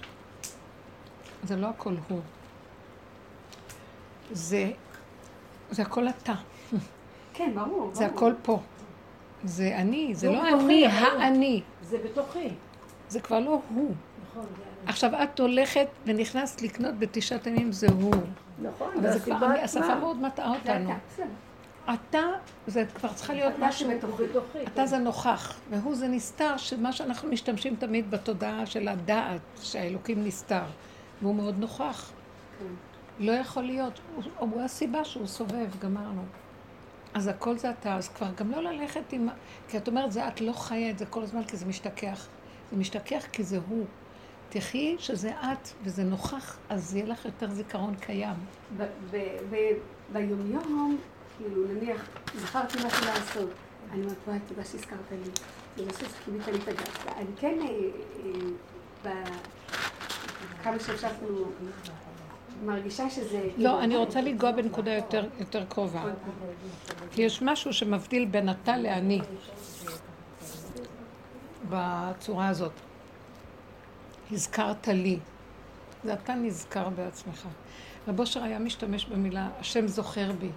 זה 1.43 1.55
לא 1.55 1.67
הכל 1.67 1.93
הוא. 2.09 2.19
זה, 4.31 4.71
זה 5.71 5.81
הכל 5.81 6.07
אתה. 6.07 6.33
כן, 7.33 7.51
ברור. 7.55 7.93
זה 7.93 8.07
ברור. 8.07 8.17
הכל 8.17 8.33
פה. 8.43 8.59
זה 9.43 9.75
אני, 9.77 10.15
זה 10.15 10.31
לא 10.31 10.39
בתוכי, 10.39 10.85
אני. 10.85 10.87
האני. 10.87 11.61
זה 11.81 11.97
בתוכי. 12.05 12.49
זה 13.09 13.19
כבר 13.19 13.39
לא 13.39 13.61
הוא. 13.69 13.95
נכון, 14.29 14.45
זה. 14.57 14.74
עכשיו 14.87 15.11
את 15.23 15.39
הולכת 15.39 15.87
ונכנסת 16.05 16.61
לקנות 16.61 16.99
בתשעת 16.99 17.47
הימים, 17.47 17.71
זה 17.71 17.87
הוא. 17.87 18.13
נכון, 18.61 18.93
אבל 18.99 19.11
זה 19.11 19.19
כבר. 19.19 19.45
השפה 19.63 19.95
מאוד 19.95 20.21
מטעה 20.21 20.53
אותנו. 20.55 20.93
אתה, 21.93 22.19
זה 22.67 22.85
כבר 22.95 23.13
צריכה 23.13 23.33
להיות 23.33 23.53
משהו. 23.59 23.89
אתה 24.73 24.85
זה 24.85 24.97
נוכח, 24.97 25.59
והוא 25.69 25.95
זה 25.95 26.07
נסתר, 26.07 26.57
שמה 26.57 26.91
שאנחנו 26.91 27.29
משתמשים 27.29 27.75
תמיד 27.75 28.11
בתודעה 28.11 28.65
של 28.65 28.87
הדעת, 28.87 29.41
שהאלוקים 29.61 30.23
נסתר, 30.23 30.63
והוא 31.21 31.35
מאוד 31.35 31.59
נוכח. 31.59 32.11
כן. 32.59 32.65
לא 33.19 33.31
יכול 33.31 33.63
להיות, 33.63 33.99
הוא, 34.15 34.23
הוא 34.39 34.61
הסיבה 34.61 35.03
שהוא 35.03 35.27
סובב, 35.27 35.67
גמרנו. 35.79 36.21
אז 37.13 37.27
הכל 37.27 37.57
זה 37.57 37.69
אתה, 37.69 37.95
אז 37.95 38.09
כבר 38.09 38.27
גם 38.37 38.51
לא 38.51 38.63
ללכת 38.63 39.13
עם... 39.13 39.29
כי 39.67 39.77
את 39.77 39.87
אומרת, 39.87 40.11
זה 40.11 40.27
את 40.27 40.41
לא 40.41 40.53
חיה 40.53 40.89
את 40.89 40.97
זה 40.97 41.05
כל 41.05 41.23
הזמן, 41.23 41.43
כי 41.43 41.57
זה 41.57 41.65
משתכח. 41.65 42.27
זה 42.71 42.77
משתכח 42.77 43.25
כי 43.31 43.43
זה 43.43 43.59
הוא. 43.69 43.85
תחי 44.55 44.95
שזה 44.99 45.31
את, 45.31 45.69
וזה 45.83 46.03
נוכח, 46.03 46.57
אז 46.69 46.95
יהיה 46.95 47.05
לך 47.05 47.25
יותר 47.25 47.49
זיכרון 47.49 47.95
קיים. 47.95 48.35
ביומיום, 50.13 50.97
כאילו, 51.37 51.67
נניח, 51.67 52.05
זכרתי 52.35 52.77
משהו 52.77 53.05
לעשות. 53.05 53.49
אני 53.91 54.01
אומרת, 54.01 54.17
וואי, 54.27 54.39
תודה 54.47 54.63
שהזכרת 54.63 55.11
לי. 55.11 55.31
ובסוף 55.77 56.21
כיבית 56.25 56.47
לי 56.47 56.57
את 56.57 56.67
הגב. 56.67 57.15
אני 57.17 57.27
כן, 57.39 57.57
אה, 57.61 59.11
אה, 59.11 59.11
כמה 60.63 60.79
שאפשר, 60.79 61.09
כאילו, 61.19 61.45
מרגישה 62.65 63.09
שזה... 63.09 63.47
לא, 63.57 63.83
אני 63.83 63.95
רוצה 63.95 64.21
לנגוע 64.21 64.51
בנקודה 64.51 64.91
יותר 65.39 65.65
קרובה. 65.69 66.03
כי 67.11 67.21
יש 67.21 67.41
משהו 67.41 67.73
שמבדיל 67.73 68.25
בין 68.25 68.49
אתה 68.49 68.77
לאני 68.77 69.21
בצורה 71.69 72.47
הזאת. 72.47 72.71
הזכרת 74.31 74.87
לי. 74.87 75.19
זה 76.03 76.13
אתה 76.13 76.33
נזכר 76.35 76.89
בעצמך. 76.89 77.47
רב 78.07 78.19
אושר 78.19 78.43
היה 78.43 78.59
משתמש 78.59 79.05
במילה, 79.05 79.47
השם 79.59 79.87
זוכר 79.87 80.31
בי. 80.39 80.49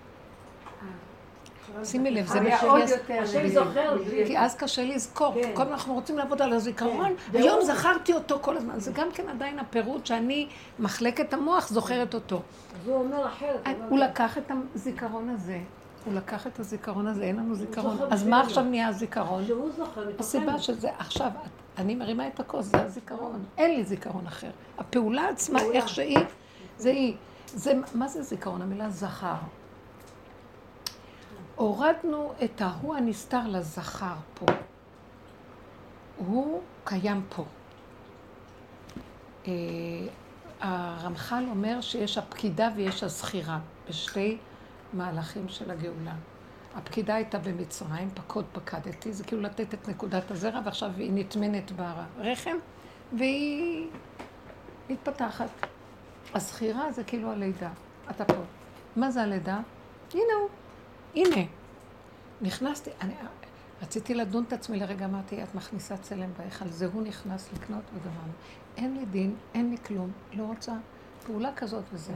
שימי 1.85 2.11
לב, 2.11 2.27
זה 2.27 2.39
עוד 2.63 2.81
הס- 2.83 2.91
יותר... 2.91 3.23
השם 3.23 3.49
זוכר 3.49 3.95
לי. 3.95 4.27
כי 4.27 4.39
אז 4.39 4.57
קשה 4.57 4.85
לזכור, 4.85 5.35
כי 5.35 5.43
כן. 5.43 5.51
כל 5.55 5.63
אנחנו 5.63 5.95
רוצים 5.95 6.19
לעבוד 6.19 6.43
על 6.43 6.53
הזיכרון, 6.53 7.13
כן. 7.33 7.39
היום 7.39 7.61
זכרתי 7.65 8.13
אותו 8.13 8.39
כל 8.43 8.57
הזמן. 8.57 8.81
זה 8.81 8.93
גם 8.93 9.09
כן 9.15 9.29
עדיין 9.29 9.59
הפירוט 9.59 10.07
שאני, 10.07 10.49
מחלקת 10.79 11.33
המוח, 11.35 11.69
זוכרת 11.69 12.15
אותו. 12.15 12.37
אז 12.83 12.89
הוא 12.89 12.97
אומר 12.97 13.27
אחרת. 13.29 13.67
אומר, 13.67 13.87
הוא 13.89 13.99
לקח 13.99 14.39
את 14.39 14.51
הזיכרון 14.75 15.29
הזה, 15.29 15.59
הוא 16.05 16.15
לקח 16.15 16.47
את 16.47 16.59
הזיכרון 16.59 17.07
הזה, 17.07 17.23
אין 17.23 17.37
לנו 17.37 17.55
זיכרון. 17.55 17.99
אז. 18.11 18.27
מה 18.27 18.41
עכשיו 18.41 18.65
נהיה 18.65 18.89
הזיכרון? 18.89 19.47
שהוא 19.47 19.71
זוכר 19.77 20.01
מתוכנו. 20.01 20.19
הסיבה 20.19 20.59
שזה, 20.59 20.91
עכשיו, 20.99 21.31
אני 21.79 21.95
מרימה 21.95 22.29
את 22.29 22.41
הכוס, 22.41 22.67
זה 22.67 22.83
הזיכרון. 22.83 23.45
אין 23.59 23.75
לי 23.75 23.85
זיכרון 23.85 24.27
אחר. 24.27 24.51
הפעולה 24.79 25.29
עצמה. 25.29 25.61
איך 25.73 25.89
שהיא, 25.89 26.19
זה 26.79 26.91
היא. 26.91 27.17
זה, 27.47 27.73
מה 27.95 28.09
זה 28.09 28.23
זיכרון? 28.23 28.63
המילה 28.63 28.91
זכר. 28.91 29.35
הורדנו 31.57 32.33
את 32.45 32.61
ההוא 32.61 32.95
הנסתר 32.95 33.49
לזכר 33.49 34.15
פה. 34.35 34.47
הוא 36.17 36.61
קיים 36.85 37.23
פה. 37.29 37.45
אה, 39.47 39.53
הרמח"ל 40.61 41.45
אומר 41.51 41.81
שיש 41.81 42.19
הפקידה 42.19 42.69
ויש 42.77 43.03
הזכירה, 43.03 43.59
בשתי 43.89 44.39
מהלכים 44.93 45.49
של 45.49 45.71
הגאולה. 45.71 46.15
הפקידה 46.75 47.15
הייתה 47.15 47.39
במצרים, 47.39 48.11
פקוד 48.15 48.45
פקדתי, 48.53 49.13
זה 49.13 49.25
כאילו 49.25 49.43
לתת 49.43 49.75
את 49.75 49.89
נקודת 49.89 50.31
הזרע, 50.31 50.61
ועכשיו 50.65 50.91
היא 50.97 51.11
נטמנת 51.15 51.73
ברחם, 51.73 52.57
והיא 53.19 53.89
מתפתחת. 54.91 55.51
הזכירה 56.35 56.93
זה 56.93 57.05
כאילו 57.05 57.33
הלידה. 57.33 57.71
אתה 58.11 58.25
פה. 58.25 58.43
מה 58.97 59.11
זה 59.11 59.23
הלידה? 59.23 59.61
הנה 60.15 60.23
הוא. 60.41 60.49
הנה. 61.15 61.47
נכנסתי, 62.41 62.91
אני 63.01 63.15
רציתי 63.83 64.15
לדון 64.15 64.45
את 64.49 64.53
עצמי 64.53 64.81
לרגע, 64.81 65.05
אמרתי, 65.05 65.43
את 65.43 65.55
מכניסה 65.55 65.97
צלם 65.97 66.31
בהיכל, 66.39 66.69
זה 66.69 66.87
הוא 66.87 67.03
נכנס 67.03 67.53
לקנות 67.53 67.83
וגמרנו. 67.95 68.33
אין 68.77 68.97
לי 68.97 69.07
דין, 69.07 69.37
אין 69.55 69.71
לי 69.71 69.77
כלום, 69.79 70.13
לא 70.33 70.45
רוצה 70.45 70.73
פעולה 71.27 71.55
כזאת 71.57 71.85
וזה. 71.93 72.13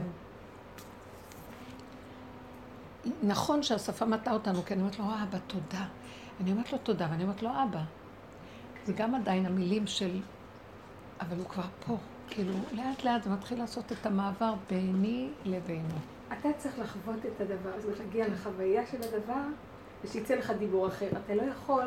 נכון 3.23 3.63
שהשפה 3.63 4.05
מטעה 4.05 4.33
אותנו, 4.33 4.65
כי 4.65 4.73
אני 4.73 4.81
אומרת 4.81 4.99
לו, 4.99 5.05
אבא, 5.05 5.37
תודה. 5.47 5.85
אני 6.41 6.51
אומרת 6.51 6.71
לו 6.71 6.77
תודה, 6.77 7.07
ואני 7.11 7.23
אומרת 7.23 7.43
לו, 7.43 7.49
אבא. 7.49 7.81
זה 8.85 8.93
גם 8.93 9.15
עדיין 9.15 9.45
המילים 9.45 9.87
של... 9.87 10.19
אבל 11.21 11.37
הוא 11.37 11.45
כבר 11.45 11.63
פה. 11.87 11.97
כאילו, 12.29 12.53
לאט 12.71 13.03
לאט 13.03 13.23
זה 13.23 13.29
מתחיל 13.29 13.59
לעשות 13.59 13.91
את 13.91 14.05
המעבר 14.05 14.53
ביני 14.69 15.29
לבינו. 15.45 15.95
אתה 16.39 16.49
צריך 16.57 16.79
לחוות 16.79 17.19
את 17.25 17.41
הדבר, 17.41 17.71
זאת 17.77 17.83
אומרת, 17.85 17.99
להגיע 17.99 18.27
לחוויה 18.27 18.81
של 18.91 18.97
הדבר, 18.97 19.41
ושיצא 20.03 20.35
לך 20.35 20.51
דיבור 20.59 20.87
אחר. 20.87 21.07
אתה 21.25 21.35
לא 21.35 21.41
יכול 21.41 21.83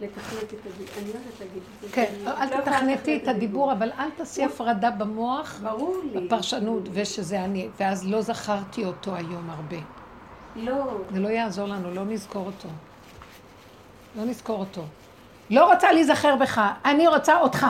לתכנת 0.00 0.54
את 0.54 0.66
הדיבור. 0.66 0.86
אני 0.98 1.12
לא 1.12 1.18
יודעת 1.18 1.40
להגיד 1.40 1.62
את 1.76 1.80
זה. 1.80 1.88
כן, 1.92 2.14
אני 2.26 2.52
אל 2.52 2.58
לא 2.58 2.60
תתכנתי 2.60 3.16
את 3.16 3.28
הדיבור, 3.28 3.72
אבל 3.72 3.90
אל 3.98 4.10
תעשי 4.10 4.44
הפרדה 4.44 4.90
במוח, 4.90 5.60
ברור 5.62 5.96
לי. 6.12 6.26
בפרשנות, 6.26 6.88
ושזה 6.92 7.44
אני. 7.44 7.68
ואז 7.80 8.06
לא 8.06 8.22
זכרתי 8.22 8.84
אותו 8.84 9.14
היום 9.14 9.50
הרבה. 9.50 9.76
לא. 10.56 11.00
זה 11.12 11.20
לא 11.20 11.28
יעזור 11.28 11.68
לנו, 11.68 11.94
לא 11.94 12.04
נזכור 12.04 12.46
אותו. 12.46 12.68
לא 14.16 14.24
נזכור 14.24 14.60
אותו. 14.60 14.82
לא 15.50 15.72
רוצה 15.72 15.92
להיזכר 15.92 16.36
בך, 16.36 16.60
אני 16.84 17.08
רוצה 17.08 17.40
אותך. 17.40 17.66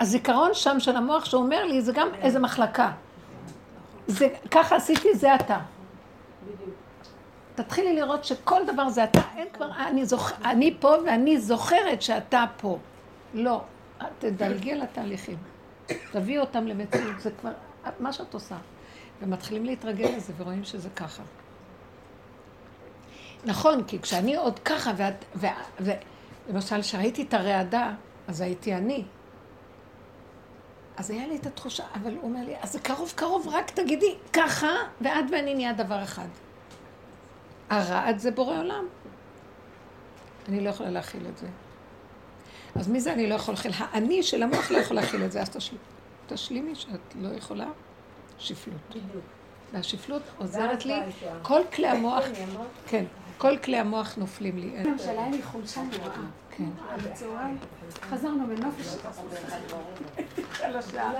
הזיכרון 0.00 0.54
שם 0.54 0.80
של 0.80 0.96
המוח 0.96 1.24
שאומר 1.24 1.64
לי, 1.64 1.82
זה 1.82 1.92
גם 1.92 2.08
איזה 2.14 2.38
מחלקה. 2.38 2.90
זה, 4.06 4.28
ככה 4.50 4.76
עשיתי, 4.76 5.14
זה 5.14 5.34
אתה. 5.34 5.58
תתחילי 7.54 7.94
לראות 7.94 8.24
שכל 8.24 8.60
דבר 8.66 8.88
זה 8.88 9.04
אתה, 9.04 9.20
אין 9.36 9.48
כבר, 9.52 9.70
אני, 9.76 10.06
זוכ... 10.06 10.32
אני 10.44 10.76
פה 10.80 10.94
ואני 11.06 11.38
זוכרת 11.38 12.02
שאתה 12.02 12.44
פה. 12.56 12.78
לא, 13.34 13.60
תדלגי 14.18 14.72
על 14.72 14.82
התהליכים. 14.82 15.36
תביאי 16.12 16.38
אותם 16.38 16.66
למציאות, 16.66 17.20
זה 17.20 17.30
כבר 17.40 17.50
מה 18.00 18.12
שאת 18.12 18.34
עושה. 18.34 18.56
ומתחילים 19.22 19.64
להתרגל 19.64 20.08
לזה 20.16 20.32
ורואים 20.36 20.64
שזה 20.64 20.88
ככה. 20.90 21.22
נכון, 23.44 23.84
כי 23.84 23.98
כשאני 23.98 24.36
עוד 24.36 24.58
ככה, 24.58 24.92
ואת, 24.96 25.24
ו, 25.34 25.46
ו, 25.80 25.90
למשל, 26.48 26.82
כשראיתי 26.82 27.22
את 27.22 27.34
הרעדה, 27.34 27.92
אז 28.28 28.40
הייתי 28.40 28.74
אני. 28.74 29.04
אז 30.96 31.10
היה 31.10 31.26
לי 31.26 31.36
את 31.36 31.46
התחושה, 31.46 31.84
אבל 31.94 32.14
הוא 32.14 32.22
אומר 32.22 32.44
לי, 32.44 32.54
אז 32.60 32.72
זה 32.72 32.80
קרוב 32.80 33.12
קרוב, 33.16 33.48
רק 33.48 33.70
תגידי 33.70 34.14
ככה, 34.32 34.70
ואת 35.00 35.24
ואני 35.32 35.54
נהיה 35.54 35.72
דבר 35.72 36.02
אחד. 36.02 36.28
הרעד 37.70 38.18
זה 38.18 38.30
בורא 38.30 38.58
עולם. 38.58 38.84
אני 40.48 40.60
לא 40.60 40.70
יכולה 40.70 40.90
להכיל 40.90 41.26
את 41.28 41.38
זה. 41.38 41.46
אז 42.74 42.88
מי 42.88 43.00
זה 43.00 43.12
אני 43.12 43.26
לא 43.26 43.34
יכולה 43.34 43.56
להכיל? 43.56 43.72
האני 43.78 44.22
של 44.22 44.42
המוח 44.42 44.70
לא 44.70 44.78
יכול 44.78 44.96
להכיל 44.96 45.24
את 45.24 45.32
זה, 45.32 45.40
אז 45.40 45.50
תשל... 45.50 45.76
תשלימי 46.26 46.74
שאת 46.74 47.14
לא 47.20 47.28
יכולה 47.28 47.66
שפלות. 48.38 48.94
והשפלות 49.72 50.22
עוזרת 50.38 50.86
לי, 50.86 50.94
כל 51.42 51.60
כלי 51.74 51.88
המוח, 51.88 52.24
כן, 52.86 53.04
כל 53.38 53.56
כלי 53.58 53.76
המוח 53.76 54.16
נופלים 54.16 54.58
לי. 54.58 54.76
היה 55.06 55.28
לי 55.30 55.42
חולשה 55.42 55.82
נוראה. 55.82 56.16
כן. 56.50 56.68
בצהריים 57.04 57.58
חזרנו 58.02 58.46
בנופש. 58.46 58.96
חלשה. 60.52 61.10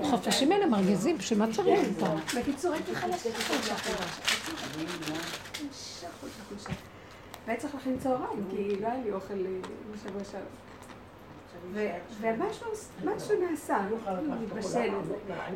החופשים 0.00 0.52
האלה 0.52 0.66
מרגיזים, 0.66 1.18
בשביל 1.18 1.38
מה 1.38 1.46
צריך 1.52 1.80
אותם? 2.02 2.16
בקיצור, 2.40 2.72
הייתי 2.72 2.94
חלשה. 2.94 3.30
חולשה. 3.38 3.74
והיה 7.46 7.58
צריך 7.58 7.74
להכין 7.74 7.98
צהריים, 7.98 8.46
כי 8.50 8.76
לא 8.80 8.86
היה 8.86 9.04
לי 9.04 9.12
אוכל 9.12 9.34
אה, 9.34 9.60
בשבוע 9.92 10.24
שעבר. 10.24 10.46
ומשהו 12.20 12.66
משהו 13.04 13.34
נעשה, 13.50 13.78
מתבשל, 14.42 14.90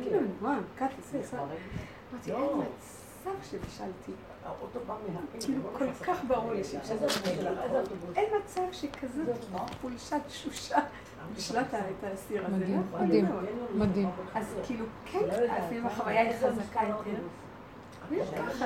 כאילו, 0.02 0.20
וואו, 0.40 0.54
זה, 1.12 1.22
זה. 1.22 1.38
אמרתי, 1.38 2.32
אין 2.32 2.40
מצב 3.22 3.30
שבישלתי. 3.50 4.12
כאילו, 5.40 5.62
כל 5.78 5.92
כך 6.04 6.18
ברור 6.28 6.52
לי. 6.52 6.62
אין 8.16 8.28
מצב 8.44 8.62
שכזאת 8.72 9.26
חולשה 9.80 10.16
תשושה 10.20 10.78
בשלת 11.36 11.74
את 11.74 12.04
האסיר 12.04 12.46
הזה. 12.46 12.56
מדהים, 12.56 13.26
לא 13.26 13.40
מדהים. 13.74 14.10
אז 14.34 14.54
כאילו, 14.66 14.84
כן, 15.12 15.24
אפילו 15.66 15.86
החוויה 15.86 16.20
היא 16.20 16.32
חזקה 16.36 16.80
יותר. 16.88 17.20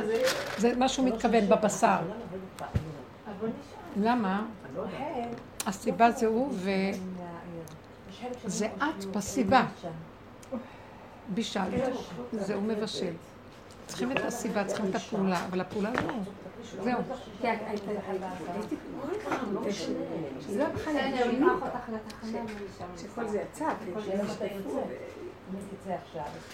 זה... 0.05 0.23
זה 0.59 0.77
מה 0.77 0.89
שהוא 0.89 1.07
מתכוון 1.09 1.49
בבשר. 1.49 1.97
למה? 3.97 4.47
הסיבה 5.67 6.11
זה 6.11 6.27
הוא 6.27 6.55
וזה 8.45 8.67
את 8.67 9.05
בסיבה. 9.05 9.67
בישל. 11.29 11.61
זה 12.33 12.55
הוא 12.55 12.63
מבשל. 12.63 13.13
צריכים 13.95 14.13
את 14.13 14.25
הסיבה, 14.25 14.65
צריכים 14.65 14.91
את 14.91 14.95
הפעולה, 14.95 15.45
אבל 15.47 15.61
הפעולה 15.61 15.91
זה 15.93 16.03
הוא. 16.03 16.23
זהו. 16.83 16.99
שזה 20.41 20.59
לא 20.59 20.65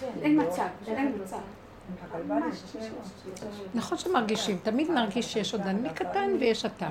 כן. 0.01 0.07
אין 0.23 0.37
לא- 0.37 0.43
מצב, 0.43 0.67
אין 0.87 1.13
מצב. 1.23 1.37
ממש. 2.29 2.63
נכון 3.75 3.99
שמרגישים, 3.99 4.59
תמיד 4.63 4.91
נרגיש 4.91 5.33
שיש 5.33 5.55
עוד 5.55 5.63
אני 5.63 5.89
קטן 5.95 6.31
ויש 6.41 6.65
אתה. 6.65 6.89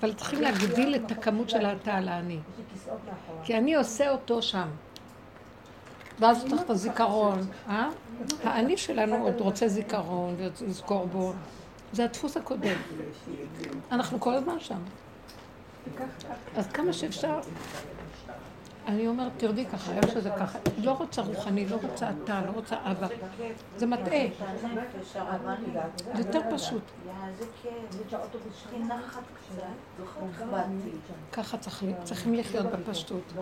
אבל 0.00 0.14
צריכים 0.14 0.40
להגדיל 0.42 0.94
את 0.94 1.10
הכמות 1.10 1.50
של 1.50 1.66
האתה 1.66 1.94
על 1.94 2.08
האני. 2.08 2.38
כי 3.44 3.56
אני 3.56 3.74
עושה 3.74 4.10
אותו 4.10 4.42
שם. 4.42 4.68
ואז 6.20 6.42
הוא 6.42 6.50
צריך 6.50 6.62
את 6.62 6.70
הזיכרון, 6.70 7.38
אה? 7.68 7.88
האני 8.44 8.76
שלנו 8.76 9.16
עוד 9.16 9.40
רוצה 9.40 9.68
זיכרון 9.68 10.34
ורוצה 10.38 10.64
לזכור 10.64 11.06
בו. 11.06 11.32
זה 11.92 12.04
הדפוס 12.04 12.36
הקודם. 12.36 12.76
אנחנו 13.92 14.20
כל 14.20 14.34
הזמן 14.34 14.60
שם. 14.60 14.80
אז 16.56 16.66
כמה 16.66 16.92
שאפשר, 16.92 17.40
אני 18.90 19.06
אומרת, 19.06 19.32
תרדי 19.36 19.66
ככה, 19.66 19.92
איך 19.92 20.08
שזה 20.08 20.30
ככה. 20.30 20.58
לא 20.78 20.92
רוצה 20.92 21.22
רוחני, 21.22 21.66
לא 21.68 21.76
רוצה 21.82 22.10
אתה, 22.10 22.40
לא 22.46 22.50
רוצה 22.50 22.76
אבא. 22.84 23.06
זה 23.76 23.86
מטעה, 23.86 24.26
זה 26.14 26.18
יותר 26.18 26.40
פשוט. 26.54 26.82
זה. 29.54 29.62
ככה 31.32 31.56
צריכים 32.04 32.34
לחיות 32.34 32.66
בפשטות. 32.66 33.32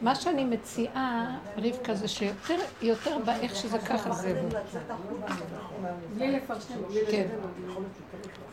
מה 0.00 0.14
שאני 0.14 0.44
מציעה, 0.44 1.38
רבקה, 1.56 1.94
זה 1.94 2.08
שיותר 2.08 2.58
יותר 2.82 3.18
באיך 3.24 3.56
שזה 3.56 3.78
ככה 3.78 4.12
זהו. 4.12 4.48
בלי 6.14 6.32
לפרשן, 6.32 6.74
כן. 7.10 7.28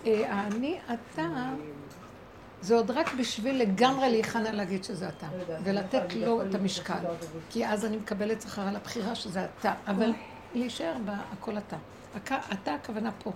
אה, 0.06 0.34
האני, 0.34 0.80
אתה, 0.86 1.52
זה 2.62 2.76
עוד 2.76 2.92
רק 2.92 3.14
בשביל 3.20 3.62
לגמרי 3.62 4.10
להיכנע 4.10 4.52
להגיד 4.52 4.84
שזה 4.84 5.10
אתה, 5.10 5.28
ולתת 5.64 6.14
לו 6.14 6.42
את 6.42 6.56
המשקל. 6.56 6.94
כי 7.50 7.68
אז 7.68 7.86
אני 7.86 7.98
מקבלת 7.98 8.42
שכר 8.42 8.62
על 8.68 8.76
הבחירה 8.76 9.16
שזה 9.16 9.46
אתה, 9.60 9.74
אבל 9.88 10.12
להישאר 10.54 10.94
בהכל 11.06 11.58
אתה. 11.58 11.78
הכ- 12.16 12.54
אתה 12.54 12.74
הכוונה 12.74 13.12
פה. 13.24 13.32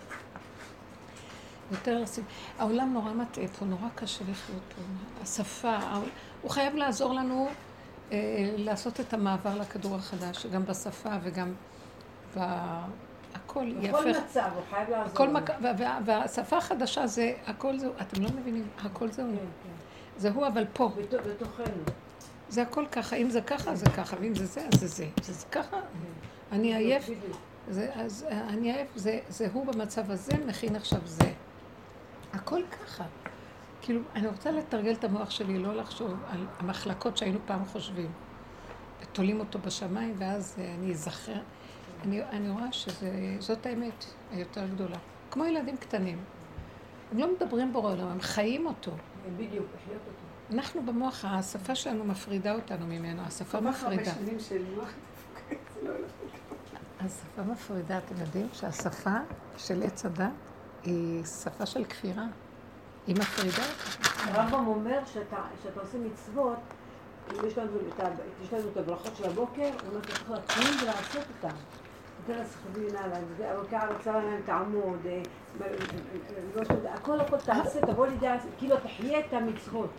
יותר 1.72 1.98
לשים. 2.02 2.24
העולם 2.60 2.94
נורא 2.94 3.14
מטעה 3.14 3.48
פה, 3.48 3.66
נורא 3.66 3.88
קשה 3.96 4.24
לחיות 4.32 4.62
פה. 4.76 4.82
השפה, 5.24 5.78
הוא 6.42 6.52
חייב 6.52 6.76
לעזור 6.76 7.14
לנו 7.14 7.48
אה, 8.12 8.18
לעשות 8.58 9.00
את 9.00 9.14
המעבר 9.14 9.56
לכדור 9.58 9.96
החדש, 9.96 10.38
שגם 10.38 10.66
בשפה 10.66 11.10
וגם 11.24 11.54
בהכל 13.34 13.72
בכל 13.74 14.08
ייהפך. 14.08 14.22
מצב, 14.30 14.50
הוא 14.56 14.62
חייב 14.70 14.90
לעזור. 14.90 15.06
הכל. 15.14 15.30
מק... 15.30 15.50
וה- 15.50 15.72
וה- 15.78 16.00
והשפה 16.06 16.58
החדשה 16.58 17.08
זה, 17.08 17.34
הכל 17.48 17.80
זהו, 17.80 17.92
אתם 18.02 18.22
לא 18.22 18.30
מבינים, 18.40 18.68
הכל 18.84 19.12
זהו. 19.12 19.28
כן, 19.64 19.70
זה 20.18 20.30
הוא 20.32 20.48
אבל 20.48 20.66
פה. 20.74 20.92
כן. 20.96 21.02
בת- 21.18 21.28
בתוכנו. 21.28 21.66
זה 22.50 22.62
הכל 22.62 22.86
ככה, 22.92 23.16
אם 23.16 23.30
זה 23.30 23.42
ככה 23.42 23.76
זה 23.76 23.86
ככה, 23.86 24.16
ואם 24.22 24.36
זה 24.36 24.46
זה 24.46 24.68
אז 24.74 24.80
זה 24.80 24.88
זה. 24.88 25.06
זה 25.24 25.34
זה 25.34 25.46
ככה, 25.52 25.78
אני 26.52 26.76
עייף, 26.76 27.04
בדיוק. 27.04 27.38
זה, 27.70 27.92
אז 27.96 28.26
אה, 28.32 28.42
אני 28.50 28.72
עייף, 28.74 28.88
זה, 28.96 29.20
זה 29.30 29.48
הוא 29.54 29.66
במצב 29.66 30.12
הזה, 30.12 30.32
מכין 30.46 30.76
עכשיו 30.76 31.00
זה. 31.06 31.32
הכל 32.34 32.62
ככה. 32.72 33.04
כאילו, 33.82 34.02
אני 34.16 34.28
רוצה 34.28 34.52
לתרגל 34.52 34.92
את 34.94 35.04
המוח 35.04 35.30
שלי, 35.30 35.60
לא 35.60 35.76
לחשוב 35.76 36.14
על 36.32 36.46
המחלקות 36.60 37.18
שהיינו 37.18 37.40
פעם 37.46 37.66
חושבים. 37.66 38.12
תולים 39.12 39.40
אותו 39.40 39.60
בשמיים, 39.60 40.16
ואז 40.18 40.56
אה, 40.60 40.74
אני 40.80 40.92
אזכר. 40.92 41.40
אני, 42.04 42.24
אני 42.24 42.50
רואה 42.50 42.72
שזאת 42.72 43.66
האמת 43.66 44.06
היותר 44.32 44.68
גדולה. 44.68 44.98
כמו 45.32 45.46
ילדים 45.46 45.78
קטנים. 45.78 46.18
הם 47.12 47.18
לא 47.18 47.34
מדברים 47.36 47.74
בורא 47.74 47.92
עולם, 47.92 48.08
הם 48.08 48.22
חיים 48.22 48.66
אותו. 48.66 48.92
בדיוק, 49.38 49.66
לחיות 49.76 50.02
אותו. 50.08 50.56
אנחנו 50.56 50.86
במוח, 50.86 51.26
השפה 51.26 51.76
שלנו 51.76 52.04
מפרידה 52.04 52.56
אותנו 52.56 52.88
ממנו, 52.88 53.22
השפה 53.22 53.60
כל 53.60 53.72
כך 53.72 53.84
הרבה 53.84 53.96
מפרידה. 53.96 54.12
שנים 54.12 54.40
של 54.40 54.64
מוח 54.76 54.90
לא. 55.84 55.92
השפה 57.00 57.44
מפרידה, 57.52 57.98
אתם 57.98 58.16
יודעים 58.22 58.48
שהשפה 58.54 59.18
של 59.58 59.84
עץ 59.84 60.06
הדת 60.06 60.32
היא 60.84 61.24
שפה 61.24 61.66
של 61.66 61.86
כפירה. 61.86 62.26
היא 63.08 63.16
מפרידה. 63.16 63.64
הרמב"ם 64.18 64.68
אומר 64.68 65.00
שאתה, 65.06 65.38
שאתה 65.64 65.80
עושה 65.80 65.98
מצוות, 65.98 66.58
יש 67.48 67.58
לנו, 67.58 67.72
את 68.72 68.78
הברכות 68.78 69.16
של 69.16 69.30
הבוקר, 69.30 69.62
הוא 69.62 69.90
אומר, 69.90 70.00
אתה 70.00 70.08
צריך 70.08 70.30
לקום 70.30 70.66
ולעשות 70.84 71.24
אותן. 71.36 71.56
עליהם, 72.30 73.26
זה 73.38 73.52
הבוקר 73.52 73.78
רצה 73.90 74.12
להם 74.12 74.42
תעמוד, 74.46 75.00
אה, 75.06 75.22
לא 76.56 76.62
הכל 76.94 77.20
הכל 77.20 77.38
תעשה, 77.38 77.82
תבוא 77.82 78.08
לידי, 78.08 78.28
כאילו 78.58 78.76
תחיה 78.78 79.20
את 79.20 79.34
המצוות. 79.34 79.90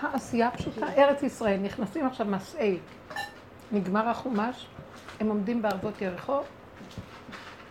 העשייה 0.00 0.50
פשוטה, 0.50 0.86
ארץ 0.96 1.22
ישראל, 1.22 1.60
נכנסים 1.60 2.06
עכשיו 2.06 2.26
מסעי, 2.26 2.78
נגמר 3.72 4.08
החומש, 4.08 4.66
הם 5.20 5.28
עומדים 5.28 5.62
בערבות 5.62 6.02
יריחו, 6.02 6.40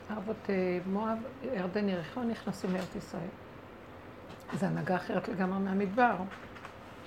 ערבות 0.09 0.49
אה, 0.49 0.79
מואב, 0.85 1.17
ירדן 1.53 1.89
יריחו, 1.89 2.23
נכנסים 2.23 2.73
לארץ 2.73 2.95
ישראל. 2.95 3.27
זו 4.59 4.65
הנהגה 4.65 4.95
אחרת 4.95 5.27
לגמרי 5.27 5.59
מהמדבר. 5.59 6.15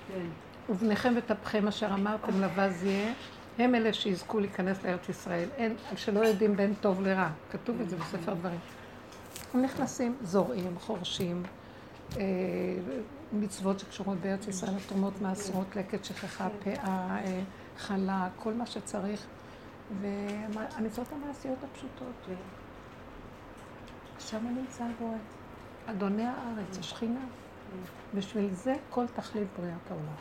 כן. 0.07 0.25
ובניכם 0.69 1.13
וטפכם 1.17 1.67
אשר 1.67 1.93
אמרתם 1.93 2.41
לבז 2.41 2.83
יהיה, 2.83 3.13
הם 3.57 3.75
אלה 3.75 3.93
שיזכו 3.93 4.39
להיכנס 4.39 4.83
לארץ 4.83 5.09
ישראל. 5.09 5.49
אין, 5.57 5.75
שלא 5.95 6.19
יודעים 6.19 6.55
בין 6.55 6.73
טוב 6.81 7.01
לרע. 7.01 7.29
כתוב 7.51 7.81
את 7.81 7.89
זה 7.89 7.95
בספר 7.97 8.33
דברים. 8.33 8.59
הם 9.53 9.61
נכנסים, 9.61 10.15
זורעים, 10.21 10.79
חורשים, 10.79 11.43
אה, 12.17 12.23
מצוות 13.33 13.79
שקשורות 13.79 14.17
בארץ 14.17 14.47
ישראל, 14.47 14.73
תרומות 14.87 15.21
מעשרות, 15.21 15.75
לקט 15.75 16.03
שכחה, 16.03 16.47
פאה, 16.63 17.17
אה, 17.25 17.41
חלה, 17.77 18.29
כל 18.35 18.53
מה 18.53 18.65
שצריך. 18.65 19.25
והמצוות 20.01 21.07
המעשיות 21.11 21.57
הפשוטות. 21.63 22.37
שם 24.19 24.45
נמצא 24.57 24.83
הבורא. 24.83 25.17
אדוני 25.85 26.23
הארץ, 26.25 26.77
השכינה. 26.79 27.25
בשביל 28.15 28.53
זה 28.53 28.75
כל 28.89 29.05
תכלית 29.15 29.47
בריאת 29.59 29.91
העולם. 29.91 30.15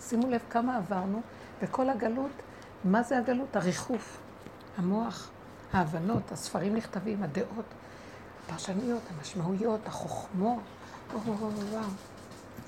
שימו 0.00 0.30
לב 0.30 0.40
כמה 0.50 0.76
עברנו, 0.76 1.20
וכל 1.62 1.90
הגלות, 1.90 2.30
מה 2.84 3.02
זה 3.02 3.18
הגלות? 3.18 3.56
הריחוף, 3.56 4.20
המוח, 4.76 5.30
ההבנות, 5.72 6.32
הספרים 6.32 6.76
נכתבים, 6.76 7.22
הדעות, 7.22 7.64
הפרשנויות, 8.44 9.02
המשמעויות, 9.16 9.80
החוכמות. 9.86 10.62
וואו, 11.12 11.38
וואו, 11.38 11.50
וואו. 11.50 11.82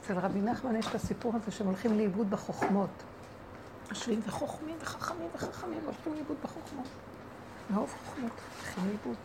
אצל 0.00 0.18
רבי 0.18 0.40
נחמן 0.40 0.76
יש 0.76 0.86
את 0.86 0.94
הסיפור 0.94 1.32
הזה 1.36 1.50
שהם 1.50 1.66
הולכים 1.66 1.98
לאיבוד 1.98 2.30
בחוכמות. 2.30 2.90
יושבים 3.90 4.20
וחוכמים 4.26 4.76
וחכמים 4.80 5.28
וחכמים, 5.34 5.80
הולכים 5.84 6.14
לאיבוד 6.14 6.36
בחוכמות. 6.44 6.86
מרוב 7.70 7.94
חוכמות, 8.04 8.32
הולכים 8.56 8.84
לאיבוד. 8.88 9.16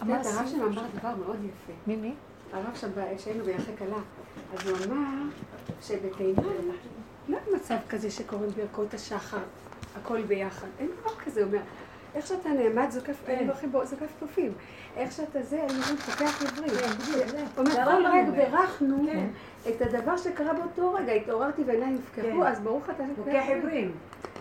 הרב 0.00 0.46
שם 0.46 0.62
אמר 0.62 0.86
דבר 0.98 1.14
מאוד 1.16 1.36
יפה. 1.44 1.72
מי 1.86 1.96
מי? 1.96 2.14
הרב 2.52 2.74
שם, 2.74 2.88
שהיינו 3.18 3.44
ביחד 3.44 3.72
כלה, 3.78 3.96
אז 4.54 4.68
הוא 4.68 4.78
אמר 4.86 5.22
שבתימן 5.82 6.42
לא 7.30 7.38
מצב 7.56 7.76
כזה 7.88 8.10
שקוראים 8.10 8.50
ברכות 8.50 8.94
השחר, 8.94 9.38
הכל 10.02 10.22
ביחד. 10.22 10.66
אין 10.78 10.88
דבר 11.00 11.10
כזה, 11.24 11.40
הוא 11.40 11.48
אומר. 11.48 11.60
איך 12.14 12.26
שאתה 12.26 12.48
נעמד 12.48 12.90
זוקף, 12.90 13.14
ברכים 13.46 13.72
בו, 13.72 13.84
זוקף 13.86 14.06
תופים. 14.18 14.52
איך 14.96 15.12
שאתה 15.12 15.42
זה, 15.42 15.56
הם 15.62 15.68
אומרים, 15.68 15.96
פותח 15.96 16.42
עברית. 16.42 16.72
הוא 17.56 17.64
אומר, 17.66 17.84
כל 17.84 18.06
רגע 18.06 18.30
בירכנו 18.30 19.06
את 19.68 19.82
הדבר 19.82 20.16
שקרה 20.16 20.52
באותו 20.52 20.92
רגע. 20.94 21.12
התעוררתי 21.12 21.62
ועיניי 21.66 21.90
נפקחו, 21.90 22.44
אז 22.44 22.60
ברוך 22.60 22.90
אתה 22.90 23.02
פוקח 23.16 23.42
עברים. 23.56 23.92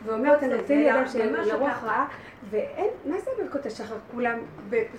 ואומר, 0.06 0.38
אתה 0.38 0.48
נותן 0.48 0.78
לי 0.78 0.92
אדם 0.92 1.08
שאין 1.08 1.34
לרוח. 1.34 1.84
רעה, 1.84 2.08
ואין, 2.50 2.88
מה 3.06 3.20
זה 3.20 3.32
ברכות 3.44 3.66
השחר? 3.66 3.96
כולם, 4.12 4.40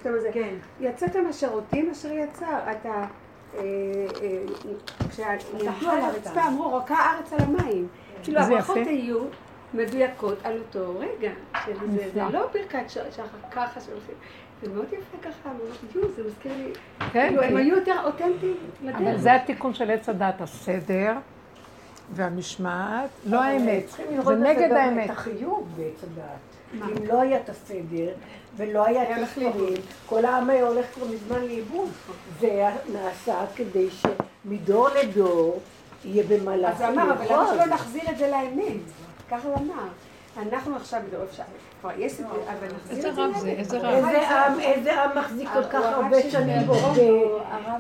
אומרת, 0.07 0.23
זה- 0.23 0.31
כן. 0.33 0.55
יצאת 0.81 1.17
מהשירותים 1.17 1.91
אשר 1.91 2.13
יצר, 2.13 2.59
אתה, 2.71 3.05
אה, 3.55 3.61
אה, 4.23 4.43
כשנפלו 5.09 5.91
על 5.91 6.01
הרצפה 6.01 6.47
אמרו, 6.49 6.69
רוקה 6.71 6.95
הארץ 6.95 7.33
על 7.33 7.39
המים. 7.41 7.89
כאילו 8.23 8.43
זה 8.45 8.53
הברכות. 8.55 8.77
היו 8.87 9.19
מדויקות 9.75 10.39
על 10.45 10.59
אותו 10.59 10.95
רגע. 11.01 11.31
זה. 12.15 12.23
לא 12.33 12.47
ברכת 12.55 12.91
שחר 12.91 13.03
ככה 13.51 13.81
שהולכים. 13.81 14.15
זה 14.63 14.71
מאוד 14.73 14.87
יפה 14.87 15.17
ככה, 15.23 15.51
יו, 15.95 16.03
זה 16.17 16.23
מזכיר 16.27 16.53
לי, 16.57 16.73
כן, 17.13 17.29
כאילו 17.29 17.43
הם 17.43 17.49
כי- 17.49 17.57
היו 17.57 17.77
יותר 17.77 17.97
אותנטיים 18.05 18.57
אבל 18.83 19.03
לדרך. 19.03 19.17
זה 19.21 19.35
התיקון 19.35 19.75
של 19.75 19.91
עץ 19.91 20.09
הדת, 20.09 20.41
הסדר 20.41 21.13
והמשמעת, 22.13 23.11
לא 23.25 23.43
האמת. 23.43 23.87
צריכים 23.87 24.07
זה 24.07 24.17
לראות 24.17 24.35
נגד 24.35 24.57
בזה 24.57 24.69
גם 24.69 24.77
האמת. 24.77 25.05
את 25.05 25.11
החיוב 25.11 25.69
בעץ 25.77 26.05
הדעת. 26.05 26.91
אם 26.99 27.07
לא 27.07 27.21
היה 27.21 27.41
את 27.41 27.49
הסדר, 27.49 28.13
ולא 28.61 28.87
היה. 28.87 29.17
הספרים, 29.17 29.75
כל 30.07 30.25
העם 30.25 30.51
היה 30.51 30.67
הולך 30.67 30.87
כבר 30.95 31.07
מזמן 31.07 31.43
לאיבוד. 31.45 31.89
זה 32.41 32.69
נעשה 32.93 33.45
כדי 33.57 33.89
שמדור 33.91 34.89
לדור 34.89 35.61
יהיה 36.05 36.25
במה 36.29 36.55
אז 36.55 36.61
לעשות. 36.61 36.81
הוא 36.87 36.95
אמר, 36.95 37.13
אבל 37.13 37.25
למה. 37.31 37.47
שלא 37.55 37.67
נחזיר 37.67 38.03
את 38.11 38.19
זה 38.19 38.31
לאמת? 38.31 38.81
ככה 39.31 39.49
הוא 39.49 39.57
אמר. 39.57 39.89
אנחנו 40.39 40.77
עכשיו 40.77 41.01
בדור 41.09 41.25
אפשר, 41.25 41.43
כבר 41.81 41.91
יש 41.99 42.13
סיפור, 42.13 42.39
אבל 42.47 42.69
נחזיר 42.77 43.07
איזה 43.07 43.25
את 43.25 43.41
זה. 43.41 43.51
איזה 43.51 43.79
רב? 43.79 44.05
איזה 44.05 44.31
עם, 44.31 44.61
איזה 44.61 45.03
עם 45.03 45.19
מחזיק 45.19 45.49
כל 45.53 45.65
כך 45.65 45.85
הרבה 45.85 46.31
שנים 46.31 46.67
בו, 46.67 46.75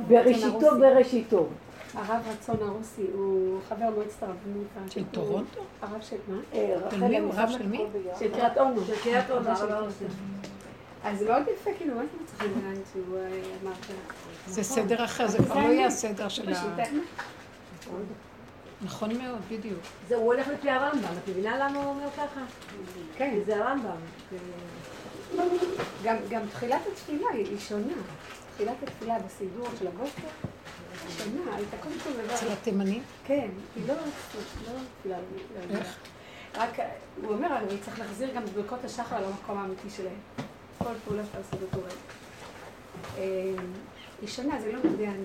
בראשיתו 0.08 0.78
בראשיתו. 0.78 1.46
הרב 1.94 2.22
רצון 2.32 2.56
הרוסי, 2.68 3.02
הוא 3.14 3.58
חבר 3.68 3.90
מועצת 3.94 4.22
הרבנות. 4.22 4.90
של 4.90 5.04
טורונטו? 5.10 5.60
הרב 5.82 6.00
של 6.00 6.16
מה? 6.28 6.36
אה, 6.54 6.74
של 6.78 6.86
רחל 6.86 7.08
מי 7.08 7.18
הוא? 7.18 7.30
אני 7.32 7.42
רב 7.42 7.48
של 7.48 7.56
את 7.56 7.60
מי? 7.60 7.84
של 8.18 8.32
קריית 8.32 8.58
אונו. 8.58 8.84
של 8.86 8.96
קריית 9.02 9.30
אונו, 9.30 9.50
אז 11.04 11.18
זה 11.18 11.28
מאוד 11.28 11.42
יפה, 11.54 11.70
כאילו, 11.78 11.94
מה 11.94 12.02
אתם 12.02 12.24
צריכים 12.26 12.52
לדעת 12.58 12.84
שהוא 12.92 13.18
אה, 13.18 13.42
אמר? 13.62 13.72
זה 14.46 14.62
סדר 14.62 15.04
אחר, 15.04 15.28
זה 15.28 15.38
כבר 15.38 15.54
לא 15.54 15.60
יהיה 15.60 15.86
הסדר 15.86 16.28
של 16.28 16.52
ה... 16.52 16.62
נכון 18.82 19.18
מאוד, 19.18 19.40
בדיוק. 19.50 19.80
זה, 20.08 20.16
הוא 20.16 20.24
הולך 20.24 20.48
לפי 20.48 20.70
הרמב"ם, 20.70 21.12
את 21.24 21.28
מבינה 21.28 21.58
למה 21.58 21.78
הוא 21.78 21.86
אומר 21.86 22.10
ככה? 22.10 22.40
כן, 23.16 23.38
זה 23.46 23.56
הרמב"ם. 23.56 23.96
גם, 26.04 26.16
גם 26.30 26.42
תחילת 26.52 26.80
התפילה 26.92 27.26
היא 27.32 27.46
היא 27.46 27.58
שונה. 27.58 27.92
תחילת 28.54 28.82
התפילה 28.82 29.18
בסידור 29.18 29.66
של 29.78 29.86
הבוקר, 29.86 30.28
היא 31.06 31.10
שונה. 31.18 31.56
היית 31.56 31.68
קודם 31.80 31.94
כל 32.04 32.10
מדבר... 32.10 32.34
אצל 32.34 32.52
התימנים? 32.52 33.02
כן, 33.24 33.48
היא 33.76 33.88
לא 33.88 33.94
לא 33.94 34.00
תפילה 35.00 35.16
רגילה. 35.64 35.80
רק, 36.54 36.76
הוא 37.22 37.32
אומר, 37.34 37.56
אני 37.56 37.78
צריך 37.80 37.98
להחזיר 37.98 38.34
גם 38.34 38.44
את 38.44 38.50
ברכות 38.50 38.84
השחר 38.84 39.26
למקום 39.26 39.58
האמיתי 39.58 39.90
שלהם. 39.90 40.18
כל 40.84 40.94
פעולה 41.04 41.22
שאתה 41.24 41.38
עושה 41.38 41.56
רגע. 41.76 41.94
אה, 43.18 43.62
היא 44.20 44.28
שונה, 44.28 44.60
זה 44.60 44.72
לא 44.72 44.78
מודה 44.84 45.04
אני, 45.04 45.24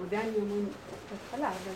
מודה 0.00 0.20
אני 0.20 0.36
אומרים 0.36 0.68
בהתחלה, 1.10 1.48
אבל 1.48 1.72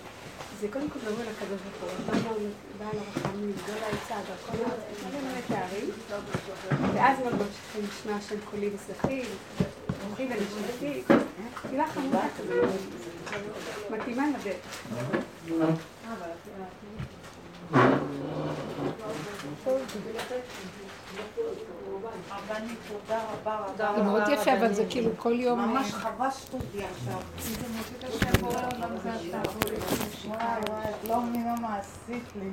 זה 0.60 0.68
קודם 0.72 0.90
כל 0.90 0.98
מדברים 0.98 1.20
על 1.20 1.34
הקדוש 1.36 1.60
ברוך 1.80 1.92
הוא, 1.92 2.48
בעל 2.78 2.98
הרחמים, 2.98 3.52
גדול 3.64 3.76
העצה, 3.82 4.14
דרכו 4.28 4.62
לארץ, 4.62 4.80
כל 5.02 5.08
מיני 5.26 5.42
תארים, 5.48 5.90
ואז 6.94 7.18
הם 7.18 7.26
ממשיכים 7.26 7.82
לשמע 7.88 8.16
השם 8.16 8.40
קולי 8.50 8.70
וסלחי, 8.74 9.22
רוחי 10.08 10.28
ונשמתי, 10.30 11.02
תפילה 11.62 11.86
חמודה 11.86 12.22
כזאת, 12.38 12.68
מתאימה 13.90 14.26
לדרך. 14.28 14.56
רבנית, 22.30 22.78
תודה 22.88 23.20
רבה 23.32 23.56
רבה. 23.56 23.96
זה 23.96 24.02
מאוד 24.02 24.22
יפה, 24.28 24.52
אבל 24.52 24.72
זה 24.72 24.84
כאילו 24.90 25.10
כל 25.16 25.32
יום... 25.32 25.60
ממש 25.60 25.92
חבשת 25.92 26.54
אותי 26.54 26.84
עכשיו. 26.84 27.20
וואי 30.24 30.36
וואי, 30.68 30.84
את 30.90 31.08
לא 31.08 31.20
מבינה 31.20 31.54
מה 31.60 31.76
עשית 31.76 32.24
לי. 32.40 32.50